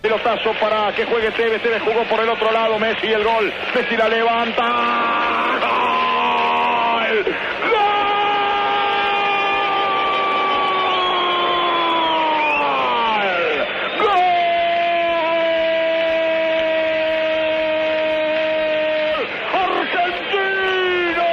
Pelotazo 0.00 0.50
para 0.60 0.94
que 0.94 1.04
juegue 1.04 1.30
Tevez. 1.32 1.60
Tevez 1.62 1.82
jugó 1.82 2.08
por 2.08 2.20
el 2.20 2.28
otro 2.28 2.50
lado. 2.52 2.78
Messi 2.78 3.06
el 3.08 3.24
gol. 3.24 3.52
Messi 3.74 3.96
la 3.96 4.08
levanta. 4.08 4.62
¡Gol! 5.60 7.24
¡Gol! 13.96 14.36
¡Gol! 18.36 19.26
¡Argentino! 21.16 21.24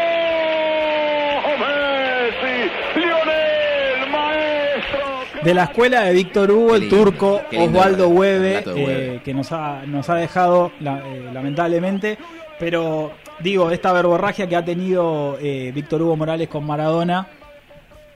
Messi, 1.60 2.56
Lionel, 3.00 4.10
maestro. 4.10 5.33
De 5.44 5.54
la 5.54 5.66
escuela 5.66 6.02
de 6.04 6.14
Víctor 6.14 6.52
Hugo, 6.52 6.76
el 6.76 6.90
turco 6.90 7.42
Osvaldo 7.58 8.08
Hueve, 8.10 8.64
eh, 8.66 9.22
que 9.26 9.34
nos 9.34 9.52
ha, 9.52 9.86
nos 9.86 10.10
ha 10.10 10.16
dejado 10.16 10.72
la- 10.80 11.00
eh, 11.06 11.30
lamentablemente. 11.34 12.18
Pero 12.60 13.12
digo, 13.42 13.70
esta 13.72 13.92
verborragia 13.92 14.48
que 14.48 14.56
ha 14.56 14.64
tenido 14.64 15.38
eh, 15.42 15.72
Víctor 15.76 16.02
Hugo 16.02 16.16
Morales 16.16 16.48
con 16.48 16.66
Maradona, 16.66 17.28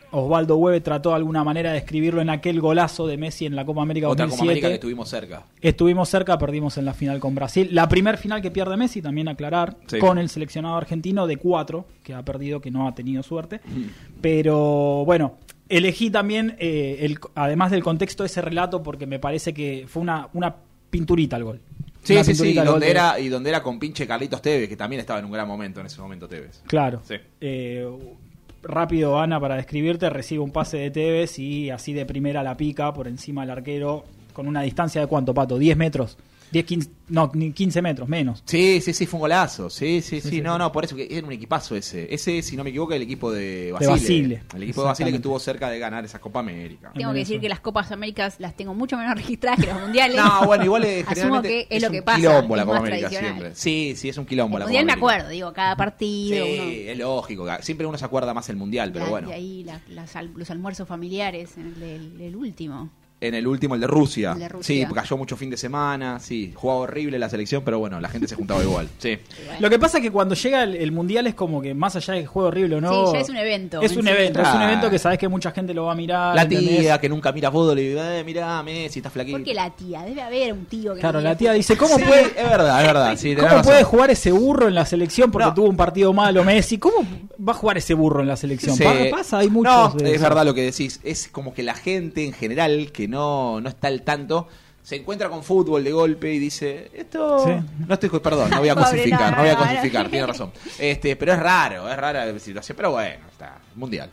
Osvaldo 0.10 0.56
Hueve 0.56 0.80
trató 0.80 1.10
de 1.10 1.16
alguna 1.18 1.44
manera 1.44 1.74
de 1.74 1.80
escribirlo 1.80 2.22
en 2.22 2.30
aquel 2.30 2.62
golazo 2.62 3.06
de 3.08 3.18
Messi 3.18 3.46
en 3.46 3.58
la 3.58 3.66
Copa 3.66 3.82
América 3.82 4.08
Otra 4.08 4.26
2007. 4.26 4.38
Copa 4.38 4.52
América 4.52 4.68
que 4.70 4.74
estuvimos 4.76 5.10
cerca. 5.10 5.44
Estuvimos 5.62 6.08
cerca, 6.10 6.38
perdimos 6.38 6.78
en 6.78 6.86
la 6.86 6.94
final 6.94 7.20
con 7.20 7.36
Brasil. 7.36 7.68
La 7.74 7.90
primer 7.90 8.18
final 8.18 8.42
que 8.42 8.50
pierde 8.52 8.78
Messi, 8.78 9.02
también 9.02 9.28
aclarar, 9.28 9.76
Sí. 9.88 10.00
con 10.00 10.18
el 10.18 10.30
seleccionado 10.30 10.78
argentino 10.78 11.28
de 11.28 11.36
cuatro, 11.36 11.86
que 12.04 12.14
ha 12.14 12.24
perdido, 12.24 12.62
que 12.62 12.72
no 12.72 12.88
ha 12.88 12.96
tenido 12.96 13.22
suerte. 13.22 13.60
Pero 14.22 15.04
bueno, 15.06 15.34
elegí 15.70 16.10
también, 16.10 16.56
eh, 16.60 16.98
el, 17.02 17.18
además 17.36 17.72
del 17.72 17.84
contexto, 17.84 18.24
ese 18.26 18.42
relato 18.42 18.84
porque 18.84 19.06
me 19.06 19.20
parece 19.20 19.54
que 19.54 19.86
fue 19.88 20.02
una, 20.02 20.30
una 20.34 20.56
pinturita 20.90 21.36
el 21.38 21.44
gol. 21.44 21.62
Sí, 22.04 22.24
sí, 22.24 22.36
sí, 22.36 22.48
y 22.50 22.54
donde, 22.54 22.86
de- 22.86 22.92
era, 22.92 23.20
y 23.20 23.28
donde 23.28 23.50
era 23.50 23.62
con 23.62 23.80
pinche 23.80 24.08
Carlitos 24.08 24.42
Tevez, 24.42 24.70
que 24.70 24.78
también 24.78 25.02
estaba 25.02 25.20
en 25.20 25.26
un 25.26 25.32
gran 25.32 25.46
momento 25.48 25.82
en 25.82 25.88
ese 25.88 26.00
momento 26.00 26.28
Tevez. 26.28 26.62
Claro. 26.68 27.02
Sí. 27.06 27.16
Eh, 27.42 27.86
rápido, 28.64 29.20
Ana, 29.20 29.40
para 29.40 29.56
describirte, 29.56 30.10
recibe 30.10 30.42
un 30.42 30.52
pase 30.52 30.78
de 30.78 30.92
Tevez 30.92 31.38
y 31.40 31.70
así 31.70 31.94
de 31.94 32.06
primera 32.06 32.44
la 32.44 32.56
pica 32.56 32.94
por 32.94 33.08
encima 33.08 33.42
del 33.42 33.52
arquero 33.52 34.06
con 34.34 34.48
una 34.48 34.62
distancia 34.62 35.02
de 35.02 35.08
cuánto, 35.08 35.34
Pato, 35.34 35.58
10 35.58 35.76
metros. 35.78 36.18
10, 36.52 36.66
15, 36.66 36.90
no, 37.10 37.30
ni 37.34 37.52
15 37.52 37.82
metros, 37.82 38.08
menos. 38.08 38.42
Sí, 38.46 38.80
sí, 38.82 38.94
sí, 38.94 39.06
fue 39.06 39.18
un 39.18 39.22
golazo. 39.22 39.70
Sí, 39.70 40.02
sí, 40.02 40.22
sí. 40.22 40.30
sí, 40.30 40.42
no, 40.42 40.54
sí. 40.54 40.60
no, 40.60 40.72
por 40.72 40.86
eso 40.86 40.96
que 40.96 41.08
era 41.10 41.26
un 41.28 41.34
equipazo 41.34 41.76
ese. 41.76 42.14
Ese, 42.14 42.42
si 42.42 42.56
no 42.56 42.64
me 42.64 42.70
equivoco, 42.70 42.94
el 42.94 43.02
equipo 43.02 43.32
de 43.32 43.72
Basile. 43.74 43.92
Basile. 43.92 44.44
El 44.56 44.64
equipo 44.64 44.82
de 44.82 44.88
Basile 44.88 45.10
que 45.12 45.18
estuvo 45.18 45.38
cerca 45.40 45.70
de 45.70 45.78
ganar 45.80 46.06
esa 46.06 46.20
Copa 46.20 46.40
América. 46.40 46.92
Tengo 46.96 47.12
que 47.14 47.20
decir 47.20 47.42
que 47.42 47.50
las 47.50 47.60
Copas 47.60 47.92
Américas 47.92 48.36
las 48.40 48.56
tengo 48.56 48.74
mucho 48.74 48.98
menos 48.98 49.16
registradas 49.18 49.60
que 49.60 49.68
los 49.72 49.82
mundiales. 49.82 50.16
No, 50.18 50.46
bueno, 50.46 50.64
igual 50.64 50.84
es, 50.86 51.04
Asumo 51.08 51.16
generalmente 51.16 51.68
que 51.70 51.76
es, 51.76 51.82
lo 51.82 51.88
un 51.90 51.94
que 51.94 52.02
pasa. 52.02 52.18
quilombo 52.18 52.56
la 52.56 52.66
Copa 52.66 52.78
América 52.78 53.10
siempre. 53.10 53.56
Sí, 53.56 53.94
sí, 53.98 54.10
es 54.10 54.18
un 54.18 54.26
quilombo 54.26 54.58
El 54.58 54.60
la 54.62 54.66
mundial 54.68 54.86
me 54.86 54.94
Copa 54.94 55.06
América. 55.06 55.16
acuerdo, 55.26 55.30
digo, 55.34 55.54
cada 55.54 55.76
partido. 55.76 56.46
Sí, 56.46 56.60
uno- 56.60 56.92
es 56.92 56.98
lógico. 56.98 57.48
Siempre 57.62 57.88
uno 57.88 57.98
se 57.98 58.06
acuerda 58.06 58.34
más 58.34 58.48
el 58.50 58.56
mundial, 58.56 58.92
pero 58.94 59.06
la- 59.06 59.12
bueno. 59.12 59.28
De 59.30 59.34
ahí 59.34 59.64
la- 59.66 59.82
las 59.90 60.16
al- 60.16 60.32
los 60.36 60.50
almuerzos 60.50 60.88
familiares 60.88 61.58
en 61.58 61.76
el 61.82 62.18
del 62.18 62.36
último. 62.36 62.90
En 63.20 63.34
el 63.34 63.48
último, 63.48 63.74
el 63.74 63.82
de 63.82 63.88
Rusia. 63.88 64.34
El 64.34 64.40
de 64.40 64.50
Rusia. 64.50 64.88
Sí, 64.88 64.94
cayó 64.94 65.18
mucho 65.18 65.36
fin 65.36 65.50
de 65.50 65.58
semana. 65.58 66.20
Sí, 66.20 66.52
jugaba 66.54 66.82
horrible 66.82 67.18
la 67.18 67.28
selección, 67.30 67.64
pero 67.66 67.80
bueno, 67.80 68.00
la 68.00 68.10
gente 68.10 68.28
se 68.28 68.36
juntaba 68.36 68.62
igual. 68.64 68.88
Sí. 69.00 69.18
Lo 69.60 69.72
que 69.72 69.80
pasa 69.80 69.98
es 69.98 70.04
que 70.04 70.12
cuando 70.12 70.36
llega 70.36 70.62
el, 70.64 70.76
el 70.76 70.92
mundial 70.92 71.26
es 71.26 71.34
como 71.34 71.60
que 71.60 71.74
más 71.74 71.96
allá 71.96 72.14
de 72.14 72.22
que 72.22 72.28
juego 72.28 72.50
horrible 72.50 72.76
o 72.76 72.82
no. 72.82 73.08
Sí, 73.08 73.14
ya 73.14 73.20
es 73.22 73.30
un 73.30 73.38
evento. 73.38 73.82
Es 73.82 73.98
un 73.98 74.04
sí. 74.04 74.10
evento, 74.10 74.40
es 74.42 74.48
un 74.54 74.62
evento 74.62 74.90
que 74.92 75.00
sabes 75.00 75.18
que 75.18 75.28
mucha 75.28 75.50
gente 75.52 75.74
lo 75.74 75.86
va 75.86 75.94
a 75.94 75.96
mirar. 75.96 76.36
La 76.36 76.44
¿entendés? 76.44 76.80
tía 76.82 77.00
que 77.00 77.10
nunca 77.10 77.32
mira 77.32 77.50
fútbol 77.52 77.80
y 77.80 77.88
dice, 77.90 78.20
eh, 78.20 78.24
mirá, 78.24 78.62
Messi, 78.62 79.00
está 79.00 79.10
flaquito. 79.10 79.38
Porque 79.40 79.54
la 79.56 79.72
tía, 79.72 80.04
debe 80.04 80.22
haber 80.22 80.54
un 80.54 80.66
tío 80.66 80.94
que 80.94 81.00
Claro, 81.00 81.20
no 81.20 81.28
la 81.30 81.36
tía 81.36 81.54
dice, 81.54 81.76
¿cómo 81.76 81.96
Sí, 81.96 82.04
puede, 82.04 82.22
es 82.22 82.36
verdad, 82.36 82.82
es 82.82 82.88
verdad. 82.88 83.18
Sí, 83.18 83.36
¿Cómo 83.36 83.48
razón. 83.48 83.62
puede 83.64 83.84
jugar 83.84 84.12
ese 84.12 84.32
burro 84.32 84.68
en 84.68 84.76
la 84.76 84.86
selección 84.86 85.32
porque 85.32 85.48
No. 85.48 85.54
tuvo 85.56 85.70
un 85.70 85.76
partido 85.78 86.14
malo 86.14 86.44
Messi? 86.44 86.78
¿Cómo 86.78 86.98
va 87.48 87.54
a 87.54 87.56
jugar 87.56 87.80
ese 87.80 87.96
burro 87.96 88.22
en 88.22 88.28
la 88.28 88.38
selección? 88.38 88.78
Pasa, 89.10 89.40
hay 89.40 89.50
muchos. 89.50 89.96
No, 89.96 90.00
de 90.00 90.10
es 90.12 90.16
eso. 90.18 90.24
verdad 90.24 90.46
lo 90.46 90.54
que 90.54 90.62
decís. 90.62 91.00
Es 91.04 91.28
como 91.30 91.52
que 91.56 91.64
la 91.64 91.74
gente 91.74 92.24
en 92.24 92.34
general 92.34 92.92
que 92.92 93.07
no, 93.08 93.60
no 93.62 93.70
está 93.70 93.88
al 93.88 94.02
tanto 94.04 94.48
se 94.84 94.96
encuentra 94.96 95.28
con 95.30 95.44
fútbol 95.44 95.84
de 95.84 95.92
golpe 95.92 96.34
y 96.34 96.40
dice 96.40 96.90
esto 96.94 97.40
Sí. 97.46 97.52
no 97.88 97.94
estoy 97.94 98.10
perdón 98.20 98.50
no 98.52 98.60
voy 98.60 98.70
a 98.70 98.76
cosificar 98.76 99.32
no, 99.32 99.38
no 99.38 99.42
voy 99.44 99.50
a 99.50 99.54
no, 99.54 99.60
no. 99.60 99.66
cosificar 99.68 100.10
tiene 100.10 100.28
razón 100.34 100.52
este 100.80 101.16
pero 101.16 101.34
es 101.34 101.40
raro 101.40 101.90
es 101.90 101.98
rara 101.98 102.26
la 102.26 102.40
situación 102.40 102.76
pero 102.78 102.92
bueno 102.92 103.26
está 103.32 103.60
mundial 103.76 104.10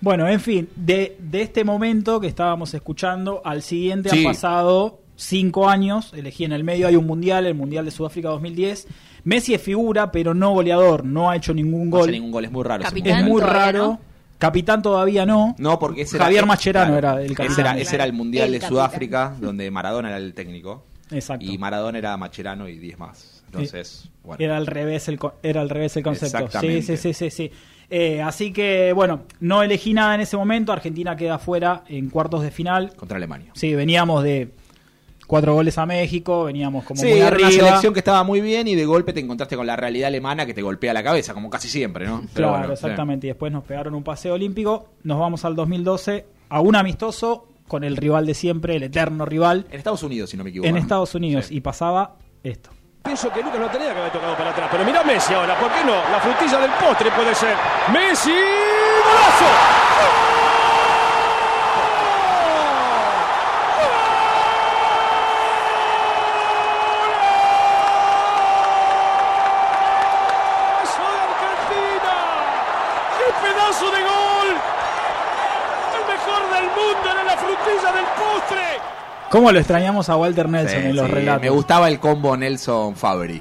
Bueno, 0.00 0.28
en 0.28 0.38
fin, 0.40 0.68
de, 0.76 1.16
de 1.18 1.42
este 1.42 1.64
momento 1.64 2.20
que 2.20 2.28
estábamos 2.28 2.72
escuchando 2.74 3.40
al 3.44 3.62
siguiente 3.62 4.10
Sí. 4.10 4.18
han 4.18 4.32
pasado 4.32 5.00
cinco 5.16 5.68
años. 5.68 6.12
Elegí 6.14 6.44
en 6.44 6.52
el 6.52 6.62
medio 6.62 6.86
hay 6.86 6.94
un 6.94 7.04
mundial, 7.04 7.46
el 7.46 7.54
mundial 7.56 7.84
de 7.84 7.90
Sudáfrica 7.90 8.28
2010. 8.28 8.86
Messi 9.24 9.54
es 9.54 9.60
figura, 9.60 10.12
pero 10.12 10.34
no 10.34 10.52
goleador, 10.52 11.04
no 11.04 11.28
ha 11.30 11.34
hecho 11.34 11.52
ningún 11.52 11.90
no 11.90 11.96
gol. 11.96 12.02
hace 12.02 12.12
ningún 12.12 12.30
gol 12.30 12.44
es 12.44 12.52
muy 12.52 12.62
raro 12.62 12.84
Capitán. 12.84 13.18
es 13.18 13.24
muy 13.24 13.40
raro. 13.42 13.98
Capitán 14.38 14.82
todavía 14.82 15.26
no. 15.26 15.54
no 15.58 15.78
porque 15.78 16.02
ese 16.02 16.16
era- 16.16 16.26
Javier 16.26 16.44
eh, 16.44 16.46
Mascherano 16.46 16.92
claro, 16.98 17.18
era 17.18 17.20
el 17.20 17.26
ese 17.26 17.34
capitán. 17.34 17.60
era, 17.60 17.78
ese 17.78 17.94
era 17.96 18.04
el 18.04 18.12
mundial 18.12 18.46
El 18.46 18.52
de 18.52 18.58
capitán. 18.60 18.76
Sudáfrica 18.76 19.34
donde 19.40 19.70
Maradona 19.70 20.08
era 20.08 20.18
el 20.18 20.32
técnico 20.34 20.84
Exacto. 21.10 21.44
y 21.44 21.58
Maradona 21.58 21.98
era 21.98 22.16
Macherano 22.16 22.68
y 22.68 22.78
10 22.78 22.98
más 22.98 23.42
entonces 23.46 24.08
bueno 24.22 24.44
Era 24.44 24.56
al 24.56 24.66
revés 24.66 25.08
el, 25.08 25.18
era 25.42 25.60
al 25.62 25.70
revés 25.70 25.96
el 25.96 26.02
concepto. 26.04 26.38
Sí, 26.38 26.44
Exactamente. 26.44 26.82
sí, 26.82 26.96
sí, 26.96 27.14
sí, 27.14 27.30
sí. 27.30 27.50
Eh, 27.90 28.20
así 28.20 28.52
que, 28.52 28.92
bueno, 28.92 29.22
no 29.40 29.62
elegí 29.62 29.94
nada 29.94 30.14
en 30.14 30.20
ese 30.20 30.36
momento. 30.36 30.70
Argentina 30.74 31.16
queda 31.16 31.38
fuera 31.38 31.84
en 31.88 32.10
cuartos 32.10 32.42
de 32.42 32.50
final. 32.50 32.92
contra 32.94 33.16
Alemania 33.16 33.50
Sí, 33.54 33.74
veníamos 33.74 34.22
de 34.22 34.50
cuatro 35.28 35.54
goles 35.54 35.78
a 35.78 35.86
México, 35.86 36.42
veníamos 36.44 36.84
como 36.84 37.00
Sí, 37.00 37.06
muy 37.06 37.18
era 37.18 37.28
arriba. 37.28 37.48
una 37.48 37.56
selección 37.56 37.92
que 37.92 38.00
estaba 38.00 38.24
muy 38.24 38.40
bien 38.40 38.66
y 38.66 38.74
de 38.74 38.84
golpe 38.84 39.12
te 39.12 39.20
encontraste 39.20 39.54
con 39.56 39.66
la 39.66 39.76
realidad 39.76 40.08
alemana 40.08 40.44
que 40.46 40.54
te 40.54 40.62
golpea 40.62 40.92
la 40.92 41.04
cabeza, 41.04 41.34
como 41.34 41.48
casi 41.50 41.68
siempre, 41.68 42.06
¿no? 42.06 42.22
Pero 42.34 42.48
Claro, 42.48 42.50
bueno, 42.58 42.66
sí. 42.68 42.72
exactamente. 42.72 43.26
Y 43.26 43.30
después 43.30 43.52
nos 43.52 43.62
pegaron 43.62 43.94
un 43.94 44.02
paseo 44.02 44.34
olímpico. 44.34 44.88
Nos 45.04 45.20
vamos 45.20 45.44
al 45.44 45.54
2012 45.54 46.26
a 46.48 46.60
un 46.60 46.74
amistoso 46.74 47.46
con 47.68 47.84
el 47.84 47.96
rival 47.96 48.24
de 48.26 48.32
siempre, 48.34 48.74
el 48.76 48.82
eterno 48.82 49.24
rival, 49.26 49.66
En 49.70 49.76
Estados 49.78 50.02
Unidos, 50.02 50.30
si 50.30 50.36
no 50.38 50.42
me 50.44 50.50
equivoco. 50.50 50.66
en 50.66 50.74
¿no? 50.74 50.80
Estados 50.80 51.14
Unidos. 51.14 51.44
Sí. 51.46 51.56
Y 51.56 51.60
pasaba 51.60 52.16
esto. 52.42 52.70
Pienso 53.04 53.30
que 53.32 53.42
Lucas 53.42 53.60
no 53.60 53.68
tenía 53.68 53.92
que 53.92 54.00
haber 54.00 54.12
tocado 54.12 54.34
para 54.36 54.50
atrás. 54.50 54.68
Pero 54.72 54.84
mira 54.84 55.04
Messi 55.04 55.34
ahora, 55.34 55.58
¿por 55.60 55.70
qué 55.72 55.84
no? 55.84 55.92
La 56.10 56.18
frutilla 56.20 56.58
del 56.60 56.70
postre 56.72 57.10
puede 57.12 57.34
ser. 57.34 57.54
¡Messi! 57.92 58.30
¡Golazo! 58.32 59.44
¡Golazo 69.68 71.02
de 71.12 71.20
Argentina! 71.28 72.14
¡Qué 73.18 73.26
pedazo 73.42 73.86
de 73.90 74.00
gol! 74.02 74.50
¡El 75.96 76.04
mejor 76.12 76.42
del 76.54 76.66
mundo 76.76 77.10
era 77.12 77.24
la 77.24 77.36
frutilla 77.36 77.92
del 77.92 78.06
postre! 78.16 78.66
¿Cómo 79.30 79.52
lo 79.52 79.58
extrañamos 79.58 80.08
a 80.08 80.16
Walter 80.16 80.48
Nelson 80.48 80.80
Sí, 80.80 80.86
en 80.88 80.96
los 80.96 81.06
sí, 81.06 81.12
relatos? 81.12 81.42
Me 81.42 81.50
gustaba 81.50 81.88
el 81.88 81.98
combo 81.98 82.36
Nelson. 82.36 82.94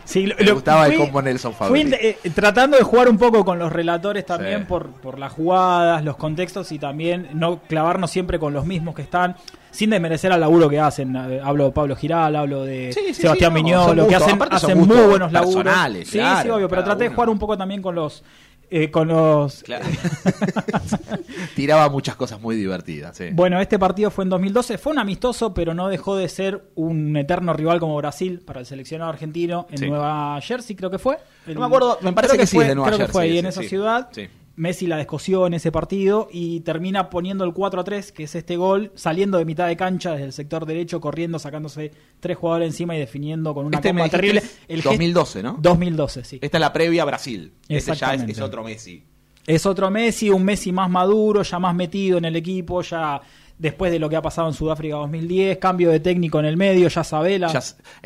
Sí, 0.05 0.25
lo- 0.25 0.35
me 0.37 0.51
gustaba 0.51 0.85
el 0.85 0.93
fui- 0.93 1.01
combo 1.05 1.21
Nelson 1.21 1.53
Fui 1.53 1.83
Fabri. 1.83 1.93
eh, 1.93 2.17
tratando 2.35 2.77
de 2.77 2.83
jugar 2.83 3.07
un 3.09 3.17
poco 3.17 3.45
con 3.45 3.57
los 3.57 3.71
relatores 3.71 4.25
también 4.25 4.59
Sí. 4.59 4.65
por, 4.67 4.87
por 4.91 5.17
las 5.17 5.31
jugadas, 5.31 6.03
los 6.03 6.17
contextos 6.17 6.71
y 6.71 6.79
también 6.79 7.29
no 7.33 7.59
clavarnos 7.67 8.11
siempre 8.11 8.37
con 8.39 8.53
los 8.53 8.65
mismos 8.65 8.95
que 8.95 9.01
están, 9.01 9.35
sin 9.71 9.89
desmerecer 9.91 10.31
al 10.33 10.41
laburo 10.41 10.67
que 10.69 10.79
hacen. 10.79 11.15
Eh, 11.15 11.39
Hablo 11.43 11.65
de 11.65 11.71
Pablo 11.71 11.95
Giral, 11.95 12.35
hablo 12.35 12.63
de 12.65 12.91
Sebastián 13.13 13.53
no, 13.53 13.59
Miñolo, 13.61 14.07
que 14.07 14.15
hacen, 14.15 14.37
muy 14.77 14.87
buenos 14.97 15.31
laburos. 15.31 15.63
personales, 15.63 16.09
sí, 16.09 16.17
claro, 16.17 16.41
sí, 16.43 16.49
obvio, 16.49 16.67
pero 16.67 16.83
traté 16.83 17.05
de 17.05 17.09
jugar 17.11 17.29
un 17.29 17.39
poco 17.39 17.57
también 17.57 17.81
con 17.81 17.95
los... 17.95 18.23
eh, 18.69 18.91
con 18.91 19.07
los 19.07 19.63
Claro. 19.63 19.85
Tiraba 21.55 21.89
muchas 21.89 22.15
cosas 22.15 22.39
muy 22.41 22.55
divertidas. 22.55 23.15
sí. 23.17 23.25
Bueno, 23.33 23.59
este 23.59 23.79
partido 23.79 24.11
fue 24.11 24.23
en 24.23 24.29
2012, 24.29 24.77
fue 24.77 24.93
un 24.93 24.99
amistoso, 24.99 25.53
pero 25.53 25.73
no 25.73 25.87
dejó 25.87 26.15
de 26.17 26.27
ser 26.29 26.69
un 26.75 27.15
eterno 27.17 27.53
rival 27.53 27.79
como 27.79 27.95
Brasil 27.97 28.41
para 28.45 28.59
el 28.59 28.65
seleccionado 28.65 29.09
argentino 29.11 29.67
en 29.71 29.77
Sí. 29.77 29.87
Nueva 29.89 30.39
Jersey, 30.41 30.75
creo 30.75 30.89
que 30.89 30.99
fue. 30.99 31.17
No 31.47 31.59
me 31.61 31.65
acuerdo, 31.65 31.97
me 32.01 32.13
parece 32.13 32.33
creo 32.33 32.41
que 32.43 32.47
sí, 32.47 32.55
fue, 32.57 32.65
de 32.67 32.75
Nueva 32.75 32.87
creo 32.89 32.97
que 32.97 33.03
Jersey, 33.05 33.13
fue 33.13 33.23
ahí 33.23 33.31
sí, 33.31 33.37
en 33.39 33.45
esa 33.45 33.61
sí. 33.61 33.67
ciudad. 33.69 34.09
Messi 34.57 34.87
la 34.87 34.97
descosió 34.97 35.45
en 35.45 35.53
ese 35.53 35.71
partido 35.71 36.27
y 36.31 36.61
termina 36.61 37.11
poniendo 37.11 37.43
el 37.43 37.53
4 37.53 37.79
a 37.79 37.83
3, 37.83 38.11
que 38.11 38.23
es 38.23 38.33
este 38.33 38.57
gol, 38.57 38.91
saliendo 38.95 39.37
de 39.37 39.45
mitad 39.45 39.67
de 39.67 39.77
cancha 39.77 40.13
desde 40.13 40.25
el 40.25 40.33
sector 40.33 40.65
derecho, 40.65 40.99
corriendo, 40.99 41.37
sacándose 41.37 41.91
tres 42.19 42.37
jugadores 42.37 42.69
encima 42.69 42.95
y 42.95 42.99
definiendo 42.99 43.53
con 43.53 43.67
una 43.67 43.77
Este 43.77 43.89
comba 43.89 44.09
terrible. 44.09 44.41
El 44.67 44.81
2012, 44.81 45.43
¿no? 45.43 45.57
2012, 45.59 46.23
sí. 46.23 46.39
Esta 46.41 46.57
es 46.57 46.61
la 46.61 46.73
previa 46.73 47.03
a 47.03 47.05
Brasil. 47.05 47.53
Ese 47.69 47.93
ya 47.93 48.15
es, 48.15 48.23
es 48.23 48.41
otro 48.41 48.63
Messi. 48.63 49.03
Es 49.45 49.65
otro 49.67 49.91
Messi, 49.91 50.31
un 50.31 50.43
Messi 50.43 50.71
más 50.71 50.89
maduro, 50.89 51.43
ya 51.43 51.59
más 51.59 51.75
metido 51.75 52.17
en 52.17 52.25
el 52.25 52.35
equipo, 52.35 52.81
ya 52.81 53.21
después 53.59 53.91
de 53.91 53.97
lo 53.99 54.07
que 54.09 54.15
ha 54.15 54.21
pasado 54.21 54.47
en 54.47 54.53
Sudáfrica 54.53 54.95
2010, 54.97 55.57
cambio 55.57 55.89
de 55.89 55.99
técnico 55.99 56.39
en 56.39 56.45
el 56.45 56.57
medio, 56.57 56.87
ya 56.89 57.03
Sabela. 57.03 57.47
Ya 57.47 57.59
en 57.59 57.63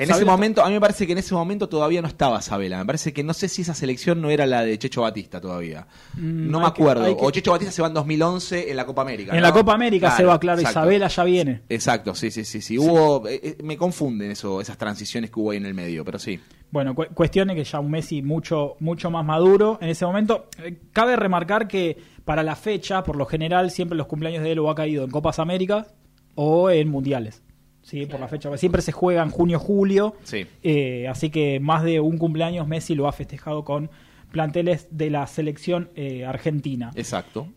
Sabela 0.07 0.15
ese 0.15 0.25
momento, 0.25 0.63
a 0.63 0.67
mí 0.67 0.73
me 0.73 0.79
parece 0.79 1.05
que 1.05 1.11
en 1.11 1.17
ese 1.17 1.33
momento 1.33 1.67
todavía 1.67 2.01
no 2.01 2.07
estaba 2.07 2.41
Sabela. 2.41 2.77
Me 2.79 2.85
parece 2.85 3.11
que 3.13 3.23
no 3.23 3.33
sé 3.33 3.47
si 3.49 3.63
esa 3.63 3.73
selección 3.73 4.21
no 4.21 4.29
era 4.29 4.45
la 4.45 4.63
de 4.63 4.77
Checho 4.79 5.01
Batista 5.01 5.41
todavía. 5.41 5.87
Mm, 6.13 6.49
no 6.49 6.59
me 6.61 6.67
acuerdo. 6.67 7.03
que- 7.05 7.15
O 7.25 7.31
Checho 7.31 7.51
Batista 7.51 7.71
se 7.71 7.81
va 7.81 7.89
en 7.89 7.93
2011 7.93 8.69
en 8.71 8.77
la 8.77 8.85
Copa 8.85 9.01
América. 9.01 9.31
En 9.33 9.41
¿no? 9.41 9.47
la 9.47 9.51
Copa 9.53 9.73
América 9.73 10.11
se 10.15 10.23
va, 10.23 10.39
claro, 10.39 10.59
exacto. 10.61 10.79
Isabela 10.79 11.07
ya 11.09 11.23
viene. 11.23 11.61
Exacto, 11.69 12.15
sí, 12.15 12.31
sí, 12.31 12.45
sí. 12.45 12.61
sí. 12.61 12.77
Hubo, 12.77 13.27
eh, 13.27 13.39
eh, 13.43 13.57
me 13.63 13.75
confunden 13.77 14.31
eso, 14.31 14.61
esas 14.61 14.77
transiciones 14.77 15.29
que 15.31 15.39
hubo 15.39 15.51
ahí 15.51 15.57
en 15.57 15.65
el 15.65 15.73
medio, 15.73 16.05
pero 16.05 16.17
sí. 16.19 16.39
Bueno, 16.71 16.95
cu- 16.95 17.07
cuestión 17.13 17.49
es 17.49 17.57
que 17.57 17.63
ya 17.65 17.81
un 17.81 17.91
Messi 17.91 18.21
mucho, 18.21 18.77
mucho 18.79 19.09
más 19.11 19.25
maduro 19.25 19.77
en 19.81 19.89
ese 19.89 20.05
momento. 20.05 20.47
Eh, 20.63 20.77
Cabe 20.93 21.17
remarcar 21.17 21.67
que 21.67 21.97
para 22.25 22.43
la 22.43 22.55
fecha, 22.55 23.03
por 23.03 23.15
lo 23.15 23.25
general, 23.25 23.71
siempre 23.71 23.97
los 23.97 24.07
cumpleaños 24.07 24.43
de 24.43 24.51
él 24.51 24.59
o 24.59 24.69
ha 24.69 24.75
caído 24.75 25.03
en 25.03 25.11
Copas 25.11 25.39
Américas 25.39 25.93
o 26.35 26.69
en 26.69 26.89
Mundiales. 26.89 27.43
Sí, 27.81 28.05
por 28.05 28.19
la 28.19 28.27
fecha. 28.27 28.55
Siempre 28.57 28.81
se 28.81 28.91
juega 28.91 29.23
en 29.23 29.31
junio-julio. 29.31 30.15
Sí. 30.23 30.45
Eh, 30.61 31.07
así 31.07 31.29
que 31.29 31.59
más 31.59 31.83
de 31.83 31.99
un 31.99 32.17
cumpleaños 32.17 32.67
Messi 32.67 32.93
lo 32.95 33.07
ha 33.07 33.11
festejado 33.11 33.65
con 33.65 33.89
planteles 34.31 34.87
de 34.91 35.09
la 35.09 35.25
selección 35.27 35.89
eh, 35.95 36.25
argentina. 36.25 36.91
Exacto. 36.95 37.47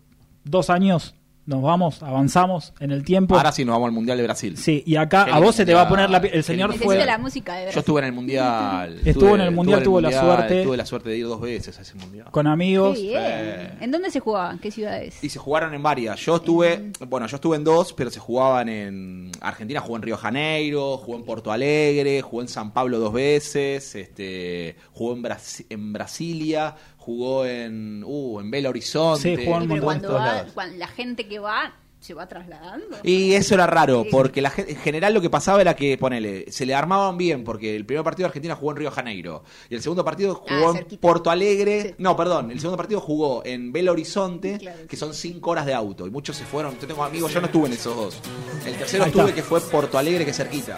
Dos 0.45 0.71
años, 0.71 1.15
nos 1.47 1.63
vamos, 1.63 2.03
avanzamos 2.03 2.73
en 2.81 2.91
el 2.91 3.05
tiempo. 3.05 3.37
Ahora 3.37 3.53
sí 3.53 3.65
nos 3.65 3.75
vamos 3.75 3.89
al 3.89 3.93
Mundial 3.93 4.17
de 4.17 4.25
Brasil. 4.25 4.57
Sí, 4.57 4.83
y 4.87 4.97
acá 4.97 5.27
Qué 5.27 5.31
a 5.33 5.39
vos 5.41 5.55
se 5.55 5.67
te 5.67 5.75
va 5.75 5.83
a 5.83 5.89
poner 5.89 6.09
la 6.11 6.19
El 6.19 6.43
señor 6.43 6.71
fue. 6.73 6.79
Necesito 6.97 7.05
la 7.07 7.19
música 7.19 7.55
de 7.57 7.73
Yo 7.73 7.81
estuve 7.81 8.01
en 8.01 8.07
el 8.07 8.13
Mundial. 8.13 9.01
Estuvo 9.05 9.35
en 9.35 9.41
el 9.43 9.51
Mundial, 9.51 9.83
tuvo 9.83 10.01
la 10.01 10.11
suerte. 10.11 10.63
Tuve 10.65 10.77
la 10.77 10.87
suerte 10.87 11.11
de 11.11 11.19
ir 11.19 11.27
dos 11.27 11.41
veces 11.41 11.79
a 11.79 11.83
ese 11.83 11.95
Mundial. 11.97 12.29
Con 12.31 12.47
amigos. 12.47 12.97
Qué 12.99 13.03
bien. 13.09 13.79
¿En 13.81 13.91
dónde 13.91 14.11
se 14.11 14.21
jugaba? 14.21 14.57
¿Qué 14.61 14.71
ciudades? 14.71 15.23
Y 15.23 15.29
se 15.29 15.39
jugaron 15.39 15.75
en 15.75 15.83
varias. 15.83 16.19
Yo 16.21 16.37
estuve, 16.37 16.93
bueno, 17.09 17.27
yo 17.27 17.37
estuve 17.37 17.57
en 17.57 17.65
dos, 17.65 17.93
pero 17.93 18.11
se 18.11 18.21
jugaban 18.21 18.69
en 18.69 19.31
Argentina, 19.41 19.81
jugó 19.81 19.97
en 19.97 20.03
Río 20.03 20.17
Janeiro, 20.17 20.97
jugó 20.97 21.19
en 21.19 21.25
Porto 21.25 21.53
Alegre, 21.53 22.23
jugó 22.23 22.43
en 22.43 22.49
San 22.49 22.73
Pablo 22.73 22.99
dos 22.99 23.13
veces, 23.13 23.95
este, 23.95 24.77
jugó 24.93 25.13
en, 25.15 25.23
Brasi- 25.23 25.67
en 25.69 25.93
Brasilia, 25.93 26.75
jugó 27.05 27.45
en, 27.45 28.03
uh, 28.05 28.41
en 28.41 28.51
Belo 28.51 28.71
Horizonte. 28.71 29.37
Sí, 29.37 29.45
jugó 29.45 29.61
en 29.61 29.69
Pero 29.69 29.83
montón 29.83 30.01
de 30.01 30.09
cuando, 30.09 30.13
va, 30.15 30.47
cuando 30.55 30.77
la 30.79 30.89
gente 30.89 31.29
que 31.29 31.39
va 31.39 31.75
se 32.05 32.13
va 32.13 32.29
trasladando. 32.29 32.99
Y 33.03 33.33
eso 33.33 33.55
era 33.55 33.67
raro, 33.67 34.05
porque 34.11 34.43
la 34.43 34.53
en 34.59 34.77
general 34.77 35.15
lo 35.15 35.23
que 35.23 35.31
pasaba 35.31 35.63
era 35.63 35.75
que, 35.75 35.97
ponele, 35.97 36.45
se 36.53 36.67
le 36.67 36.75
armaban 36.75 37.17
bien, 37.17 37.45
porque 37.45 37.75
el 37.75 37.87
primer 37.87 38.05
partido 38.05 38.25
de 38.27 38.29
Argentina 38.29 38.55
jugó 38.57 38.73
en 38.73 38.77
Río 38.77 38.91
Janeiro, 38.91 39.43
y 39.71 39.75
el 39.75 39.81
segundo 39.81 40.05
partido 40.05 40.35
jugó 40.35 40.77
en. 40.77 40.99
Porto 40.99 41.31
Alegre, 41.31 41.83
Sí. 41.83 41.95
no, 41.97 42.15
perdón, 42.15 42.51
el 42.51 42.61
segundo 42.61 42.77
partido 42.77 43.01
jugó 43.01 43.43
en 43.47 43.73
Belo 43.73 43.93
Horizonte, 43.93 44.59
Claro. 44.59 44.87
que 44.87 44.97
son 44.99 45.15
cinco 45.15 45.53
horas 45.53 45.65
de 45.65 45.73
auto, 45.73 46.07
y 46.07 46.11
muchos 46.11 46.37
se 46.37 46.45
fueron, 46.45 46.79
yo 46.79 46.87
tengo 46.87 47.03
amigos, 47.03 47.33
yo 47.33 47.41
no 47.41 47.47
estuve 47.47 47.69
en 47.69 47.73
esos 47.73 47.97
dos. 47.97 48.21
El 48.67 48.77
tercero 48.77 49.05
estuve 49.07 49.33
que 49.33 49.43
fue 49.43 49.63
Porto 49.63 49.97
Alegre, 49.97 50.27
que 50.27 50.33
es 50.33 50.37
cerquita. 50.37 50.77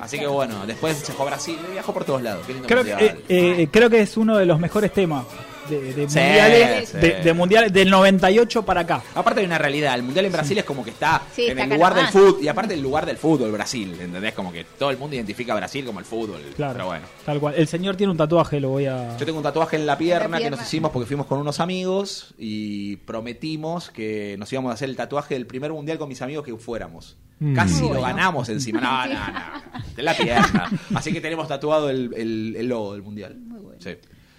Así 0.00 0.16
que 0.16 0.28
bueno, 0.28 0.64
después 0.64 0.96
se 0.98 1.12
fue 1.12 1.26
a 1.26 1.30
Brasil, 1.30 1.58
viajó 1.72 1.92
por 1.92 2.04
todos 2.04 2.22
lados. 2.22 2.46
Qué 2.46 2.52
lindo 2.52 2.68
Creo 2.68 2.84
que, 2.84 2.92
eh, 2.92 3.16
eh, 3.28 3.68
creo 3.72 3.90
que 3.90 4.00
es 4.00 4.16
uno 4.16 4.36
de 4.36 4.46
los 4.46 4.60
mejores 4.60 4.92
temas 4.92 5.24
de, 5.68 5.80
de 5.94 6.08
Sí, 6.08 6.18
mundiales, 6.18 6.88
sí. 6.88 6.98
de, 6.98 7.10
de 7.22 7.32
mundiales 7.32 7.72
del 7.72 7.90
98 7.90 8.64
para 8.64 8.80
acá. 8.82 9.02
Aparte 9.14 9.40
hay 9.40 9.46
una 9.46 9.58
realidad, 9.58 9.94
el 9.94 10.02
mundial 10.02 10.26
en 10.26 10.32
Brasil 10.32 10.58
es 10.58 10.64
como 10.64 10.84
que 10.84 10.90
está 10.90 11.22
Sí, 11.34 11.42
en 11.46 11.50
está 11.58 11.64
el 11.64 11.70
lugar 11.70 11.94
del 11.94 12.06
fútbol, 12.08 12.38
y 12.42 12.48
aparte 12.48 12.74
el 12.74 12.80
lugar 12.82 13.06
del 13.06 13.16
fútbol, 13.16 13.50
Brasil, 13.52 13.96
¿entendés? 14.00 14.32
Como 14.34 14.52
que 14.52 14.64
todo 14.78 14.90
el 14.90 14.96
mundo 14.98 15.16
identifica 15.16 15.52
a 15.52 15.56
Brasil 15.56 15.84
como 15.84 15.98
el 16.00 16.04
fútbol. 16.04 16.40
Claro, 16.56 16.72
Pero 16.74 16.86
bueno. 16.86 17.06
tal 17.24 17.40
cual. 17.40 17.54
El 17.56 17.68
señor 17.68 17.96
tiene 17.96 18.10
un 18.10 18.16
tatuaje, 18.18 18.60
lo 18.60 18.70
voy 18.70 18.86
a. 18.86 19.16
Yo 19.16 19.24
tengo 19.26 19.38
un 19.38 19.44
tatuaje 19.44 19.76
en 19.76 19.86
la 19.86 19.96
pierna, 19.98 20.38
que 20.38 20.50
nos 20.50 20.60
hicimos 20.62 20.90
porque 20.90 21.06
fuimos 21.06 21.26
con 21.26 21.38
unos 21.38 21.60
amigos 21.60 22.34
y 22.38 22.96
prometimos 22.96 23.90
que 23.90 24.36
nos 24.38 24.52
íbamos 24.52 24.70
a 24.70 24.74
hacer 24.74 24.88
el 24.88 24.96
tatuaje 24.96 25.34
del 25.34 25.46
primer 25.46 25.72
mundial 25.72 25.98
con 25.98 26.08
mis 26.08 26.22
amigos 26.22 26.44
que 26.44 26.54
fuéramos. 26.56 27.16
Mm. 27.38 27.54
Casi 27.54 27.80
Bueno. 27.82 27.96
lo 27.96 28.00
ganamos 28.02 28.48
encima. 28.48 28.80
No, 28.80 29.06
no, 29.06 29.14
no. 29.14 29.80
De 29.94 30.02
la 30.02 30.14
pierna. 30.14 30.70
Así 30.94 31.12
que 31.12 31.20
tenemos 31.20 31.46
tatuado 31.48 31.90
el, 31.90 32.12
el- 32.16 32.54
el 32.56 32.66
logo 32.66 32.92
del 32.94 33.02
mundial. 33.02 33.36
Sí. 33.78 33.90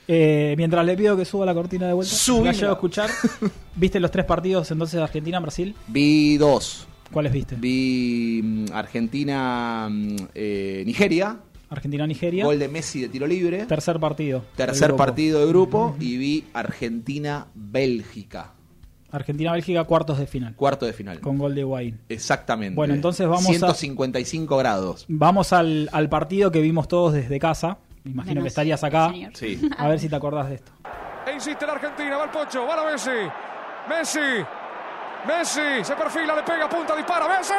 Eh, 0.07 0.53
mientras 0.57 0.85
le 0.85 0.95
pido 0.95 1.17
que 1.17 1.25
suba 1.25 1.45
la 1.45 1.53
cortina 1.53 1.87
de 1.87 1.93
vuelta, 1.93 2.13
la 2.43 2.51
llevo 2.53 2.69
a 2.69 2.73
escuchar. 2.73 3.09
¿Viste 3.75 3.99
los 3.99 4.11
tres 4.11 4.25
partidos 4.25 4.69
entonces 4.71 4.97
de 4.97 5.03
Argentina, 5.03 5.39
Brasil? 5.39 5.75
Vi 5.87 6.37
dos. 6.37 6.87
¿Cuáles 7.11 7.31
viste? 7.33 7.55
Vi 7.57 8.41
mm, 8.43 8.65
Argentina, 8.73 9.87
mm, 9.89 10.15
eh, 10.35 10.83
Nigeria. 10.85 11.37
Argentina-Nigeria. 11.69 12.45
Gol 12.45 12.59
de 12.59 12.67
Messi 12.69 13.01
de 13.01 13.09
tiro 13.09 13.27
libre. 13.27 13.65
Tercer 13.65 13.99
partido. 13.99 14.43
Tercer 14.55 14.87
grupo. 14.89 14.97
partido 14.97 15.39
de 15.41 15.47
grupo. 15.47 15.95
Y 15.99 16.15
vi 16.17 16.45
Argentina-Bélgica. 16.53 18.53
Argentina-Bélgica, 19.11 19.83
cuartos 19.85 20.17
de 20.19 20.27
final. 20.27 20.53
Cuarto 20.55 20.85
de 20.85 20.93
final. 20.93 21.19
Con 21.21 21.37
gol 21.37 21.55
de 21.55 21.63
Wayne. 21.65 21.97
Exactamente. 22.09 22.75
Bueno, 22.75 22.93
entonces 22.93 23.25
vamos 23.27 23.45
a- 23.47 23.49
155 23.49 24.57
grados. 24.57 25.05
Vamos 25.07 25.53
al, 25.53 25.89
al 25.93 26.09
partido 26.09 26.51
que 26.51 26.61
vimos 26.61 26.87
todos 26.87 27.13
desde 27.13 27.39
casa. 27.39 27.77
Me 28.07 28.13
imagino 28.13 28.35
Menos 28.35 28.43
que 28.43 28.47
estarías 28.49 28.83
acá. 28.83 29.11
Sí. 29.33 29.69
A 29.77 29.87
ver 29.89 29.99
si 29.99 30.07
te 30.07 30.15
acordás 30.15 30.47
de 30.49 30.55
esto. 30.55 30.71
E 31.25 31.33
insiste 31.33 31.65
la 31.65 31.73
Argentina, 31.73 32.17
va 32.17 32.23
el 32.23 32.29
Pocho, 32.29 32.65
va 32.65 32.75
la 32.77 32.83
Messi. 32.83 33.09
Messi. 33.89 34.45
Messi 35.27 35.83
se 35.83 35.93
perfila, 35.95 36.35
le 36.35 36.43
pega, 36.43 36.69
punta, 36.69 36.95
dispara. 36.95 37.27
Messi. 37.27 37.53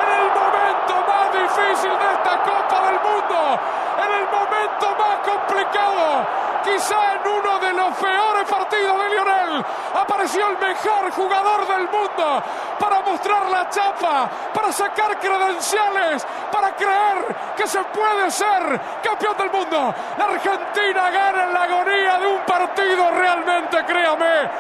En 0.01 0.09
el 0.21 0.29
momento 0.33 0.95
más 1.07 1.33
difícil 1.33 1.91
de 1.99 2.13
esta 2.13 2.43
Copa 2.43 2.87
del 2.87 2.99
Mundo, 3.01 3.61
en 3.99 4.11
el 4.21 4.27
momento 4.31 4.87
más 4.99 5.19
complicado, 5.25 6.27
quizá 6.65 7.15
en 7.15 7.29
uno 7.29 7.59
de 7.59 7.73
los 7.73 7.95
peores 7.97 8.49
partidos 8.49 8.99
de 8.99 9.09
Lionel, 9.11 9.65
apareció 9.95 10.49
el 10.49 10.59
mejor 10.59 11.11
jugador 11.13 11.67
del 11.67 11.89
mundo 11.89 12.43
para 12.79 13.01
mostrar 13.01 13.49
la 13.51 13.69
chapa, 13.69 14.31
para 14.55 14.73
sacar 14.73 15.19
credenciales, 15.19 16.27
para 16.51 16.75
creer 16.77 17.37
que 17.57 17.67
se 17.67 17.83
puede 17.85 18.31
ser 18.31 18.81
campeón 19.03 19.37
del 19.37 19.51
mundo. 19.51 19.95
La 20.19 20.25
Argentina 20.25 21.11
gana 21.11 21.45
en 21.45 21.53
la 21.53 21.63
agonía 21.63 22.19
de 22.19 22.27
un 22.27 22.41
partido 22.47 23.11
realmente, 23.11 23.85
créame, 23.85 24.51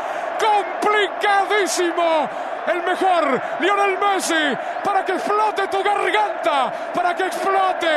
complicadísimo. 1.76 2.28
El 2.64 2.80
mejor, 2.84 3.42
Lionel 3.60 3.98
Messi, 3.98 4.56
para 4.84 5.04
que 5.04 5.12
explote 5.14 5.62
tu 5.68 5.82
garganta, 5.82 6.92
para 6.94 7.16
que 7.16 7.26
explote, 7.26 7.88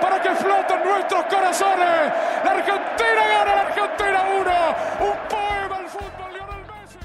para 0.00 0.20
que 0.20 0.28
exploten 0.28 0.82
nuestros 0.84 1.24
corazones. 1.26 2.12
La 2.44 2.50
Argentina 2.50 3.28
gana, 3.28 3.54
la 3.54 3.60
Argentina 3.62 4.24
1. 4.40 5.06
Un 5.06 5.28
poema 5.28 5.76
al 5.76 5.88
fútbol, 5.88 6.32
Lionel 6.32 6.64
Messi. 6.66 6.98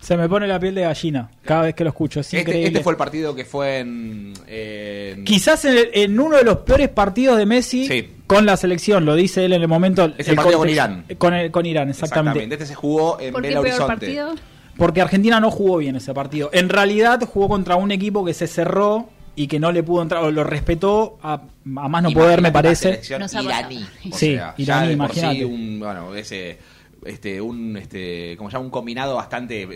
Se 0.00 0.16
me 0.16 0.28
pone 0.28 0.46
la 0.46 0.60
piel 0.60 0.76
de 0.76 0.82
gallina 0.82 1.28
cada 1.44 1.62
vez 1.62 1.74
que 1.74 1.82
lo 1.82 1.90
escucho. 1.90 2.20
Es 2.20 2.26
Este, 2.26 2.38
increíble. 2.40 2.68
este 2.68 2.82
fue 2.84 2.92
el 2.92 2.96
partido 2.96 3.34
que 3.34 3.44
fue 3.44 3.80
en. 3.80 4.34
en- 4.46 5.24
Quizás 5.24 5.64
en, 5.64 5.78
el- 5.78 5.90
en 5.94 6.20
uno 6.20 6.36
de 6.36 6.44
los 6.44 6.58
peores 6.58 6.90
partidos 6.90 7.38
de 7.38 7.44
Messi 7.46 7.88
Sí. 7.88 8.14
Con 8.28 8.46
la 8.46 8.56
selección, 8.56 9.04
lo 9.04 9.16
dice 9.16 9.44
él 9.44 9.52
en 9.54 9.62
el 9.62 9.68
momento. 9.68 10.12
Es 10.16 10.28
el 10.28 10.36
partido 10.36 10.58
con 10.58 10.68
Irán. 10.68 11.04
Con, 11.18 11.34
el- 11.34 11.50
con 11.50 11.66
Irán, 11.66 11.88
exactamente. 11.88 12.38
Exactamente. 12.44 12.54
Este 12.54 12.66
se 12.66 12.74
jugó 12.76 13.18
en 13.20 13.32
¿Por 13.32 13.42
qué 13.42 13.48
Belo 13.48 13.62
peor 13.62 13.74
Horizonte. 13.82 14.06
partido? 14.06 14.34
Porque 14.76 15.00
Argentina 15.00 15.40
no 15.40 15.50
jugó 15.50 15.78
bien 15.78 15.96
ese 15.96 16.14
partido. 16.14 16.50
En 16.52 16.68
realidad 16.68 17.20
jugó 17.26 17.48
contra 17.48 17.74
un 17.74 17.90
equipo 17.90 18.24
que 18.24 18.32
se 18.34 18.46
cerró 18.46 19.08
y 19.34 19.46
que 19.48 19.58
no 19.58 19.72
le 19.72 19.82
pudo 19.82 20.02
entrar, 20.02 20.22
o 20.22 20.30
lo 20.30 20.44
respetó 20.44 21.18
a, 21.22 21.34
a 21.34 21.88
más 21.88 22.02
no 22.02 22.10
poder, 22.10 22.40
me 22.42 22.48
Imagínate 22.48 22.52
parece. 22.52 23.18
pasado. 23.18 23.44
iraní. 23.44 23.82
O 23.82 24.16
Sí, 24.16 24.34
sea, 24.36 24.54
ya 24.56 24.62
iraní, 24.84 24.96
por 24.96 25.12
sí 25.12 25.20
imagínate. 25.20 25.44
un, 25.44 25.78
bueno, 25.80 26.14
ese, 26.14 26.58
este, 27.04 27.40
un, 27.40 27.76
este, 27.76 28.36
como 28.36 28.50
se 28.50 28.54
llama, 28.54 28.64
un 28.66 28.70
combinado 28.70 29.14
bastante 29.14 29.66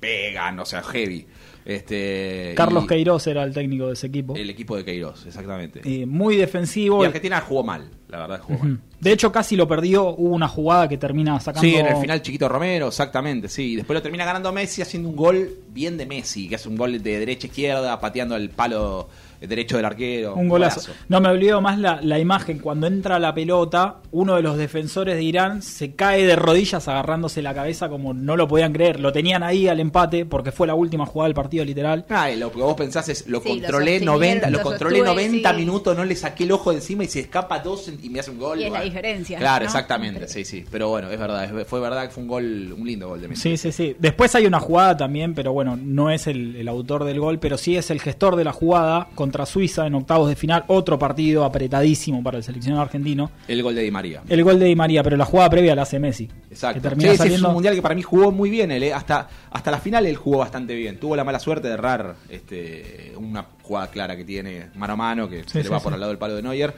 pegan, 0.00 0.58
o 0.60 0.64
sea, 0.64 0.82
heavy. 0.82 1.26
Este, 1.68 2.54
Carlos 2.56 2.84
y 2.84 2.86
Queiroz 2.86 3.26
era 3.26 3.42
el 3.42 3.52
técnico 3.52 3.88
de 3.88 3.92
ese 3.92 4.06
equipo. 4.06 4.34
El 4.34 4.48
equipo 4.48 4.74
de 4.74 4.86
Queiroz, 4.86 5.26
exactamente. 5.26 5.82
Eh, 5.84 6.06
muy 6.06 6.34
defensivo. 6.34 7.02
Y 7.02 7.06
Argentina 7.06 7.42
jugó 7.42 7.62
mal, 7.62 7.90
la 8.08 8.20
verdad 8.20 8.40
jugó 8.40 8.60
mal. 8.60 8.80
De 8.98 9.12
hecho, 9.12 9.30
casi 9.30 9.54
lo 9.54 9.68
perdió. 9.68 10.14
Hubo 10.14 10.34
una 10.34 10.48
jugada 10.48 10.88
que 10.88 10.96
termina 10.96 11.38
sacando. 11.40 11.68
Sí, 11.68 11.76
en 11.76 11.84
el 11.84 11.96
final 11.96 12.22
Chiquito 12.22 12.48
Romero, 12.48 12.88
exactamente, 12.88 13.50
sí. 13.50 13.76
Después 13.76 13.94
lo 13.94 14.02
termina 14.02 14.24
ganando 14.24 14.50
Messi 14.50 14.80
haciendo 14.80 15.10
un 15.10 15.16
gol 15.16 15.50
bien 15.68 15.98
de 15.98 16.06
Messi, 16.06 16.48
que 16.48 16.54
hace 16.54 16.70
un 16.70 16.76
gol 16.78 17.02
de 17.02 17.18
derecha 17.18 17.46
a 17.46 17.48
izquierda, 17.48 18.00
pateando 18.00 18.34
el 18.36 18.48
palo 18.48 19.10
derecho 19.40 19.76
del 19.76 19.84
arquero. 19.86 20.34
Un 20.34 20.48
golazo. 20.48 20.92
No 21.08 21.20
me 21.20 21.28
olvido 21.28 21.60
más 21.60 21.78
la, 21.78 22.00
la 22.02 22.18
imagen 22.18 22.58
cuando 22.58 22.86
entra 22.86 23.18
la 23.18 23.34
pelota, 23.34 23.96
uno 24.10 24.36
de 24.36 24.42
los 24.42 24.56
defensores 24.56 25.16
de 25.16 25.22
Irán 25.22 25.62
se 25.62 25.94
cae 25.94 26.24
de 26.26 26.36
rodillas 26.36 26.88
agarrándose 26.88 27.42
la 27.42 27.54
cabeza 27.54 27.88
como 27.88 28.14
no 28.14 28.36
lo 28.36 28.48
podían 28.48 28.72
creer. 28.72 29.00
Lo 29.00 29.12
tenían 29.12 29.42
ahí 29.42 29.68
al 29.68 29.80
empate 29.80 30.24
porque 30.26 30.52
fue 30.52 30.66
la 30.66 30.74
última 30.74 31.06
jugada 31.06 31.28
del 31.28 31.34
partido 31.34 31.64
literal. 31.64 32.04
Ah, 32.08 32.30
lo 32.30 32.50
que 32.52 32.58
vos 32.58 32.74
pensás 32.74 33.08
es, 33.08 33.26
lo 33.28 33.40
Sí, 33.40 33.48
controlé 33.48 33.98
sostuvieron, 33.98 34.06
90, 34.06 34.50
lo 34.50 34.58
lo 34.58 34.64
controlé 34.64 34.96
sostuve, 34.98 35.14
90 35.28 35.50
sí. 35.50 35.56
minutos, 35.56 35.96
no 35.96 36.04
le 36.04 36.16
saqué 36.16 36.44
el 36.44 36.52
ojo 36.52 36.70
de 36.70 36.76
encima 36.76 37.04
y 37.04 37.08
se 37.08 37.20
escapa 37.20 37.58
dos 37.60 37.90
y 38.02 38.10
me 38.10 38.20
hace 38.20 38.30
un 38.30 38.38
gol. 38.38 38.60
Y 38.60 38.64
es 38.64 38.72
la 38.72 38.82
diferencia, 38.82 39.38
Claro, 39.38 39.64
¿no? 39.64 39.66
exactamente, 39.66 40.26
sí, 40.28 40.44
sí. 40.44 40.64
Pero 40.70 40.88
bueno, 40.88 41.10
es 41.10 41.18
verdad, 41.18 41.48
fue 41.66 41.80
verdad 41.80 42.04
que 42.04 42.10
fue 42.10 42.22
un 42.22 42.28
gol, 42.28 42.74
un 42.76 42.86
lindo 42.86 43.08
gol 43.08 43.20
de 43.20 43.28
Messi. 43.28 43.42
Sí, 43.42 43.56
sí, 43.56 43.72
sí. 43.72 43.96
Después 43.98 44.34
hay 44.34 44.46
una 44.46 44.60
jugada 44.60 44.96
también, 44.96 45.34
pero 45.34 45.52
bueno, 45.52 45.76
no 45.80 46.10
es 46.10 46.26
el, 46.26 46.56
el 46.56 46.68
autor 46.68 47.04
del 47.04 47.20
gol, 47.20 47.38
pero 47.38 47.56
sí 47.58 47.76
es 47.76 47.90
el 47.90 48.00
gestor 48.00 48.36
de 48.36 48.44
la 48.44 48.52
jugada 48.52 49.08
contra 49.28 49.44
Suiza 49.44 49.86
en 49.86 49.94
octavos 49.94 50.26
de 50.28 50.36
final. 50.36 50.64
Otro 50.68 50.98
partido 50.98 51.44
apretadísimo 51.44 52.22
para 52.22 52.38
el 52.38 52.42
seleccionado 52.42 52.82
argentino. 52.82 53.30
El 53.46 53.62
gol 53.62 53.74
de 53.74 53.82
Di 53.82 53.90
María. 53.90 54.22
El 54.26 54.42
gol 54.42 54.58
de 54.58 54.64
Di 54.64 54.74
María, 54.74 55.02
pero 55.02 55.18
la 55.18 55.26
jugada 55.26 55.50
previa 55.50 55.74
la 55.74 55.82
hace 55.82 55.98
Messi. 55.98 56.28
Exacto. 56.50 56.80
Que 56.80 56.88
termina 56.88 57.14
Sí, 57.14 57.34
es 57.34 57.42
un 57.42 57.52
mundial 57.52 57.74
que 57.74 57.82
para 57.82 57.94
mí 57.94 58.00
jugó 58.02 58.32
muy 58.32 58.48
bien. 58.48 58.70
él, 58.70 58.82
eh. 58.84 58.94
Hasta, 58.94 59.28
hasta 59.50 59.70
la 59.70 59.78
final 59.78 60.06
él 60.06 60.16
jugó 60.16 60.38
bastante 60.38 60.74
bien. 60.74 60.98
Tuvo 60.98 61.14
la 61.14 61.24
mala 61.24 61.38
suerte 61.38 61.68
de 61.68 61.74
errar 61.74 62.16
este, 62.30 63.12
una 63.18 63.44
jugada 63.62 63.88
clara 63.88 64.16
que 64.16 64.24
tiene 64.24 64.68
mano 64.76 64.94
a 64.94 64.96
mano, 64.96 65.28
que 65.28 65.44
se 65.46 65.62
le 65.62 65.68
va 65.68 65.78
por 65.80 65.92
al 65.92 66.00
lado 66.00 66.10
del 66.10 66.18
palo 66.18 66.34
de 66.34 66.42
Neuer. 66.42 66.74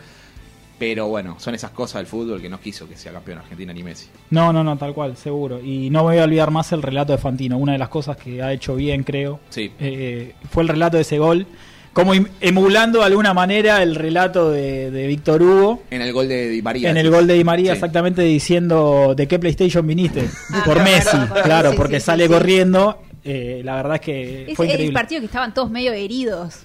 Pero 0.78 1.08
bueno, 1.08 1.36
son 1.38 1.54
esas 1.54 1.72
cosas 1.72 2.00
del 2.00 2.06
fútbol 2.06 2.40
que 2.40 2.48
no 2.48 2.58
quiso 2.58 2.88
que 2.88 2.96
sea 2.96 3.12
campeón 3.12 3.38
Argentina 3.38 3.70
ni 3.72 3.82
Messi. 3.82 4.08
No, 4.30 4.50
no, 4.50 4.64
no, 4.64 4.78
tal 4.78 4.94
cual, 4.94 5.14
seguro. 5.16 5.60
Y 5.60 5.90
no 5.90 5.98
me 6.00 6.12
voy 6.12 6.18
a 6.18 6.24
olvidar 6.24 6.50
más 6.50 6.72
el 6.72 6.80
relato 6.82 7.12
de 7.12 7.18
Fantino. 7.18 7.58
Una 7.58 7.72
de 7.72 7.78
las 7.78 7.90
cosas 7.90 8.16
que 8.16 8.42
ha 8.42 8.50
hecho 8.52 8.74
bien, 8.76 9.04
creo, 9.04 9.40
Sí. 9.50 9.70
eh, 9.78 10.34
fue 10.50 10.62
el 10.62 10.70
relato 10.70 10.96
de 10.96 11.02
ese 11.02 11.18
gol. 11.18 11.46
Como 11.92 12.14
im- 12.14 12.28
emulando 12.40 13.00
de 13.00 13.04
alguna 13.06 13.34
manera 13.34 13.82
el 13.82 13.96
relato 13.96 14.50
de, 14.50 14.90
de 14.92 15.06
Víctor 15.08 15.42
Hugo. 15.42 15.82
En 15.90 16.02
el 16.02 16.12
gol 16.12 16.28
de 16.28 16.48
Di 16.48 16.62
María. 16.62 16.88
En 16.90 16.96
el 16.96 17.10
gol 17.10 17.26
de 17.26 17.34
Di 17.34 17.42
María, 17.44 17.72
Sí. 17.72 17.74
exactamente 17.78 18.22
diciendo 18.22 19.14
de 19.16 19.26
qué 19.26 19.38
PlayStation 19.38 19.86
viniste. 19.86 20.28
Ah, 20.52 20.62
por 20.64 20.74
claro, 20.74 20.90
Messi, 20.90 21.10
claro, 21.16 21.42
claro, 21.42 21.70
sí, 21.72 21.76
porque 21.76 22.00
sí, 22.00 22.06
sale 22.06 22.28
corriendo. 22.28 23.02
Eh, 23.22 23.60
la 23.64 23.74
verdad 23.76 23.96
es 23.96 24.00
que 24.00 24.50
Es 24.50 24.56
fue 24.56 24.64
el 24.66 24.70
increíble. 24.72 24.94
partido 24.94 25.20
que 25.20 25.26
estaban 25.26 25.52
todos 25.52 25.70
medio 25.70 25.92
heridos. 25.92 26.60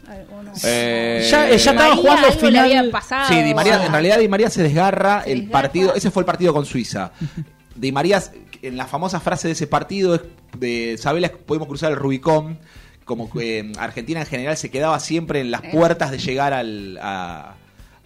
Eh, 0.64 1.28
Ya- 1.30 1.50
ya 1.50 1.56
estaba 1.56 1.80
María, 1.90 1.96
jugando 1.96 2.32
final- 2.32 2.90
pasado. 2.92 3.28
Sí, 3.28 3.42
Di 3.44 3.54
María, 3.54 3.86
en 3.86 3.92
realidad 3.92 4.20
Di 4.20 4.28
María 4.28 4.50
se 4.50 4.64
desgarra 4.64 5.24
Se 5.24 5.32
el 5.32 5.40
desgarra. 5.42 5.62
partido, 5.62 5.96
ese 5.96 6.12
fue 6.12 6.22
el 6.22 6.26
partido 6.26 6.54
con 6.54 6.66
Suiza. 6.66 7.12
Di 7.76 7.92
María, 7.92 8.22
en 8.62 8.78
la 8.78 8.86
famosa 8.88 9.20
frase 9.20 9.48
de 9.50 9.54
ese 9.54 9.68
partido, 9.68 10.16
es 10.16 10.22
de 10.58 10.96
Sabela 10.98 11.30
podemos 11.46 11.68
cruzar 11.68 11.92
el 11.92 11.98
Rubicón, 11.98 12.58
como 13.06 13.30
que 13.30 13.60
eh, 13.60 13.72
Argentina 13.78 14.20
en 14.20 14.26
general 14.26 14.58
se 14.58 14.70
quedaba 14.70 15.00
siempre 15.00 15.40
en 15.40 15.52
las 15.52 15.62
puertas 15.62 16.12
de 16.12 16.18
llegar 16.18 16.54
al, 16.54 16.98
a, 17.02 17.54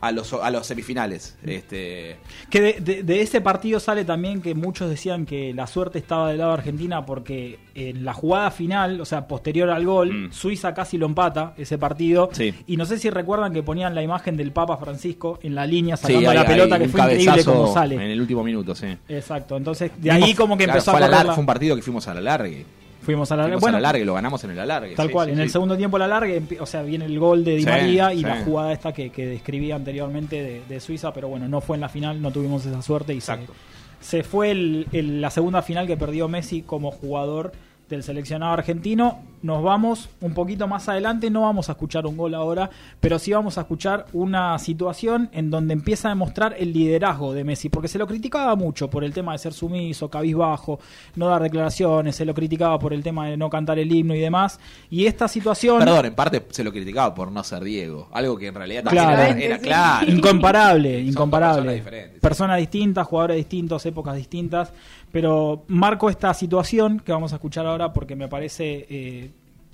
a 0.02 0.12
los, 0.12 0.32
a 0.34 0.50
los 0.52 0.68
semifinales. 0.68 1.38
Este, 1.46 2.18
Que 2.50 2.62
de, 2.62 2.74
de- 2.80 3.04
de 3.04 3.22
ese 3.22 3.42
partido 3.42 3.80
sale 3.80 4.06
también 4.06 4.42
que 4.42 4.56
muchos 4.56 4.90
decían 4.90 5.26
que 5.26 5.54
la 5.54 5.68
suerte 5.68 6.00
estaba 6.00 6.30
del 6.30 6.38
lado 6.40 6.52
de 6.52 6.58
Argentina 6.60 7.06
porque 7.06 7.60
en 7.76 8.04
la 8.06 8.14
jugada 8.14 8.52
final, 8.52 9.00
o 9.02 9.06
sea, 9.06 9.28
posterior 9.28 9.70
al 9.70 9.86
gol, 9.86 10.14
Mm. 10.28 10.32
Suiza 10.34 10.74
casi 10.74 10.98
lo 10.98 11.06
empata 11.06 11.54
ese 11.58 11.78
partido. 11.78 12.30
Sí. 12.34 12.54
Y 12.68 12.76
no 12.78 12.86
sé 12.86 12.98
si 13.00 13.10
recuerdan 13.10 13.54
que 13.54 13.64
ponían 13.64 13.96
la 13.96 14.04
imagen 14.04 14.36
del 14.38 14.52
Papa 14.52 14.78
Francisco 14.78 15.40
en 15.44 15.56
la 15.56 15.66
línea 15.66 15.96
sí, 15.98 16.08
sacando 16.08 16.30
hay- 16.30 16.36
la 16.38 16.46
pelota, 16.46 16.76
hay 16.76 16.82
que 16.82 16.88
fue 16.90 17.02
increíble 17.02 17.44
cómo 17.46 17.74
sale. 17.74 17.96
En 17.96 18.02
el 18.02 18.20
último 18.22 18.44
minuto, 18.44 18.76
sí. 18.76 18.88
Exacto, 19.08 19.56
entonces 19.56 19.92
de 19.98 20.12
ahí 20.12 20.34
como 20.34 20.58
que 20.58 20.66
Claro, 20.66 20.78
empezó 20.80 20.92
fue, 20.92 21.02
a 21.02 21.06
a 21.06 21.24
la 21.24 21.34
fue 21.34 21.40
un 21.42 21.46
partido 21.46 21.76
que 21.76 21.82
fuimos 21.82 22.06
a 22.10 22.14
la 22.14 22.22
largue. 22.22 22.66
Fuimos 23.10 23.32
a 23.32 23.36
la 23.36 23.44
Fuimos 23.44 23.62
bueno, 23.62 23.78
a 23.78 23.82
la 23.82 23.88
largue, 23.90 24.06
lo 24.06 24.14
ganamos 24.14 24.44
en 24.44 24.52
el 24.52 24.60
alargue. 24.60 24.94
Tal 24.96 25.08
sí, 25.08 25.14
cual, 25.14 25.26
sí, 25.28 25.32
en 25.32 25.38
sí. 25.38 25.42
el 25.44 25.50
segundo 25.50 25.76
tiempo 25.76 25.98
la 25.98 26.08
larga, 26.08 26.32
empie- 26.36 26.60
o 26.60 26.66
sea, 26.68 26.84
viene 26.84 27.06
el 27.06 27.18
gol 27.18 27.44
de 27.44 27.56
Di 27.56 27.66
María 27.66 28.14
y 28.14 28.22
la 28.22 28.44
jugada 28.44 28.72
esta 28.72 28.94
que, 28.94 29.10
que 29.10 29.26
describí 29.26 29.72
anteriormente 29.72 30.44
de, 30.44 30.62
de 30.70 30.80
Suiza, 30.80 31.12
pero 31.12 31.28
bueno, 31.28 31.48
no 31.48 31.60
fue 31.60 31.76
en 31.78 31.82
la 31.82 31.90
final, 31.90 32.22
no 32.22 32.32
tuvimos 32.32 32.66
esa 32.68 32.82
suerte 32.84 33.14
y 33.16 33.22
se, 33.22 33.32
Exacto. 33.32 33.54
se 34.00 34.22
fue 34.24 34.52
el- 34.52 34.86
el- 34.92 35.22
la 35.22 35.32
segunda 35.32 35.62
final 35.64 35.88
que 35.88 35.98
perdió 35.98 36.28
Messi 36.28 36.62
como 36.62 36.92
jugador 36.92 37.52
del 37.90 38.04
seleccionado 38.04 38.54
argentino. 38.54 39.20
Nos 39.42 39.64
vamos 39.64 40.10
un 40.22 40.34
poquito 40.34 40.68
más 40.68 40.90
adelante, 40.90 41.30
no 41.30 41.42
vamos 41.42 41.70
a 41.70 41.74
escuchar 41.74 42.06
un 42.06 42.18
gol 42.18 42.34
ahora, 42.34 42.70
pero 43.00 43.20
sí 43.20 43.32
vamos 43.32 43.58
a 43.58 43.62
escuchar 43.62 44.06
una 44.14 44.58
situación 44.60 45.30
en 45.34 45.50
donde 45.50 45.74
empieza 45.74 46.08
a 46.08 46.12
demostrar 46.12 46.56
el 46.58 46.74
liderazgo 46.74 47.34
de 47.34 47.44
Messi, 47.44 47.70
porque 47.70 47.88
se 47.88 47.98
lo 47.98 48.08
criticaba 48.08 48.56
mucho 48.56 48.90
por 48.90 49.04
el 49.04 49.14
tema 49.14 49.32
de 49.34 49.38
ser 49.40 49.54
sumiso, 49.54 50.10
cabizbajo, 50.10 50.80
no 51.16 51.28
dar 51.28 51.42
declaraciones, 51.42 52.16
se 52.16 52.26
lo 52.26 52.34
criticaba 52.34 52.78
por 52.80 52.94
el 52.94 53.04
tema 53.04 53.28
de 53.28 53.38
no 53.38 53.50
cantar 53.50 53.80
el 53.80 53.92
himno 53.92 54.16
y 54.16 54.20
demás, 54.20 54.60
y 54.90 55.06
esta 55.06 55.28
situación... 55.28 55.80
Perdón, 55.80 56.06
en 56.08 56.16
parte 56.16 56.46
se 56.50 56.64
lo 56.64 56.72
criticaba 56.72 57.14
por 57.16 57.32
no 57.32 57.44
ser 57.44 57.64
Diego. 57.64 58.08
Algo 58.12 58.38
que 58.38 58.48
en 58.48 58.56
realidad 58.56 58.84
Claro. 58.86 59.22
era, 59.22 59.40
era 59.40 59.58
claro. 59.60 60.12
Incomparable, 60.12 61.00
incomparable. 61.02 61.84
Personas 62.22 62.58
distintas, 62.58 63.08
jugadores 63.08 63.38
distintos, 63.38 63.86
épocas 63.86 64.16
distintas. 64.16 64.72
Pero 65.12 65.64
marco 65.68 66.10
esta 66.10 66.34
situación 66.36 67.00
que 67.04 67.12
vamos 67.12 67.34
a 67.34 67.38
escuchar 67.38 67.66
ahora 67.66 67.92
porque 67.94 68.16
me 68.16 68.28
parece 68.28 68.86
eh, 68.90 69.29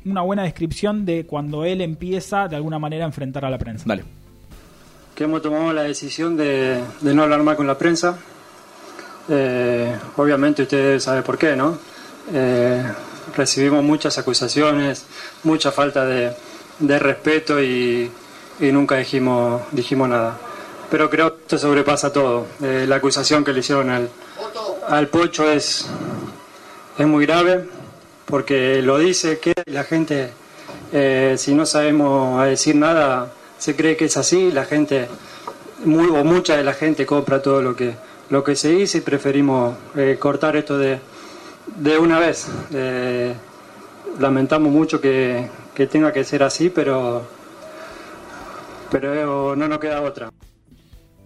una 0.06 0.22
buena 0.22 0.44
descripción 0.44 1.06
de 1.06 1.26
cuando 1.26 1.66
él 1.66 1.82
empieza 1.82 2.48
de 2.48 2.56
alguna 2.56 2.80
manera 2.80 3.06
a 3.06 3.08
enfrentar 3.08 3.44
a 3.46 3.50
la 3.50 3.58
prensa. 3.58 3.86
Dale. 3.88 4.04
que 5.16 5.24
hemos 5.24 5.42
tomado 5.42 5.72
la 5.74 5.84
decisión 5.84 6.36
de, 6.38 6.82
de 7.02 7.14
no 7.14 7.24
hablar 7.24 7.42
más 7.44 7.56
con 7.56 7.66
la 7.68 7.78
prensa. 7.78 8.18
Eh, 9.30 9.96
obviamente 10.18 10.64
ustedes 10.64 11.04
saben 11.04 11.24
por 11.24 11.38
qué, 11.38 11.56
¿no? 11.56 11.78
Eh, 12.34 12.84
recibimos 13.36 13.84
muchas 13.84 14.18
acusaciones, 14.18 15.06
mucha 15.44 15.72
falta 15.72 16.06
de, 16.06 16.32
de 16.80 17.00
respeto 17.00 17.62
y, 17.62 18.12
y 18.60 18.72
nunca 18.72 18.98
dijimos, 18.98 19.62
dijimos 19.72 20.10
nada. 20.10 20.38
Pero 20.92 21.10
creo 21.10 21.36
que 21.36 21.42
esto 21.44 21.58
sobrepasa 21.58 22.12
todo. 22.14 22.46
Eh, 22.62 22.86
la 22.88 22.98
acusación 22.98 23.44
que 23.44 23.54
le 23.54 23.62
hicieron 23.62 23.90
al, 23.90 24.10
al 24.88 25.08
Pocho 25.08 25.50
es, 25.50 25.88
es 26.98 27.08
muy 27.08 27.26
grave 27.26 27.68
porque 28.26 28.82
lo 28.82 28.98
dice 28.98 29.40
que 29.40 29.54
la 29.66 29.84
gente, 29.84 30.32
eh, 30.92 31.36
si 31.38 31.54
no 31.54 31.66
sabemos 31.66 32.44
decir 32.46 32.76
nada, 32.76 33.32
se 33.58 33.76
cree 33.76 33.96
que 33.96 34.06
es 34.06 34.18
así, 34.18 34.52
la 34.52 34.66
gente, 34.66 35.08
muy, 35.84 36.08
o 36.10 36.24
mucha 36.24 36.58
de 36.58 36.64
la 36.64 36.74
gente 36.74 37.06
compra 37.06 37.42
todo 37.42 37.62
lo 37.62 37.76
que, 37.76 37.94
lo 38.30 38.44
que 38.44 38.56
se 38.56 38.70
dice 38.70 39.00
y 39.00 39.02
preferimos 39.02 39.76
eh, 39.96 40.18
cortar 40.20 40.56
esto 40.56 40.78
de, 40.78 41.00
de 41.76 41.98
una 41.98 42.20
vez. 42.20 42.48
Eh, 42.74 43.34
lamentamos 44.20 44.72
mucho 44.72 45.00
que, 45.00 45.50
que 45.74 45.88
tenga 45.88 46.12
que 46.12 46.24
ser 46.24 46.44
así, 46.44 46.70
pero, 46.70 47.24
pero 48.90 49.56
no 49.56 49.68
nos 49.68 49.80
queda 49.80 50.02
otra. 50.02 50.32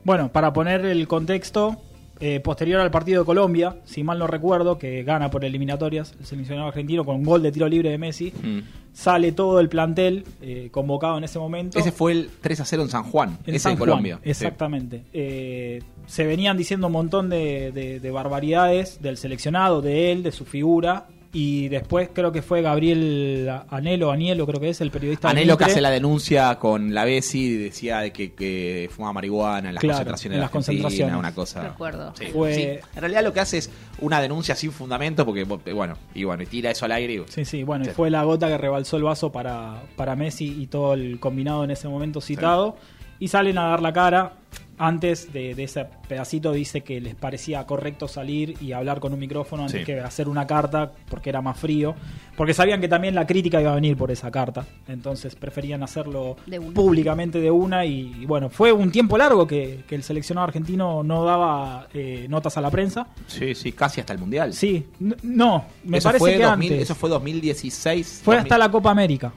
Bueno, 0.03 0.29
para 0.31 0.53
poner 0.53 0.85
el 0.85 1.07
contexto, 1.07 1.77
eh, 2.19 2.39
posterior 2.41 2.81
al 2.81 2.91
partido 2.91 3.21
de 3.21 3.25
Colombia, 3.25 3.77
si 3.85 4.03
mal 4.03 4.19
no 4.19 4.27
recuerdo, 4.27 4.77
que 4.77 5.03
gana 5.03 5.31
por 5.31 5.45
eliminatorias 5.45 6.13
el 6.19 6.25
seleccionado 6.25 6.67
argentino 6.67 7.05
con 7.05 7.15
un 7.15 7.23
gol 7.23 7.41
de 7.41 7.51
tiro 7.51 7.67
libre 7.69 7.89
de 7.91 7.97
Messi, 7.97 8.33
Mm. 8.43 8.59
sale 8.93 9.31
todo 9.31 9.59
el 9.59 9.69
plantel 9.69 10.25
eh, 10.41 10.67
convocado 10.71 11.17
en 11.17 11.23
ese 11.23 11.39
momento. 11.39 11.79
Ese 11.79 11.91
fue 11.91 12.11
el 12.11 12.29
3 12.41 12.59
a 12.59 12.65
0 12.65 12.83
en 12.83 12.89
San 12.89 13.03
Juan. 13.03 13.37
En 13.45 13.55
ese 13.55 13.63
San 13.63 13.71
en 13.73 13.77
Juan, 13.77 13.89
Colombia. 13.89 14.19
Exactamente. 14.23 15.03
Eh, 15.13 15.81
se 16.07 16.25
venían 16.25 16.57
diciendo 16.57 16.87
un 16.87 16.93
montón 16.93 17.29
de, 17.29 17.71
de- 17.71 17.99
de 17.99 18.11
barbaridades 18.11 19.01
del 19.01 19.17
seleccionado, 19.17 19.81
de 19.81 20.11
él, 20.11 20.23
de 20.23 20.31
su 20.31 20.43
figura. 20.45 21.05
Y 21.31 21.67
después 21.67 22.09
creo 22.11 22.31
que 22.31 22.41
fue 22.41 22.63
Gabriel 22.63 23.47
Anelo, 23.69 24.09
Anielo 24.11 24.47
creo 24.47 24.59
que 24.59 24.69
es 24.69 24.81
el 24.81 24.89
periodista. 24.89 25.29
Anelo 25.29 25.57
que 25.59 25.65
hace 25.65 25.79
la 25.79 25.91
denuncia 25.91 26.55
con 26.57 26.91
la 26.93 27.05
Bessi 27.05 27.55
decía 27.55 27.99
de 27.99 28.11
que, 28.11 28.33
que 28.33 28.89
fumaba 28.91 29.13
marihuana 29.13 29.69
en 29.69 29.75
las 29.75 29.81
Claro, 29.81 29.97
concentraciones 29.97 30.35
en 30.37 30.41
las 30.41 30.49
concentraciones. 30.49 31.15
una 31.15 31.35
cosa. 31.35 31.61
Recuerdo. 31.61 32.13
Sí, 32.17 32.25
Fue- 32.33 32.53
sí. 32.55 32.61
En 32.95 33.01
realidad 33.01 33.23
lo 33.23 33.31
que 33.31 33.41
hace 33.41 33.59
es 33.59 33.69
una 33.99 34.19
denuncia 34.21 34.55
sin 34.55 34.71
fundamento 34.71 35.23
porque 35.23 35.43
bueno, 35.43 35.97
y 36.15 36.23
bueno, 36.23 36.41
y 36.41 36.47
tira 36.47 36.71
eso 36.71 36.85
al 36.85 36.93
aire 36.93 37.13
y 37.13 37.23
Sí, 37.27 37.45
sí, 37.45 37.61
bueno, 37.61 37.85
y 37.85 37.89
fue 37.89 38.09
la 38.09 38.23
gota 38.23 38.47
que 38.47 38.57
rebalsó 38.57 38.97
el 38.97 39.03
vaso 39.03 39.31
para, 39.31 39.83
para 39.95 40.15
Messi 40.15 40.47
y 40.59 40.65
todo 40.65 40.95
el 40.95 41.19
combinado 41.19 41.63
en 41.63 41.69
ese 41.69 41.87
momento 41.87 42.21
citado. 42.21 42.75
Y 43.19 43.27
salen 43.27 43.57
a 43.57 43.67
dar 43.67 43.81
la 43.83 43.93
cara. 43.93 44.33
Antes 44.81 45.33
de, 45.33 45.55
de 45.55 45.63
ese 45.65 45.85
pedacito 46.07 46.53
dice 46.53 46.81
que 46.81 47.01
les 47.01 47.13
parecía 47.13 47.65
correcto 47.65 48.07
salir 48.07 48.55
y 48.61 48.71
hablar 48.71 49.01
con 49.01 49.11
un 49.13 49.19
micrófono 49.19 49.63
antes 49.63 49.81
Sí. 49.81 49.85
que 49.85 49.99
hacer 49.99 50.29
una 50.29 50.47
carta 50.47 50.93
porque 51.09 51.29
era 51.29 51.41
más 51.41 51.59
frío. 51.59 51.95
Porque 52.37 52.53
sabían 52.53 52.79
que 52.79 52.87
también 52.87 53.13
la 53.13 53.27
crítica 53.27 53.59
iba 53.59 53.73
a 53.73 53.75
venir 53.75 53.97
por 53.97 54.09
esa 54.09 54.31
carta. 54.31 54.65
Entonces 54.87 55.35
preferían 55.35 55.83
hacerlo 55.83 56.37
De 56.45 56.61
públicamente 56.61 57.41
de 57.41 57.51
una. 57.51 57.85
Y, 57.85 58.15
y 58.21 58.25
bueno, 58.25 58.49
fue 58.49 58.71
un 58.71 58.89
tiempo 58.89 59.17
largo 59.17 59.45
que, 59.45 59.83
que 59.85 59.95
el 59.95 60.03
seleccionado 60.03 60.47
argentino 60.47 61.03
no 61.03 61.25
daba 61.25 61.87
eh, 61.93 62.27
notas 62.29 62.55
a 62.55 62.61
la 62.61 62.71
prensa. 62.71 63.07
Sí, 63.27 63.53
sí, 63.55 63.73
casi 63.73 63.99
hasta 63.99 64.13
el 64.13 64.19
Mundial. 64.19 64.53
Sí, 64.53 64.85
no, 65.23 65.65
me 65.83 65.97
eso 65.97 66.07
parece 66.07 66.19
fue 66.19 66.31
que 66.37 66.43
2000 66.43 66.71
antes. 66.71 66.83
Eso 66.83 66.95
fue 66.95 67.09
2016. 67.09 68.21
Fue 68.23 68.35
2000, 68.35 68.45
hasta 68.53 68.57
la 68.57 68.71
Copa 68.71 68.91
América. 68.91 69.33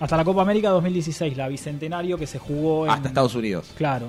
Hasta 0.00 0.16
la 0.16 0.24
Copa 0.24 0.42
América 0.42 0.70
2016, 0.70 1.36
la 1.36 1.48
bicentenario 1.48 2.16
que 2.16 2.26
se 2.26 2.38
jugó 2.38 2.84
en. 2.86 2.92
hasta 2.92 3.08
Estados 3.08 3.34
Unidos. 3.34 3.70
Claro. 3.76 4.08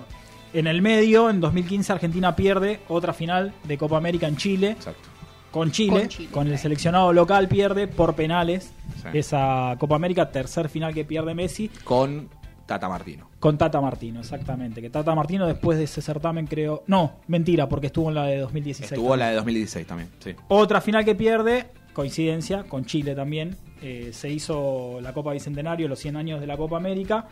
En 0.54 0.68
el 0.68 0.82
medio, 0.82 1.30
en 1.30 1.40
2015, 1.42 1.94
Argentina 1.94 2.36
pierde 2.36 2.80
otra 2.88 3.14
final 3.14 3.54
de 3.66 3.78
Copa 3.78 3.98
América 3.98 4.28
en 4.28 4.38
Chile. 4.38 4.72
Exacto. 4.72 5.10
Con 5.52 5.72
Chile, 5.72 6.10
Con 6.32 6.48
el 6.48 6.58
seleccionado 6.58 7.14
local 7.14 7.48
pierde 7.48 7.88
por 7.88 8.16
penales 8.16 8.72
Sí. 9.02 9.18
esa 9.18 9.76
Copa 9.80 9.96
América, 9.96 10.30
tercer 10.32 10.70
final 10.70 10.94
que 10.94 11.06
pierde 11.06 11.34
Messi, 11.34 11.70
Con 11.84 12.30
Tata 12.66 12.90
Martino. 12.90 13.30
con 13.40 13.58
Tata 13.58 13.80
Martino, 13.80 14.20
exactamente. 14.20 14.82
Que 14.82 14.90
Tata 14.90 15.16
Martino 15.16 15.48
después 15.48 15.78
de 15.78 15.86
ese 15.86 16.02
certamen 16.02 16.48
creo... 16.48 16.84
No, 16.88 17.14
mentira, 17.28 17.68
porque 17.70 17.88
estuvo 17.88 18.10
en 18.10 18.16
la 18.16 18.26
de 18.26 18.40
2016. 18.40 18.92
Estuvo 18.92 19.10
también. 19.12 19.20
la 19.20 19.30
de 19.30 19.36
2016 19.38 19.88
también. 19.88 20.10
Sí. 20.20 20.36
Otra 20.50 20.82
final 20.82 21.06
que 21.06 21.16
pierde, 21.16 21.68
coincidencia, 21.94 22.64
con 22.64 22.86
Chile 22.86 23.16
también. 23.16 23.56
Eh, 23.82 24.10
se 24.12 24.30
hizo 24.30 25.00
la 25.02 25.14
Copa 25.14 25.32
Bicentenario, 25.32 25.88
los 25.88 26.00
100 26.00 26.18
años 26.18 26.42
de 26.42 26.48
la 26.48 26.58
Copa 26.58 26.76
América. 26.78 27.26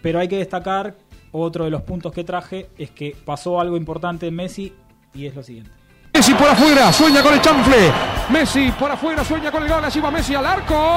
Pero 0.00 0.18
hay 0.20 0.28
que 0.28 0.38
destacar, 0.38 0.94
otro 1.32 1.64
de 1.64 1.70
los 1.70 1.82
puntos 1.82 2.12
que 2.12 2.24
traje, 2.24 2.70
es 2.78 2.90
que 2.90 3.14
pasó 3.24 3.60
algo 3.60 3.76
importante 3.76 4.28
en 4.28 4.36
Messi 4.36 4.72
y 5.14 5.26
es 5.26 5.34
lo 5.34 5.42
siguiente. 5.42 5.70
Messi 6.14 6.34
por 6.34 6.48
afuera, 6.48 6.92
sueña 6.92 7.22
con 7.22 7.32
el 7.32 7.40
chanfle. 7.40 7.90
Messi 8.30 8.70
por 8.72 8.90
afuera, 8.90 9.24
sueña 9.24 9.50
con 9.50 9.62
el 9.62 9.68
gol. 9.70 9.82
Allí 9.84 9.98
va 10.00 10.10
Messi 10.10 10.34
al 10.34 10.44
arco. 10.44 10.74
¡Gol! 10.74 10.92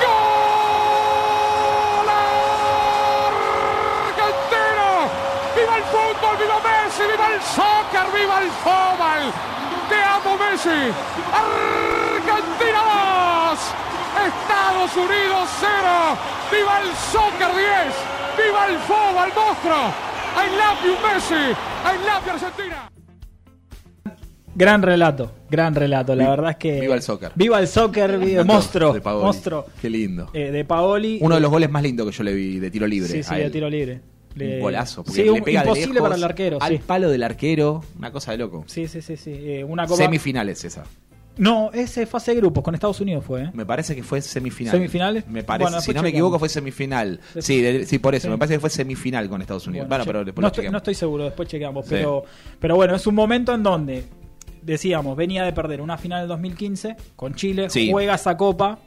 ¡Gol! 0.00 0.08
¡Argentina! 4.06 4.88
¡Viva 5.56 5.74
el 5.76 5.84
fútbol! 5.84 6.34
¡Viva 6.38 6.58
Messi! 6.62 7.02
¡Viva 7.10 7.26
el 7.34 7.40
soccer! 7.42 8.06
¡Viva 8.14 8.36
el 8.40 8.50
fútbol! 8.50 9.32
¡Te 9.88 9.98
amo, 10.02 10.36
Messi! 10.72 10.92
¡Argentina 11.32 12.80
2! 13.52 13.58
¡Estados 14.26 14.96
Unidos 14.96 15.48
0! 15.60 16.18
¡Viva 16.50 16.80
el 16.80 16.88
soccer 17.12 17.48
10! 17.54 18.46
¡Viva 18.46 18.66
el 18.68 18.78
fútbol, 18.78 19.28
monstruo! 19.36 19.92
¡I 20.34 20.48
love 20.56 20.80
you, 20.84 20.94
Messi! 21.06 21.34
¡I 21.84 21.96
love 22.06 22.24
you, 22.26 22.32
Argentina! 22.32 22.88
Gran 24.54 24.82
relato, 24.82 25.32
gran 25.50 25.74
relato. 25.74 26.14
La 26.14 26.24
Vi- 26.24 26.30
verdad 26.30 26.50
es 26.50 26.56
que. 26.56 26.80
viva 26.80 26.94
el 26.94 27.02
soccer. 27.02 27.32
Viva 27.34 27.58
el 27.58 27.66
soccer, 27.68 28.18
viva- 28.18 28.44
monstruo. 28.44 28.92
De 28.92 29.00
Paoli. 29.00 29.24
monstruo. 29.24 29.66
Qué 29.80 29.88
lindo. 29.88 30.28
Eh, 30.34 30.50
de 30.50 30.64
Paoli. 30.66 31.18
Uno 31.22 31.36
de 31.36 31.40
los 31.40 31.50
goles 31.50 31.70
más 31.70 31.82
lindos 31.82 32.06
que 32.06 32.12
yo 32.12 32.22
le 32.22 32.34
vi 32.34 32.58
de 32.58 32.70
tiro 32.70 32.86
libre. 32.86 33.08
Sí, 33.08 33.22
sí, 33.22 33.34
de 33.34 33.48
tiro 33.50 33.70
libre. 33.70 34.02
Le- 34.34 34.56
Un 34.56 34.60
golazo. 34.62 35.04
Porque 35.04 35.22
Sí, 35.22 35.28
le 35.28 35.40
de 35.40 35.52
imposible 35.52 35.94
lejos 35.94 36.08
para 36.08 36.16
el 36.16 36.24
arquero. 36.24 36.58
Al 36.60 36.72
sí. 36.76 36.80
palo 36.86 37.10
del 37.10 37.22
arquero. 37.22 37.84
Una 37.98 38.10
cosa 38.10 38.32
de 38.32 38.38
loco. 38.38 38.64
Sí, 38.66 38.88
sí, 38.88 39.02
sí, 39.02 39.16
sí. 39.16 39.30
Eh, 39.34 39.64
una 39.64 39.86
copa. 39.86 39.96
Semifinales 40.02 40.64
esa. 40.64 40.84
No, 41.38 41.70
ese 41.72 42.04
fase 42.04 42.32
de 42.32 42.36
grupos 42.38 42.62
con 42.62 42.74
Estados 42.74 43.00
Unidos 43.00 43.24
fue, 43.24 43.44
¿eh? 43.44 43.50
Me 43.54 43.64
parece 43.64 43.94
que 43.96 44.02
fue 44.02 44.20
semifinal. 44.20 44.72
¿Semifinales? 44.72 45.26
Me 45.28 45.42
parece. 45.42 45.64
Bueno, 45.64 45.80
si 45.80 45.92
no 45.94 46.02
me 46.02 46.10
equivoco, 46.10 46.38
fue 46.38 46.48
semifinal. 46.50 47.20
Sí, 47.38 47.62
de- 47.62 47.86
sí, 47.86 47.98
por 47.98 48.14
eso. 48.14 48.26
Sí. 48.26 48.30
Me 48.30 48.36
parece 48.36 48.54
que 48.56 48.60
fue 48.60 48.68
semifinal 48.68 49.28
con 49.30 49.40
Estados 49.40 49.66
Unidos. 49.66 49.88
Bueno, 49.88 50.04
pero 50.04 50.24
no, 50.24 50.46
estoy, 50.48 50.68
no 50.68 50.76
estoy 50.78 50.94
seguro, 50.94 51.24
después 51.24 51.48
chequeamos. 51.48 51.86
Sí. 51.86 51.90
Pero, 51.94 52.24
pero 52.60 52.76
bueno, 52.76 52.94
es 52.94 53.06
un 53.06 53.14
momento 53.14 53.54
en 53.54 53.62
donde, 53.62 54.04
decíamos, 54.60 55.16
venía 55.16 55.42
de 55.44 55.52
perder 55.54 55.80
una 55.80 55.96
final 55.96 56.20
del 56.20 56.28
2015 56.28 56.96
con 57.16 57.34
Chile, 57.34 57.68
juega 57.90 58.14
esa 58.14 58.36
copa, 58.36 58.78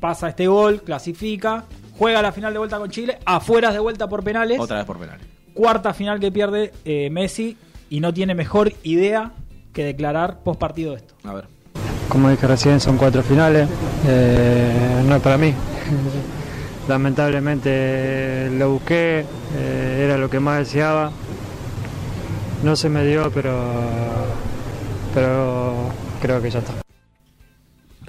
pasa 0.00 0.30
este 0.30 0.46
gol, 0.46 0.80
clasifica, 0.82 1.66
juega 2.00 2.22
la 2.22 2.32
final 2.32 2.50
de 2.54 2.58
vuelta 2.58 2.78
con 2.78 2.88
Chile, 2.88 3.18
afuera 3.26 3.70
de 3.72 3.78
vuelta 3.78 4.08
por 4.08 4.24
penales, 4.24 4.58
Otra 4.58 4.78
vez 4.78 4.86
por 4.86 4.98
penales. 4.98 5.20
cuarta 5.52 5.92
final 5.92 6.18
que 6.18 6.32
pierde 6.32 6.72
eh, 6.86 7.10
Messi 7.10 7.58
y 7.90 8.00
no 8.00 8.14
tiene 8.14 8.34
mejor 8.34 8.72
idea 8.84 9.32
que 9.74 9.84
declarar 9.84 10.38
post 10.42 10.58
partido 10.58 10.96
esto. 10.96 11.12
A 11.24 11.34
ver. 11.34 11.44
Como 12.08 12.30
dije 12.30 12.46
recién, 12.46 12.80
son 12.80 12.96
cuatro 12.96 13.22
finales. 13.22 13.68
eh, 14.08 15.02
no 15.06 15.16
es 15.16 15.20
para 15.22 15.36
mí. 15.36 15.52
Lamentablemente 16.88 18.48
lo 18.58 18.70
busqué, 18.70 19.26
eh, 19.58 20.02
era 20.04 20.16
lo 20.16 20.30
que 20.30 20.40
más 20.40 20.60
deseaba. 20.60 21.12
No 22.64 22.76
se 22.76 22.88
me 22.88 23.04
dio, 23.04 23.30
pero, 23.30 23.54
pero 25.14 25.74
creo 26.22 26.40
que 26.40 26.50
ya 26.50 26.60
está. 26.60 26.72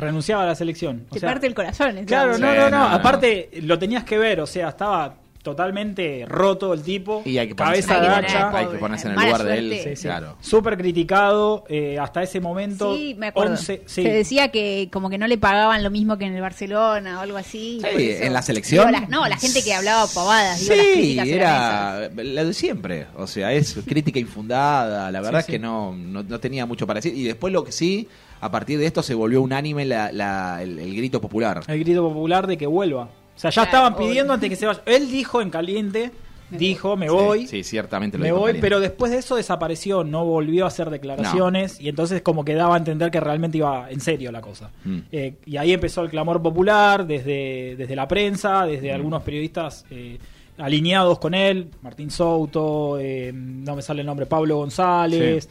Renunciaba 0.02 0.44
a 0.44 0.48
la 0.48 0.56
selección. 0.56 1.06
O 1.10 1.14
Te 1.14 1.20
sea, 1.22 1.30
parte 1.30 1.48
el 1.48 1.54
corazón. 1.54 2.04
Claro, 2.06 2.38
no, 2.38 2.48
no, 2.48 2.56
no, 2.56 2.70
no, 2.70 2.78
no. 2.80 2.84
Aparte, 2.88 3.50
lo 3.62 3.80
tenías 3.80 4.04
que 4.04 4.18
ver, 4.18 4.42
o 4.42 4.48
sea, 4.48 4.70
estaba 4.70 5.16
totalmente 5.44 6.24
roto 6.28 6.72
el 6.74 6.84
tipo. 6.84 7.24
Y 7.26 7.40
hay 7.40 7.48
que 7.48 7.56
ponerse, 7.56 7.88
cabeza 7.88 7.96
en, 7.96 8.02
de 8.02 8.08
el, 8.08 8.26
hacha. 8.26 8.58
hay 8.58 8.68
que 8.68 8.78
ponerse 8.78 9.08
en 9.08 9.12
el 9.12 9.16
Mala 9.16 9.30
lugar 9.30 9.44
de 9.48 9.58
él. 9.58 9.70
suerte. 9.70 9.90
Sí, 9.90 9.96
sí. 9.96 10.08
Claro. 10.08 10.38
Súper 10.40 10.78
criticado 10.78 11.64
eh, 11.68 11.98
hasta 12.00 12.22
ese 12.22 12.40
momento. 12.40 12.96
Sí, 12.96 13.16
me 13.18 13.28
acuerdo. 13.28 13.54
11, 13.54 13.82
sí. 13.88 14.04
Se 14.04 14.10
decía 14.14 14.50
que 14.50 14.90
como 14.92 15.10
que 15.10 15.18
no 15.18 15.26
le 15.28 15.40
pagaban 15.40 15.82
lo 15.82 15.90
mismo 15.90 16.18
que 16.20 16.26
en 16.26 16.36
el 16.36 16.42
Barcelona 16.42 17.18
o 17.18 17.22
algo 17.22 17.38
así. 17.38 17.80
Sí, 17.82 17.88
por 17.92 18.00
eso- 18.02 18.24
en 18.24 18.34
la 18.34 18.42
selección. 18.44 18.88
Digo, 18.88 19.00
la- 19.02 19.08
no, 19.08 19.28
la 19.28 19.38
gente 19.38 19.64
que 19.64 19.74
hablaba 19.74 20.06
pavadas. 20.14 20.60
Digo, 20.60 20.76
las 20.76 20.86
Sí, 20.86 20.92
críticas 20.94 21.28
eran 21.28 22.04
era 22.04 22.24
la 22.24 22.44
de 22.44 22.54
siempre. 22.54 23.08
O 23.16 23.26
sea, 23.26 23.52
es 23.52 23.80
crítica 23.86 24.20
infundada. 24.20 25.10
La 25.12 25.22
verdad 25.22 25.40
Sí, 25.40 25.46
es 25.54 25.58
que 25.58 25.60
no, 25.60 25.96
no, 25.96 26.22
no 26.24 26.40
tenía 26.40 26.66
mucho 26.68 26.86
para 26.86 27.00
decir. 27.00 27.16
Y 27.18 27.24
después 27.24 27.52
lo 27.52 27.64
que 27.64 27.72
sí, 27.72 28.08
a 28.42 28.52
partir 28.52 28.78
de 28.80 28.86
esto 28.88 29.02
se 29.04 29.14
volvió 29.14 29.42
unánime 29.42 29.86
la, 29.86 30.12
la- 30.12 30.62
el, 30.62 30.78
el 30.80 30.96
grito 30.96 31.22
popular. 31.22 31.62
El 31.68 31.80
grito 31.80 32.02
popular 32.08 32.48
de 32.48 32.58
que 32.58 32.68
vuelva. 32.68 33.04
O 33.04 33.40
sea, 33.42 33.50
ya 33.52 33.64
Claro, 33.64 33.88
estaban 33.88 33.96
pidiendo 33.96 34.34
antes 34.34 34.50
que 34.50 34.56
se 34.56 34.66
vaya. 34.66 34.82
Él 34.86 35.10
dijo 35.10 35.42
en 35.42 35.50
caliente, 35.50 36.12
dijo, 36.50 36.98
me 36.98 37.10
voy. 37.10 37.42
Sí, 37.48 37.48
sí, 37.48 37.64
ciertamente 37.64 38.18
lo 38.18 38.24
Me 38.24 38.28
dijo 38.28 38.40
voy, 38.40 38.48
Caliente. 38.50 38.66
pero 38.66 38.80
después 38.82 39.12
de 39.12 39.20
eso 39.20 39.36
desapareció, 39.38 40.04
no 40.04 40.26
volvió 40.26 40.66
a 40.66 40.68
hacer 40.68 40.90
declaraciones 40.90 41.80
y 41.80 41.88
entonces 41.88 42.22
como 42.22 42.44
que 42.44 42.54
daba 42.56 42.76
a 42.76 42.78
entender 42.78 43.10
que 43.10 43.22
realmente 43.22 43.58
iba 43.58 43.90
en 43.90 44.02
serio 44.02 44.32
la 44.34 44.42
cosa. 44.42 44.70
Mm. 44.84 44.98
Eh, 45.14 45.36
y 45.46 45.56
ahí 45.58 45.72
empezó 45.72 46.02
el 46.02 46.10
clamor 46.10 46.42
popular 46.42 47.08
desde, 47.08 47.76
desde 47.78 47.96
la 47.96 48.08
prensa, 48.08 48.66
desde 48.66 48.92
Mm. 48.92 48.96
algunos 48.96 49.24
periodistas 49.24 49.86
eh, 49.92 50.18
alineados 50.62 51.20
con 51.20 51.34
él, 51.34 51.70
Martín 51.82 52.12
Souto, 52.12 52.98
eh, 53.00 53.32
no 53.34 53.76
me 53.76 53.82
sale 53.82 54.02
el 54.02 54.08
nombre, 54.08 54.26
Pablo 54.26 54.58
González, 54.58 55.50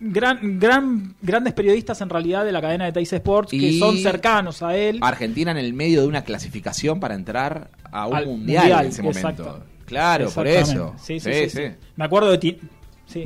gran, 0.00 0.58
gran, 0.58 1.14
grandes 1.22 1.52
periodistas 1.54 2.00
en 2.00 2.10
realidad 2.10 2.44
de 2.44 2.52
la 2.52 2.60
cadena 2.60 2.84
de 2.84 2.92
Teis 2.92 3.12
Sports 3.12 3.50
que 3.50 3.78
son 3.78 3.96
cercanos 3.98 4.62
a 4.62 4.76
él. 4.76 4.98
Argentina 5.00 5.50
en 5.50 5.58
el 5.58 5.72
medio 5.74 6.02
de 6.02 6.06
una 6.08 6.22
clasificación 6.22 7.00
para 7.00 7.14
entrar 7.14 7.70
a 7.90 8.06
un 8.06 8.16
Al 8.16 8.26
mundial, 8.26 8.62
mundial, 8.64 8.84
en 8.84 8.90
ese 8.90 9.02
momento. 9.02 9.20
exacto. 9.28 9.64
Claro, 9.86 10.30
por 10.30 10.46
eso. 10.46 10.94
Sí, 10.98 11.18
sí, 11.18 11.32
sí, 11.32 11.48
sí. 11.50 11.62
Me 11.96 12.04
acuerdo 12.04 12.30
de 12.30 12.38
Ti-. 12.38 12.58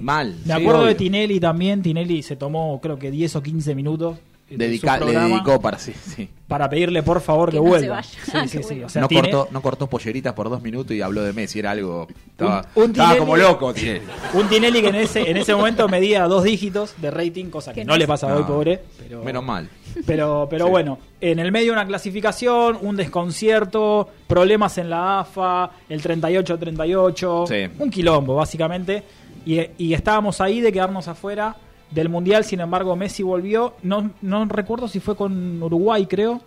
Mal. 0.01 0.37
Me 0.45 0.55
acuerdo 0.55 0.85
de. 0.85 0.95
Tinelli 0.95 1.41
también. 1.41 1.83
Tinelli 1.83 2.23
se 2.23 2.37
tomó, 2.37 2.81
creo 2.81 2.99
que 2.99 3.11
10 3.11 3.35
o 3.37 3.43
15 3.43 3.75
minutos 3.75 4.19
Dedica- 4.57 4.99
su 4.99 5.05
le 5.07 5.19
dedicó 5.19 5.61
para 5.61 5.79
sí, 5.79 5.93
sí. 5.93 6.29
para 6.49 6.69
pedirle 6.69 7.03
por 7.03 7.20
favor 7.20 7.51
que, 7.51 7.57
Que 7.57 7.62
no 7.62 7.65
se 7.65 7.69
vuelva. 7.70 7.95
vaya. 7.97 8.09
Sí, 8.09 8.19
sí, 8.49 8.57
Que 8.59 8.62
sí. 8.62 8.69
vuelva. 8.74 8.87
O 8.87 8.89
sea, 8.89 9.03
no, 9.03 9.09
cortó, 9.09 9.49
no 9.51 9.62
cortó 9.62 9.87
polleritas 9.89 10.33
por 10.35 10.49
dos 10.51 10.61
minutos 10.62 10.95
y 10.97 11.01
habló 11.03 11.23
de 11.23 11.33
Messi. 11.33 11.59
Era 11.59 11.70
algo. 11.73 12.07
Estaba, 12.31 12.66
un 12.74 12.91
estaba 12.91 13.15
Tinelli- 13.15 13.19
como 13.19 13.37
loco. 13.37 13.73
Tinelli. 13.74 14.01
un 14.35 14.49
Tinelli 14.49 14.81
que 14.83 14.89
en 14.89 14.95
ese, 14.97 15.31
en 15.31 15.37
ese 15.37 15.55
momento 15.55 15.89
medía 15.89 16.24
dos 16.24 16.45
dígitos 16.45 16.95
de 17.01 17.11
rating, 17.11 17.47
cosa 17.47 17.73
que, 17.73 17.85
no 17.85 17.93
no 17.93 17.97
le 17.99 18.05
es- 18.05 18.09
pasa 18.09 18.29
No. 18.29 18.37
hoy, 18.37 18.43
pobre. 18.45 18.81
Pero, 18.99 19.23
Menos 19.24 19.45
mal. 19.45 19.69
Pero, 20.07 20.47
pero 20.49 20.65
Sí. 20.66 20.70
bueno, 20.70 20.99
en 21.20 21.39
el 21.39 21.53
medio 21.53 21.66
de 21.66 21.73
una 21.73 21.87
clasificación, 21.87 22.79
un 22.81 22.97
desconcierto, 22.97 24.09
problemas 24.27 24.79
en 24.79 24.89
la 24.91 25.20
AFA, 25.20 25.70
el 25.89 26.01
38-38, 26.03 27.47
Sí. 27.47 27.70
un 27.79 27.91
quilombo 27.91 28.35
básicamente. 28.35 29.03
Y, 29.45 29.61
y 29.79 29.93
estábamos 29.95 30.41
ahí 30.41 30.61
de 30.61 30.73
quedarnos 30.73 31.09
afuera 31.09 31.57
del 31.94 32.09
Mundial, 32.09 32.44
sin 32.44 32.60
embargo 32.60 32.97
Messi 32.97 33.23
volvió, 33.23 33.74
no, 33.82 34.10
no 34.23 34.44
recuerdo 34.47 34.89
si 34.89 35.01
fue 35.01 35.16
con 35.16 35.62
Uruguay, 35.62 36.06
creo. 36.06 36.40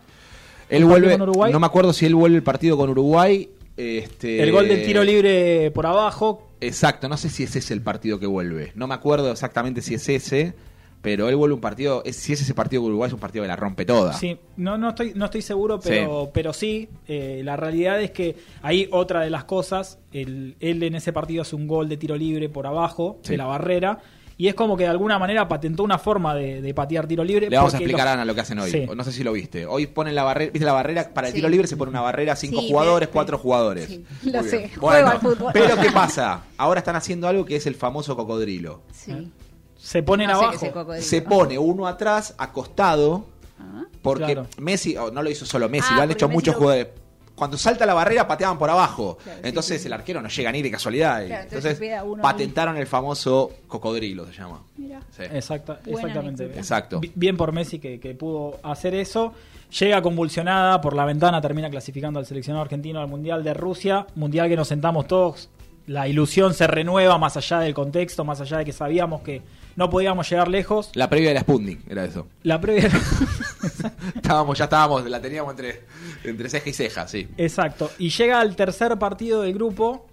Él 0.69 0.83
¿El 0.83 0.83
partido 0.83 0.89
vuelve. 0.89 1.11
con 1.11 1.21
Uruguay? 1.29 1.51
No 1.53 1.59
me 1.59 1.65
acuerdo 1.67 1.93
si 1.93 2.05
él 2.05 2.15
vuelve 2.15 2.37
el 2.37 2.43
partido 2.43 2.75
con 2.77 2.89
Uruguay. 2.89 3.49
Este, 3.77 4.41
El 4.41 4.51
gol 4.51 4.67
del 4.67 4.85
tiro 4.85 5.03
libre 5.03 5.69
por 5.71 5.85
abajo, 5.85 6.41
Exacto, 6.61 7.07
no 7.09 7.17
sé 7.17 7.29
si 7.29 7.43
ese 7.43 7.59
es 7.59 7.69
el 7.69 7.81
partido 7.81 8.17
que 8.19 8.25
vuelve. 8.25 8.71
No 8.75 8.87
me 8.87 8.93
acuerdo 8.95 9.31
exactamente 9.31 9.81
si 9.81 9.93
es 9.95 10.07
ese. 10.09 10.53
Pero 11.01 11.29
él 11.29 11.35
vuelve 11.35 11.53
un 11.53 11.61
partido. 11.61 12.01
es- 12.03 12.15
si 12.15 12.33
es 12.33 12.41
ese 12.41 12.55
partido 12.55 12.81
con 12.81 12.89
Uruguay, 12.89 13.09
es 13.09 13.13
un 13.13 13.19
partido 13.19 13.43
que 13.43 13.47
la 13.47 13.55
rompe 13.55 13.85
toda. 13.85 14.13
Sí, 14.13 14.37
no, 14.57 14.75
no, 14.79 14.89
estoy, 14.89 15.11
no 15.13 15.25
estoy 15.25 15.43
seguro, 15.43 15.79
pero 15.79 16.23
sí, 16.23 16.29
pero 16.33 16.51
sí 16.53 16.89
eh, 17.07 17.41
la 17.43 17.55
realidad 17.57 18.01
es 18.01 18.09
que 18.09 18.35
ahí 18.63 18.87
otra 18.91 19.21
de 19.21 19.29
las 19.29 19.43
cosas, 19.43 19.99
el- 20.13 20.55
él 20.59 20.81
en 20.81 20.95
ese 20.95 21.13
partido 21.13 21.43
hace 21.43 21.55
un 21.55 21.67
gol 21.67 21.89
de 21.89 21.97
tiro 21.97 22.15
libre 22.17 22.49
por 22.49 22.65
abajo 22.65 23.19
Sí. 23.21 23.33
de 23.33 23.37
la 23.37 23.45
barrera, 23.45 23.99
y 24.37 24.47
es 24.47 24.53
como 24.53 24.75
que 24.75 24.83
de 24.83 24.89
alguna 24.89 25.17
manera 25.17 25.47
patentó 25.47 25.83
una 25.83 25.97
forma 25.97 26.35
de, 26.35 26.61
de 26.61 26.73
patear 26.73 27.07
tiro 27.07 27.23
libre. 27.23 27.49
Le 27.49 27.55
vamos 27.55 27.73
a 27.73 27.77
explicar 27.77 28.01
los- 28.05 28.09
a 28.09 28.13
Ana 28.13 28.25
lo 28.25 28.35
que 28.35 28.41
hacen 28.41 28.59
hoy. 28.59 28.69
Sí. 28.71 28.85
No 28.95 29.03
sé 29.03 29.11
si 29.11 29.23
lo 29.23 29.31
viste. 29.31 29.65
Hoy 29.65 29.87
ponen 29.87 30.13
la 30.15 30.23
barrera. 30.23 30.51
¿Viste 30.51 30.65
la 30.65 30.73
barrera? 30.73 31.09
Para 31.13 31.27
el 31.27 31.33
Sí. 31.33 31.37
tiro 31.37 31.49
libre 31.49 31.67
se 31.67 31.77
pone 31.77 31.89
una 31.91 32.01
barrera, 32.01 32.35
cinco 32.35 32.59
Sí, 32.61 32.67
jugadores, 32.69 33.09
cuatro 33.09 33.37
jugadores. 33.37 33.87
Sí, 33.87 34.03
lo 34.23 34.41
Muy 34.41 34.49
sé. 34.49 34.57
bien. 34.57 34.69
Juego 34.71 34.87
Bueno, 34.87 35.07
al 35.09 35.19
fútbol. 35.19 35.51
pero 35.53 35.77
¿qué 35.79 35.89
pasa? 35.93 36.43
Ahora 36.57 36.79
están 36.79 36.95
haciendo 36.95 37.27
algo 37.27 37.45
que 37.45 37.55
es 37.55 37.65
el 37.65 37.75
famoso 37.75 38.15
cocodrilo. 38.15 38.81
Sí. 38.91 39.31
Se 39.77 40.03
ponen 40.03 40.27
No 40.29 40.35
abajo. 40.35 40.65
Se 40.99 41.21
pone 41.21 41.57
uno 41.57 41.87
atrás, 41.87 42.33
acostado, 42.37 43.27
Ah. 43.59 43.83
porque 44.01 44.25
Claro. 44.33 44.47
Messi, 44.57 44.97
oh, 44.97 45.11
no 45.11 45.23
lo 45.23 45.29
hizo 45.29 45.45
solo 45.45 45.69
Messi, 45.69 45.89
Ah, 45.91 45.95
lo 45.97 46.01
han 46.01 46.11
hecho 46.11 46.27
Messi 46.27 46.35
muchos 46.35 46.53
lo- 46.55 46.59
jugadores. 46.59 46.87
Cuando 47.35 47.57
salta 47.57 47.85
la 47.85 47.93
barrera 47.93 48.27
pateaban 48.27 48.57
por 48.57 48.69
abajo. 48.69 49.17
Claro, 49.23 49.39
entonces 49.43 49.77
sí, 49.77 49.81
sí. 49.83 49.87
el 49.87 49.93
arquero 49.93 50.21
no 50.21 50.29
llega 50.29 50.51
ni 50.51 50.61
de 50.61 50.71
casualidad. 50.71 51.21
y- 51.23 51.27
Claro, 51.27 51.43
entonces 51.43 51.79
patentaron 52.21 52.77
el 52.77 52.87
famoso 52.87 53.51
cocodrilo, 53.67 54.25
se 54.27 54.33
llama. 54.33 54.61
Mira. 54.77 55.01
Sí. 55.15 55.23
Exacta- 55.23 55.79
exactamente. 55.85 56.45
Exacto. 56.45 56.99
Bi- 56.99 57.11
Bien 57.13 57.35
por 57.35 57.51
Messi 57.51 57.79
que, 57.79 57.99
que 57.99 58.15
pudo 58.15 58.59
hacer 58.63 58.95
eso. 58.95 59.33
Llega 59.79 60.01
convulsionada 60.01 60.79
por 60.79 60.95
la 60.95 61.03
ventana, 61.05 61.41
termina 61.41 61.69
clasificando 61.69 62.19
al 62.19 62.25
seleccionado 62.25 62.63
argentino 62.63 62.99
al 63.01 63.07
Mundial 63.07 63.43
de 63.43 63.53
Rusia. 63.53 64.07
Mundial 64.15 64.47
que 64.47 64.55
nos 64.55 64.67
sentamos 64.69 65.05
todos. 65.07 65.49
La 65.87 66.07
ilusión 66.07 66.53
se 66.53 66.65
renueva 66.67 67.17
más 67.17 67.37
allá 67.37 67.59
del 67.59 67.73
contexto, 67.73 68.23
más 68.23 68.41
allá 68.41 68.57
de 68.57 68.65
que 68.65 68.73
sabíamos 68.73 69.21
que 69.21 69.41
no 69.75 69.89
podíamos 69.89 70.29
llegar 70.29 70.47
lejos. 70.47 70.91
La 70.95 71.09
previa 71.09 71.29
de 71.29 71.35
la 71.35 71.41
Sputnik, 71.41 71.79
era 71.89 72.05
eso. 72.05 72.27
La 72.43 72.59
previa. 72.59 72.89
estábamos, 74.15 74.57
ya 74.57 74.63
estábamos, 74.63 75.07
la 75.09 75.21
teníamos 75.21 75.51
entre, 75.51 75.83
entre 76.23 76.49
ceja 76.49 76.69
y 76.69 76.73
ceja, 76.73 77.07
sí. 77.07 77.27
Exacto. 77.37 77.91
Y 77.99 78.09
llega 78.09 78.39
al 78.39 78.55
tercer 78.55 78.97
partido 78.97 79.41
del 79.41 79.53
grupo, 79.53 80.07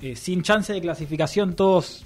eh, 0.00 0.16
sin 0.16 0.42
chance 0.42 0.72
de 0.72 0.80
clasificación, 0.80 1.54
todos 1.54 2.04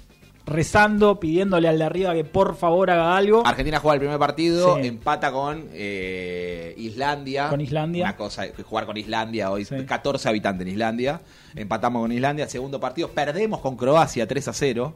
rezando, 0.49 1.19
pidiéndole 1.19 1.67
al 1.67 1.77
de 1.77 1.83
arriba 1.85 2.13
que 2.13 2.23
por 2.23 2.55
favor 2.55 2.89
haga 2.91 3.15
algo. 3.15 3.45
Argentina 3.45 3.79
juega 3.79 3.93
el 3.95 3.99
primer 3.99 4.19
partido, 4.19 4.75
Sí. 4.81 4.87
empata 4.87 5.31
con 5.31 5.67
eh, 5.73 6.73
Islandia. 6.77 7.49
Con 7.49 7.61
Islandia. 7.61 8.03
Una 8.05 8.15
cosa, 8.15 8.45
jugar 8.67 8.85
con 8.85 8.97
Islandia 8.97 9.51
hoy, 9.51 9.65
Sí. 9.65 9.75
14 9.85 10.27
habitantes 10.29 10.65
en 10.67 10.73
Islandia. 10.73 11.21
Empatamos 11.55 12.01
con 12.01 12.11
Islandia, 12.11 12.47
segundo 12.49 12.79
partido, 12.79 13.09
perdemos 13.09 13.59
con 13.59 13.75
Croacia 13.77 14.27
3 14.27 14.47
a 14.47 14.53
0. 14.53 14.93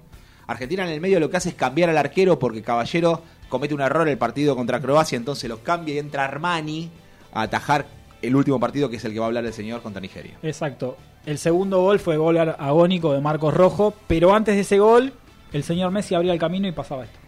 Argentina 0.48 0.84
en 0.84 0.90
el 0.90 1.00
medio 1.02 1.20
lo 1.20 1.30
que 1.30 1.38
hace 1.38 1.50
es 1.50 1.56
cambiar 1.56 1.90
al 1.90 1.98
arquero 1.98 2.38
porque 2.38 2.62
Caballero 2.62 3.22
comete 3.50 3.74
un 3.74 3.82
error 3.82 4.08
el 4.10 4.18
partido 4.18 4.56
contra 4.56 4.82
Croacia, 4.82 5.16
entonces 5.16 5.50
lo 5.50 5.60
cambia 5.64 5.96
y 5.96 6.00
entra 6.00 6.26
Armani 6.26 6.90
a 7.34 7.44
atajar 7.44 7.86
el 8.22 8.36
último 8.36 8.60
partido 8.60 8.90
que 8.90 8.98
es 8.98 9.06
el 9.06 9.14
que 9.14 9.20
va 9.20 9.26
a 9.26 9.28
hablar 9.28 9.46
el 9.46 9.54
señor 9.54 9.82
contra 9.82 10.02
Nigeria. 10.02 10.34
Exacto. 10.44 10.98
El 11.26 11.38
segundo 11.38 11.82
gol 11.82 12.00
fue 12.00 12.18
gol 12.18 12.38
agónico 12.38 13.14
de 13.14 13.22
Marcos 13.22 13.54
Rojo, 13.54 13.94
pero 14.08 14.34
antes 14.36 14.56
de 14.56 14.62
ese 14.62 14.80
gol, 14.80 15.14
el 15.54 15.64
señor 15.64 15.92
Messi 15.92 16.16
abría 16.16 16.34
el 16.34 16.40
camino 16.40 16.68
y 16.68 16.72
pasaba 16.72 17.06
esto. 17.06 17.20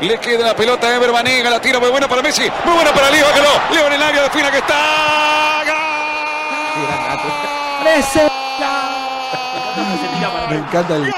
Le 0.00 0.18
queda 0.18 0.46
la 0.46 0.56
pelota 0.56 0.88
a 0.88 0.96
Ever 0.96 1.12
Banega, 1.12 1.50
la 1.50 1.60
tira 1.60 1.78
muy 1.78 1.90
buena 1.90 2.08
para 2.08 2.22
Messi, 2.22 2.42
muy 2.64 2.74
buena 2.74 2.92
para 2.92 3.10
Leo, 3.10 3.24
bájalo. 3.26 3.50
Leo 3.72 3.86
en 3.86 3.92
el 3.92 4.02
área, 4.02 4.22
defina 4.22 4.50
que 4.50 4.58
está. 4.58 5.62
Me 10.50 10.56
encanta 10.56 10.96
el... 10.96 11.02
¡Gol! 11.02 11.12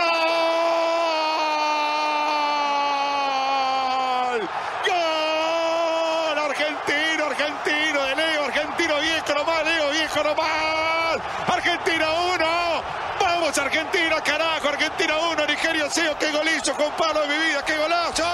¡Gol! 4.86 6.38
Argentino, 6.38 7.24
argentino 7.26 8.02
de 8.02 8.16
Leo, 8.16 8.44
argentino 8.44 8.94
viejo 9.00 9.34
nomás, 9.34 9.64
Leo 9.64 9.90
viejo 9.90 10.22
nomás. 10.22 11.20
Argentina 11.48 12.06
1. 12.34 12.44
Vamos 13.20 13.58
Argentina, 13.58 14.20
carajo, 14.22 14.68
Argentina 14.68 15.14
1, 15.32 15.46
Nigeria 15.46 15.86
0. 15.88 16.05
¡Qué 16.18 16.30
gol 16.32 16.46
hizo, 16.56 16.72
compadre 16.72 17.20
de 17.22 17.28
mi 17.28 17.44
vida! 17.46 17.64
¡Qué 17.66 17.72
golazo! 17.76 18.24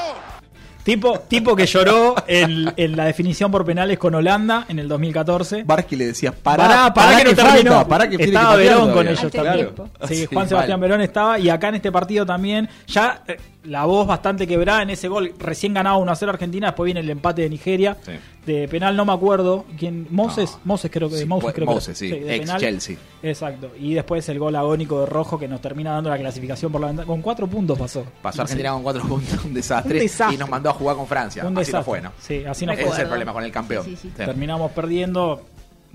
Tipo, 0.82 1.20
tipo 1.20 1.54
que 1.54 1.64
lloró 1.64 2.16
en, 2.26 2.72
en 2.76 2.96
la 2.96 3.04
definición 3.04 3.52
por 3.52 3.64
penales 3.64 3.98
con 4.00 4.16
Holanda 4.16 4.66
en 4.68 4.80
el 4.80 4.88
2014. 4.88 5.62
Barsky 5.62 5.94
le 5.94 6.06
decía, 6.06 6.32
pará, 6.32 6.66
Pará, 6.66 6.94
pará, 6.94 7.16
que 7.18 7.24
no 7.24 7.34
terminó. 7.36 7.86
pará 7.86 8.10
que 8.10 8.16
estaba 8.16 8.56
que 8.56 8.62
Verón 8.64 8.92
con 8.92 9.06
ellos 9.06 9.30
también. 9.30 9.70
Sí, 10.08 10.14
Sí, 10.16 10.26
Juan 10.26 10.48
Sebastián. 10.48 10.80
Verón 10.80 11.00
estaba 11.00 11.38
y 11.38 11.50
acá 11.50 11.68
en 11.68 11.76
este 11.76 11.92
partido 11.92 12.26
también. 12.26 12.68
Ya 12.88 13.22
eh, 13.28 13.36
la 13.62 13.84
voz 13.84 14.08
bastante 14.08 14.44
quebrada 14.44 14.82
en 14.82 14.90
ese 14.90 15.06
gol. 15.06 15.32
Recién 15.38 15.72
ganaba 15.72 15.98
1 15.98 16.10
a 16.10 16.16
0 16.16 16.32
Argentina, 16.32 16.66
después 16.68 16.86
viene 16.86 16.98
el 16.98 17.10
empate 17.10 17.42
de 17.42 17.50
Nigeria. 17.50 17.96
Sí. 18.04 18.12
De 18.46 18.66
penal 18.66 18.96
no 18.96 19.04
me 19.04 19.12
acuerdo. 19.12 19.64
¿Quién? 19.78 20.08
Moses, 20.10 20.50
No. 20.54 20.60
Moses 20.64 20.90
creo 20.92 21.08
que 21.08 21.16
Sí, 21.18 21.24
Moses 21.26 21.42
fue- 21.44 21.52
creo 21.52 21.68
que- 21.68 21.74
Moses, 21.74 21.96
sí, 21.96 22.08
de 22.08 22.34
ex 22.34 22.40
penal. 22.46 22.60
Chelsea. 22.60 22.96
Exacto. 23.22 23.70
Y 23.78 23.94
después 23.94 24.28
el 24.28 24.38
gol 24.40 24.56
agónico 24.56 24.98
de 25.00 25.06
Rojo 25.06 25.38
que 25.38 25.46
nos 25.46 25.60
termina 25.60 25.92
dando 25.92 26.10
la 26.10 26.18
clasificación 26.18 26.72
por 26.72 26.80
la 26.80 26.88
ventana. 26.88 27.06
Con 27.06 27.22
cuatro 27.22 27.46
puntos 27.46 27.78
pasó. 27.78 28.04
Pasó 28.20 28.42
Argentina 28.42 28.72
con 28.72 28.82
cuatro 28.82 29.04
puntos, 29.04 29.44
un 29.44 29.54
desastre, 29.54 29.94
Un 29.98 30.02
desastre. 30.02 30.34
y 30.34 30.38
nos 30.38 30.48
mandó 30.48 30.70
a 30.70 30.72
jugar 30.72 30.96
con 30.96 31.06
Francia. 31.06 31.42
Un 31.42 31.48
Así 31.48 31.54
no 31.54 31.60
desastre. 31.60 31.84
fue, 31.84 32.00
¿no? 32.00 32.12
Sí, 32.20 32.44
así 32.44 32.66
no 32.66 32.72
Ese 32.72 32.82
fue. 32.84 32.92
es 32.92 32.98
el 32.98 33.06
problema 33.06 33.32
con 33.32 33.44
el 33.44 33.52
campeón. 33.52 33.84
Sí, 33.84 33.90
sí, 33.92 33.96
sí. 34.02 34.08
Sí. 34.08 34.14
Terminamos 34.16 34.72
perdiendo. 34.72 35.42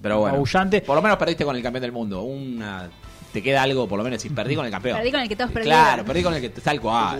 Pero 0.01 0.19
bueno, 0.19 0.35
Abullante. 0.37 0.79
por 0.81 0.95
lo 0.95 1.01
menos 1.01 1.17
perdiste 1.17 1.43
con 1.43 1.53
el 1.55 1.61
campeón 1.61 1.81
del 1.81 1.91
mundo. 1.91 2.21
Una, 2.21 2.87
te 3.33 3.43
queda 3.43 3.63
algo, 3.63 3.89
por 3.89 3.97
lo 3.97 4.05
menos, 4.05 4.21
si 4.21 4.29
perdí 4.29 4.55
con 4.55 4.63
el 4.65 4.71
campeón. 4.71 4.95
Perdí 4.99 5.11
con 5.11 5.19
el 5.21 5.27
que 5.27 5.35
todos 5.35 5.51
perdieron. 5.51 5.81
Claro, 5.81 6.05
perdí 6.05 6.23
con 6.23 6.33
el 6.33 6.39
que 6.41 6.49
tal 6.49 6.79
cual. 6.79 7.19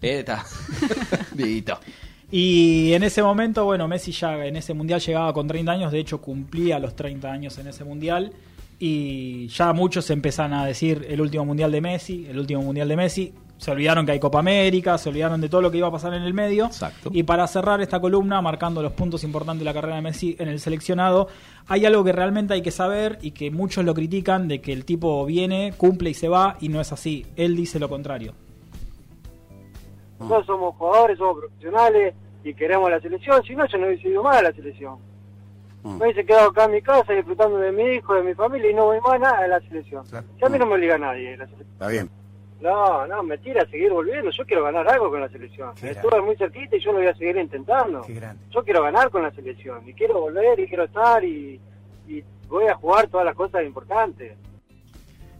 Eh, 0.00 0.20
está. 0.20 0.42
Y 2.30 2.92
en 2.92 3.04
ese 3.04 3.22
momento, 3.22 3.64
bueno, 3.64 3.86
Messi 3.86 4.10
ya 4.10 4.44
en 4.44 4.56
ese 4.56 4.74
mundial 4.74 5.00
llegaba 5.00 5.32
con 5.32 5.46
30 5.46 5.70
años, 5.70 5.92
de 5.92 6.00
hecho 6.00 6.20
cumplía 6.20 6.78
los 6.78 6.96
30 6.96 7.30
años 7.30 7.58
en 7.58 7.68
ese 7.68 7.84
mundial. 7.84 8.32
Y 8.78 9.46
ya 9.48 9.72
muchos 9.72 10.10
empezaron 10.10 10.52
a 10.54 10.66
decir 10.66 11.06
el 11.08 11.20
último 11.20 11.44
mundial 11.44 11.72
de 11.72 11.80
Messi, 11.80 12.26
el 12.28 12.38
último 12.38 12.62
mundial 12.62 12.88
de 12.88 12.96
Messi. 12.96 13.32
Se 13.56 13.70
olvidaron 13.70 14.04
que 14.04 14.12
hay 14.12 14.20
Copa 14.20 14.40
América, 14.40 14.98
se 14.98 15.08
olvidaron 15.08 15.40
de 15.40 15.48
todo 15.48 15.62
lo 15.62 15.70
que 15.70 15.78
iba 15.78 15.88
a 15.88 15.90
pasar 15.90 16.12
en 16.12 16.24
el 16.24 16.34
medio. 16.34 16.68
Y 17.10 17.22
para 17.22 17.46
cerrar 17.46 17.80
esta 17.80 18.00
columna, 18.00 18.42
marcando 18.42 18.82
los 18.82 18.92
puntos 18.92 19.24
importantes 19.24 19.60
de 19.60 19.64
la 19.64 19.72
carrera 19.72 19.96
de 19.96 20.02
Messi 20.02 20.36
en 20.38 20.48
el 20.48 20.60
seleccionado, 20.60 21.28
hay 21.66 21.86
algo 21.86 22.04
que 22.04 22.12
realmente 22.12 22.52
hay 22.52 22.60
que 22.60 22.70
saber 22.70 23.18
y 23.22 23.30
que 23.30 23.50
muchos 23.50 23.82
lo 23.84 23.94
critican, 23.94 24.46
de 24.46 24.60
que 24.60 24.74
el 24.74 24.84
tipo 24.84 25.24
viene, 25.24 25.72
cumple 25.74 26.10
y 26.10 26.14
se 26.14 26.28
va, 26.28 26.58
y 26.60 26.68
no 26.68 26.82
es 26.82 26.92
así. 26.92 27.24
Él 27.36 27.56
dice 27.56 27.78
lo 27.78 27.88
contrario. 27.88 28.34
No 30.18 30.42
somos 30.44 30.74
jugadores, 30.76 31.18
somos 31.18 31.38
profesionales 31.38 32.14
y 32.42 32.54
queremos 32.54 32.90
la 32.90 33.00
selección. 33.00 33.42
Si 33.42 33.54
no, 33.54 33.66
yo 33.66 33.78
no 33.78 33.86
hubiese 33.86 34.08
ido 34.08 34.22
más 34.22 34.36
a 34.36 34.42
la 34.42 34.52
selección. 34.52 34.98
Me 35.84 36.04
hubiese 36.06 36.26
quedado 36.26 36.48
acá 36.50 36.64
en 36.64 36.72
mi 36.72 36.82
casa 36.82 37.12
disfrutando 37.12 37.58
de 37.58 37.70
mi 37.70 37.84
hijo, 37.94 38.14
de 38.14 38.22
mi 38.22 38.34
familia 38.34 38.70
y 38.70 38.74
no 38.74 38.86
voy 38.86 39.00
más 39.00 39.20
nada 39.20 39.38
a 39.38 39.46
la 39.46 39.60
selección. 39.60 40.04
Si 40.04 40.44
a 40.44 40.48
mí 40.48 40.58
no 40.58 40.66
me 40.66 40.74
obliga 40.74 40.98
nadie 40.98 41.34
a 41.34 41.36
la 41.36 41.44
selección. 41.44 41.72
Está 41.74 41.88
bien. 41.88 42.10
No, 42.60 43.06
no, 43.06 43.22
me 43.22 43.38
tira 43.38 43.62
a 43.62 43.66
seguir 43.66 43.92
volviendo. 43.92 44.30
Yo 44.30 44.44
quiero 44.46 44.64
ganar 44.64 44.88
algo 44.88 45.10
con 45.10 45.20
la 45.20 45.28
selección. 45.28 45.72
Estuve 45.80 46.20
muy 46.22 46.36
cerquita 46.36 46.74
y 46.74 46.80
yo 46.80 46.90
lo 46.90 46.98
voy 46.98 47.06
a 47.06 47.14
seguir 47.14 47.36
intentando. 47.36 48.02
Yo 48.50 48.64
quiero 48.64 48.82
ganar 48.82 49.10
con 49.10 49.22
la 49.22 49.30
selección 49.30 49.86
y 49.88 49.92
quiero 49.92 50.20
volver 50.20 50.58
y 50.58 50.66
quiero 50.66 50.84
estar 50.84 51.22
y, 51.22 51.60
y 52.08 52.24
voy 52.48 52.66
a 52.66 52.74
jugar 52.74 53.06
todas 53.08 53.26
las 53.26 53.36
cosas 53.36 53.64
importantes. 53.64 54.32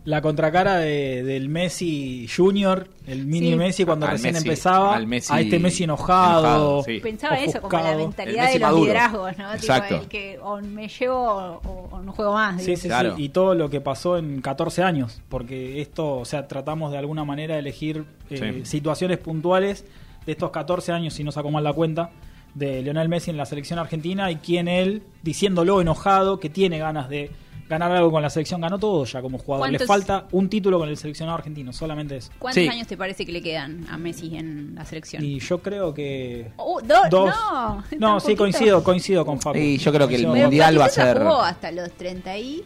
La 0.07 0.23
contracara 0.23 0.77
de, 0.77 1.23
del 1.25 1.49
Messi 1.49 2.29
Junior, 2.35 2.89
el 3.09 3.27
mini 3.27 3.51
Sí. 3.51 3.57
Messi 3.57 3.85
cuando 3.85 4.07
Al 4.07 4.13
recién 4.13 4.35
Messi- 4.37 4.39
empezaba, 4.39 4.95
al 4.97 5.07
Messi 5.09 5.33
a 5.35 5.41
este 5.41 5.59
Messi 5.59 5.83
enojado. 5.85 6.39
enojado, 6.41 6.83
sí. 6.85 7.01
Pensaba 7.01 7.37
eso, 7.41 7.61
como 7.61 7.83
la 7.83 7.97
mentalidad 7.97 8.47
de 8.47 8.53
los 8.53 8.63
maduro. 8.63 8.83
liderazgos, 8.85 9.37
¿no? 9.39 9.53
Exacto. 9.53 9.89
Tipo, 10.01 10.03
el 10.05 10.09
que 10.09 10.39
o 10.41 10.57
me 10.63 10.87
llevo 10.89 11.17
o, 11.17 11.89
o 11.91 12.03
no 12.03 12.13
juego 12.13 12.33
más. 12.35 12.63
Sí, 12.63 12.77
sí, 12.77 12.89
sí, 12.89 12.95
y 13.17 13.29
todo 13.31 13.55
lo 13.57 13.69
que 13.69 13.81
pasó 13.81 14.17
en 14.17 14.41
14 14.41 14.85
años, 14.85 15.21
porque 15.29 15.81
esto, 15.81 16.19
o 16.19 16.25
sea, 16.25 16.47
tratamos 16.47 16.93
de 16.93 16.99
alguna 16.99 17.25
manera 17.25 17.55
de 17.55 17.61
elegir 17.61 18.05
eh, 18.31 18.61
Sí. 18.63 18.65
situaciones 18.65 19.19
puntuales 19.19 19.85
de 20.25 20.33
estos 20.33 20.51
14 20.51 20.93
años, 20.93 21.15
si 21.15 21.25
no 21.25 21.33
saco 21.33 21.51
mal 21.51 21.65
la 21.65 21.73
cuenta, 21.73 22.11
de 22.55 22.81
Lionel 22.81 23.09
Messi 23.09 23.31
en 23.33 23.37
la 23.37 23.45
selección 23.45 23.79
argentina 23.81 24.31
y 24.31 24.37
quien 24.37 24.69
él, 24.69 25.03
diciéndolo 25.23 25.81
enojado, 25.81 26.39
que 26.41 26.49
tiene 26.49 26.79
ganas 26.79 27.09
de 27.09 27.31
ganar 27.69 27.91
algo 27.93 28.11
con 28.11 28.23
la 28.23 28.31
selección, 28.31 28.61
ganó 28.61 28.79
todo 28.79 29.05
ya 29.05 29.21
como 29.23 29.39
jugador. 29.39 29.69
Le 29.71 29.79
¿Cuántos- 29.79 29.87
falta 29.89 30.27
un 30.33 30.49
título 30.49 30.79
con 30.79 30.89
el 30.89 30.97
seleccionado 30.97 31.37
argentino, 31.39 31.73
solamente 31.73 32.17
eso. 32.17 32.31
¿Cuántos 32.39 32.69
años 32.69 32.87
te 32.87 32.97
parece 32.97 33.27
que 33.27 33.33
le 33.33 33.43
quedan 33.43 33.87
a 33.91 33.97
Messi 33.99 34.37
en 34.37 34.75
la 34.75 34.85
selección? 34.85 35.25
Y 35.25 35.41
yo 35.41 35.59
creo 35.63 35.93
que... 35.93 36.53
Oh, 36.57 36.81
do- 36.81 36.95
Dos. 37.11 37.35
No, 37.35 37.83
No, 37.99 38.21
sí, 38.21 38.27
poquito. 38.27 38.39
coincido, 38.39 38.85
coincido 38.85 39.27
con 39.27 39.41
Fabio. 39.41 39.63
Y 39.63 39.79
yo 39.79 39.93
creo 39.93 40.07
que 40.09 40.15
el 40.17 40.23
Coincido 40.25 40.47
Mundial 40.47 40.81
va 40.81 40.85
a 40.85 40.89
ser. 40.89 41.19
jugó 41.19 41.43
hasta 41.43 41.71
los 41.73 41.91
30 41.93 42.39
y... 42.39 42.65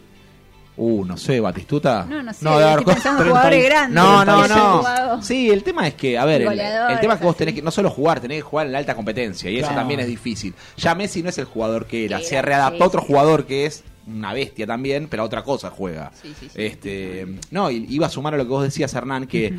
Uh, 0.77 1.03
no 1.05 1.17
sé, 1.17 1.39
Batistuta. 1.41 2.05
No, 2.09 2.23
no 2.23 2.33
sé, 2.33 2.47
haber 2.47 2.65
estoy 2.69 2.83
co- 2.85 2.91
pensando 2.93 3.23
en 3.23 3.29
jugadores 3.29 3.65
grandes. 3.65 3.93
No, 3.95 4.23
no, 4.25 4.47
no. 4.47 5.21
Sí, 5.21 5.49
el 5.49 5.63
tema 5.63 5.85
es 5.87 5.95
que, 5.95 6.17
a 6.17 6.23
ver, 6.25 6.43
el, 6.43 6.99
tema 7.01 7.15
es 7.15 7.19
que 7.19 7.25
vos 7.25 7.35
tenés 7.35 7.53
que 7.53 7.61
no 7.61 7.71
solo 7.71 7.89
jugar, 7.89 8.21
tenés 8.21 8.37
que 8.37 8.41
jugar 8.43 8.67
en 8.67 8.71
la 8.71 8.77
alta 8.79 8.95
competencia 8.95 9.51
y 9.51 9.59
eso 9.59 9.69
también 9.73 9.99
es 9.99 10.07
difícil. 10.07 10.53
Ya 10.77 10.95
Messi 10.95 11.21
no 11.21 11.29
es 11.29 11.37
el 11.37 11.45
jugador 11.45 11.85
que 11.87 12.05
era, 12.05 12.19
Que 12.19 12.23
se 12.23 12.35
era, 12.35 12.43
readaptó 12.43 12.77
sí, 12.77 12.83
a 12.83 12.87
otro 12.87 13.01
sí. 13.01 13.07
jugador 13.07 13.45
que 13.45 13.65
es 13.65 13.83
una 14.07 14.33
bestia 14.33 14.65
también, 14.67 15.07
pero 15.09 15.23
a 15.23 15.25
otra 15.25 15.43
cosa 15.43 15.69
juega. 15.69 16.11
Sí, 16.21 16.33
sí, 16.39 16.47
sí. 16.49 16.61
Este, 16.61 17.27
no, 17.51 17.69
y 17.71 17.85
iba 17.89 18.07
a 18.07 18.09
sumar 18.09 18.33
a 18.33 18.37
lo 18.37 18.43
que 18.43 18.49
vos 18.49 18.63
decías, 18.63 18.93
Hernán, 18.93 19.27
que 19.27 19.53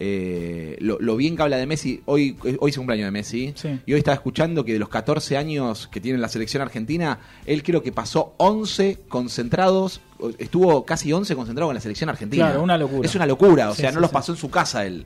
eh, 0.00 0.76
lo, 0.80 0.98
lo 1.00 1.16
bien 1.16 1.34
que 1.36 1.42
habla 1.42 1.56
de 1.56 1.66
Messi, 1.66 2.02
hoy, 2.06 2.36
hoy 2.60 2.70
es 2.70 2.76
un 2.76 2.82
cumpleaños 2.82 3.06
de 3.06 3.10
Messi, 3.10 3.52
Sí. 3.56 3.80
y 3.84 3.92
hoy 3.92 3.98
estaba 3.98 4.14
escuchando 4.14 4.64
que 4.64 4.72
de 4.72 4.78
los 4.78 4.88
14 4.88 5.36
años 5.36 5.88
que 5.88 6.00
tiene 6.00 6.18
la 6.18 6.28
selección 6.28 6.62
argentina, 6.62 7.18
él 7.46 7.62
creo 7.64 7.82
que 7.82 7.90
pasó 7.90 8.34
11 8.36 8.98
concentrados, 9.08 10.00
estuvo 10.38 10.84
casi 10.84 11.12
11 11.12 11.34
concentrados 11.34 11.68
con 11.68 11.74
la 11.74 11.80
selección 11.80 12.10
argentina. 12.10 12.46
Claro, 12.46 12.62
una 12.62 12.78
locura. 12.78 13.08
Es 13.08 13.14
una 13.16 13.26
locura, 13.26 13.70
o 13.70 13.74
Sí, 13.74 13.80
sea, 13.82 13.90
sí, 13.90 13.94
no 13.96 14.00
los 14.00 14.10
pasó 14.10 14.32
en 14.32 14.38
su 14.38 14.50
casa 14.50 14.86
él. 14.86 15.04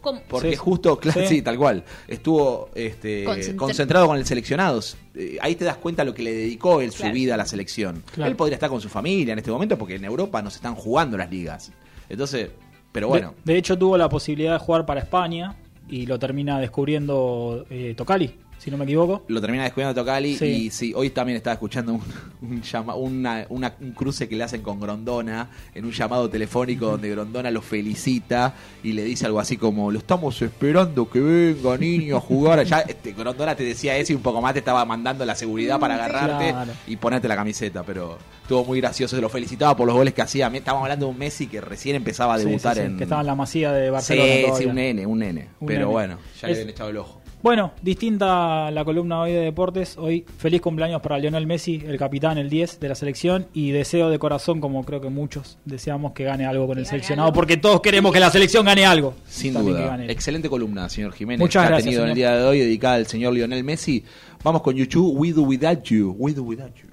¿Cómo? 0.00 0.20
Porque 0.28 0.50
Sí. 0.50 0.56
justo, 0.56 0.96
claro, 1.00 1.20
Sí. 1.22 1.26
sí, 1.26 1.42
tal 1.42 1.58
cual, 1.58 1.84
estuvo 2.06 2.68
este, 2.74 3.24
Concentra- 3.24 3.56
concentrado 3.56 4.06
con 4.06 4.16
el 4.16 4.24
seleccionado. 4.26 4.80
Eh, 5.14 5.38
ahí 5.40 5.54
te 5.56 5.64
das 5.64 5.76
cuenta 5.76 6.04
lo 6.04 6.14
que 6.14 6.22
le 6.22 6.32
dedicó 6.32 6.80
él 6.80 6.92
su 6.92 7.10
vida 7.10 7.34
a 7.34 7.36
la 7.36 7.46
selección. 7.46 8.02
Claro. 8.14 8.30
Él 8.30 8.36
podría 8.36 8.54
estar 8.54 8.70
con 8.70 8.80
su 8.80 8.88
familia 8.88 9.32
en 9.32 9.38
este 9.38 9.50
momento 9.50 9.76
porque 9.76 9.96
en 9.96 10.04
Europa 10.04 10.40
no 10.42 10.50
se 10.50 10.56
están 10.56 10.74
jugando 10.76 11.16
las 11.16 11.30
ligas. 11.30 11.72
Entonces, 12.08 12.50
pero 12.92 13.08
bueno, 13.08 13.34
De, 13.44 13.52
de 13.52 13.58
hecho, 13.58 13.76
tuvo 13.76 13.98
la 13.98 14.08
posibilidad 14.08 14.52
de 14.54 14.58
jugar 14.60 14.86
para 14.86 15.00
España 15.00 15.56
y 15.88 16.06
lo 16.06 16.18
termina 16.18 16.58
descubriendo 16.60 17.66
eh, 17.70 17.94
Tocali, 17.96 18.34
si 18.58 18.70
no 18.70 18.76
me 18.76 18.84
equivoco. 18.84 19.22
lo 19.28 19.40
termina 19.40 19.62
descubriendo 19.64 19.94
Tocali 20.00 20.36
Sí. 20.36 20.44
y 20.46 20.70
sí, 20.70 20.92
hoy 20.94 21.10
también 21.10 21.36
estaba 21.36 21.54
escuchando 21.54 21.94
un, 21.94 22.02
un 22.42 22.62
llama- 22.62 22.94
una- 22.96 23.46
una- 23.48 23.74
un 23.80 23.92
cruce 23.92 24.28
que 24.28 24.36
le 24.36 24.44
hacen 24.44 24.62
con 24.62 24.80
Grondona 24.80 25.48
en 25.74 25.84
un 25.84 25.92
llamado 25.92 26.28
telefónico 26.28 26.86
donde 26.92 27.08
Grondona 27.10 27.50
lo 27.50 27.62
felicita 27.62 28.54
y 28.82 28.92
le 28.92 29.04
dice 29.04 29.26
algo 29.26 29.40
así 29.40 29.56
como 29.56 29.90
lo 29.90 29.98
estamos 29.98 30.40
esperando 30.42 31.08
que 31.08 31.20
venga 31.20 31.76
niño 31.78 32.16
a 32.16 32.20
jugar 32.20 32.62
ya 32.64 32.80
este, 32.88 33.12
Grondona 33.12 33.54
te 33.54 33.62
decía 33.64 33.96
eso 33.96 34.12
y 34.12 34.16
un 34.16 34.22
poco 34.22 34.40
más 34.40 34.52
te 34.52 34.58
estaba 34.60 34.84
mandando 34.84 35.24
la 35.24 35.34
seguridad 35.34 35.78
para 35.78 35.94
agarrarte 35.94 36.50
Claro. 36.50 36.72
y 36.86 36.96
ponerte 36.96 37.28
la 37.28 37.36
camiseta 37.36 37.82
pero 37.84 38.18
estuvo 38.42 38.64
muy 38.64 38.80
gracioso 38.80 39.14
se 39.16 39.22
lo 39.22 39.28
felicitaba 39.28 39.76
por 39.76 39.86
los 39.86 39.94
goles 39.96 40.14
que 40.14 40.22
hacía 40.22 40.48
estábamos 40.48 40.84
hablando 40.84 41.06
de 41.06 41.12
un 41.12 41.18
Messi 41.18 41.46
que 41.46 41.60
recién 41.60 41.96
empezaba 41.96 42.34
a 42.34 42.38
debutar 42.38 42.74
sí, 42.76 42.80
en 42.82 42.96
que 42.96 43.04
estaba 43.04 43.20
en 43.20 43.26
la 43.26 43.34
masía 43.34 43.72
de 43.72 43.90
Barcelona. 43.90 44.28
sí, 44.56 44.62
sí, 44.62 44.66
un 44.66 44.74
nene 44.74 45.06
un 45.06 45.18
nene 45.18 45.48
Un 45.60 45.66
pero 45.66 45.80
nene. 45.80 45.92
bueno 45.92 46.18
ya 46.40 46.48
Es- 46.48 46.56
le 46.56 46.62
habían 46.62 46.68
echado 46.70 46.90
el 46.90 46.96
ojo 46.98 47.17
Bueno, 47.40 47.72
distinta 47.82 48.68
la 48.72 48.84
columna 48.84 49.20
hoy 49.20 49.32
de 49.32 49.40
deportes. 49.40 49.96
Hoy 49.96 50.24
feliz 50.38 50.60
cumpleaños 50.60 51.00
para 51.00 51.18
Lionel 51.18 51.46
Messi, 51.46 51.80
el 51.86 51.96
capitán, 51.96 52.36
el 52.36 52.50
10 52.50 52.80
de 52.80 52.88
la 52.88 52.96
selección. 52.96 53.46
Y 53.52 53.70
deseo 53.70 54.10
de 54.10 54.18
corazón, 54.18 54.60
como 54.60 54.84
creo 54.84 55.00
que 55.00 55.08
muchos 55.08 55.56
deseamos, 55.64 56.12
que 56.12 56.24
gane 56.24 56.46
algo 56.46 56.66
con 56.66 56.78
el 56.78 56.86
seleccionado. 56.86 57.28
algo. 57.28 57.34
Porque 57.36 57.56
todos 57.56 57.80
queremos 57.80 58.12
que 58.12 58.18
la 58.18 58.30
selección 58.30 58.66
gane 58.66 58.84
algo. 58.84 59.14
Sin 59.26 59.54
También 59.54 59.76
duda. 59.76 60.04
Excelente 60.08 60.48
columna, 60.48 60.88
señor 60.88 61.12
Jiménez. 61.12 61.38
Muchas 61.40 61.62
que 61.62 61.66
ha 61.66 61.70
gracias, 61.70 61.84
tenido 61.84 62.02
en 62.02 62.08
el 62.10 62.14
día 62.16 62.36
de 62.36 62.44
hoy 62.44 62.58
dedicada 62.58 62.94
al 62.96 63.06
señor 63.06 63.32
Lionel 63.32 63.62
Messi. 63.62 64.02
Vamos 64.42 64.62
con 64.62 64.74
YouTube, 64.74 65.16
We 65.16 65.32
Do 65.32 65.42
Without 65.42 65.82
You. 65.84 66.16
We 66.18 66.32
Do 66.32 66.42
Without 66.42 66.74
You. 66.74 66.87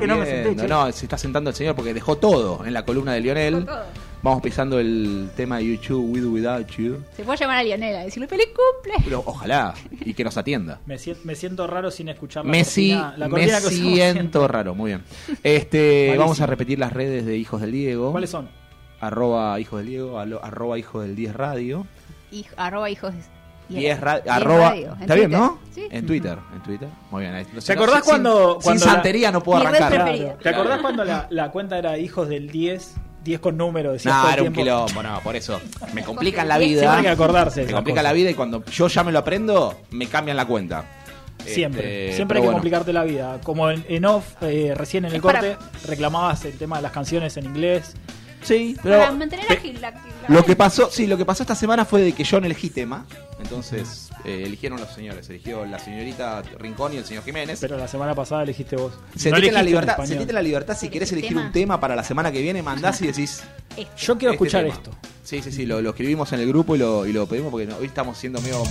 Que 0.00 0.06
no 0.06 0.14
me 0.14 0.20
volviendo. 0.20 0.48
senté, 0.50 0.62
che. 0.62 0.68
no, 0.68 0.92
se 0.92 1.04
está 1.06 1.18
sentando 1.18 1.50
el 1.50 1.56
señor 1.56 1.74
porque 1.74 1.94
dejó 1.94 2.16
todo 2.16 2.64
en 2.66 2.72
la 2.74 2.84
columna 2.84 3.12
de 3.14 3.20
Lionel. 3.20 3.66
Vamos 4.20 4.42
pisando 4.42 4.80
el 4.80 5.30
tema 5.36 5.58
de 5.58 5.66
YouTube, 5.66 6.10
With 6.12 6.24
or 6.24 6.32
Without 6.32 6.66
You. 6.76 6.98
Se 7.16 7.22
puede 7.22 7.38
llamar 7.38 7.58
a 7.58 7.62
Lionel 7.62 7.94
a 7.96 8.00
decirle 8.00 8.26
feliz 8.26 8.46
cumple. 8.48 8.94
Pero 9.04 9.22
ojalá, 9.24 9.74
y 9.92 10.12
que 10.12 10.24
nos 10.24 10.36
atienda. 10.36 10.80
Me, 10.86 10.98
sien- 10.98 11.18
me 11.22 11.36
siento 11.36 11.68
raro 11.68 11.90
sin 11.92 12.08
escuchar 12.08 12.44
la 12.44 12.50
Messi, 12.50 12.90
cortina, 12.90 13.14
la 13.16 13.26
me 13.26 13.30
cortina 13.30 13.60
que 13.60 13.66
usamos 13.68 13.92
siento 13.94 14.38
siempre. 14.40 14.48
raro, 14.48 14.74
muy 14.74 14.90
bien. 14.90 15.02
Este, 15.44 16.06
Malísimo. 16.08 16.20
vamos 16.24 16.40
a 16.40 16.46
repetir 16.46 16.78
las 16.80 16.92
redes 16.92 17.24
de 17.26 17.36
Hijos 17.36 17.60
del 17.60 17.70
Diego. 17.70 18.10
¿Cuáles 18.10 18.30
son? 18.30 18.48
Arroba 19.00 19.60
Hijos 19.60 19.78
del 19.80 19.88
Diego, 19.88 20.18
arroba 20.18 20.76
Hijos 20.78 21.04
del 21.04 21.14
10 21.14 21.34
Radio. 21.36 21.86
Hij- 22.32 22.46
arroba 22.56 22.90
hijos. 22.90 23.14
10 23.68 24.00
ra- 24.00 24.20
Diez 24.20 24.34
arroba, 24.34 24.70
radio, 24.70 24.96
¿Está 25.00 25.14
bien, 25.14 25.30
no? 25.30 25.58
Sí. 25.74 25.86
En 25.90 26.06
Twitter, 26.06 26.38
en 26.54 26.62
Twitter. 26.62 26.88
Muy 27.10 27.22
bien. 27.22 27.46
¿Te 27.64 27.72
acordás 27.72 28.02
cuando, 28.02 28.54
sin, 28.54 28.62
cuando 28.62 28.84
santería 28.84 29.30
no 29.32 29.42
puedo 29.42 29.60
arrancar? 29.66 30.38
¿Te 30.42 30.48
acordás 30.48 30.80
cuando 30.80 31.04
la, 31.04 31.26
la 31.30 31.50
cuenta 31.50 31.78
era 31.78 31.98
hijos 31.98 32.28
del 32.28 32.50
10? 32.50 32.94
10 33.24 33.40
con 33.40 33.56
número, 33.58 33.92
decías 33.92 34.14
No, 34.14 34.30
era 34.30 34.42
un 34.42 34.52
quilombo, 34.52 35.02
no, 35.02 35.20
por 35.20 35.36
eso. 35.36 35.60
Me 35.94 36.02
complican 36.02 36.48
la 36.48 36.56
vida. 36.56 36.96
hay 36.96 37.02
que 37.02 37.08
acordarse 37.10 37.60
de 37.60 37.66
Me 37.66 37.70
esas 37.70 37.78
complica 37.78 38.02
la 38.02 38.12
vida 38.12 38.30
y 38.30 38.34
cuando 38.34 38.64
yo 38.64 38.88
ya 38.88 39.04
me 39.04 39.12
lo 39.12 39.18
aprendo, 39.18 39.80
me 39.90 40.06
cambian 40.06 40.36
la 40.36 40.46
cuenta. 40.46 40.84
Siempre, 41.44 42.04
Este, 42.06 42.16
siempre 42.16 42.38
hay 42.38 42.42
que 42.42 42.46
bueno. 42.46 42.56
complicarte 42.58 42.92
la 42.92 43.04
vida. 43.04 43.38
Como 43.42 43.70
en, 43.70 43.84
en 43.88 44.04
off, 44.06 44.24
eh, 44.42 44.72
recién 44.74 45.04
en 45.04 45.10
el 45.10 45.16
Es 45.16 45.22
para- 45.22 45.40
corte, 45.40 45.56
reclamabas 45.86 46.44
el 46.44 46.56
tema 46.58 46.76
de 46.76 46.82
las 46.82 46.92
canciones 46.92 47.36
en 47.36 47.44
inglés. 47.46 47.94
Sí, 48.42 48.76
pero 48.82 48.98
Para 48.98 49.12
mantener 49.12 49.50
ágil 49.50 49.80
la, 49.80 49.90
la- 49.90 50.00
lo 50.28 50.44
que 50.44 50.56
pasó, 50.56 50.88
sí, 50.90 51.06
lo 51.06 51.16
que 51.16 51.24
pasó 51.24 51.42
esta 51.42 51.54
semana 51.54 51.84
fue 51.84 52.00
de 52.02 52.12
que 52.12 52.24
yo 52.24 52.40
no 52.40 52.46
elegí 52.46 52.70
tema. 52.70 53.04
Entonces, 53.50 54.07
eh, 54.28 54.44
eligieron 54.46 54.80
los 54.80 54.90
señores. 54.92 55.28
Eligió 55.30 55.64
la 55.64 55.78
señorita 55.78 56.42
Rincón 56.58 56.92
y 56.94 56.96
el 56.98 57.04
señor 57.04 57.24
Jiménez. 57.24 57.58
Pero 57.60 57.76
la 57.76 57.88
semana 57.88 58.14
pasada 58.14 58.42
elegiste 58.42 58.76
vos. 58.76 58.92
Sentite 59.16 59.48
No 59.48 59.52
la 59.54 59.62
libertad, 59.62 60.04
sentite 60.04 60.32
la 60.32 60.42
libertad 60.42 60.76
si 60.78 60.88
querés 60.88 61.10
elegir 61.12 61.30
tema? 61.30 61.46
un 61.46 61.52
tema 61.52 61.80
para 61.80 61.94
la 61.96 62.04
semana 62.04 62.30
que 62.32 62.40
viene, 62.42 62.62
mandás 62.62 63.00
y 63.02 63.06
decís. 63.08 63.42
Yo 63.98 64.18
quiero 64.18 64.32
este 64.32 64.44
escuchar 64.44 64.62
tema. 64.64 64.74
esto. 64.74 64.90
Sí, 65.22 65.42
sí, 65.42 65.52
sí, 65.52 65.66
lo, 65.66 65.82
lo 65.82 65.90
escribimos 65.90 66.32
en 66.32 66.40
el 66.40 66.48
grupo 66.48 66.74
y 66.74 66.78
lo, 66.78 67.04
y 67.06 67.12
lo 67.12 67.26
pedimos 67.26 67.50
porque 67.50 67.66
no- 67.66 67.76
hoy 67.76 67.86
estamos 67.86 68.16
siendo 68.16 68.40
medio. 68.40 68.62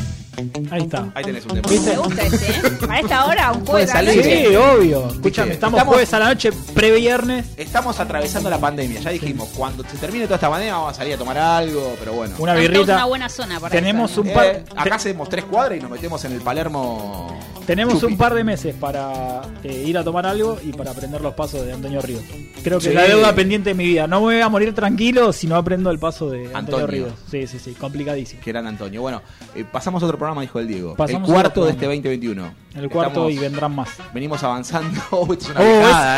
Ahí 0.72 0.82
está. 0.82 1.12
Ahí 1.14 1.24
tenés 1.24 1.46
un 1.46 1.62
tema. 1.62 1.68
Me 1.84 1.98
gusta 1.98 2.24
este, 2.24 2.52
¿eh? 2.52 2.72
Para 2.88 3.00
esta 3.00 3.26
hora, 3.26 3.52
un 3.52 3.66
jueves. 3.66 3.92
salir. 3.92 4.24
Sí, 4.24 4.56
obvio. 4.56 5.08
Escúchame, 5.08 5.22
Viste, 5.22 5.54
estamos, 5.54 5.78
estamos- 5.78 5.94
jueves 5.94 6.14
a 6.14 6.20
la 6.20 6.26
noche, 6.30 6.50
pre-viernes. 6.74 7.46
Estamos 7.58 8.00
atravesando 8.00 8.50
la 8.50 8.58
pandemia, 8.60 9.00
ya 9.02 9.12
dijimos, 9.12 9.50
cuando 9.56 9.84
se 9.84 9.98
termine 9.98 10.26
toda 10.26 10.36
esta 10.36 10.50
pandemia 10.50 10.74
vamos 10.76 10.92
a 10.94 10.96
salir 10.96 11.14
a 11.14 11.18
tomar 11.18 11.38
algo, 11.38 11.96
pero 12.00 12.14
bueno. 12.14 12.34
Una 12.40 12.56
birrita. 12.56 12.96
una 12.96 13.06
buena 13.06 13.30
zona 13.30 13.60
para 13.60 13.72
Tenemos 13.72 14.18
un 14.18 14.28
Eh, 14.28 14.34
par. 14.34 14.64
acá 14.76 14.96
hacemos 14.96 15.30
tres 15.30 15.44
cuadras 15.48 15.78
y 15.78 15.82
nos 15.82 15.91
metemos 15.91 16.24
en 16.26 16.34
el 16.34 16.41
Palermo. 16.41 17.38
Tenemos 17.65 17.99
Chupi. 17.99 18.14
un 18.14 18.18
par 18.18 18.34
de 18.34 18.45
meses 18.45 18.74
para 18.80 19.41
eh, 19.61 19.84
ir 19.86 19.98
a 19.98 20.03
tomar 20.03 20.26
algo 20.26 20.57
y 20.64 20.72
para 20.72 20.91
aprender 20.91 21.19
los 21.19 21.34
pasos 21.34 21.65
de 21.65 21.74
Antonio 21.74 22.02
Ríos. 22.02 22.24
Creo 22.64 22.78
que 22.80 22.84
Sí. 22.86 22.90
es 22.90 22.95
la 22.95 23.03
deuda 23.03 23.36
pendiente 23.36 23.72
de 23.72 23.74
mi 23.76 23.86
vida. 23.86 24.07
No 24.07 24.19
me 24.22 24.26
voy 24.36 24.40
a 24.41 24.48
morir 24.48 24.74
tranquilo 24.74 25.34
si 25.34 25.48
no 25.48 25.57
aprendo 25.57 25.91
el 25.91 25.99
paso 25.99 26.30
de 26.30 26.45
Antonio, 26.45 26.57
Antonio. 26.57 26.88
Ríos. 26.88 27.11
Sí, 27.30 27.45
sí, 27.45 27.60
sí, 27.60 27.74
complicadísimo. 27.74 28.41
Que 28.41 28.49
eran 28.52 28.68
Antonio. 28.68 29.02
Bueno, 29.02 29.22
eh, 29.53 29.65
pasamos 29.69 30.02
a 30.02 30.06
otro 30.06 30.18
programa, 30.18 30.41
dijo 30.41 30.60
el 30.60 30.68
Diego. 30.68 30.95
Pasamos 30.95 31.28
el 31.28 31.34
cuarto 31.34 31.65
de 31.65 31.72
este 31.72 31.80
programa. 31.88 32.02
2021. 32.03 32.53
El 32.76 32.90
cuarto 32.90 33.10
Estamos- 33.28 33.32
y 33.34 33.38
vendrán 33.38 33.76
más. 33.76 33.90
Venimos 34.14 34.41
avanzando. 34.44 35.02
Uy, 35.28 35.38
es 35.38 35.49
una 35.49 35.60
Oh, 35.60 35.64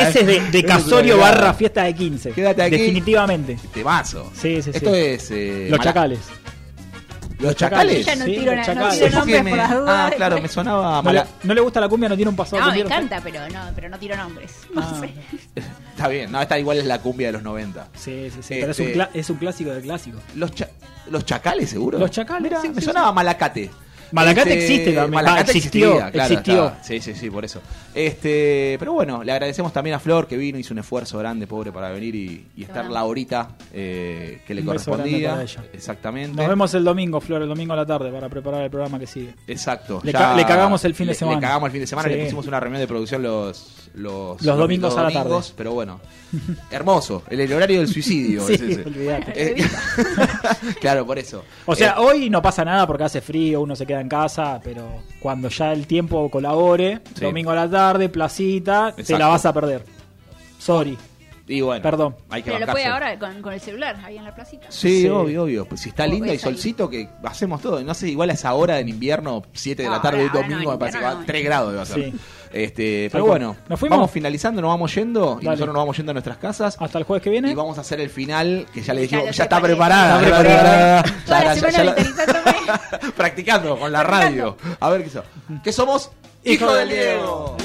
es- 0.01 0.05
¿eh? 0.05 0.09
ese 0.09 0.19
es 0.19 0.27
de, 0.27 0.51
de 0.51 0.63
Casorio 0.67 1.17
barra 1.17 1.53
fiesta 1.55 1.83
de 1.83 1.95
15. 1.95 2.31
Quédate 2.31 2.61
aquí. 2.61 2.77
Definitivamente. 2.77 3.57
Temazo. 3.73 4.29
Sí, 4.33 4.61
sí, 4.61 4.71
sí. 4.71 4.71
Esto 4.73 4.93
es. 4.93 5.31
eh, 5.31 5.67
Los 5.69 5.79
Mala- 5.79 5.83
chacales. 5.89 6.19
¿Los 7.39 7.55
chacales? 7.55 8.05
No 8.17 8.25
Sí, 8.25 8.31
tiro, 8.35 8.53
los 8.53 8.67
na- 8.67 8.73
no 8.75 8.81
chacales. 8.89 8.99
tiro 8.99 9.11
¿Por 9.11 9.11
qué 9.11 9.15
nombres 9.17 9.43
me- 9.43 9.49
por 9.51 9.57
las 9.57 9.71
dudas. 9.71 10.11
Ah, 10.11 10.15
claro, 10.15 10.41
me 10.41 10.47
sonaba 10.49 10.95
No 10.97 11.03
mala. 11.03 11.23
le, 11.23 11.47
no 11.47 11.53
le 11.53 11.61
gusta 11.61 11.79
la 11.79 11.87
cumbia, 11.89 12.09
no 12.09 12.15
tiene 12.15 12.29
un 12.29 12.35
pasado 12.35 12.61
No, 12.65 12.71
me 12.71 12.79
encanta, 12.81 13.21
pero 13.23 13.47
no, 13.49 13.59
pero 13.73 13.89
no 13.89 13.97
tiro 13.97 14.15
nombres. 14.17 14.51
No 14.73 14.81
Ah, 14.81 14.97
sé. 14.99 15.13
Está 15.55 16.07
bien, 16.09 16.31
no, 16.31 16.41
esta 16.41 16.59
igual 16.59 16.77
es 16.79 16.85
la 16.85 16.99
cumbia 16.99 17.27
de 17.27 17.33
los 17.33 17.43
90. 17.43 17.87
Sí, 17.95 18.29
sí, 18.33 18.39
sí. 18.41 18.55
Pero 18.59 18.71
es 18.71 18.79
Este- 18.79 18.91
un, 18.93 18.99
cla- 18.99 19.09
es 19.13 19.29
un 19.29 19.37
clásico 19.37 19.71
de 19.71 19.81
clásicos. 19.81 20.21
Los, 20.35 20.51
cha- 20.51 20.69
los 21.09 21.25
chacales, 21.25 21.69
seguro. 21.69 21.97
Los 21.97 22.11
chacales, 22.11 22.43
Mirá, 22.43 22.61
sí, 22.61 22.69
me 22.69 22.81
sí, 22.81 22.87
sonaba 22.87 23.11
Malacate. 23.13 23.69
Malacate 24.11 24.53
existe 24.53 24.91
también. 24.93 25.11
Malacate 25.11 25.39
Ah, 25.39 25.41
existió, 25.55 25.87
existía, 25.93 26.11
claro, 26.11 26.33
existió. 26.33 26.65
estaba. 26.67 26.83
Sí, 26.83 26.99
sí, 27.01 27.13
sí, 27.15 27.29
por 27.29 27.45
eso. 27.45 27.61
Este, 27.93 28.75
pero 28.79 28.93
bueno, 28.93 29.23
le 29.23 29.31
agradecemos 29.31 29.73
también 29.73 29.95
a 29.95 29.99
Flor 29.99 30.27
que 30.27 30.37
vino, 30.37 30.57
hizo 30.57 30.73
un 30.73 30.79
esfuerzo 30.79 31.17
grande, 31.19 31.47
pobre, 31.47 31.71
para 31.71 31.89
venir 31.91 32.15
y, 32.15 32.45
y 32.55 32.63
estar 32.63 32.85
la 32.89 33.03
horita 33.03 33.49
eh, 33.73 34.41
que 34.47 34.53
le 34.53 34.61
Un 34.61 34.67
beso 34.67 34.91
grande 34.91 35.11
correspondía. 35.11 35.29
para 35.31 35.43
ella. 35.43 35.63
Exactamente. 35.73 36.35
Nos 36.37 36.47
vemos 36.47 36.73
el 36.73 36.83
domingo, 36.83 37.19
Flor, 37.21 37.41
el 37.41 37.49
domingo 37.49 37.73
a 37.73 37.77
la 37.77 37.85
tarde 37.85 38.11
para 38.11 38.29
preparar 38.29 38.61
el 38.63 38.69
programa 38.69 38.99
que 38.99 39.07
sigue. 39.07 39.33
Exacto. 39.47 40.01
Le 40.03 40.11
ya- 40.11 40.19
ca- 40.19 40.35
le 40.35 40.45
cagamos 40.45 40.83
el 40.85 40.95
fin 40.95 41.07
de 41.07 41.13
le- 41.13 41.19
semana. 41.19 41.37
Le 41.39 41.41
cagamos 41.45 41.67
el 41.67 41.71
fin 41.71 41.81
de 41.81 41.87
semana, 41.87 42.07
Sí. 42.09 42.15
le 42.15 42.23
pusimos 42.23 42.47
una 42.47 42.59
reunión 42.59 42.79
de 42.81 42.87
producción 42.87 43.21
los, 43.23 43.88
los, 43.93 44.41
Los 44.41 44.57
domingos 44.57 44.95
a 44.97 45.03
la 45.03 45.11
tarde. 45.11 45.35
Pero 45.57 45.73
bueno, 45.73 45.99
hermoso. 46.71 47.23
El, 47.29 47.39
el 47.41 47.53
horario 47.53 47.79
del 47.79 47.87
suicidio. 47.87 48.41
Sí, 48.47 48.53
es 48.53 48.61
ese. 48.61 48.81
olvidate. 48.83 49.33
Eh, 49.35 49.55
claro, 50.79 51.05
por 51.05 51.17
eso. 51.19 51.43
O 51.65 51.75
sea, 51.75 51.91
Eh, 51.91 51.99
hoy 51.99 52.29
no 52.29 52.41
pasa 52.41 52.63
nada 52.65 52.85
porque 52.87 53.03
hace 53.03 53.21
frío, 53.21 53.61
uno 53.61 53.75
se 53.75 53.85
queda 53.85 54.01
en 54.01 54.09
casa, 54.09 54.59
pero 54.63 55.01
cuando 55.19 55.49
ya 55.49 55.73
el 55.73 55.87
tiempo 55.87 56.29
colabore, 56.29 57.01
Sí. 57.15 57.21
domingo 57.25 57.51
a 57.51 57.55
la 57.55 57.69
tarde, 57.69 58.09
placita, 58.09 58.93
te 58.95 59.17
la 59.17 59.27
vas 59.27 59.45
a 59.45 59.53
perder. 59.53 59.83
Sorry. 60.57 60.97
y 61.47 61.61
bueno, 61.61 61.81
Perdón. 61.81 62.15
hay 62.29 62.43
que 62.43 62.51
Pero 62.51 62.63
lo 62.67 62.71
puede 62.73 62.85
ahora 62.85 63.17
con, 63.17 63.41
con 63.41 63.53
el 63.53 63.59
celular, 63.59 63.95
ahí 64.05 64.17
en 64.17 64.23
la 64.23 64.35
placita. 64.35 64.67
Sí, 64.69 65.01
Sí. 65.01 65.07
obvio, 65.07 65.43
obvio. 65.45 65.65
Pues 65.65 65.81
si 65.81 65.89
está 65.89 66.03
O 66.03 66.07
linda 66.07 66.31
y 66.31 66.37
solcito, 66.37 66.87
que 66.87 67.09
hacemos 67.23 67.59
todo. 67.59 67.81
No 67.83 67.93
sé, 67.95 68.07
igual 68.09 68.29
a 68.29 68.33
esa 68.33 68.53
hora 68.53 68.79
en 68.79 68.87
invierno, 68.87 69.41
7 69.53 69.81
de 69.81 69.89
la 69.89 69.99
tarde, 69.99 70.21
ahora- 70.21 70.33
ahora 70.33 70.47
domingo, 70.47 70.71
no, 70.71 70.77
me 70.77 70.77
parece 70.77 70.97
que 70.99 71.03
invierno 71.05 71.15
va 71.15 71.21
no. 71.21 71.25
3 71.25 71.43
grados. 71.43 71.75
A 71.75 71.85
ser. 71.91 72.11
Sí. 72.11 72.13
Este, 72.51 73.09
pero 73.11 73.25
bueno, 73.25 73.55
¿Nos 73.67 73.79
fuimos? 73.79 73.97
vamos 73.97 74.11
finalizando, 74.11 74.61
nos 74.61 74.69
vamos 74.69 74.93
yendo 74.95 75.37
y 75.39 75.45
Dale. 75.45 75.55
nosotros 75.55 75.73
nos 75.73 75.81
vamos 75.83 75.97
yendo 75.97 76.09
a 76.11 76.13
nuestras 76.13 76.37
casas. 76.37 76.77
Hasta 76.79 76.97
el 76.97 77.03
jueves 77.03 77.23
que 77.23 77.29
viene. 77.29 77.51
Y 77.51 77.55
vamos 77.55 77.77
a 77.77 77.81
hacer 77.81 77.99
el 78.01 78.09
final, 78.09 78.65
que 78.73 78.81
ya 78.81 78.93
le 78.93 79.01
dijimos, 79.01 79.35
ya, 79.35 79.43
está 79.43 79.61
preparada. 79.61 80.21
Está 80.23 80.39
preparada. 80.39 81.03
Toda 81.25 81.43
la 81.43 81.45
ya- 81.45 81.55
semana 81.55 81.77
ya 81.77 81.83
la- 81.83 81.93
mentalizándome. 81.93 83.11
practicando 83.15 83.77
con 83.79 83.91
la 83.91 84.03
radio. 84.03 84.57
A 84.79 84.89
ver 84.89 85.05
qué 85.63 85.71
somos. 85.71 86.11
¡Hijos 86.43 86.63
Hijo 86.69 86.73
del 86.73 86.89
del 86.89 86.97
Diego! 86.97 87.57